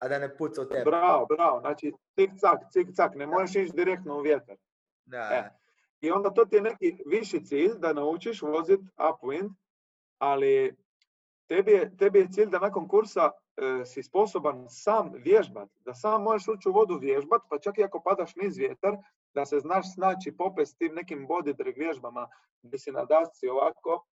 a 0.00 0.08
da 0.08 0.18
ne 0.18 0.36
puca 0.36 0.62
u 0.62 0.64
tebe. 0.64 0.84
Bravo, 0.84 1.26
bravo. 1.26 1.60
Znači, 1.60 1.92
cik-cak, 2.16 2.58
cik-cak, 2.72 3.16
ne 3.16 3.26
možeš 3.26 3.56
ići 3.56 3.72
direktno 3.76 4.18
u 4.18 4.20
vjetar. 4.20 4.56
Da. 5.04 5.18
E. 5.18 5.50
I 6.00 6.10
onda 6.10 6.30
to 6.30 6.44
ti 6.44 6.56
je 6.56 6.62
neki 6.62 7.02
viši 7.06 7.44
cilj 7.44 7.74
da 7.78 7.92
naučiš 7.92 8.42
voziti 8.42 8.84
upwind, 8.96 9.50
ali 10.18 10.76
tebi 11.50 11.72
je, 11.72 11.96
tebi 11.96 12.18
je 12.18 12.28
cilj 12.32 12.50
da 12.50 12.58
nakon 12.58 12.88
kursa 12.88 13.30
e, 13.30 13.84
si 13.84 14.02
sposoban 14.02 14.66
sam 14.68 15.12
vježbat, 15.14 15.68
da 15.84 15.94
sam 15.94 16.22
možeš 16.22 16.48
ući 16.48 16.68
u 16.68 16.72
vodu 16.72 16.98
vježbat, 16.98 17.42
pa 17.50 17.58
čak 17.58 17.78
i 17.78 17.84
ako 17.84 18.02
padaš 18.04 18.36
niz 18.36 18.58
vjetar, 18.58 18.96
da 19.34 19.46
se 19.46 19.60
znaš 19.60 19.94
snaći 19.94 20.36
popest 20.36 20.78
tim 20.78 20.94
nekim 20.94 21.26
body 21.28 21.56
drag 21.56 21.74
vježbama 21.76 22.28
gdje 22.62 22.78
si 22.78 22.92
na 22.92 23.04
dasci 23.04 23.48
ovako, 23.48 24.04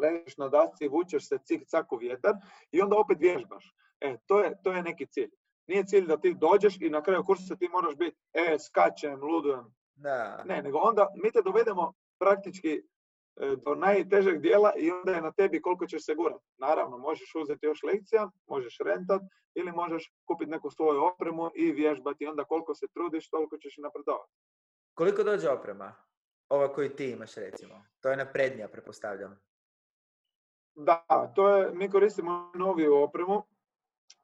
ležiš 0.00 0.36
na 0.36 0.48
dasci, 0.48 0.88
vučeš 0.88 1.28
se 1.28 1.38
cik-cak 1.38 1.84
u 1.90 1.96
vjetar 1.96 2.34
i 2.70 2.80
onda 2.80 2.96
opet 2.96 3.18
vježbaš. 3.20 3.74
E, 4.00 4.16
to 4.26 4.40
je, 4.40 4.54
to 4.62 4.72
je 4.72 4.82
neki 4.82 5.06
cilj. 5.06 5.30
Nije 5.66 5.84
cilj 5.86 6.06
da 6.06 6.16
ti 6.16 6.34
dođeš 6.34 6.80
i 6.80 6.90
na 6.90 7.02
kraju 7.02 7.24
kursa 7.24 7.56
ti 7.56 7.68
moraš 7.68 7.96
biti, 7.96 8.16
e, 8.32 8.56
skačem, 8.58 9.20
ludujem. 9.22 9.74
Da. 9.94 10.44
Ne, 10.44 10.62
nego 10.62 10.78
onda 10.78 11.06
mi 11.24 11.30
te 11.30 11.42
dovedemo 11.42 11.92
praktički 12.18 12.82
do 13.64 13.74
najtežeg 13.74 14.40
dijela 14.40 14.72
i 14.76 14.90
onda 14.90 15.12
je 15.12 15.22
na 15.22 15.32
tebi 15.32 15.60
koliko 15.60 15.86
ćeš 15.86 16.04
se 16.04 16.14
gurati. 16.14 16.44
Naravno, 16.58 16.98
možeš 16.98 17.34
uzeti 17.34 17.66
još 17.66 17.82
lekcija, 17.82 18.30
možeš 18.46 18.78
rentat 18.84 19.22
ili 19.54 19.72
možeš 19.72 20.12
kupiti 20.24 20.50
neku 20.50 20.70
svoju 20.70 21.04
opremu 21.04 21.50
i 21.54 21.72
vježbati. 21.72 22.26
Onda 22.26 22.44
koliko 22.44 22.74
se 22.74 22.86
trudiš, 22.94 23.30
toliko 23.30 23.58
ćeš 23.58 23.78
i 23.78 23.80
napredovati. 23.80 24.32
Koliko 24.94 25.22
dođe 25.22 25.50
oprema? 25.50 26.06
ova 26.48 26.72
koju 26.72 26.88
ti 26.88 27.10
imaš 27.10 27.34
recimo. 27.34 27.84
To 28.00 28.10
je 28.10 28.16
naprednija, 28.16 28.68
prepostavljam. 28.68 29.40
Da, 30.74 31.32
to 31.34 31.56
je, 31.56 31.70
mi 31.74 31.90
koristimo 31.90 32.52
noviju 32.54 32.94
opremu, 32.94 33.42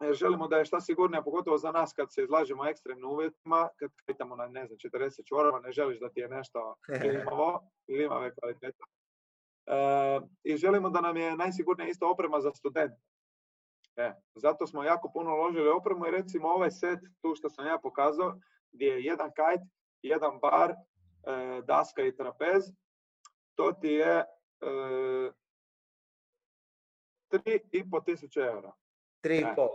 jer 0.01 0.15
želimo 0.15 0.49
da 0.49 0.59
je 0.59 0.65
šta 0.65 0.81
sigurnija, 0.81 1.23
pogotovo 1.23 1.59
za 1.59 1.73
nas 1.73 1.93
kad 1.93 2.13
se 2.13 2.23
izlažemo 2.23 2.67
ekstremnim 2.67 3.11
uvjetima, 3.11 3.69
kad 3.77 3.91
pitamo 4.07 4.37
na, 4.37 4.47
ne 4.47 4.67
znam, 4.67 4.79
40 4.79 5.29
čvorova, 5.29 5.61
ne 5.61 5.73
želiš 5.73 6.01
da 6.01 6.09
ti 6.09 6.21
je 6.21 6.29
nešto 6.29 6.77
klimavo, 7.03 7.61
klimave 7.87 8.35
kvaliteta. 8.35 8.85
E, 9.67 10.21
I 10.43 10.57
želimo 10.57 10.91
da 10.91 11.01
nam 11.01 11.17
je 11.17 11.37
najsigurnija 11.37 11.89
isto 11.89 12.11
oprema 12.11 12.41
za 12.41 12.51
studente. 12.53 13.01
E, 13.97 14.13
zato 14.35 14.67
smo 14.67 14.83
jako 14.83 15.11
puno 15.13 15.35
uložili 15.35 15.69
opremu 15.69 16.07
i 16.07 16.11
recimo 16.11 16.49
ovaj 16.49 16.71
set 16.71 16.99
tu 17.21 17.35
što 17.35 17.51
sam 17.51 17.67
ja 17.67 17.79
pokazao, 17.83 18.41
gdje 18.73 18.87
je 18.87 19.05
jedan 19.05 19.31
kajt, 19.37 19.61
jedan 20.03 20.39
bar, 20.41 20.71
e, 20.71 20.75
daska 21.63 22.03
i 22.03 22.17
trapez, 22.17 22.65
to 23.55 23.73
ti 23.73 23.89
je 23.89 24.19
e, 24.19 25.31
3,5 27.31 28.05
tisuće 28.05 28.41
eura. 28.41 28.73
3,5. 29.25 29.69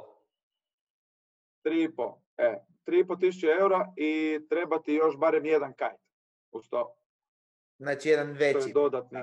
E, 1.65 1.69
3,5. 1.69 2.19
E, 2.37 2.65
3,5 2.85 3.19
tisuće 3.19 3.47
eura 3.59 3.93
i 3.95 4.39
treba 4.49 4.81
ti 4.81 4.93
još 4.93 5.17
barem 5.17 5.45
jedan 5.45 5.73
kajt 5.73 6.01
uz 6.51 6.69
to. 6.69 6.95
Znači 7.79 8.09
jedan 8.09 8.31
veći. 8.31 8.59
To 8.59 8.67
je 8.67 8.73
dodatni. 8.73 9.19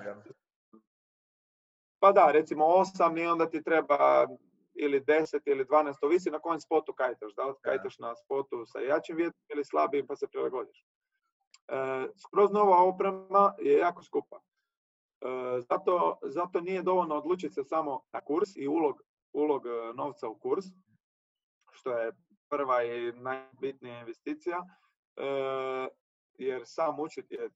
Pa 2.04 2.12
da, 2.12 2.30
recimo 2.30 2.64
8 2.64 3.22
i 3.22 3.26
onda 3.26 3.50
ti 3.50 3.62
treba 3.62 4.26
ili 4.74 5.00
10 5.00 5.40
ili 5.46 5.64
12, 5.64 5.94
ovisi 6.02 6.30
na 6.30 6.38
kojem 6.38 6.60
spotu 6.60 6.92
kajtaš. 6.92 7.34
Da 7.34 7.44
li 7.44 7.54
kajtaš 7.60 7.98
na 7.98 8.16
spotu 8.16 8.66
sa 8.66 8.78
jačim 8.78 9.16
vjetrom 9.16 9.42
ili 9.54 9.64
slabijim 9.64 10.06
pa 10.06 10.16
se 10.16 10.26
prilagodiš. 10.26 10.80
E, 10.80 10.86
skroz 12.16 12.50
nova 12.50 12.82
oprema 12.82 13.54
je 13.58 13.78
jako 13.78 14.02
skupa. 14.02 14.36
E, 14.36 15.26
zato, 15.60 16.18
zato 16.22 16.60
nije 16.60 16.82
dovoljno 16.82 17.14
odlučiti 17.14 17.54
se 17.54 17.64
samo 17.64 18.02
na 18.12 18.20
kurs 18.20 18.56
i 18.56 18.68
ulog, 18.68 19.02
ulog 19.32 19.66
e, 19.66 19.92
novca 19.94 20.28
u 20.28 20.38
kurs, 20.38 20.64
što 21.72 21.90
je 21.90 22.12
prva 22.48 22.82
i 22.82 23.12
najbitnija 23.12 24.00
investicija, 24.00 24.58
e, 25.16 25.22
jer 26.38 26.62
sam 26.64 27.00
učiti 27.00 27.34
je 27.34 27.50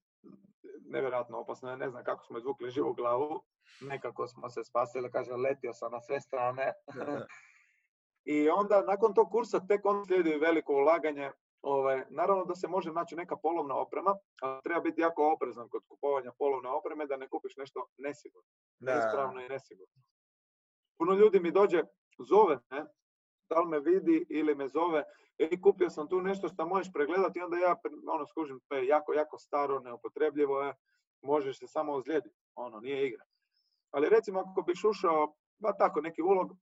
nevjerojatno 0.89 1.39
opasno. 1.39 1.77
Ne 1.77 1.91
znam 1.91 2.05
kako 2.05 2.25
smo 2.25 2.39
izvukli 2.39 2.71
živu 2.71 2.93
glavu, 2.93 3.43
nekako 3.81 4.29
smo 4.29 4.51
se 4.51 4.65
spasili, 4.65 5.11
kaže, 5.11 5.33
letio 5.33 5.75
sam 5.75 5.93
na 5.93 6.01
sve 6.01 6.21
strane. 6.21 6.73
I 8.25 8.49
onda 8.49 8.83
nakon 8.83 9.15
tog 9.15 9.31
kursa 9.31 9.67
tek 9.67 9.81
on 9.85 10.07
slijedi 10.07 10.39
veliko 10.39 10.73
ulaganje. 10.73 11.31
Ovaj, 11.63 12.05
naravno 12.11 12.45
da 12.45 12.55
se 12.55 12.69
može 12.69 12.93
naći 12.93 13.17
neka 13.17 13.37
polovna 13.37 13.75
oprema, 13.75 14.17
ali 14.41 14.63
treba 14.63 14.81
biti 14.81 15.01
jako 15.01 15.33
oprezan 15.33 15.69
kod 15.69 15.83
kupovanja 15.89 16.33
polovne 16.39 16.69
opreme 16.69 17.07
da 17.07 17.17
ne 17.17 17.29
kupiš 17.29 17.57
nešto 17.57 17.87
nesigurno, 17.97 18.49
neispravno 18.79 19.41
i 19.41 19.49
nesigurno. 19.49 19.95
Puno 20.99 21.15
ljudi 21.15 21.41
mi 21.41 21.51
dođe, 21.51 21.83
zove 22.19 22.59
me, 22.71 22.85
da 23.51 23.61
li 23.61 23.69
me 23.69 23.81
vidi 23.81 24.27
ili 24.29 24.55
me 24.55 24.69
zove, 24.69 25.05
i 25.39 25.61
kupio 25.61 25.91
sam 25.91 26.09
tu 26.09 26.21
nešto 26.21 26.49
što 26.49 26.67
možeš 26.67 26.93
pregledati 26.93 27.41
onda 27.41 27.57
ja 27.57 27.77
ono, 28.13 28.27
skužim, 28.27 28.61
to 28.69 28.75
je 28.75 28.87
jako, 28.87 29.13
jako 29.13 29.39
staro, 29.39 29.81
neupotrebljivo 29.81 30.63
je, 30.63 30.75
možeš 31.23 31.59
se 31.59 31.67
samo 31.67 31.93
ozlijediti, 31.93 32.37
ono, 32.55 32.81
nije 32.81 33.07
igra. 33.07 33.25
Ali 33.91 34.09
recimo 34.09 34.41
ako 34.41 34.63
biš 34.63 34.85
ušao, 34.85 35.35
ba 35.59 35.73
tako, 35.73 36.01
neki 36.01 36.23
ulog 36.23 36.53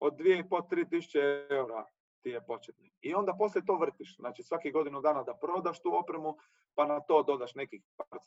od 0.00 0.14
2,5-3 0.14 0.90
tisuće 0.90 1.46
eura 1.50 1.84
ti 2.22 2.30
je 2.30 2.46
početni. 2.46 2.90
I 3.00 3.14
onda 3.14 3.34
poslije 3.38 3.66
to 3.66 3.76
vrtiš. 3.76 4.16
Znači 4.16 4.42
svaki 4.42 4.70
godinu 4.70 5.00
dana 5.00 5.22
da 5.22 5.34
prodaš 5.34 5.82
tu 5.82 5.96
opremu, 5.96 6.36
pa 6.74 6.86
na 6.86 7.00
to 7.00 7.22
dodaš 7.22 7.54
nekih 7.54 7.82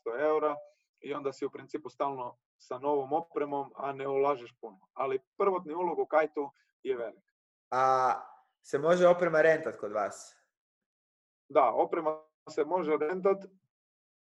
500 0.06 0.20
eura 0.20 0.56
i 1.00 1.14
onda 1.14 1.34
si 1.34 1.46
u 1.46 1.50
principu 1.50 1.90
stalno 1.90 2.38
sa 2.58 2.80
novom 2.80 3.14
opremom, 3.14 3.72
a 3.76 3.94
ne 3.94 4.08
ulažeš 4.08 4.54
puno. 4.62 4.80
Ali 4.94 5.20
prvotni 5.38 5.74
ulog 5.74 6.00
u 6.00 6.06
kajtu 6.06 6.52
je 6.84 6.98
velik. 6.98 7.31
A 7.72 8.14
se 8.62 8.80
može 8.80 9.08
oprema 9.08 9.42
rentat 9.42 9.76
kod 9.76 9.92
vas? 9.92 10.38
Da, 11.50 11.72
oprema 11.74 12.24
se 12.50 12.66
može 12.66 12.98
rentat 13.00 13.38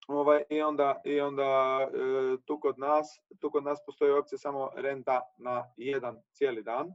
Ovaj, 0.07 0.43
I 0.49 0.61
onda, 0.61 1.01
i 1.03 1.19
onda 1.21 1.79
e, 1.93 2.37
tu, 2.45 2.59
kod 2.59 2.79
nas, 2.79 3.07
tu 3.39 3.51
kod 3.51 3.63
nas 3.63 3.79
postoji 3.85 4.11
opcija 4.11 4.39
samo 4.39 4.69
renta 4.75 5.21
na 5.37 5.73
jedan 5.77 6.21
cijeli 6.33 6.63
dan. 6.63 6.87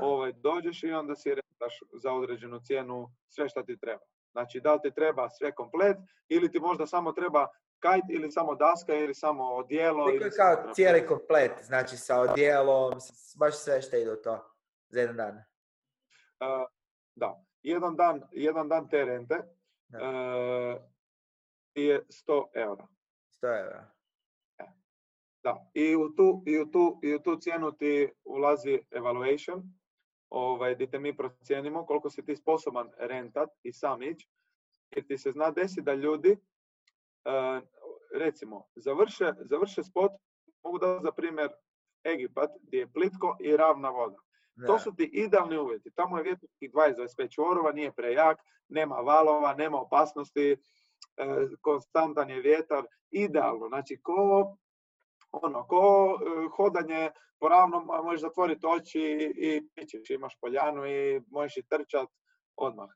Ovaj, 0.00 0.32
dođeš 0.32 0.82
i 0.82 0.92
onda 0.92 1.16
si 1.16 1.34
rentaš 1.34 1.80
za 1.92 2.12
određenu 2.12 2.60
cijenu 2.60 3.10
sve 3.28 3.48
što 3.48 3.62
ti 3.62 3.78
treba. 3.80 4.04
Znači, 4.32 4.60
da 4.60 4.74
li 4.74 4.80
ti 4.82 4.90
treba 4.94 5.30
sve 5.30 5.54
komplet 5.54 5.96
ili 6.28 6.50
ti 6.50 6.60
možda 6.60 6.86
samo 6.86 7.12
treba 7.12 7.46
kajt 7.78 8.04
ili 8.10 8.30
samo 8.30 8.54
daska 8.54 8.94
ili 8.94 9.14
samo 9.14 9.44
odijelo. 9.44 10.10
ili 10.10 10.30
kao 10.30 10.72
cijeli 10.74 11.06
komplet, 11.06 11.52
znači 11.62 11.96
sa 11.96 12.20
odjelom, 12.20 12.92
baš 13.38 13.58
sve 13.58 13.82
što 13.82 13.96
ide 13.96 14.12
u 14.12 14.16
to 14.16 14.54
za 14.88 15.00
jedan 15.00 15.16
dan. 15.16 15.42
Uh, 16.40 16.66
da, 17.14 17.44
jedan 17.62 17.96
dan, 17.96 18.22
jedan 18.32 18.68
dan 18.68 18.88
te 18.88 19.04
rente. 19.04 19.34
Uh, 19.88 20.80
je 21.74 22.04
100 22.08 22.44
eura. 22.54 22.86
100 23.42 23.58
eura. 23.58 23.90
E, 24.58 24.64
da, 25.42 25.70
i 25.74 25.96
u 25.96 26.14
tu, 26.14 26.42
i 26.46 26.58
u 26.58 26.70
tu, 26.70 27.00
i 27.02 27.14
u 27.14 27.18
tu 27.18 27.36
cijenu 27.36 27.72
ti 27.72 28.12
ulazi 28.24 28.80
evaluation, 28.90 29.62
ovaj, 30.30 30.74
gdje 30.74 30.90
te 30.90 30.98
mi 30.98 31.16
procijenimo 31.16 31.86
koliko 31.86 32.10
si 32.10 32.24
ti 32.24 32.36
sposoban 32.36 32.90
rentat 32.98 33.50
i 33.62 33.72
sam 33.72 34.02
ići, 34.02 34.28
jer 34.90 35.06
ti 35.06 35.18
se 35.18 35.32
zna 35.32 35.50
desiti 35.50 35.82
da 35.82 35.94
ljudi, 35.94 36.36
recimo, 38.14 38.66
završe, 38.76 39.32
završe 39.40 39.82
spot, 39.82 40.12
mogu 40.64 40.78
da 40.78 41.00
za 41.02 41.12
primjer 41.12 41.50
Egipat, 42.04 42.50
gdje 42.62 42.78
je 42.78 42.92
plitko 42.92 43.36
i 43.40 43.56
ravna 43.56 43.90
voda. 43.90 44.16
To 44.66 44.78
su 44.78 44.94
ti 44.94 45.10
idealni 45.12 45.58
uvjeti. 45.58 45.90
Tamo 45.90 46.16
je 46.16 46.22
vjetar 46.22 46.48
20-25 46.60 47.34
čvorova, 47.34 47.72
nije 47.72 47.92
prejak, 47.92 48.38
nema 48.68 48.94
valova, 48.94 49.54
nema 49.54 49.80
opasnosti, 49.80 50.56
E, 51.18 51.48
konstantan 51.60 52.30
je 52.30 52.40
vjetar, 52.40 52.84
idealno. 53.10 53.68
Znači, 53.68 54.00
ko, 54.02 54.56
ono, 55.30 55.66
ko 55.66 56.14
e, 56.20 56.48
hodanje 56.56 57.10
po 57.40 57.48
ravnom, 57.48 57.88
možeš 58.04 58.20
zatvoriti 58.20 58.66
oči 58.66 59.32
i 59.36 59.68
pićeš, 59.74 60.10
imaš 60.10 60.36
poljanu 60.40 60.86
i 60.86 61.20
možeš 61.30 61.56
i 61.56 61.66
trčat 61.68 62.08
odmah. 62.56 62.88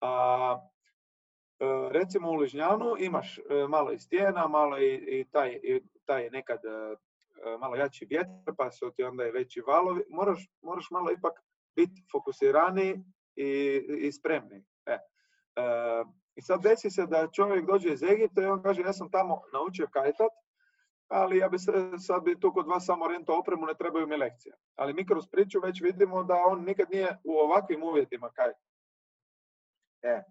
A, 0.00 0.58
e, 1.60 1.64
recimo 1.90 2.30
u 2.30 2.34
Ližnjanu 2.34 2.94
imaš 2.98 3.40
malo 3.68 3.92
i 3.92 3.98
stijena, 3.98 4.48
malo 4.48 4.78
i, 4.78 4.94
i 4.94 5.24
taj, 5.30 5.50
i 5.62 5.80
taj 6.04 6.30
nekad 6.30 6.60
malo 7.60 7.76
jači 7.76 8.06
vjetar, 8.10 8.54
pa 8.58 8.70
su 8.70 8.92
ti 8.96 9.02
onda 9.02 9.26
i 9.26 9.30
veći 9.30 9.60
valovi. 9.60 10.04
Moraš, 10.10 10.48
moraš 10.62 10.90
malo 10.90 11.10
ipak 11.10 11.40
biti 11.76 12.04
fokusirani 12.12 13.04
i, 13.36 13.82
i 13.98 14.12
spremni. 14.12 14.64
E. 14.86 14.98
I 16.36 16.42
sad 16.42 16.62
desi 16.62 16.90
se 16.90 17.06
da 17.06 17.28
čovjek 17.32 17.66
dođe 17.66 17.92
iz 17.92 18.02
Egipta 18.02 18.42
i 18.42 18.46
on 18.46 18.62
kaže 18.62 18.82
ja 18.82 18.92
sam 18.92 19.10
tamo 19.10 19.42
naučio 19.52 19.88
kajtat, 19.92 20.32
ali 21.08 21.38
ja 21.38 21.48
bi 21.48 21.58
sad 21.98 22.24
bi 22.24 22.40
tu 22.40 22.52
kod 22.52 22.66
vas 22.66 22.86
samo 22.86 23.08
rento 23.08 23.38
opremu, 23.38 23.66
ne 23.66 23.74
trebaju 23.74 24.06
mi 24.06 24.16
lekcije. 24.16 24.54
Ali 24.76 24.94
mi 24.94 25.06
kroz 25.06 25.24
priču 25.30 25.60
već 25.60 25.80
vidimo 25.80 26.24
da 26.24 26.34
on 26.46 26.64
nikad 26.64 26.90
nije 26.90 27.18
u 27.24 27.32
ovakvim 27.32 27.82
uvjetima 27.82 28.30
kajtat. 28.30 28.62
E, 30.02 30.22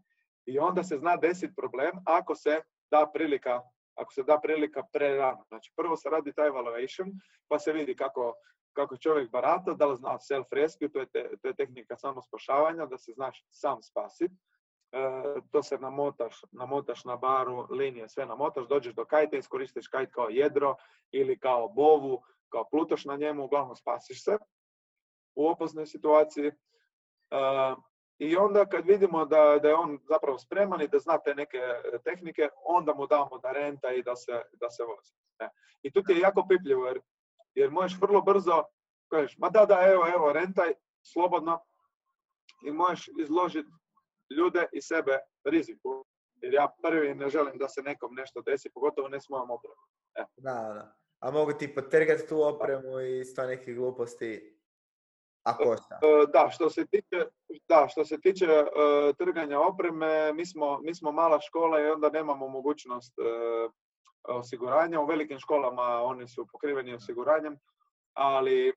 I 0.46 0.60
onda 0.60 0.84
se 0.84 0.98
zna 0.98 1.18
desiti 1.18 1.56
problem 1.56 1.92
ako 2.06 2.36
se 2.36 2.62
da 2.92 3.12
prilika 3.14 3.62
ako 3.96 4.14
se 4.14 4.24
da 4.24 4.40
prilika 4.44 4.84
prerano. 4.94 5.44
Znači 5.48 5.74
prvo 5.76 5.98
se 5.98 6.10
radi 6.10 6.34
taj 6.34 6.48
evaluation, 6.48 7.12
pa 7.48 7.60
se 7.60 7.74
vidi 7.74 7.96
kako, 7.96 8.34
kako 8.74 8.98
čovjek 8.98 9.32
barata, 9.32 9.74
da 9.74 9.86
li 9.86 9.98
zna 9.98 10.18
self-rescue, 10.18 10.92
to 10.92 11.00
je, 11.00 11.38
to 11.42 11.48
je 11.48 11.56
tehnika 11.56 11.98
samospašavanja, 11.98 12.86
da 12.86 12.98
se 12.98 13.12
znaš 13.12 13.46
sam 13.52 13.84
spasiti. 13.84 14.36
E, 14.92 15.42
to 15.52 15.64
se 15.64 15.78
namotaš, 15.78 16.42
namotaš 16.52 17.06
na 17.06 17.16
baru, 17.16 17.68
linije, 17.70 18.10
sve 18.10 18.26
namotaš, 18.26 18.68
dođeš 18.68 18.94
do 18.94 19.06
kajta, 19.06 19.38
iskoristiš 19.38 19.88
kajt 19.88 20.12
kao 20.12 20.30
jedro 20.30 20.76
ili 21.12 21.40
kao 21.40 21.68
bovu, 21.68 22.22
kao 22.50 22.70
plutoš 22.70 23.06
na 23.06 23.16
njemu, 23.16 23.44
uglavnom 23.44 23.76
spasiš 23.76 24.24
se 24.24 24.38
u 25.36 25.48
opasnoj 25.48 25.86
situaciji. 25.86 26.48
E, 26.48 26.54
I 28.24 28.36
onda 28.36 28.66
kad 28.66 28.86
vidimo 28.86 29.26
da, 29.26 29.60
da 29.62 29.68
je 29.68 29.76
on 29.76 30.00
zapravo 30.10 30.38
spreman 30.38 30.82
i 30.82 30.88
da 30.88 31.00
zna 31.00 31.18
te 31.18 31.36
neke 31.36 31.60
tehnike, 32.04 32.50
onda 32.66 32.94
mu 32.94 33.08
damo 33.08 33.38
da 33.44 33.52
renta 33.52 33.92
i 33.92 34.04
da 34.04 34.16
se, 34.16 34.42
da 34.54 34.70
se 34.70 34.84
vozi. 34.84 35.14
E, 35.40 35.50
I 35.82 35.92
tu 35.92 36.04
ti 36.04 36.14
je 36.14 36.20
jako 36.20 36.48
pipljivo 36.48 36.86
jer, 36.86 37.00
jer 37.56 37.72
možeš 37.72 38.02
vrlo 38.02 38.22
brzo, 38.22 38.64
kažeš, 39.12 39.38
ma 39.38 39.50
da, 39.50 39.66
da, 39.66 39.82
evo, 39.92 40.08
evo, 40.16 40.34
rentaj, 40.34 40.74
slobodno, 41.02 41.60
i 42.66 42.72
možeš 42.72 43.10
izložiti 43.20 43.70
ljude 44.38 44.68
i 44.72 44.82
sebe 44.82 45.20
riziku. 45.44 46.06
Jer 46.42 46.54
ja 46.54 46.76
prvi 46.84 47.16
ne 47.16 47.30
želim 47.30 47.58
da 47.58 47.70
se 47.70 47.82
nekom 47.82 48.16
nešto 48.16 48.42
desi, 48.42 48.70
pogotovo 48.74 49.08
ne 49.08 49.22
s 49.22 49.30
mojom 49.30 49.52
opremom. 49.52 49.86
E. 50.16 50.24
Da, 50.38 50.54
da. 50.54 50.96
A 51.20 51.32
mogu 51.32 51.54
ti 51.54 51.76
potrgati 51.76 52.28
tu 52.28 52.42
opremu 52.42 53.00
i 53.00 53.26
sto 53.26 53.46
neke 53.46 53.74
gluposti, 53.74 54.60
a 55.44 55.58
košta? 55.58 56.00
E, 56.02 56.26
da, 56.34 56.50
što 56.50 56.70
se 56.70 56.86
tiče, 56.86 57.26
da, 57.68 57.88
što 57.90 58.06
se 58.06 58.22
tiče 58.22 58.46
uh, 58.46 59.16
trganja 59.18 59.60
opreme, 59.60 60.34
mi 60.34 60.46
smo, 60.46 60.80
mi 60.82 60.96
smo 60.96 61.12
mala 61.12 61.40
škola 61.40 61.80
i 61.80 61.90
onda 61.90 62.10
nemamo 62.10 62.48
mogućnost 62.48 63.14
uh, 63.20 63.72
osiguranja. 64.24 65.00
U 65.00 65.06
velikim 65.06 65.40
školama 65.40 66.02
oni 66.04 66.28
su 66.28 66.48
pokriveni 66.52 66.94
osiguranjem, 66.94 67.58
ali 68.14 68.70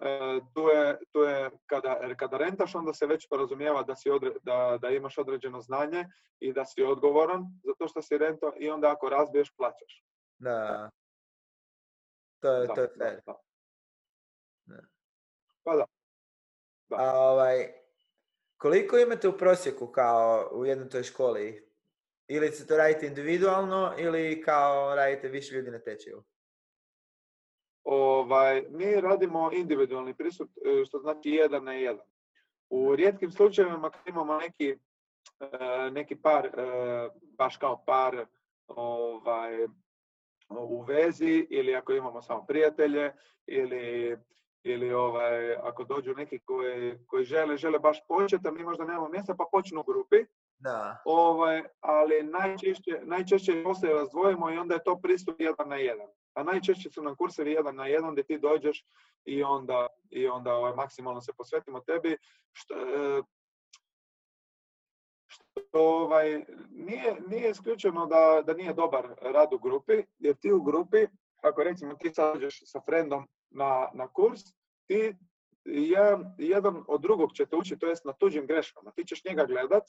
e, 0.00 0.40
tu 0.54 0.60
je, 0.60 0.98
tu 1.12 1.20
je 1.20 1.50
kada, 1.66 2.14
kada 2.16 2.36
rentaš, 2.36 2.74
onda 2.74 2.94
se 2.94 3.06
već 3.06 3.28
porazumijeva 3.28 3.82
da, 3.82 3.96
si 3.96 4.08
da, 4.42 4.78
da 4.80 4.88
imaš 4.88 5.18
određeno 5.18 5.60
znanje 5.60 6.06
i 6.40 6.52
da 6.52 6.64
si 6.64 6.82
odgovoran 6.82 7.44
za 7.64 7.72
to 7.78 7.88
što 7.88 8.02
si 8.02 8.18
rento 8.18 8.52
i 8.56 8.70
onda 8.70 8.92
ako 8.92 9.08
razbiješ, 9.08 9.52
plaćaš. 9.56 10.04
Da. 10.38 10.90
To 12.40 12.52
je, 12.52 12.68
to 12.74 12.80
je 12.80 12.88
fair. 12.98 13.20
Pa 15.64 15.76
da. 15.76 15.84
A, 16.90 17.20
ovaj, 17.20 17.72
koliko 18.56 18.98
imate 18.98 19.28
u 19.28 19.38
prosjeku 19.38 19.86
kao 19.86 20.50
u 20.52 20.66
jednoj 20.66 20.88
toj 20.88 21.02
školi? 21.02 21.68
Ili 22.28 22.48
se 22.48 22.66
to 22.66 22.76
radite 22.76 23.06
individualno 23.06 23.94
ili 23.98 24.42
kao 24.42 24.94
radite 24.94 25.28
više 25.28 25.54
ljudi 25.54 25.70
na 25.70 25.78
tečaju? 25.78 26.24
Ovaj, 27.84 28.64
mi 28.70 29.00
radimo 29.00 29.50
individualni 29.52 30.14
pristup, 30.14 30.50
e, 30.64 30.84
što 30.84 30.98
znači 30.98 31.30
jedan 31.30 31.64
na 31.64 31.72
jedan. 31.72 32.06
U 32.70 32.96
rijetkim 32.96 33.30
slučajevima 33.30 33.90
kad 33.90 34.00
imamo 34.06 34.36
neki, 34.36 34.78
e, 35.40 35.90
neki 35.90 36.16
par, 36.16 36.46
e, 36.46 36.50
baš 37.38 37.56
kao 37.56 37.84
par 37.84 38.26
ovaj, 38.66 39.64
u 40.48 40.82
vezi 40.82 41.46
ili 41.50 41.74
ako 41.74 41.92
imamo 41.92 42.22
samo 42.22 42.44
prijatelje 42.46 43.12
ili 43.46 44.16
ili 44.64 44.92
ovaj, 44.92 45.54
ako 45.54 45.84
dođu 45.84 46.14
neki 46.14 46.38
koji, 46.38 46.98
koji 47.06 47.24
žele, 47.24 47.56
žele 47.56 47.78
baš 47.78 48.06
početi, 48.08 48.48
a 48.48 48.50
mi 48.50 48.64
možda 48.64 48.84
nemamo 48.84 49.08
mjesta, 49.08 49.34
pa 49.34 49.44
počnu 49.52 49.80
u 49.80 49.84
grupi. 49.84 50.16
Da. 50.58 51.02
Ovaj, 51.04 51.62
ali 51.80 52.22
najčešće, 52.22 53.00
najčešće 53.02 53.62
poslije 53.64 53.94
razdvojimo 53.94 54.50
i 54.50 54.58
onda 54.58 54.74
je 54.74 54.84
to 54.84 55.00
pristup 55.02 55.40
jedan 55.40 55.68
na 55.68 55.76
jedan. 55.76 56.06
A 56.34 56.42
najčešće 56.42 56.90
su 56.90 57.02
nam 57.02 57.16
kursevi 57.16 57.52
jedan 57.52 57.76
na 57.76 57.86
jedan 57.86 58.12
gdje 58.12 58.24
ti 58.24 58.38
dođeš 58.38 58.86
i 59.24 59.42
onda, 59.42 59.86
i 60.10 60.28
onda 60.28 60.54
ovaj, 60.54 60.74
maksimalno 60.74 61.20
se 61.20 61.32
posvetimo 61.36 61.80
tebi. 61.80 62.16
Što, 62.52 62.74
što 65.26 65.50
ovaj, 65.72 66.44
nije, 66.70 67.16
nije 67.28 67.50
isključeno 67.50 68.06
da, 68.06 68.42
da 68.46 68.54
nije 68.54 68.72
dobar 68.72 69.08
rad 69.20 69.52
u 69.52 69.58
grupi, 69.58 70.02
jer 70.18 70.36
ti 70.36 70.52
u 70.52 70.62
grupi, 70.62 71.06
ako 71.42 71.62
recimo 71.62 71.94
ti 71.94 72.10
sad 72.14 72.38
sa 72.50 72.80
frendom 72.80 73.28
na, 73.54 73.88
na 73.94 74.08
kurs, 74.08 74.40
ti 74.86 75.16
jedan, 75.64 76.34
jedan 76.38 76.84
od 76.88 77.00
drugog 77.00 77.32
ćete 77.32 77.56
učiti, 77.56 77.78
to 77.78 77.86
jest 77.86 78.04
na 78.04 78.12
tuđim 78.12 78.46
greškama. 78.46 78.90
Ti 78.90 79.04
ćeš 79.04 79.24
njega 79.24 79.44
gledat 79.44 79.82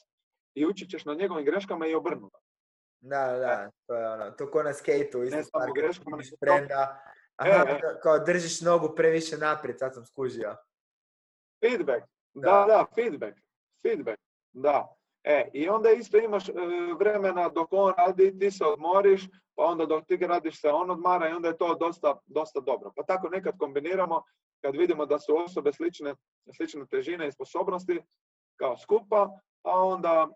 i 0.54 0.66
učit 0.66 0.90
ćeš 0.90 1.06
na 1.06 1.14
njegovim 1.14 1.46
greškama 1.46 1.88
i 1.88 1.96
obrnuto. 1.96 2.40
Da, 3.02 3.38
da, 3.38 3.72
to 3.88 3.96
je 3.96 4.10
ono, 4.10 4.32
to 4.32 4.52
ko 4.52 4.64
na 4.64 4.74
skateu, 4.74 5.24
isto 5.24 5.44
stvar, 5.44 5.70
greškama, 5.76 6.18
prenda, 6.40 7.02
aha, 7.36 7.66
e, 7.68 7.72
e. 7.72 8.00
kao 8.04 8.20
držiš 8.20 8.62
nogu 8.62 8.96
previše 8.96 9.38
naprijed, 9.38 9.80
sad 9.80 9.94
sam 9.94 10.06
skužio. 10.06 10.56
Feedback, 11.66 12.06
da, 12.34 12.52
da, 12.52 12.66
da 12.68 12.86
feedback, 12.96 13.38
feedback, 13.82 14.20
da. 14.54 14.95
E, 15.28 15.50
i 15.54 15.70
onda 15.70 15.92
isto 15.92 16.18
imaš 16.18 16.50
e, 16.50 16.54
vremena 17.00 17.50
dok 17.50 17.68
on 17.72 17.94
radi, 17.98 18.40
ti 18.40 18.52
se 18.52 18.66
odmoriš, 18.66 19.28
pa 19.56 19.64
onda 19.64 19.86
dok 19.86 20.06
ti 20.08 20.18
radiš 20.18 20.62
se 20.62 20.70
on 20.70 20.92
odmara 20.92 21.30
i 21.30 21.34
onda 21.34 21.48
je 21.48 21.58
to 21.58 21.76
dosta, 21.76 22.20
dosta 22.26 22.60
dobro. 22.60 22.92
Pa 22.96 23.04
tako 23.04 23.30
nekad 23.30 23.58
kombiniramo 23.58 24.24
kad 24.62 24.76
vidimo 24.76 25.06
da 25.06 25.20
su 25.20 25.38
osobe 25.38 25.74
slične, 25.74 26.16
slične 26.58 26.86
težine 26.86 27.28
i 27.28 27.32
sposobnosti 27.32 28.02
kao 28.56 28.78
skupa, 28.78 29.30
a 29.64 29.84
onda, 29.84 30.28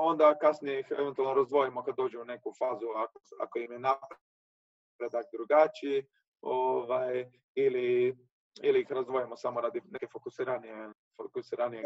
onda 0.00 0.38
kasnije 0.38 0.80
ih 0.80 0.86
eventualno 0.98 1.34
razdvojimo 1.34 1.82
kad 1.82 1.96
dođu 1.96 2.20
u 2.20 2.24
neku 2.24 2.52
fazu 2.58 2.86
ako, 2.96 3.18
ako 3.40 3.58
im 3.58 3.72
je 3.72 3.78
napredak 3.78 5.26
drugačiji 5.32 6.06
ovaj, 6.40 7.30
ili, 7.54 8.16
ili 8.62 8.80
ih 8.80 8.92
razdvojimo 8.92 9.36
samo 9.36 9.60
radi 9.60 9.80
neke 9.90 10.06
fokusiranije, 10.12 10.90
fokusiranije 11.16 11.82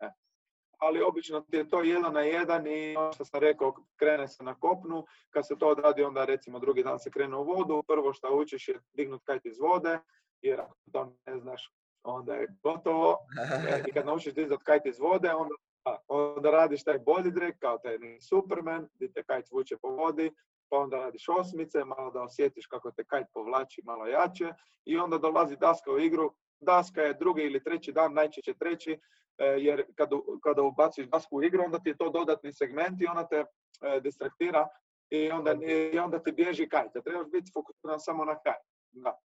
e 0.00 0.10
ali 0.78 1.02
obično 1.02 1.40
ti 1.40 1.56
je 1.56 1.68
to 1.68 1.82
jedan 1.82 2.12
na 2.12 2.20
jedan 2.20 2.66
i 2.66 2.96
ono 2.96 3.12
što 3.12 3.24
sam 3.24 3.40
rekao, 3.40 3.74
krene 3.96 4.28
se 4.28 4.44
na 4.44 4.54
kopnu, 4.54 5.06
kad 5.30 5.46
se 5.46 5.58
to 5.58 5.68
odradi 5.68 6.02
onda 6.02 6.24
recimo 6.24 6.58
drugi 6.58 6.82
dan 6.82 6.98
se 6.98 7.10
krene 7.10 7.36
u 7.36 7.44
vodu, 7.44 7.82
prvo 7.88 8.12
što 8.12 8.36
učiš 8.36 8.68
je 8.68 8.80
dignut 8.92 9.22
kajt 9.24 9.46
iz 9.46 9.58
vode, 9.58 9.98
jer 10.42 10.60
ako 10.60 10.76
to 10.92 11.16
ne 11.26 11.38
znaš, 11.38 11.72
onda 12.02 12.34
je 12.34 12.46
gotovo. 12.62 13.18
E, 13.68 13.84
I 13.88 13.92
kad 13.92 14.06
naučiš 14.06 14.34
dizat 14.34 14.62
kajt 14.62 14.86
iz 14.86 14.98
vode, 14.98 15.34
onda, 15.34 15.54
onda 16.08 16.50
radiš 16.50 16.84
taj 16.84 16.98
body 16.98 17.30
drag 17.30 17.52
kao 17.58 17.78
taj 17.78 17.98
Superman, 18.28 18.88
gdje 18.94 19.12
te 19.12 19.22
kajt 19.22 19.50
vuče 19.50 19.76
po 19.82 19.88
vodi, 19.88 20.32
pa 20.68 20.78
onda 20.78 20.96
radiš 20.96 21.28
osmice, 21.28 21.84
malo 21.84 22.10
da 22.10 22.22
osjetiš 22.22 22.66
kako 22.66 22.90
te 22.90 23.04
kajt 23.04 23.26
povlači 23.32 23.82
malo 23.84 24.06
jače 24.06 24.52
i 24.84 24.98
onda 24.98 25.18
dolazi 25.18 25.56
daska 25.56 25.92
u 25.92 25.98
igru. 25.98 26.32
Daska 26.60 27.02
je 27.02 27.14
drugi 27.14 27.42
ili 27.42 27.64
treći 27.64 27.92
dan, 27.92 28.14
najčešće 28.14 28.54
treći, 28.54 28.98
jer 29.38 29.84
kada, 29.94 30.16
kada 30.42 30.62
ubaciš 30.62 31.06
dasku 31.06 31.36
u 31.36 31.42
igru, 31.42 31.64
onda 31.64 31.78
ti 31.78 31.88
je 31.88 31.96
to 31.96 32.10
dodatni 32.10 32.52
segment 32.52 33.00
i 33.00 33.06
ona 33.06 33.28
te 33.28 33.44
e, 33.82 34.00
distraktira 34.00 34.68
i 35.10 35.30
onda, 35.30 35.54
i 35.92 35.98
onda 35.98 36.22
ti 36.22 36.32
bježi 36.32 36.68
kaj. 36.68 36.92
Te 36.92 37.02
trebaš 37.02 37.26
biti 37.32 37.50
fokusiran 37.54 38.00
samo 38.00 38.24
na 38.24 38.38
kaj. 38.38 38.60
Da. 38.92 39.18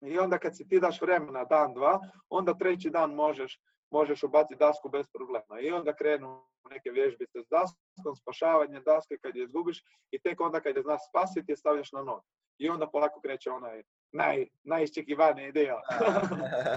I 0.00 0.18
onda 0.18 0.38
kad 0.38 0.56
si 0.56 0.68
ti 0.68 0.80
daš 0.80 1.00
vremena 1.00 1.44
dan, 1.44 1.74
dva, 1.74 2.00
onda 2.28 2.54
treći 2.54 2.90
dan 2.90 3.14
možeš, 3.14 3.60
možeš 3.90 4.22
ubaciti 4.22 4.58
dasku 4.58 4.88
bez 4.88 5.06
problema. 5.12 5.60
I 5.60 5.70
onda 5.70 5.96
krenu 5.96 6.46
neke 6.70 6.90
vježbice 6.90 7.38
s 7.42 7.48
daskom, 7.48 8.16
spašavanje 8.16 8.80
daske 8.80 9.18
kad 9.22 9.36
je 9.36 9.44
izgubiš 9.44 9.84
i 10.10 10.18
tek 10.18 10.40
onda 10.40 10.60
kad 10.60 10.76
je 10.76 10.82
znaš 10.82 11.00
spasiti 11.08 11.52
je 11.52 11.56
stavljaš 11.56 11.92
na 11.92 12.02
nogu. 12.02 12.24
I 12.58 12.68
onda 12.68 12.90
polako 12.90 13.20
kreće 13.20 13.50
onaj 13.50 13.82
naj, 14.14 14.46
najiščekivaniji 14.62 15.52
dio. 15.52 15.80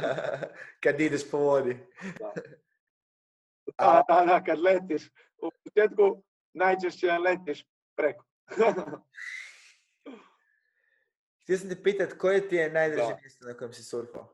kad 0.83 1.01
ideš 1.01 1.31
po 1.31 1.37
vodi. 1.37 1.77
da. 2.19 2.31
Da, 3.77 4.03
da, 4.07 4.25
da, 4.25 4.43
kad 4.43 4.59
letiš. 4.59 5.09
U 5.41 5.51
početku 5.63 6.23
najčešće 6.53 7.11
letiš 7.11 7.65
preko. 7.95 8.25
Htio 11.43 11.57
sam 11.57 11.69
ti 11.69 11.83
pitat, 11.83 12.13
koje 12.13 12.47
ti 12.47 12.55
je 12.55 12.71
najdraže 12.71 13.15
mjesto 13.21 13.45
na 13.45 13.53
kojem 13.53 13.73
si 13.73 13.83
surfao? 13.83 14.33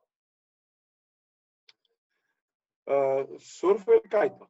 Uh, 2.85 3.39
surfo 3.39 3.91
i 4.05 4.09
kajto. 4.09 4.47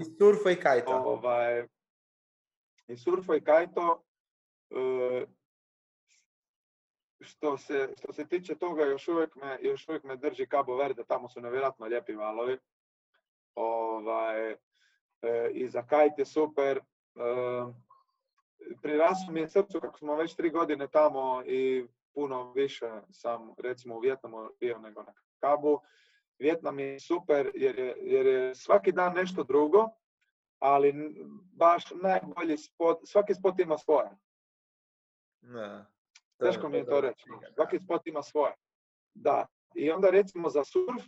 I 0.00 0.04
surfo 0.18 0.50
i 0.50 0.56
kajto. 0.56 0.92
Ovaj, 0.92 1.66
I 2.86 2.96
surfo 2.96 3.34
i 3.34 3.44
kajto. 3.44 4.04
Uh, 4.70 5.28
što 7.24 7.58
se, 7.58 7.88
što 7.98 8.12
se 8.12 8.26
tiče 8.26 8.54
toga, 8.54 8.84
još 8.84 9.08
uvijek 9.08 9.36
me, 9.36 9.58
još 9.62 9.88
uvijek 9.88 10.04
me 10.04 10.16
drži 10.16 10.46
Cabo 10.46 10.76
Verde, 10.76 11.04
tamo 11.04 11.28
su 11.28 11.40
nevjerojatno 11.40 11.86
lijepi 11.86 12.14
valovi. 12.14 12.58
Ovaj, 13.54 14.50
e, 14.50 15.50
I 15.52 15.68
za 15.68 15.82
kajt 15.86 16.18
je 16.18 16.24
super. 16.24 16.76
E, 16.78 16.82
mi 19.30 19.40
je 19.40 19.48
srcu 19.48 19.80
kako 19.80 19.98
smo 19.98 20.16
već 20.16 20.34
tri 20.34 20.50
godine 20.50 20.88
tamo 20.88 21.42
i 21.46 21.86
puno 22.14 22.52
više 22.52 22.86
sam 23.10 23.54
recimo 23.58 23.96
u 23.96 24.00
Vjetnamu 24.00 24.48
bio 24.60 24.78
nego 24.78 25.02
na 25.02 25.12
Kabu. 25.38 25.80
Vjetnam 26.38 26.78
je 26.78 27.00
super 27.00 27.50
jer 27.54 27.78
je, 27.78 27.94
jer 28.00 28.26
je 28.26 28.54
svaki 28.54 28.92
dan 28.92 29.14
nešto 29.14 29.44
drugo, 29.44 29.88
ali 30.58 31.14
baš 31.52 31.84
najbolji 32.02 32.56
spot, 32.56 32.98
svaki 33.04 33.34
spot 33.34 33.60
ima 33.60 33.78
svoje. 33.78 34.10
Ne. 35.40 35.93
Teško 36.38 36.68
mi 36.68 36.76
je 36.76 36.86
to 36.86 37.00
reći. 37.00 37.24
Svaki 37.54 37.78
spot 37.78 38.06
ima 38.06 38.22
svoje. 38.22 38.54
Da. 39.14 39.46
I 39.74 39.90
onda 39.90 40.10
recimo 40.10 40.48
za 40.48 40.64
surf, 40.64 41.02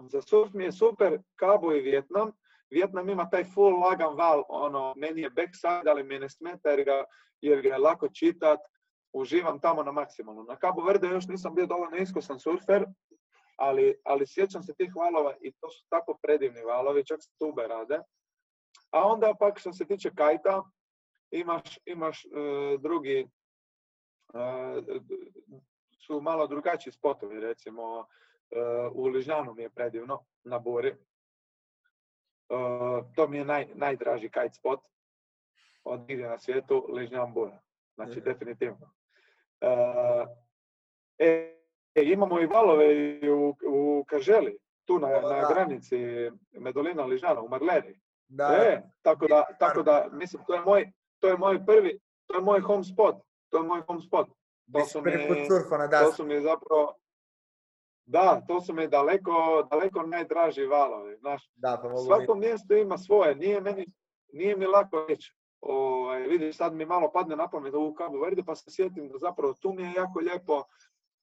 za 0.00 0.22
surf 0.22 0.52
mi 0.52 0.64
je 0.64 0.72
super 0.72 1.18
Cabo 1.40 1.72
i 1.72 1.80
Vjetnam. 1.80 2.30
Vjetnam 2.70 3.08
ima 3.08 3.30
taj 3.30 3.44
full 3.44 3.80
lagan 3.80 4.16
val, 4.16 4.42
ono, 4.48 4.94
meni 4.96 5.22
je 5.22 5.30
backside, 5.30 5.90
ali 5.90 6.02
mi 6.02 6.18
ne 6.18 6.28
smeta 6.28 6.70
jer 6.70 6.84
ga, 6.84 7.04
jer 7.40 7.62
ga 7.62 7.68
je 7.68 7.78
lako 7.78 8.08
čitat. 8.08 8.60
Uživam 9.12 9.60
tamo 9.60 9.82
na 9.82 9.92
maksimalno. 9.92 10.42
Na 10.42 10.56
Cabo 10.56 10.82
Verde 10.82 11.08
još 11.08 11.26
nisam 11.26 11.54
bio 11.54 11.66
dovoljno 11.66 11.96
iskusan 11.96 12.40
surfer, 12.40 12.84
ali, 13.56 13.94
ali 14.04 14.26
sjećam 14.26 14.62
se 14.62 14.74
tih 14.74 14.96
valova 14.96 15.34
i 15.40 15.52
to 15.52 15.70
su 15.70 15.86
tako 15.88 16.18
predivni 16.22 16.62
valovi, 16.62 17.06
čak 17.06 17.22
se 17.22 17.30
tube 17.38 17.66
rade. 17.66 17.98
A 18.90 19.02
onda 19.08 19.34
pak 19.38 19.58
što 19.58 19.72
se 19.72 19.84
tiče 19.84 20.10
kajta, 20.14 20.62
imaš, 21.30 21.78
imaš 21.86 22.24
e, 22.24 22.28
drugi, 22.78 23.28
su 26.06 26.20
malo 26.20 26.46
drugačiji 26.46 26.92
spotovi, 26.92 27.40
recimo 27.40 28.06
u 28.92 29.06
Ližnjanu 29.06 29.54
mi 29.54 29.62
je 29.62 29.70
predivno, 29.70 30.24
na 30.44 30.58
Buri. 30.58 30.94
To 33.14 33.28
mi 33.28 33.38
je 33.38 33.44
naj, 33.44 33.66
najdraži 33.74 34.28
kite 34.30 34.54
spot 34.54 34.80
od 35.84 36.00
nigdje 36.00 36.28
na 36.28 36.38
svijetu, 36.38 36.86
Ližnjan 36.88 37.32
Bura. 37.32 37.60
Znači, 37.94 38.18
mhm. 38.18 38.24
definitivno. 38.24 38.90
E, 41.18 41.56
e, 41.94 42.02
imamo 42.02 42.40
i 42.40 42.46
valove 42.46 42.86
u, 43.32 43.56
u 43.66 44.04
Kaželi, 44.08 44.58
tu 44.84 44.98
na, 44.98 45.08
na 45.08 45.48
granici 45.54 45.96
Medolina 46.52 47.04
Ližnjana, 47.04 47.40
u 47.40 47.48
Marleri. 47.48 48.00
Da. 48.28 48.44
E, 48.44 48.82
tako 49.02 49.26
da, 49.26 49.44
tako 49.58 49.82
da, 49.82 50.08
mislim, 50.12 50.42
to 50.46 50.54
je 50.54 50.60
moj, 50.60 50.92
to 51.18 51.28
je 51.28 51.36
moj 51.36 51.66
prvi, 51.66 51.98
to 52.26 52.36
je 52.36 52.42
moj 52.42 52.60
home 52.60 52.84
spot 52.84 53.16
to 53.54 53.58
je 53.58 53.64
moj 53.64 53.82
home 53.86 54.00
spot. 54.00 54.28
To 54.72 54.84
su 54.84 55.02
mi- 55.02 55.46
surfao 55.48 55.78
na 55.78 55.88
To 55.88 56.12
su 56.12 56.24
mi 56.24 56.40
zapravo, 56.40 56.94
da, 58.06 58.42
to 58.48 58.60
su 58.60 58.74
mi 58.74 58.88
daleko, 58.88 59.66
daleko 59.70 60.02
najdraži 60.02 60.66
valovi, 60.66 61.16
znaš. 61.16 61.50
Da, 61.54 61.78
pa 61.82 61.88
mogu 61.88 62.04
Svako 62.04 62.34
mjesto 62.34 62.74
ima 62.74 62.98
svoje, 62.98 63.34
nije 63.34 63.60
meni, 63.60 63.86
nije 64.32 64.56
mi 64.56 64.66
lako 64.66 65.06
reći. 65.08 65.34
Ovaj, 65.60 66.22
vidiš, 66.22 66.56
sad 66.56 66.74
mi 66.74 66.86
malo 66.86 67.12
padne 67.12 67.36
na 67.36 67.48
pamet 67.48 67.74
u 67.74 67.94
Cabo 67.98 68.20
Verde, 68.20 68.42
pa 68.46 68.54
se 68.54 68.64
sjetim 68.70 69.08
da 69.08 69.18
zapravo 69.18 69.54
tu 69.54 69.72
mi 69.72 69.82
je 69.82 69.92
jako 69.96 70.18
lijepo, 70.18 70.62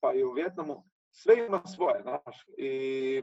pa 0.00 0.12
i 0.12 0.24
u 0.24 0.32
Vjetnamu, 0.32 0.84
sve 1.10 1.46
ima 1.46 1.62
svoje, 1.66 2.02
znaš. 2.02 2.46
I, 2.58 3.22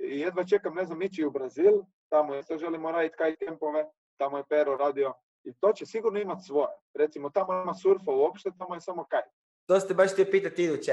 i 0.00 0.20
jedva 0.20 0.44
čekam, 0.44 0.74
ne 0.74 0.84
znam, 0.84 1.02
ići 1.02 1.24
u 1.24 1.30
Brazil, 1.30 1.72
tamo 2.08 2.34
isto 2.34 2.58
želimo 2.58 2.92
raditi 2.92 3.16
kite 3.16 3.46
kempove, 3.46 3.84
tamo 4.16 4.38
je 4.38 4.44
Pero 4.48 4.76
radio, 4.76 5.12
i 5.48 5.52
to 5.60 5.72
će 5.72 5.86
sigurno 5.86 6.20
imati 6.20 6.42
svoje. 6.42 6.68
Recimo, 6.94 7.30
tamo 7.30 7.62
ima 7.62 7.74
surfa 7.74 8.10
uopšte, 8.10 8.50
tamo 8.58 8.74
je 8.74 8.80
samo 8.80 9.04
kite. 9.04 9.30
To 9.66 9.80
ste 9.80 9.94
baš 9.94 10.12
htio 10.12 10.26
pitati 10.30 10.64
iduće. 10.64 10.92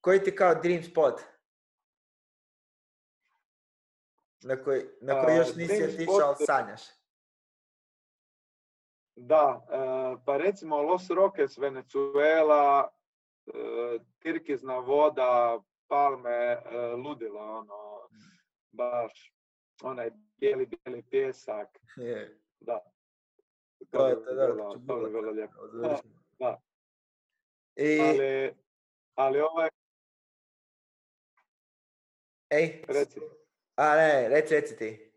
Koji 0.00 0.22
ti 0.24 0.36
kao 0.36 0.54
dream 0.54 0.82
spot? 0.82 1.20
Na 4.42 4.62
koji, 4.62 4.84
na 5.00 5.24
koji 5.24 5.36
još 5.36 5.54
nisi 5.54 5.76
dream 5.76 5.90
otišao, 5.94 6.28
ali 6.28 6.36
sanjaš? 6.46 6.82
Da, 9.16 9.66
e, 9.70 9.76
pa 10.24 10.36
recimo 10.36 10.82
Los 10.82 11.10
Roques, 11.10 11.58
Venezuela, 11.58 12.88
e, 13.46 13.98
Tirkizna 14.18 14.78
voda, 14.78 15.60
palme, 15.88 16.30
e, 16.30 16.60
ludilo, 16.96 17.40
ono, 17.40 18.08
baš, 18.72 19.34
onaj 19.82 20.10
bijeli, 20.36 20.66
bijeli 20.66 21.02
pjesak, 21.10 21.68
Je, 21.96 22.40
da. 22.60 22.95
Bi 23.80 23.86
to, 23.86 23.98
dobro, 23.98 24.54
bilo- 24.54 24.72
to 24.86 24.96
bilo 25.08 25.22
kad 25.22 25.34
lijepo. 25.36 25.58
ovo 25.58 25.68
završimo. 25.68 26.14
da. 26.38 26.60
I, 27.76 28.00
Ali, 28.00 28.54
ali 29.14 29.40
ovaj, 29.40 29.68
ej, 32.50 32.82
reci, 32.88 33.20
a 33.76 33.96
ne, 33.96 34.28
reci, 34.28 34.54
reci 34.54 34.76
ti. 34.76 35.12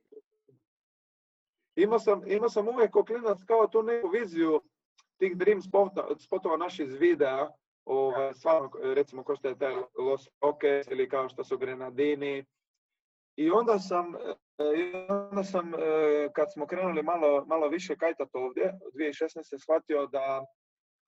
imao 1.76 2.00
sam, 2.00 2.32
imao 2.32 2.50
sam 2.50 2.68
uvijek 2.68 2.92
ko 2.92 3.06
klinac 3.06 3.44
kao 3.44 3.68
tu 3.68 3.84
neku 3.84 4.08
viziju 4.10 4.62
tih 5.18 5.38
dream 5.38 5.62
spota- 5.62 6.20
spotova 6.20 6.58
naših 6.58 6.88
iz 6.88 6.94
videa, 6.94 7.50
ovaj, 7.86 8.34
stvarno, 8.34 8.72
recimo 8.84 9.24
kao 9.24 9.36
što 9.36 9.48
je 9.48 9.58
taj 9.58 9.76
Los 9.98 10.30
Roques 10.42 10.88
ili 10.88 11.10
kao 11.10 11.30
što 11.30 11.44
su 11.44 11.58
Grenadini. 11.58 12.46
I 13.36 13.52
onda 13.52 13.80
sam, 13.80 14.16
e, 14.16 14.64
i 14.78 15.06
onda 15.10 15.44
sam 15.44 15.74
e, 15.74 15.78
kad 16.34 16.54
smo 16.54 16.68
krenuli 16.68 17.04
malo, 17.04 17.46
malo 17.46 17.68
više 17.68 17.96
kajtat 17.96 18.30
ovdje, 18.34 18.80
2016. 18.94 19.60
shvatio 19.62 20.08
da, 20.08 20.46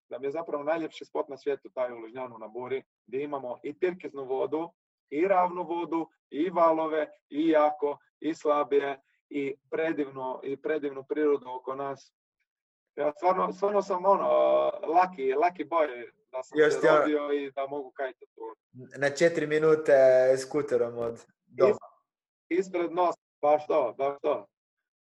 da 0.09 0.19
mi 0.19 0.27
je 0.27 0.31
zapravo 0.31 0.63
najljepši 0.63 1.05
spot 1.05 1.29
na 1.29 1.37
svijetu 1.37 1.69
taj 1.69 1.91
u 1.91 1.97
Lužnjanu 1.97 2.37
na 2.37 2.47
Buri, 2.47 2.83
gdje 3.07 3.23
imamo 3.23 3.59
i 3.63 3.79
tirkiznu 3.79 4.25
vodu, 4.25 4.71
i 5.09 5.27
ravnu 5.27 5.63
vodu, 5.63 6.07
i 6.29 6.49
valove, 6.49 7.07
i 7.29 7.47
jako, 7.47 7.97
i 8.19 8.33
slabije, 8.33 9.01
i 9.29 9.55
predivno, 9.71 10.39
i 10.43 10.61
predivnu 10.61 11.03
prirodu 11.09 11.45
oko 11.49 11.75
nas. 11.75 12.13
Ja 12.95 13.11
stvarno, 13.11 13.53
stvarno 13.53 13.81
sam 13.81 14.05
ono, 14.05 14.29
lucky, 14.83 15.35
lucky 15.35 15.69
boy 15.69 16.11
da 16.31 16.43
sam 16.43 16.59
Još 16.59 16.73
se 16.73 16.87
rodio 16.87 17.31
i 17.33 17.51
da 17.51 17.67
mogu 17.67 17.91
kajtati 17.91 18.31
tu. 18.35 18.55
Na 18.99 19.09
četiri 19.09 19.47
minute 19.47 19.93
skuterom 20.37 20.97
od 20.97 21.25
doma. 21.45 21.90
Ispred 22.51 22.91
nos, 22.91 23.15
baš 23.41 23.67
to, 23.67 23.95
baš 23.97 24.17
to. 24.21 24.47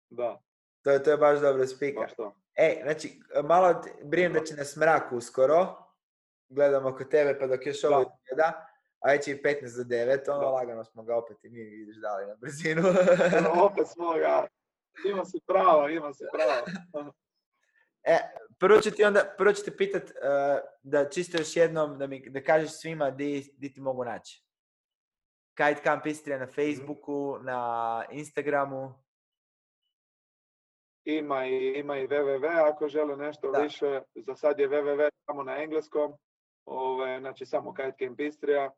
Da, 0.09 0.41
To 0.81 0.91
je, 0.91 1.03
to 1.03 1.11
je 1.11 1.17
baš 1.17 1.39
dobro 1.39 1.67
spika. 1.67 1.99
baš 2.01 2.13
to. 2.15 2.35
Ej, 2.55 2.79
znači, 2.83 3.19
malo 3.43 3.81
brinem 4.03 4.33
da 4.33 4.43
će 4.43 4.55
nas 4.55 4.75
mrak 4.75 5.11
uskoro. 5.11 5.75
Gledamo 6.49 6.89
oko 6.89 7.03
tebe 7.03 7.39
pa 7.39 7.47
dok 7.47 7.65
još 7.65 7.83
ovo 7.83 8.03
Da. 8.03 8.11
izgleda. 8.23 8.67
A 8.99 9.11
već 9.11 9.27
je 9.27 9.35
i 9.35 9.41
15 9.41 9.77
do 9.77 9.83
9, 9.85 10.29
ono 10.29 10.39
Da. 10.39 10.49
lagano 10.49 10.83
smo 10.85 11.03
ga 11.03 11.15
opet 11.15 11.43
i 11.43 11.49
mi 11.49 11.59
vidiš 11.63 11.95
dali 11.97 12.25
na 12.27 12.35
brzinu. 12.35 12.81
Evo, 13.37 13.65
opet 13.65 13.87
smo 13.87 14.13
ga, 14.13 14.47
ima 15.05 15.25
si 15.25 15.39
pravo, 15.47 15.89
ima 15.89 16.13
si 16.13 16.23
pravo. 16.33 16.65
e, 18.03 18.17
prvo 18.59 18.81
ću 18.81 18.91
ti 18.91 19.03
onda, 19.03 19.33
prvo 19.37 19.53
ću 19.53 19.65
te 19.65 19.77
pitat 19.77 20.03
eh, 20.03 20.13
da 20.83 21.09
čisto 21.09 21.37
još 21.37 21.55
jednom 21.55 21.97
da 21.97 22.07
mi 22.07 22.29
da 22.29 22.43
kažeš 22.43 22.71
svima 22.71 23.11
di, 23.11 23.53
di 23.57 23.73
ti 23.73 23.81
mogu 23.81 24.03
naći. 24.05 24.43
Kite 25.55 25.81
Camp 25.83 26.05
Istrija 26.05 26.39
na 26.39 26.47
Facebooku, 26.47 27.37
na 27.41 28.03
Instagramu. 28.11 28.93
Ima 31.05 31.45
i, 31.45 31.73
ima 31.79 31.97
i 31.97 32.07
www 32.07 32.69
ako 32.71 32.87
žele 32.87 33.17
nešto 33.17 33.51
Da. 33.51 33.59
više. 33.59 34.01
Za 34.15 34.35
sad 34.35 34.59
je 34.59 34.69
www 34.69 35.09
samo 35.25 35.43
na 35.43 35.57
engleskom. 35.63 36.13
Ove, 36.65 37.19
znači 37.19 37.45
samo 37.45 37.73
Kite 37.73 38.05
Camp 38.05 38.19
Istrija. 38.19 38.71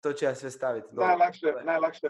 To 0.00 0.12
ću 0.12 0.24
ja 0.24 0.34
sve 0.34 0.50
staviti. 0.50 0.88
Najlakše, 0.92 1.52
najlakše, 1.64 2.06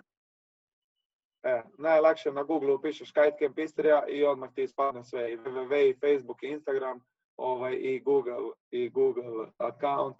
e, 1.42 1.62
najlakše 1.78 2.32
na 2.32 2.42
Google 2.42 2.72
upišeš 2.74 3.12
Kite 3.12 3.36
Camp 3.38 3.58
Istrija 3.58 4.06
i 4.08 4.24
odmah 4.24 4.52
ti 4.54 4.62
ispadne 4.62 5.04
sve 5.04 5.32
i 5.32 5.36
www 5.36 5.90
i 5.90 5.98
Facebook 6.00 6.42
i 6.42 6.46
Instagram 6.46 7.00
ovaj, 7.36 7.74
i 7.80 8.00
Google 8.00 8.50
i 8.70 8.88
Google 8.88 9.46
account. 9.58 10.16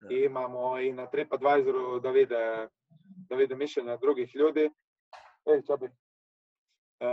Da. 0.00 0.14
I 0.14 0.24
imamo 0.24 0.78
i 0.78 0.92
na 0.92 1.06
TripAdvisoru 1.06 2.00
da 2.00 2.10
vide, 2.10 2.68
da 3.30 3.36
vide 3.36 3.54
mišljenja 3.54 3.96
drugih 3.96 4.36
ljudi. 4.36 4.70
Ej, 5.46 5.62
čabi. 5.66 5.86
E, 7.00 7.06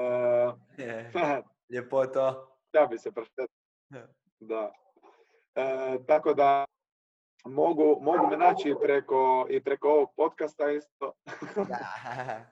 Je, 0.83 1.11
Ljepoto. 1.73 2.57
da 2.73 2.87
bi 2.89 2.97
se 2.97 3.11
prošetati. 3.11 3.53
Ja. 3.89 4.07
Da. 4.39 4.71
E, 5.55 5.97
tako 6.07 6.33
da 6.33 6.65
mogu, 7.45 7.99
mogu 8.01 8.27
me 8.27 8.37
naći 8.37 8.69
i 8.69 8.75
preko, 8.81 9.47
i 9.49 9.63
preko 9.63 9.89
ovog 9.89 10.09
podcasta 10.15 10.71
isto. 10.71 11.13
Da. 11.69 12.45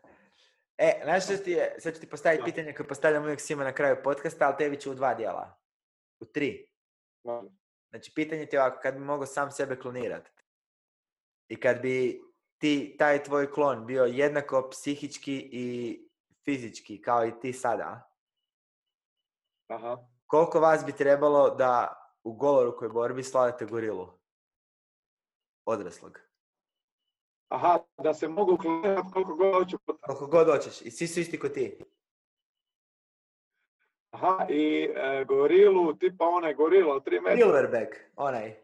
E, 0.78 1.02
znaš 1.04 1.24
što 1.24 1.38
ti 1.38 1.52
je, 1.52 1.76
sad 1.80 1.94
ću 1.94 2.02
ti 2.02 2.10
postaviti 2.10 2.44
pitanje 2.46 2.74
koje 2.74 2.88
postavljam 2.88 3.24
uvijek 3.24 3.40
svima 3.42 3.64
na 3.64 3.74
kraju 3.74 3.98
podcasta, 4.04 4.48
ali 4.48 4.58
tebi 4.58 4.80
ću 4.80 4.92
u 4.92 4.96
dva 4.96 5.14
dijela. 5.14 5.58
U 6.20 6.26
tri. 6.26 6.68
Znači, 7.90 8.12
pitanje 8.16 8.46
ti 8.46 8.56
je 8.56 8.62
ovako, 8.62 8.80
kad 8.82 8.94
bi 8.94 9.00
mogao 9.00 9.26
sam 9.26 9.52
sebe 9.52 9.80
klonirati 9.80 10.32
i 11.50 11.60
kad 11.60 11.82
bi 11.82 12.22
ti, 12.66 12.96
taj 13.00 13.24
tvoj 13.24 13.52
klon 13.52 13.86
bio 13.86 14.06
jednako 14.06 14.70
psihički 14.72 15.50
i 15.52 16.00
fizički 16.46 17.02
kao 17.02 17.26
i 17.26 17.40
ti 17.40 17.54
sada, 17.54 18.12
Aha. 19.68 19.98
koliko 20.28 20.60
vas 20.60 20.86
bi 20.86 20.92
trebalo 20.92 21.50
da 21.50 22.02
u 22.24 22.34
golorukoj 22.34 22.90
borbi 22.90 23.24
slavite 23.24 23.66
gorilu? 23.66 24.08
Odraslog. 25.66 26.20
Aha, 27.50 27.80
da 28.04 28.14
se 28.14 28.28
mogu 28.28 28.58
klonirati 28.58 29.08
koliko 29.14 29.36
god 29.36 29.54
hoću. 29.54 29.78
Koliko 30.02 30.28
god 30.28 30.48
hoćeš. 30.48 30.82
I 30.82 30.92
svi 30.92 31.08
su 31.08 31.20
isti 31.20 31.40
ko 31.40 31.50
ti. 31.50 31.80
Aha, 34.12 34.46
i 34.50 34.92
e, 34.96 35.26
gorilu, 35.28 35.94
tipa 35.94 36.26
onaj 36.26 36.54
gorila 36.54 36.96
od 36.96 37.04
3 37.04 37.22
metra. 37.22 37.36
Silverback, 37.36 37.96
onaj. 38.16 38.56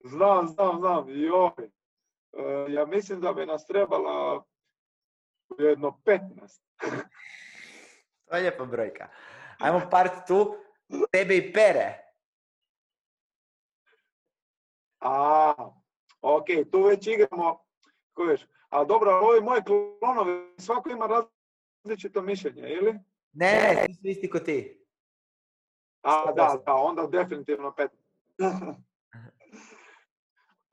Znam, 0.00 0.48
znam, 0.48 0.78
znam. 0.78 1.04
Joj. 1.08 1.70
E, 2.36 2.72
ja 2.72 2.86
mislim 2.86 3.20
da 3.20 3.32
bi 3.32 3.46
nas 3.46 3.66
trebalo 3.66 4.44
jedno 5.58 6.00
15. 6.04 6.60
To 8.24 8.36
je 8.36 8.40
lijepa 8.40 8.64
brojka. 8.64 9.08
Ajmo 9.58 9.80
part 9.90 10.26
tu, 10.26 10.56
tebe 11.12 11.36
i 11.36 11.52
pere. 11.52 12.04
A, 15.00 15.54
ok, 16.20 16.46
tu 16.72 16.82
već 16.82 17.06
igramo. 17.06 17.64
Kojiš, 18.12 18.46
a 18.68 18.84
dobro, 18.84 19.10
ovi 19.10 19.40
moji 19.40 19.62
klonovi, 20.00 20.54
svako 20.58 20.90
ima 20.90 21.06
različito 21.84 22.22
mišljenje, 22.22 22.62
ili? 22.62 22.92
Ne, 23.32 23.74
ne, 23.74 23.84
svi 23.84 23.94
su 23.94 24.08
isti 24.08 24.30
ko 24.30 24.38
ti. 24.38 24.86
A, 26.02 26.32
da, 26.32 26.62
da, 26.66 26.74
onda 26.74 27.06
definitivno 27.06 27.74
pet. 27.74 27.90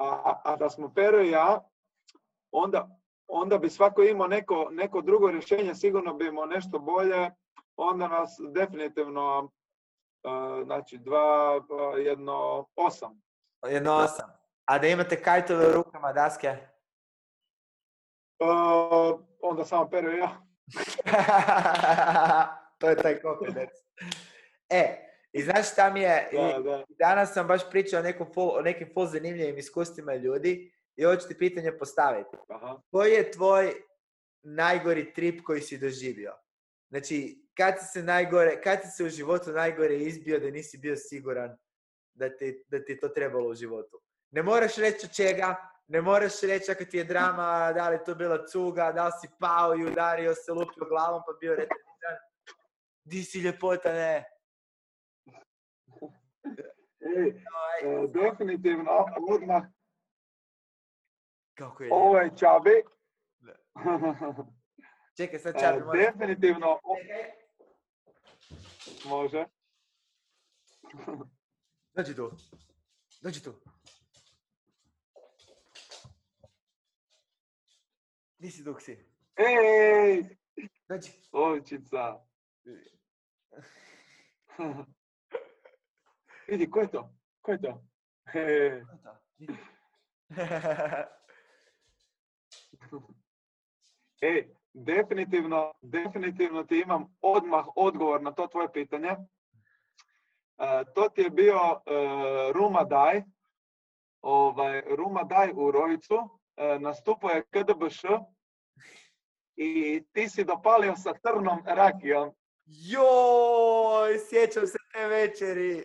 a, 0.02 0.42
a 0.44 0.56
da 0.56 0.70
smo 0.70 0.94
Pero 0.96 1.22
i 1.22 1.30
ja, 1.30 1.70
onda, 2.52 3.00
onda 3.28 3.58
bi 3.58 3.70
svako 3.70 4.04
imao 4.04 4.28
neko, 4.28 4.68
neko 4.72 5.02
drugo 5.02 5.32
rješenje, 5.32 5.76
sigurno 5.76 6.14
bi 6.14 6.28
imao 6.28 6.46
nešto 6.46 6.80
bolje, 6.80 7.32
onda 7.76 8.08
nas 8.08 8.40
definitivno, 8.54 9.52
e, 10.24 10.64
znači 10.64 10.98
dva, 10.98 11.62
pa 11.70 11.98
jedno 11.98 12.68
osam. 12.76 13.22
Jedno 13.68 13.94
osam. 13.94 14.30
A 14.66 14.80
da 14.80 14.88
imate 14.88 15.24
kajtove 15.24 15.68
u 15.68 15.72
rukama, 15.72 16.14
daske? 16.14 16.48
E, 16.48 16.58
onda 19.42 19.66
samo 19.66 19.90
Pero 19.90 20.12
i 20.12 20.18
ja. 20.18 20.42
to 22.80 22.90
je 22.90 22.96
taj 22.96 23.22
confidence. 23.22 23.84
E, 24.70 25.11
i 25.34 25.44
znaš 25.44 25.72
šta 25.72 25.90
mi 25.90 26.02
je, 26.02 26.30
Da, 26.34 26.60
da. 26.60 26.84
danas 26.90 27.34
sam 27.34 27.48
baš 27.48 27.70
pričao 27.70 28.00
o, 28.00 28.04
nekom 28.04 28.28
o 28.36 28.62
nekim 28.62 28.90
full 28.94 29.08
zanimljivim 29.08 29.58
iskustvima 29.58 30.16
ljudi 30.16 30.72
i 30.96 31.04
hoću 31.04 31.28
ti 31.28 31.38
pitanje 31.38 31.78
postaviti. 31.78 32.38
Aha. 32.48 32.82
Koji 32.92 33.12
je 33.12 33.32
tvoj 33.32 33.74
najgori 34.44 35.14
trip 35.14 35.42
koji 35.44 35.62
si 35.62 35.78
doživio? 35.78 36.34
Znači, 36.90 37.42
kad 37.54 37.80
si 37.80 37.86
se 37.86 38.04
najgore, 38.04 38.62
kad 38.62 38.80
si 38.82 38.88
se 38.98 39.04
u 39.04 39.10
životu 39.10 39.52
najgore 39.52 39.98
izbio 39.98 40.40
da 40.40 40.52
nisi 40.52 40.78
bio 40.78 40.96
siguran 40.96 41.58
da 42.14 42.38
ti, 42.38 42.64
da 42.68 42.84
ti 42.84 42.92
je 42.92 43.00
to 43.00 43.08
trebalo 43.10 43.50
u 43.50 43.56
životu. 43.56 44.02
Ne 44.32 44.44
moraš 44.44 44.76
reći 44.76 45.06
od 45.06 45.16
čega, 45.16 45.56
ne 45.88 46.02
moraš 46.02 46.42
reći 46.42 46.72
ako 46.72 46.86
ti 46.86 46.98
je 46.98 47.04
drama, 47.04 47.74
da 47.74 47.90
li 47.90 47.96
je 47.96 48.04
to 48.04 48.16
bila 48.16 48.46
cuga, 48.48 48.92
da 48.92 49.06
li 49.06 49.12
si 49.22 49.28
pao 49.40 49.76
i 49.76 49.86
udario 49.86 50.36
se, 50.36 50.52
lupio 50.52 50.86
glavom 50.90 51.22
pa 51.26 51.34
bio 51.40 51.52
retardiran. 51.52 52.18
Di 53.04 53.24
si 53.24 53.40
ljepota, 53.40 53.94
ne. 53.94 54.31
Ej, 56.44 57.30
e, 57.84 58.08
definitivno, 58.10 59.06
odmah, 59.30 59.64
Kako 61.54 61.84
je 61.84 61.90
ovo 61.94 62.18
je 62.18 62.32
Čabi. 62.38 62.84
Čekaj, 65.18 65.40
sad 65.40 65.56
E, 65.56 65.60
čabi, 65.60 65.80
može. 65.82 66.00
definitivno, 66.00 66.80
Čekaj. 67.02 67.32
može. 69.06 69.46
Dođi 71.94 72.16
tu. 72.16 72.32
Dođi 73.22 73.44
tu. 73.44 73.54
Di 78.38 78.52
si 78.52 78.64
dok 78.64 78.82
si? 78.82 78.92
Ej, 79.36 80.38
Dođi. 80.90 81.12
Ovčica. 81.32 82.26
Vidi, 86.52 86.72
ko 86.72 86.80
je 86.80 86.88
to? 86.88 87.10
Ko 87.42 87.52
je 87.52 87.62
to? 87.62 87.82
E, 94.22 94.48
definitivno, 94.74 95.74
definitivno 95.82 96.64
ti 96.64 96.80
imam 96.80 97.18
odmah 97.22 97.66
odgovor 97.76 98.22
na 98.22 98.32
to 98.32 98.48
tvoje 98.48 98.72
pitanje. 98.74 99.10
E, 99.10 99.18
to 100.96 101.10
ti 101.10 101.22
je 101.22 101.30
bio 101.30 101.56
e, 101.56 101.80
Ruma 102.54 102.84
Daj, 102.84 103.24
ovaj, 104.22 104.82
Ruma 104.98 105.24
Daj 105.24 105.52
u 105.56 105.72
Rojicu, 105.72 106.16
e, 106.58 106.80
nastupao 106.80 107.30
je 107.30 107.44
KDBŠ 107.44 108.04
i 109.56 110.04
ti 110.14 110.30
si 110.30 110.44
dopalio 110.44 110.96
sa 110.96 111.14
trnom 111.14 111.60
rakijom. 111.66 112.32
Joj, 112.66 114.20
sjećam 114.30 114.68
se 114.68 114.78
te 114.94 115.08
večeri. 115.08 115.84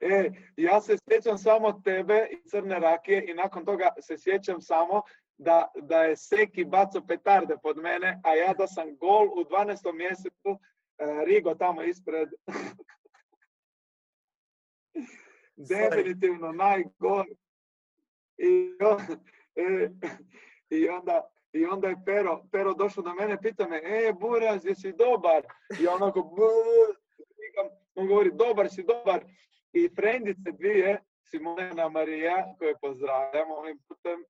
E, 0.00 0.30
ja 0.56 0.80
se 0.80 0.96
sjećam 1.08 1.38
samo 1.38 1.72
tebe 1.84 2.28
i 2.30 2.48
crne 2.48 2.78
rakije 2.78 3.30
i 3.30 3.34
nakon 3.34 3.64
toga 3.64 3.88
se 4.00 4.18
sjećam 4.18 4.60
samo 4.60 5.02
da, 5.38 5.68
da 5.74 6.02
je 6.02 6.16
Seki 6.16 6.64
bacio 6.64 7.02
petarde 7.08 7.56
pod 7.62 7.76
mene, 7.76 8.20
a 8.24 8.34
ja 8.34 8.54
da 8.54 8.66
sam 8.66 8.96
gol 8.96 9.26
u 9.26 9.44
12. 9.44 9.92
mjesecu 9.94 10.58
e, 10.98 11.24
Rigo 11.24 11.54
tamo 11.54 11.82
ispred. 11.82 12.28
Definitivno 15.56 16.52
najgor. 16.52 17.26
I, 18.38 18.72
e, 19.56 19.90
i 20.70 20.88
onda 20.88 21.30
i 21.52 21.64
onda 21.64 21.88
je 21.88 21.96
Pero, 22.04 22.42
Pero 22.52 22.74
došao 22.74 23.02
do 23.02 23.14
mene, 23.14 23.42
pita 23.42 23.68
me, 23.68 23.80
e, 23.84 24.12
Buraz, 24.12 24.64
jesi 24.64 24.92
dobar? 24.92 25.42
I 25.80 25.86
onako. 25.86 26.20
Vikam, 27.38 27.66
on 27.94 28.06
govori, 28.06 28.30
dobar 28.34 28.70
si, 28.70 28.82
dobar. 28.82 29.24
I 29.72 29.88
frendice 29.94 30.50
dvije, 30.52 31.02
Simona 31.22 31.88
Marija, 31.88 32.54
koje 32.58 32.78
pozdravljam 32.78 33.50
ovim 33.50 33.78
putem, 33.88 34.24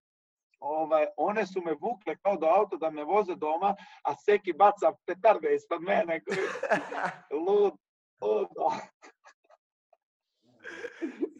ovaj, 0.60 1.06
one 1.16 1.46
su 1.46 1.62
me 1.62 1.72
vukle 1.72 2.16
kao 2.16 2.36
do 2.36 2.46
auto 2.46 2.76
da 2.76 2.90
me 2.90 3.04
voze 3.04 3.34
doma, 3.34 3.76
a 4.04 4.16
Seki 4.16 4.52
baca 4.52 4.92
petarde 5.06 5.54
ispod 5.54 5.82
mene. 5.82 6.20
Lud, 7.46 7.74
ludo. 8.20 8.70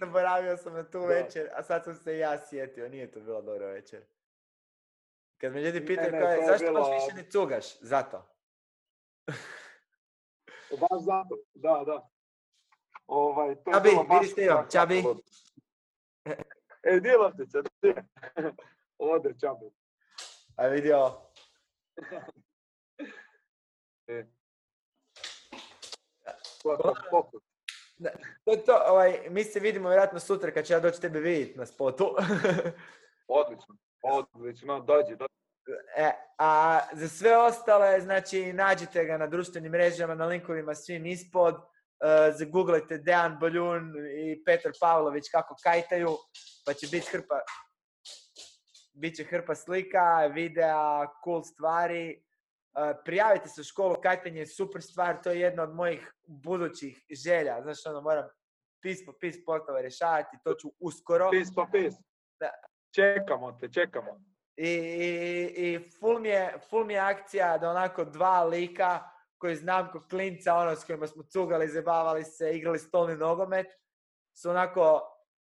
Zaboravio 0.00 0.56
sam 0.56 0.72
na 0.72 0.84
tu 0.84 1.00
Da. 1.00 1.06
večer, 1.06 1.48
a 1.54 1.62
sad 1.62 1.84
sam 1.84 1.94
se 1.94 2.18
ja 2.18 2.38
sjetio, 2.40 2.88
nije 2.88 3.10
to 3.10 3.20
bila 3.20 3.40
dobra 3.40 3.66
večer. 3.66 4.02
Kad 5.38 5.52
me 5.52 5.60
ljudi 5.62 5.86
pitaju 5.86 6.12
ne, 6.12 6.18
kao, 6.20 6.28
to 6.28 6.32
je 6.32 6.46
zašto 6.46 6.72
baš 6.72 6.84
bilo- 6.84 6.94
više 6.94 7.16
ne 7.16 7.30
cugaš? 7.30 7.80
Zato. 7.80 8.26
Baš 10.70 11.00
zato, 11.00 11.36
da, 11.54 11.82
da. 11.86 12.08
Ovaj, 13.10 13.54
to 13.54 13.70
je 13.70 13.74
Čabi, 13.74 13.90
vidi 14.10 14.26
Stevo, 14.26 14.56
tako 14.56 14.70
Čabi. 14.70 15.04
E, 16.82 17.00
di 17.00 17.10
loptica, 17.10 17.62
di? 17.62 17.94
Ode, 18.98 19.34
Čabi. 19.40 19.70
A 20.56 20.66
vidio, 20.66 21.12
E. 24.06 24.26
Svaka 26.42 26.92
pokus. 27.10 27.42
to 28.44 28.50
je 28.50 28.64
to, 28.64 28.82
ovaj, 28.86 29.20
mi 29.30 29.44
se 29.44 29.60
vidimo 29.60 29.88
vjerojatno 29.88 30.20
sutra 30.20 30.50
kad 30.50 30.66
ću 30.66 30.72
ja 30.72 30.80
doći 30.80 31.00
tebe 31.00 31.20
vidjeti 31.20 31.58
na 31.58 31.66
spotu. 31.66 32.16
Odlično, 33.28 33.76
odlično, 34.02 34.80
dođi, 34.80 35.16
dođi. 35.16 35.32
E, 35.96 36.12
a 36.38 36.80
za 36.92 37.08
sve 37.08 37.36
ostale, 37.36 38.00
znači, 38.00 38.52
nađite 38.52 39.04
ga 39.04 39.18
na 39.18 39.26
društvenim 39.26 39.72
mrežama, 39.72 40.14
na 40.14 40.26
linkovima 40.26 40.74
svim 40.74 41.06
ispod. 41.06 41.70
Uh, 42.00 42.34
zaguglajte 42.38 42.98
Dejan 42.98 43.38
Baljun 43.40 43.92
i 44.16 44.44
Petar 44.44 44.72
Pavlović 44.80 45.28
kako 45.30 45.56
kajtaju, 45.62 46.16
pa 46.66 46.72
će 46.72 46.86
biti 46.86 47.06
hrpa, 47.12 47.40
bit 48.94 49.16
će 49.16 49.24
hrpa 49.24 49.54
slika, 49.54 50.26
videa, 50.26 51.06
cool 51.24 51.42
stvari. 51.42 52.22
Uh, 52.72 52.96
prijavite 53.04 53.48
se 53.48 53.60
u 53.60 53.64
školu, 53.64 53.96
kajtanje 54.02 54.40
je 54.40 54.46
super 54.46 54.82
stvar, 54.82 55.22
to 55.22 55.30
je 55.30 55.40
jedna 55.40 55.62
od 55.62 55.74
mojih 55.74 56.14
budućih 56.26 57.04
želja. 57.24 57.62
Znaš, 57.62 57.86
ono, 57.86 58.00
moram 58.00 58.28
pis 58.82 59.06
po 59.06 59.12
pis 59.12 59.44
poslova 59.44 59.80
rješavati, 59.80 60.36
to 60.44 60.54
ću 60.54 60.72
uskoro. 60.78 61.30
Pis 61.30 61.54
po 61.54 61.66
pis. 61.72 61.94
Da. 62.40 62.50
Čekamo 62.94 63.52
te, 63.52 63.68
čekamo. 63.72 64.20
I, 64.56 64.68
i, 64.68 65.44
i 65.56 65.90
full, 66.00 66.18
mi 66.18 66.28
je, 66.28 66.58
full 66.70 66.84
mi 66.84 66.94
je 66.94 67.00
akcija 67.00 67.58
da 67.58 67.70
onako 67.70 68.04
dva 68.04 68.44
lika 68.44 69.10
koji 69.40 69.56
znam 69.56 69.90
ko 69.92 70.06
klinca, 70.10 70.54
ono 70.54 70.76
s 70.76 70.84
kojima 70.84 71.06
smo 71.06 71.22
cugali, 71.22 71.68
zabavali 71.68 72.24
se, 72.24 72.56
igrali 72.56 72.78
stolni 72.78 73.16
nogomet, 73.16 73.66
su 74.34 74.50
onako 74.50 75.00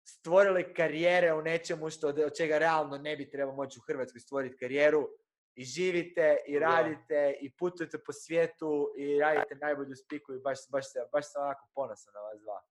stvorili 0.07 0.73
karijere 0.73 1.33
u 1.33 1.41
nečemu 1.41 1.89
što 1.89 2.07
od 2.07 2.37
čega 2.37 2.57
realno 2.57 2.97
ne 2.97 3.15
bi 3.15 3.29
trebao 3.29 3.55
moći 3.55 3.79
u 3.79 3.85
Hrvatskoj 3.87 4.19
stvoriti 4.19 4.57
karijeru. 4.57 5.09
I 5.55 5.63
živite, 5.63 6.37
i 6.47 6.59
radite, 6.59 7.37
i 7.41 7.51
putujete 7.51 7.97
po 8.03 8.13
svijetu, 8.13 8.93
i 8.97 9.19
radite 9.19 9.55
najbolju 9.55 9.95
spiku 9.95 10.33
i 10.33 10.39
baš, 10.39 10.57
baš, 10.69 10.91
se, 10.91 10.99
baš 11.11 11.31
sam 11.31 11.43
onako 11.43 11.67
ponosan 11.75 12.13
na 12.13 12.19
vas 12.19 12.41
dva. 12.41 12.61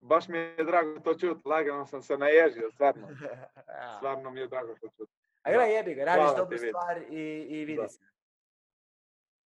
Baš 0.00 0.28
mi 0.28 0.38
je 0.38 0.64
drago 0.64 1.00
to 1.00 1.14
čuti, 1.14 1.48
lagano 1.48 1.86
sam 1.86 2.02
se 2.02 2.16
naježio, 2.18 2.70
stvarno. 2.70 3.08
Stvarno 3.96 4.30
mi 4.30 4.40
je 4.40 4.48
drago 4.48 4.74
to 4.80 4.88
čuti. 4.96 5.12
A 5.42 5.52
gle, 5.52 5.70
jebi 5.70 5.94
ga, 5.94 6.04
radiš 6.04 6.36
dobru 6.36 6.58
stvar 6.58 7.02
i, 7.10 7.46
i 7.48 7.64
vidi 7.64 7.82
Da. 7.82 7.88
se. 7.88 8.09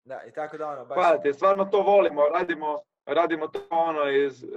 Da, 0.07 0.23
i 0.27 0.31
tako 0.31 0.57
da 0.57 0.67
ono, 0.69 0.85
baš... 0.85 0.95
Hvala 0.95 1.21
ti, 1.21 1.33
stvarno 1.33 1.65
to 1.65 1.81
volimo, 1.81 2.21
radimo, 2.27 2.79
radimo 3.05 3.47
to 3.47 3.59
ono 3.69 4.09
iz, 4.09 4.43
e, 4.43 4.47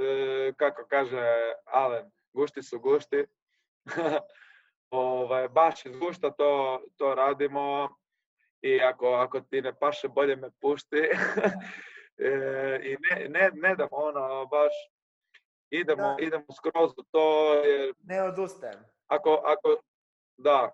kako 0.56 0.84
kaže 0.88 1.52
Alen, 1.64 2.10
gušti 2.32 2.62
su 2.62 2.80
gušti. 2.80 3.26
ovaj, 4.90 5.48
baš 5.48 5.86
iz 5.86 5.96
gušta 5.98 6.30
to, 6.30 6.82
to 6.96 7.14
radimo 7.14 7.88
i 8.62 8.80
ako, 8.80 9.06
ako 9.06 9.40
ti 9.40 9.62
ne 9.62 9.74
paše 9.74 10.08
bolje 10.08 10.36
me 10.36 10.50
pušti. 10.60 10.96
E, 12.22 12.80
I 12.82 12.96
ne, 13.00 13.28
ne, 13.28 13.50
ne 13.54 13.74
damo 13.76 13.96
ono, 13.96 14.46
baš 14.46 14.72
idemo, 15.70 16.02
Da. 16.02 16.16
idemo 16.18 16.44
skroz 16.56 16.90
u 16.96 17.02
to 17.10 17.54
jer 17.54 17.94
Ne 18.04 18.22
odustajem. 18.22 18.84
ako, 19.06 19.30
ako, 19.44 19.76
da, 20.36 20.70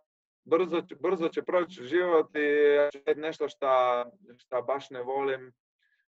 brzo, 0.46 0.82
brzo 1.00 1.28
će 1.28 1.42
proći 1.42 1.82
život 1.82 2.30
i 2.36 3.14
nešto 3.16 3.48
šta, 3.48 4.04
šta 4.38 4.60
baš 4.62 4.90
ne 4.90 5.02
volim, 5.02 5.52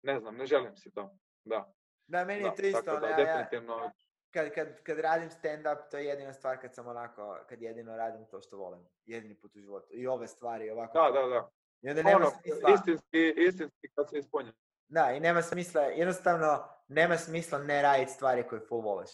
ne 0.02 0.20
znam, 0.20 0.36
ne 0.36 0.46
želim 0.46 0.76
si 0.76 0.92
to, 0.92 1.18
da. 1.46 1.74
Da, 2.08 2.26
meni 2.26 2.42
da, 2.42 2.48
je 2.48 2.56
to 2.56 2.66
isto, 2.66 3.00
da, 3.00 3.08
ja- 3.08 3.20
ja- 3.20 3.26
definitivno, 3.26 3.92
kad, 4.32 4.50
kad, 4.54 4.84
kad 4.84 5.00
radim 5.00 5.30
stand-up, 5.30 5.78
to 5.92 5.98
je 5.98 6.06
jedina 6.06 6.34
stvar 6.34 6.62
kad 6.62 6.76
sam 6.76 6.88
onako, 6.88 7.38
kad 7.50 7.62
jedino 7.62 7.98
radim 7.98 8.26
to 8.26 8.42
što 8.42 8.58
volim. 8.58 8.80
Jedini 9.06 9.36
put 9.36 9.56
u 9.56 9.60
životu. 9.60 9.88
I 9.92 10.08
ove 10.08 10.28
stvari 10.28 10.70
ovako. 10.70 10.94
da, 10.94 11.22
da, 11.22 11.28
da. 11.28 11.50
I 11.82 11.90
onda 11.90 12.04
nema 12.04 12.18
Ono, 12.18 12.30
smisla, 12.30 12.74
istinski, 12.74 13.34
istinski 13.38 13.88
kad 13.96 14.10
se 14.10 14.18
ispunja. 14.18 14.52
da, 14.88 15.12
i 15.12 15.20
nema 15.20 15.42
smisla, 15.42 15.82
jednostavno, 15.82 16.68
nema 16.88 17.18
smisla 17.18 17.60
ne 17.60 17.82
raditi 17.82 18.12
stvari 18.12 18.48
koje 18.48 18.62
full 18.62 18.82
voliš. 18.82 19.12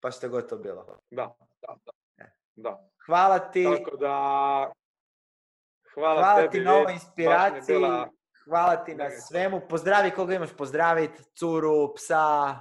Pa 0.00 0.10
što 0.10 0.28
god 0.28 0.48
to 0.48 0.56
bilo. 0.56 0.98
Da, 1.10 1.36
da, 1.60 1.76
da. 1.84 1.92
E. 2.56 2.60
da. 2.60 2.88
Hvala 3.06 3.38
ti, 3.40 3.64
Tako 3.76 3.96
da, 3.96 4.08
hvala, 5.94 6.20
hvala 6.20 6.36
tebi, 6.36 6.50
ti 6.50 6.60
na 6.60 6.74
ovoj 6.74 6.92
inspiraciji, 6.92 7.76
bila- 7.76 8.08
hvala 8.44 8.76
ti 8.76 8.94
na 8.94 9.10
svemu. 9.10 9.60
Pozdravi 9.60 10.10
koga 10.10 10.34
imaš 10.34 10.56
pozdravit, 10.56 11.10
curu, 11.34 11.94
psa. 11.94 12.54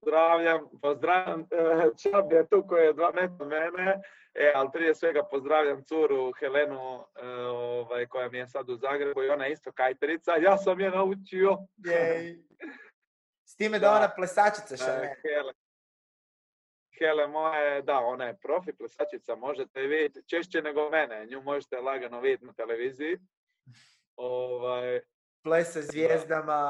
Pozdravljam, 0.00 0.60
pozdravljam, 0.82 1.40
e, 1.42 1.44
Čab 2.02 2.32
je 2.32 2.46
tu 2.48 2.64
koji 2.68 2.84
je 2.84 2.92
dva 2.92 3.12
metra 3.12 3.46
mene, 3.46 4.02
e, 4.34 4.52
ali 4.54 4.68
prije 4.72 4.94
svega 4.94 5.22
pozdravljam 5.24 5.84
curu 5.84 6.32
Helenu 6.32 7.04
e, 7.16 7.26
ovaj, 7.46 8.06
koja 8.06 8.28
mi 8.28 8.38
je 8.38 8.48
sad 8.48 8.70
u 8.70 8.76
Zagrebu 8.76 9.22
i 9.22 9.28
ona 9.28 9.44
je 9.44 9.52
isto 9.52 9.72
kajterica, 9.72 10.32
ja 10.32 10.56
sam 10.58 10.80
je 10.80 10.90
naučio. 10.90 11.58
Jej. 11.76 12.38
S 13.44 13.56
time 13.56 13.78
da 13.78 13.86
Da. 13.86 13.96
ona 13.96 14.08
plesačica 14.08 14.76
što 14.76 14.90
E. 14.90 15.14
Hele, 17.02 17.26
moje, 17.26 17.82
da, 17.82 17.98
ona 17.98 18.24
je 18.24 18.38
profi 18.42 18.72
plesačica, 18.72 19.36
možete 19.36 19.80
je 19.80 19.86
vidjeti 19.86 20.28
češće 20.28 20.62
nego 20.62 20.90
mene, 20.90 21.26
nju 21.26 21.42
možete 21.42 21.76
lagano 21.76 22.20
vidjeti 22.20 22.44
na 22.44 22.52
televiziji. 22.52 23.18
Ovaj, 24.16 25.00
Plesa 25.42 25.80
zvijezdama, 25.82 26.60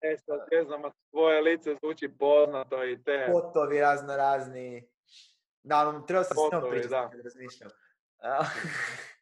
e, 0.00 0.16
sad 0.16 0.40
ne 0.52 0.64
znam, 0.64 0.82
tvoje 1.10 1.40
lice 1.40 1.74
zvuči 1.74 2.08
poznato 2.18 2.84
i 2.84 3.02
te 3.02 3.28
potovi 3.32 3.80
razno 3.80 4.16
razni. 4.16 4.88
Da, 5.62 5.88
ono, 5.88 6.00
trebao 6.00 6.24
sam 6.24 6.36
s 6.36 6.52
njom 6.52 6.70
pričati 6.70 7.16
da. 7.16 7.22
razmišljam. 7.24 7.70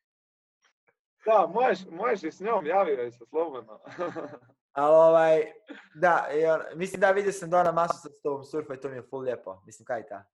Da, 1.25 1.47
možeš, 1.55 1.79
možeš 1.91 2.23
i 2.23 2.33
s 2.33 2.41
njom, 2.41 2.67
javio 2.67 3.03
je 3.03 3.11
se 3.11 3.25
slobodno. 3.27 3.81
Ali 4.73 4.95
ovaj, 4.95 5.53
da, 5.95 6.29
i 6.35 6.47
on, 6.47 6.61
mislim 6.75 7.01
da 7.01 7.11
vidio 7.11 7.33
sam 7.33 7.51
da 7.51 7.61
ona 7.61 7.73
masu 7.73 8.01
sad 8.03 8.13
s 8.15 8.23
tobom 8.23 8.45
surfa 8.45 8.75
i 8.75 8.81
to 8.81 8.89
mi 8.89 8.97
je 8.97 9.03
full 9.03 9.23
lijepo. 9.23 9.63
Mislim, 9.67 9.87
kaj 9.87 10.07
ta? 10.07 10.25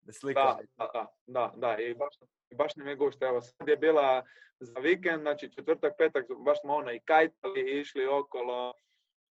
Da 0.00 0.12
slika. 0.12 0.58
da, 0.76 0.90
da, 0.92 1.06
da, 1.26 1.52
da, 1.56 1.78
i 1.78 1.94
baš, 1.94 2.14
baš 2.54 2.76
nam 2.76 2.88
je 2.88 2.96
gušta. 2.96 3.26
Evo, 3.26 3.40
sad 3.40 3.68
je 3.68 3.76
bila 3.76 4.24
za 4.60 4.80
vikend, 4.80 5.20
znači 5.20 5.52
četvrtak, 5.52 5.92
petak, 5.98 6.26
baš 6.44 6.60
smo 6.60 6.74
ono 6.74 6.92
i 6.92 7.00
kajtali 7.00 7.60
i 7.60 7.80
išli 7.80 8.06
okolo. 8.06 8.74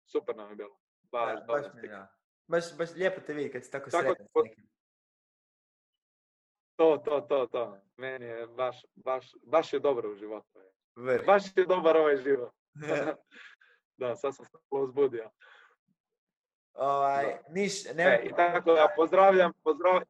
Super 0.07 0.37
nam 0.37 0.51
je 0.51 0.57
bilo. 0.57 0.77
Baš, 1.13 1.41
Da, 1.41 1.45
baš, 1.47 1.67
mi 1.75 1.89
da. 1.89 2.13
baš, 2.47 2.77
baš 2.79 2.95
lijepo 2.95 3.21
te 3.21 3.35
vidi 3.35 3.53
kad 3.53 3.65
si 3.65 3.71
tako 3.71 3.91
Tako 3.91 4.05
sretan 4.05 4.27
po-. 4.33 4.45
To, 6.77 7.03
to, 7.05 7.21
to, 7.21 7.47
to. 7.47 7.79
Meni 7.97 8.27
je 8.27 8.47
baš, 8.47 8.85
baš, 8.95 9.35
baš 9.43 9.73
je 9.73 9.79
dobro 9.79 10.11
u 10.11 10.15
životu. 10.15 10.61
Vrh. 10.97 11.27
Baš 11.27 11.43
je 11.57 11.67
dobar 11.67 11.97
ovaj 11.97 12.17
život. 12.17 12.53
da, 14.01 14.17
sad 14.17 14.37
sam 14.37 14.45
se 14.45 14.57
uzbudio. 14.71 15.31
ovaj, 16.75 17.39
niš, 17.49 17.85
ne, 17.95 18.05
E, 18.05 18.27
I 18.27 18.33
tako 18.37 18.73
da 18.73 18.89
pozdravljam, 18.97 19.53
pozdrav, 19.65 20.01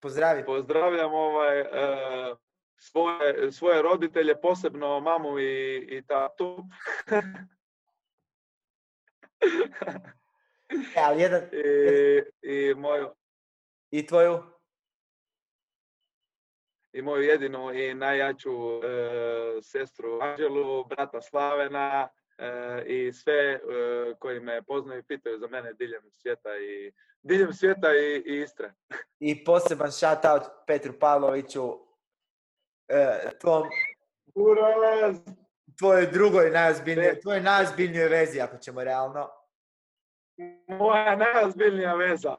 pozdravi. 0.00 0.44
pozdravljam 0.44 1.14
ovaj, 1.14 1.60
e, 1.60 1.66
svoje, 2.76 3.52
svoje 3.52 3.82
roditelje, 3.82 4.40
posebno 4.40 5.00
mamu 5.00 5.38
i, 5.38 5.76
i 5.90 6.02
tatu. 6.06 6.64
E, 10.96 11.00
ali 11.04 11.22
jedan, 11.22 11.42
I, 11.52 12.22
i, 12.42 12.74
moju, 12.74 13.14
i 13.90 14.06
tvoju, 14.06 14.57
I 16.92 17.02
moju 17.02 17.22
jedinu 17.22 17.72
i 17.74 17.94
najjaču 17.94 18.50
e, 18.50 19.62
sestru 19.62 20.18
Anđelu, 20.20 20.84
brata 20.84 21.22
Slavena 21.22 22.08
e, 22.38 22.82
i 22.86 23.12
sve 23.12 23.34
e, 23.34 23.60
koji 24.18 24.40
me 24.40 24.62
poznaju 24.62 25.00
i 25.00 25.06
pitaju 25.06 25.38
za 25.38 25.46
mene 25.46 25.72
diljem 25.72 26.02
svijeta 26.10 26.56
i 26.56 26.92
diljem 27.22 27.52
svijeta 27.52 27.88
i, 27.94 28.22
i 28.26 28.40
Istre. 28.42 28.72
i 29.20 29.44
poseban 29.44 29.92
shout 29.92 30.24
out 30.24 30.42
Petru 30.66 30.92
Pavloviću, 31.00 31.78
tvom, 33.40 33.62
Uraz! 34.34 35.16
tvojoj 35.78 36.06
drugoj 36.06 36.50
najozbiljnijoj, 36.50 37.20
tvojoj 37.20 37.40
najozbiljnijoj 37.40 38.08
vezi, 38.08 38.40
ako 38.40 38.56
ćemo 38.56 38.84
realno. 38.84 39.28
Moja 40.68 41.16
najozbiljnija 41.16 41.94
veza. 41.94 42.36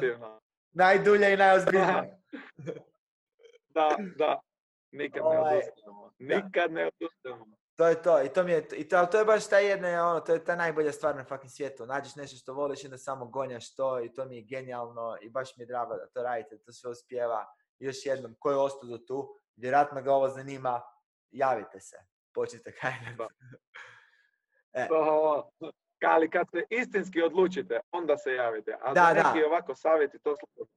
Najdulja 0.72 1.28
i 1.28 1.36
najozbiljnija. 1.36 2.04
Da, 3.70 3.96
da. 4.16 4.40
Nikad 4.92 5.22
ne 5.22 5.38
Ovaj, 5.38 5.56
odustajemo. 5.56 6.12
Nikad 6.18 6.72
ne 6.72 6.86
odustajemo. 6.86 7.46
To 7.76 7.86
je 7.88 8.02
to, 8.02 8.22
i 8.22 8.28
to 8.28 8.44
mi 8.44 8.52
je, 8.52 8.68
i 8.76 8.88
to, 8.88 9.06
to 9.06 9.18
je 9.18 9.24
baš 9.24 9.48
ta 9.48 9.58
jedna, 9.58 10.10
ono, 10.10 10.20
to 10.20 10.32
je 10.32 10.44
ta 10.44 10.56
najbolja 10.56 10.92
stvar 10.92 11.16
na 11.16 11.24
fucking 11.24 11.50
svijetu. 11.50 11.86
Nađeš 11.86 12.16
nešto 12.16 12.36
što 12.36 12.54
voliš 12.54 12.82
i 12.82 12.86
onda 12.86 12.98
samo 12.98 13.26
gonjaš 13.26 13.74
to 13.74 14.04
i 14.04 14.12
to 14.12 14.24
mi 14.24 14.36
je 14.36 14.42
genijalno 14.42 15.16
i 15.22 15.30
baš 15.30 15.56
mi 15.56 15.62
je 15.62 15.66
drago 15.66 15.96
da 15.96 16.06
to 16.06 16.22
radite, 16.22 16.56
da 16.56 16.62
to 16.62 16.72
sve 16.72 16.90
uspijeva. 16.90 17.46
I 17.78 17.84
Još 17.86 18.06
jednom, 18.06 18.34
ko 18.38 18.50
je 18.50 18.56
ostao 18.56 18.98
tu, 18.98 19.34
vjerojatno 19.56 20.02
ga 20.02 20.14
ovo 20.14 20.28
zanima, 20.28 20.82
javite 21.30 21.80
se, 21.80 21.96
počnite 22.34 22.72
kaj. 22.72 22.92
E. 24.72 24.88
To, 24.88 25.50
ali 26.06 26.30
kad 26.30 26.46
se 26.50 26.62
istinski 26.70 27.22
odlučite, 27.22 27.80
onda 27.90 28.16
se 28.16 28.32
javite. 28.32 28.76
A 28.82 28.92
Da, 28.94 29.06
za 29.08 29.22
da. 29.22 29.32
neki 29.32 29.44
ovako 29.44 29.74
savjeti, 29.74 30.18
to 30.18 30.36
slobodno. 30.36 30.74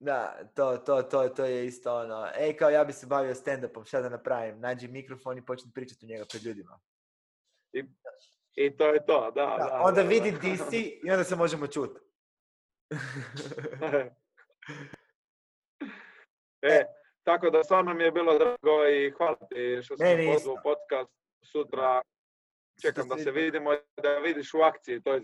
Da, 0.00 0.38
to, 0.54 0.76
to, 0.76 1.02
to, 1.02 1.28
to 1.28 1.44
je 1.44 1.66
isto 1.66 1.96
ono, 1.96 2.28
ej 2.34 2.56
kao 2.56 2.70
ja 2.70 2.84
bi 2.84 2.92
se 2.92 3.06
bavio 3.06 3.34
stand-upom, 3.34 3.84
šta 3.84 4.00
da 4.00 4.08
napravim? 4.08 4.60
Nađi 4.60 4.88
mikrofon 4.88 5.38
i 5.38 5.44
počni 5.44 5.70
pričati 5.74 6.06
u 6.06 6.08
njega 6.08 6.24
pred 6.30 6.42
ljudima. 6.42 6.80
I 8.54 8.76
to 8.76 8.86
je 8.86 9.06
to, 9.06 9.30
da, 9.30 9.46
Da, 9.58 9.64
da. 9.64 9.80
onda 9.84 10.02
da, 10.02 10.08
vidi 10.08 10.30
di 10.32 10.56
si 10.56 11.00
i 11.04 11.10
onda 11.10 11.24
se 11.24 11.36
možemo 11.36 11.66
čuti. 11.66 12.00
e, 16.62 16.84
tako 17.22 17.50
da 17.50 17.64
stvarno 17.64 17.94
mi 17.94 18.04
je 18.04 18.10
bilo 18.12 18.38
drago 18.38 18.86
i 18.88 19.10
hvala 19.10 19.36
ti 19.50 19.80
što 19.82 19.94
me 19.98 20.24
isto. 20.24 20.32
pozvao 20.32 20.56
podcast. 20.62 21.10
Sutra 21.44 22.02
čekam 22.82 23.08
da 23.08 23.16
si- 23.16 23.22
se 23.22 23.30
vidimo 23.30 23.72
i 23.72 23.78
da 24.02 24.18
vidiš 24.18 24.54
u 24.54 24.58
akciji. 24.58 25.02
To 25.02 25.14
je 25.14 25.22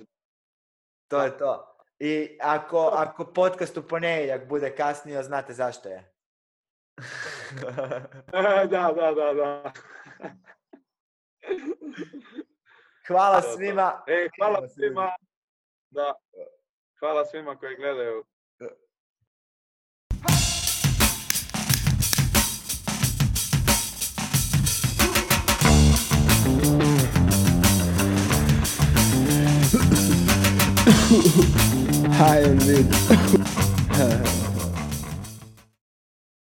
To 1.08 1.22
je 1.22 1.38
to. 1.38 1.75
I 1.98 2.38
ako, 2.40 2.78
ako 2.78 3.24
podcast 3.24 3.76
u 3.76 3.88
ponedjeljak 3.88 4.48
bude 4.48 4.76
kasnio, 4.76 5.22
znate 5.22 5.52
zašto 5.52 5.88
je. 5.88 6.12
da, 8.70 8.92
da, 8.96 9.12
da, 9.12 9.34
da. 9.34 9.72
Hvala 13.06 13.42
svima. 13.42 14.02
E, 14.06 14.28
hvala 14.38 14.68
svima. 14.68 15.10
Da. 15.90 16.14
Hvala 17.00 17.24
svima 17.24 17.56
koji 17.56 17.76
gledaju. 17.76 18.24
High 32.16 32.38
and 32.38 32.66
mid. 32.66 34.45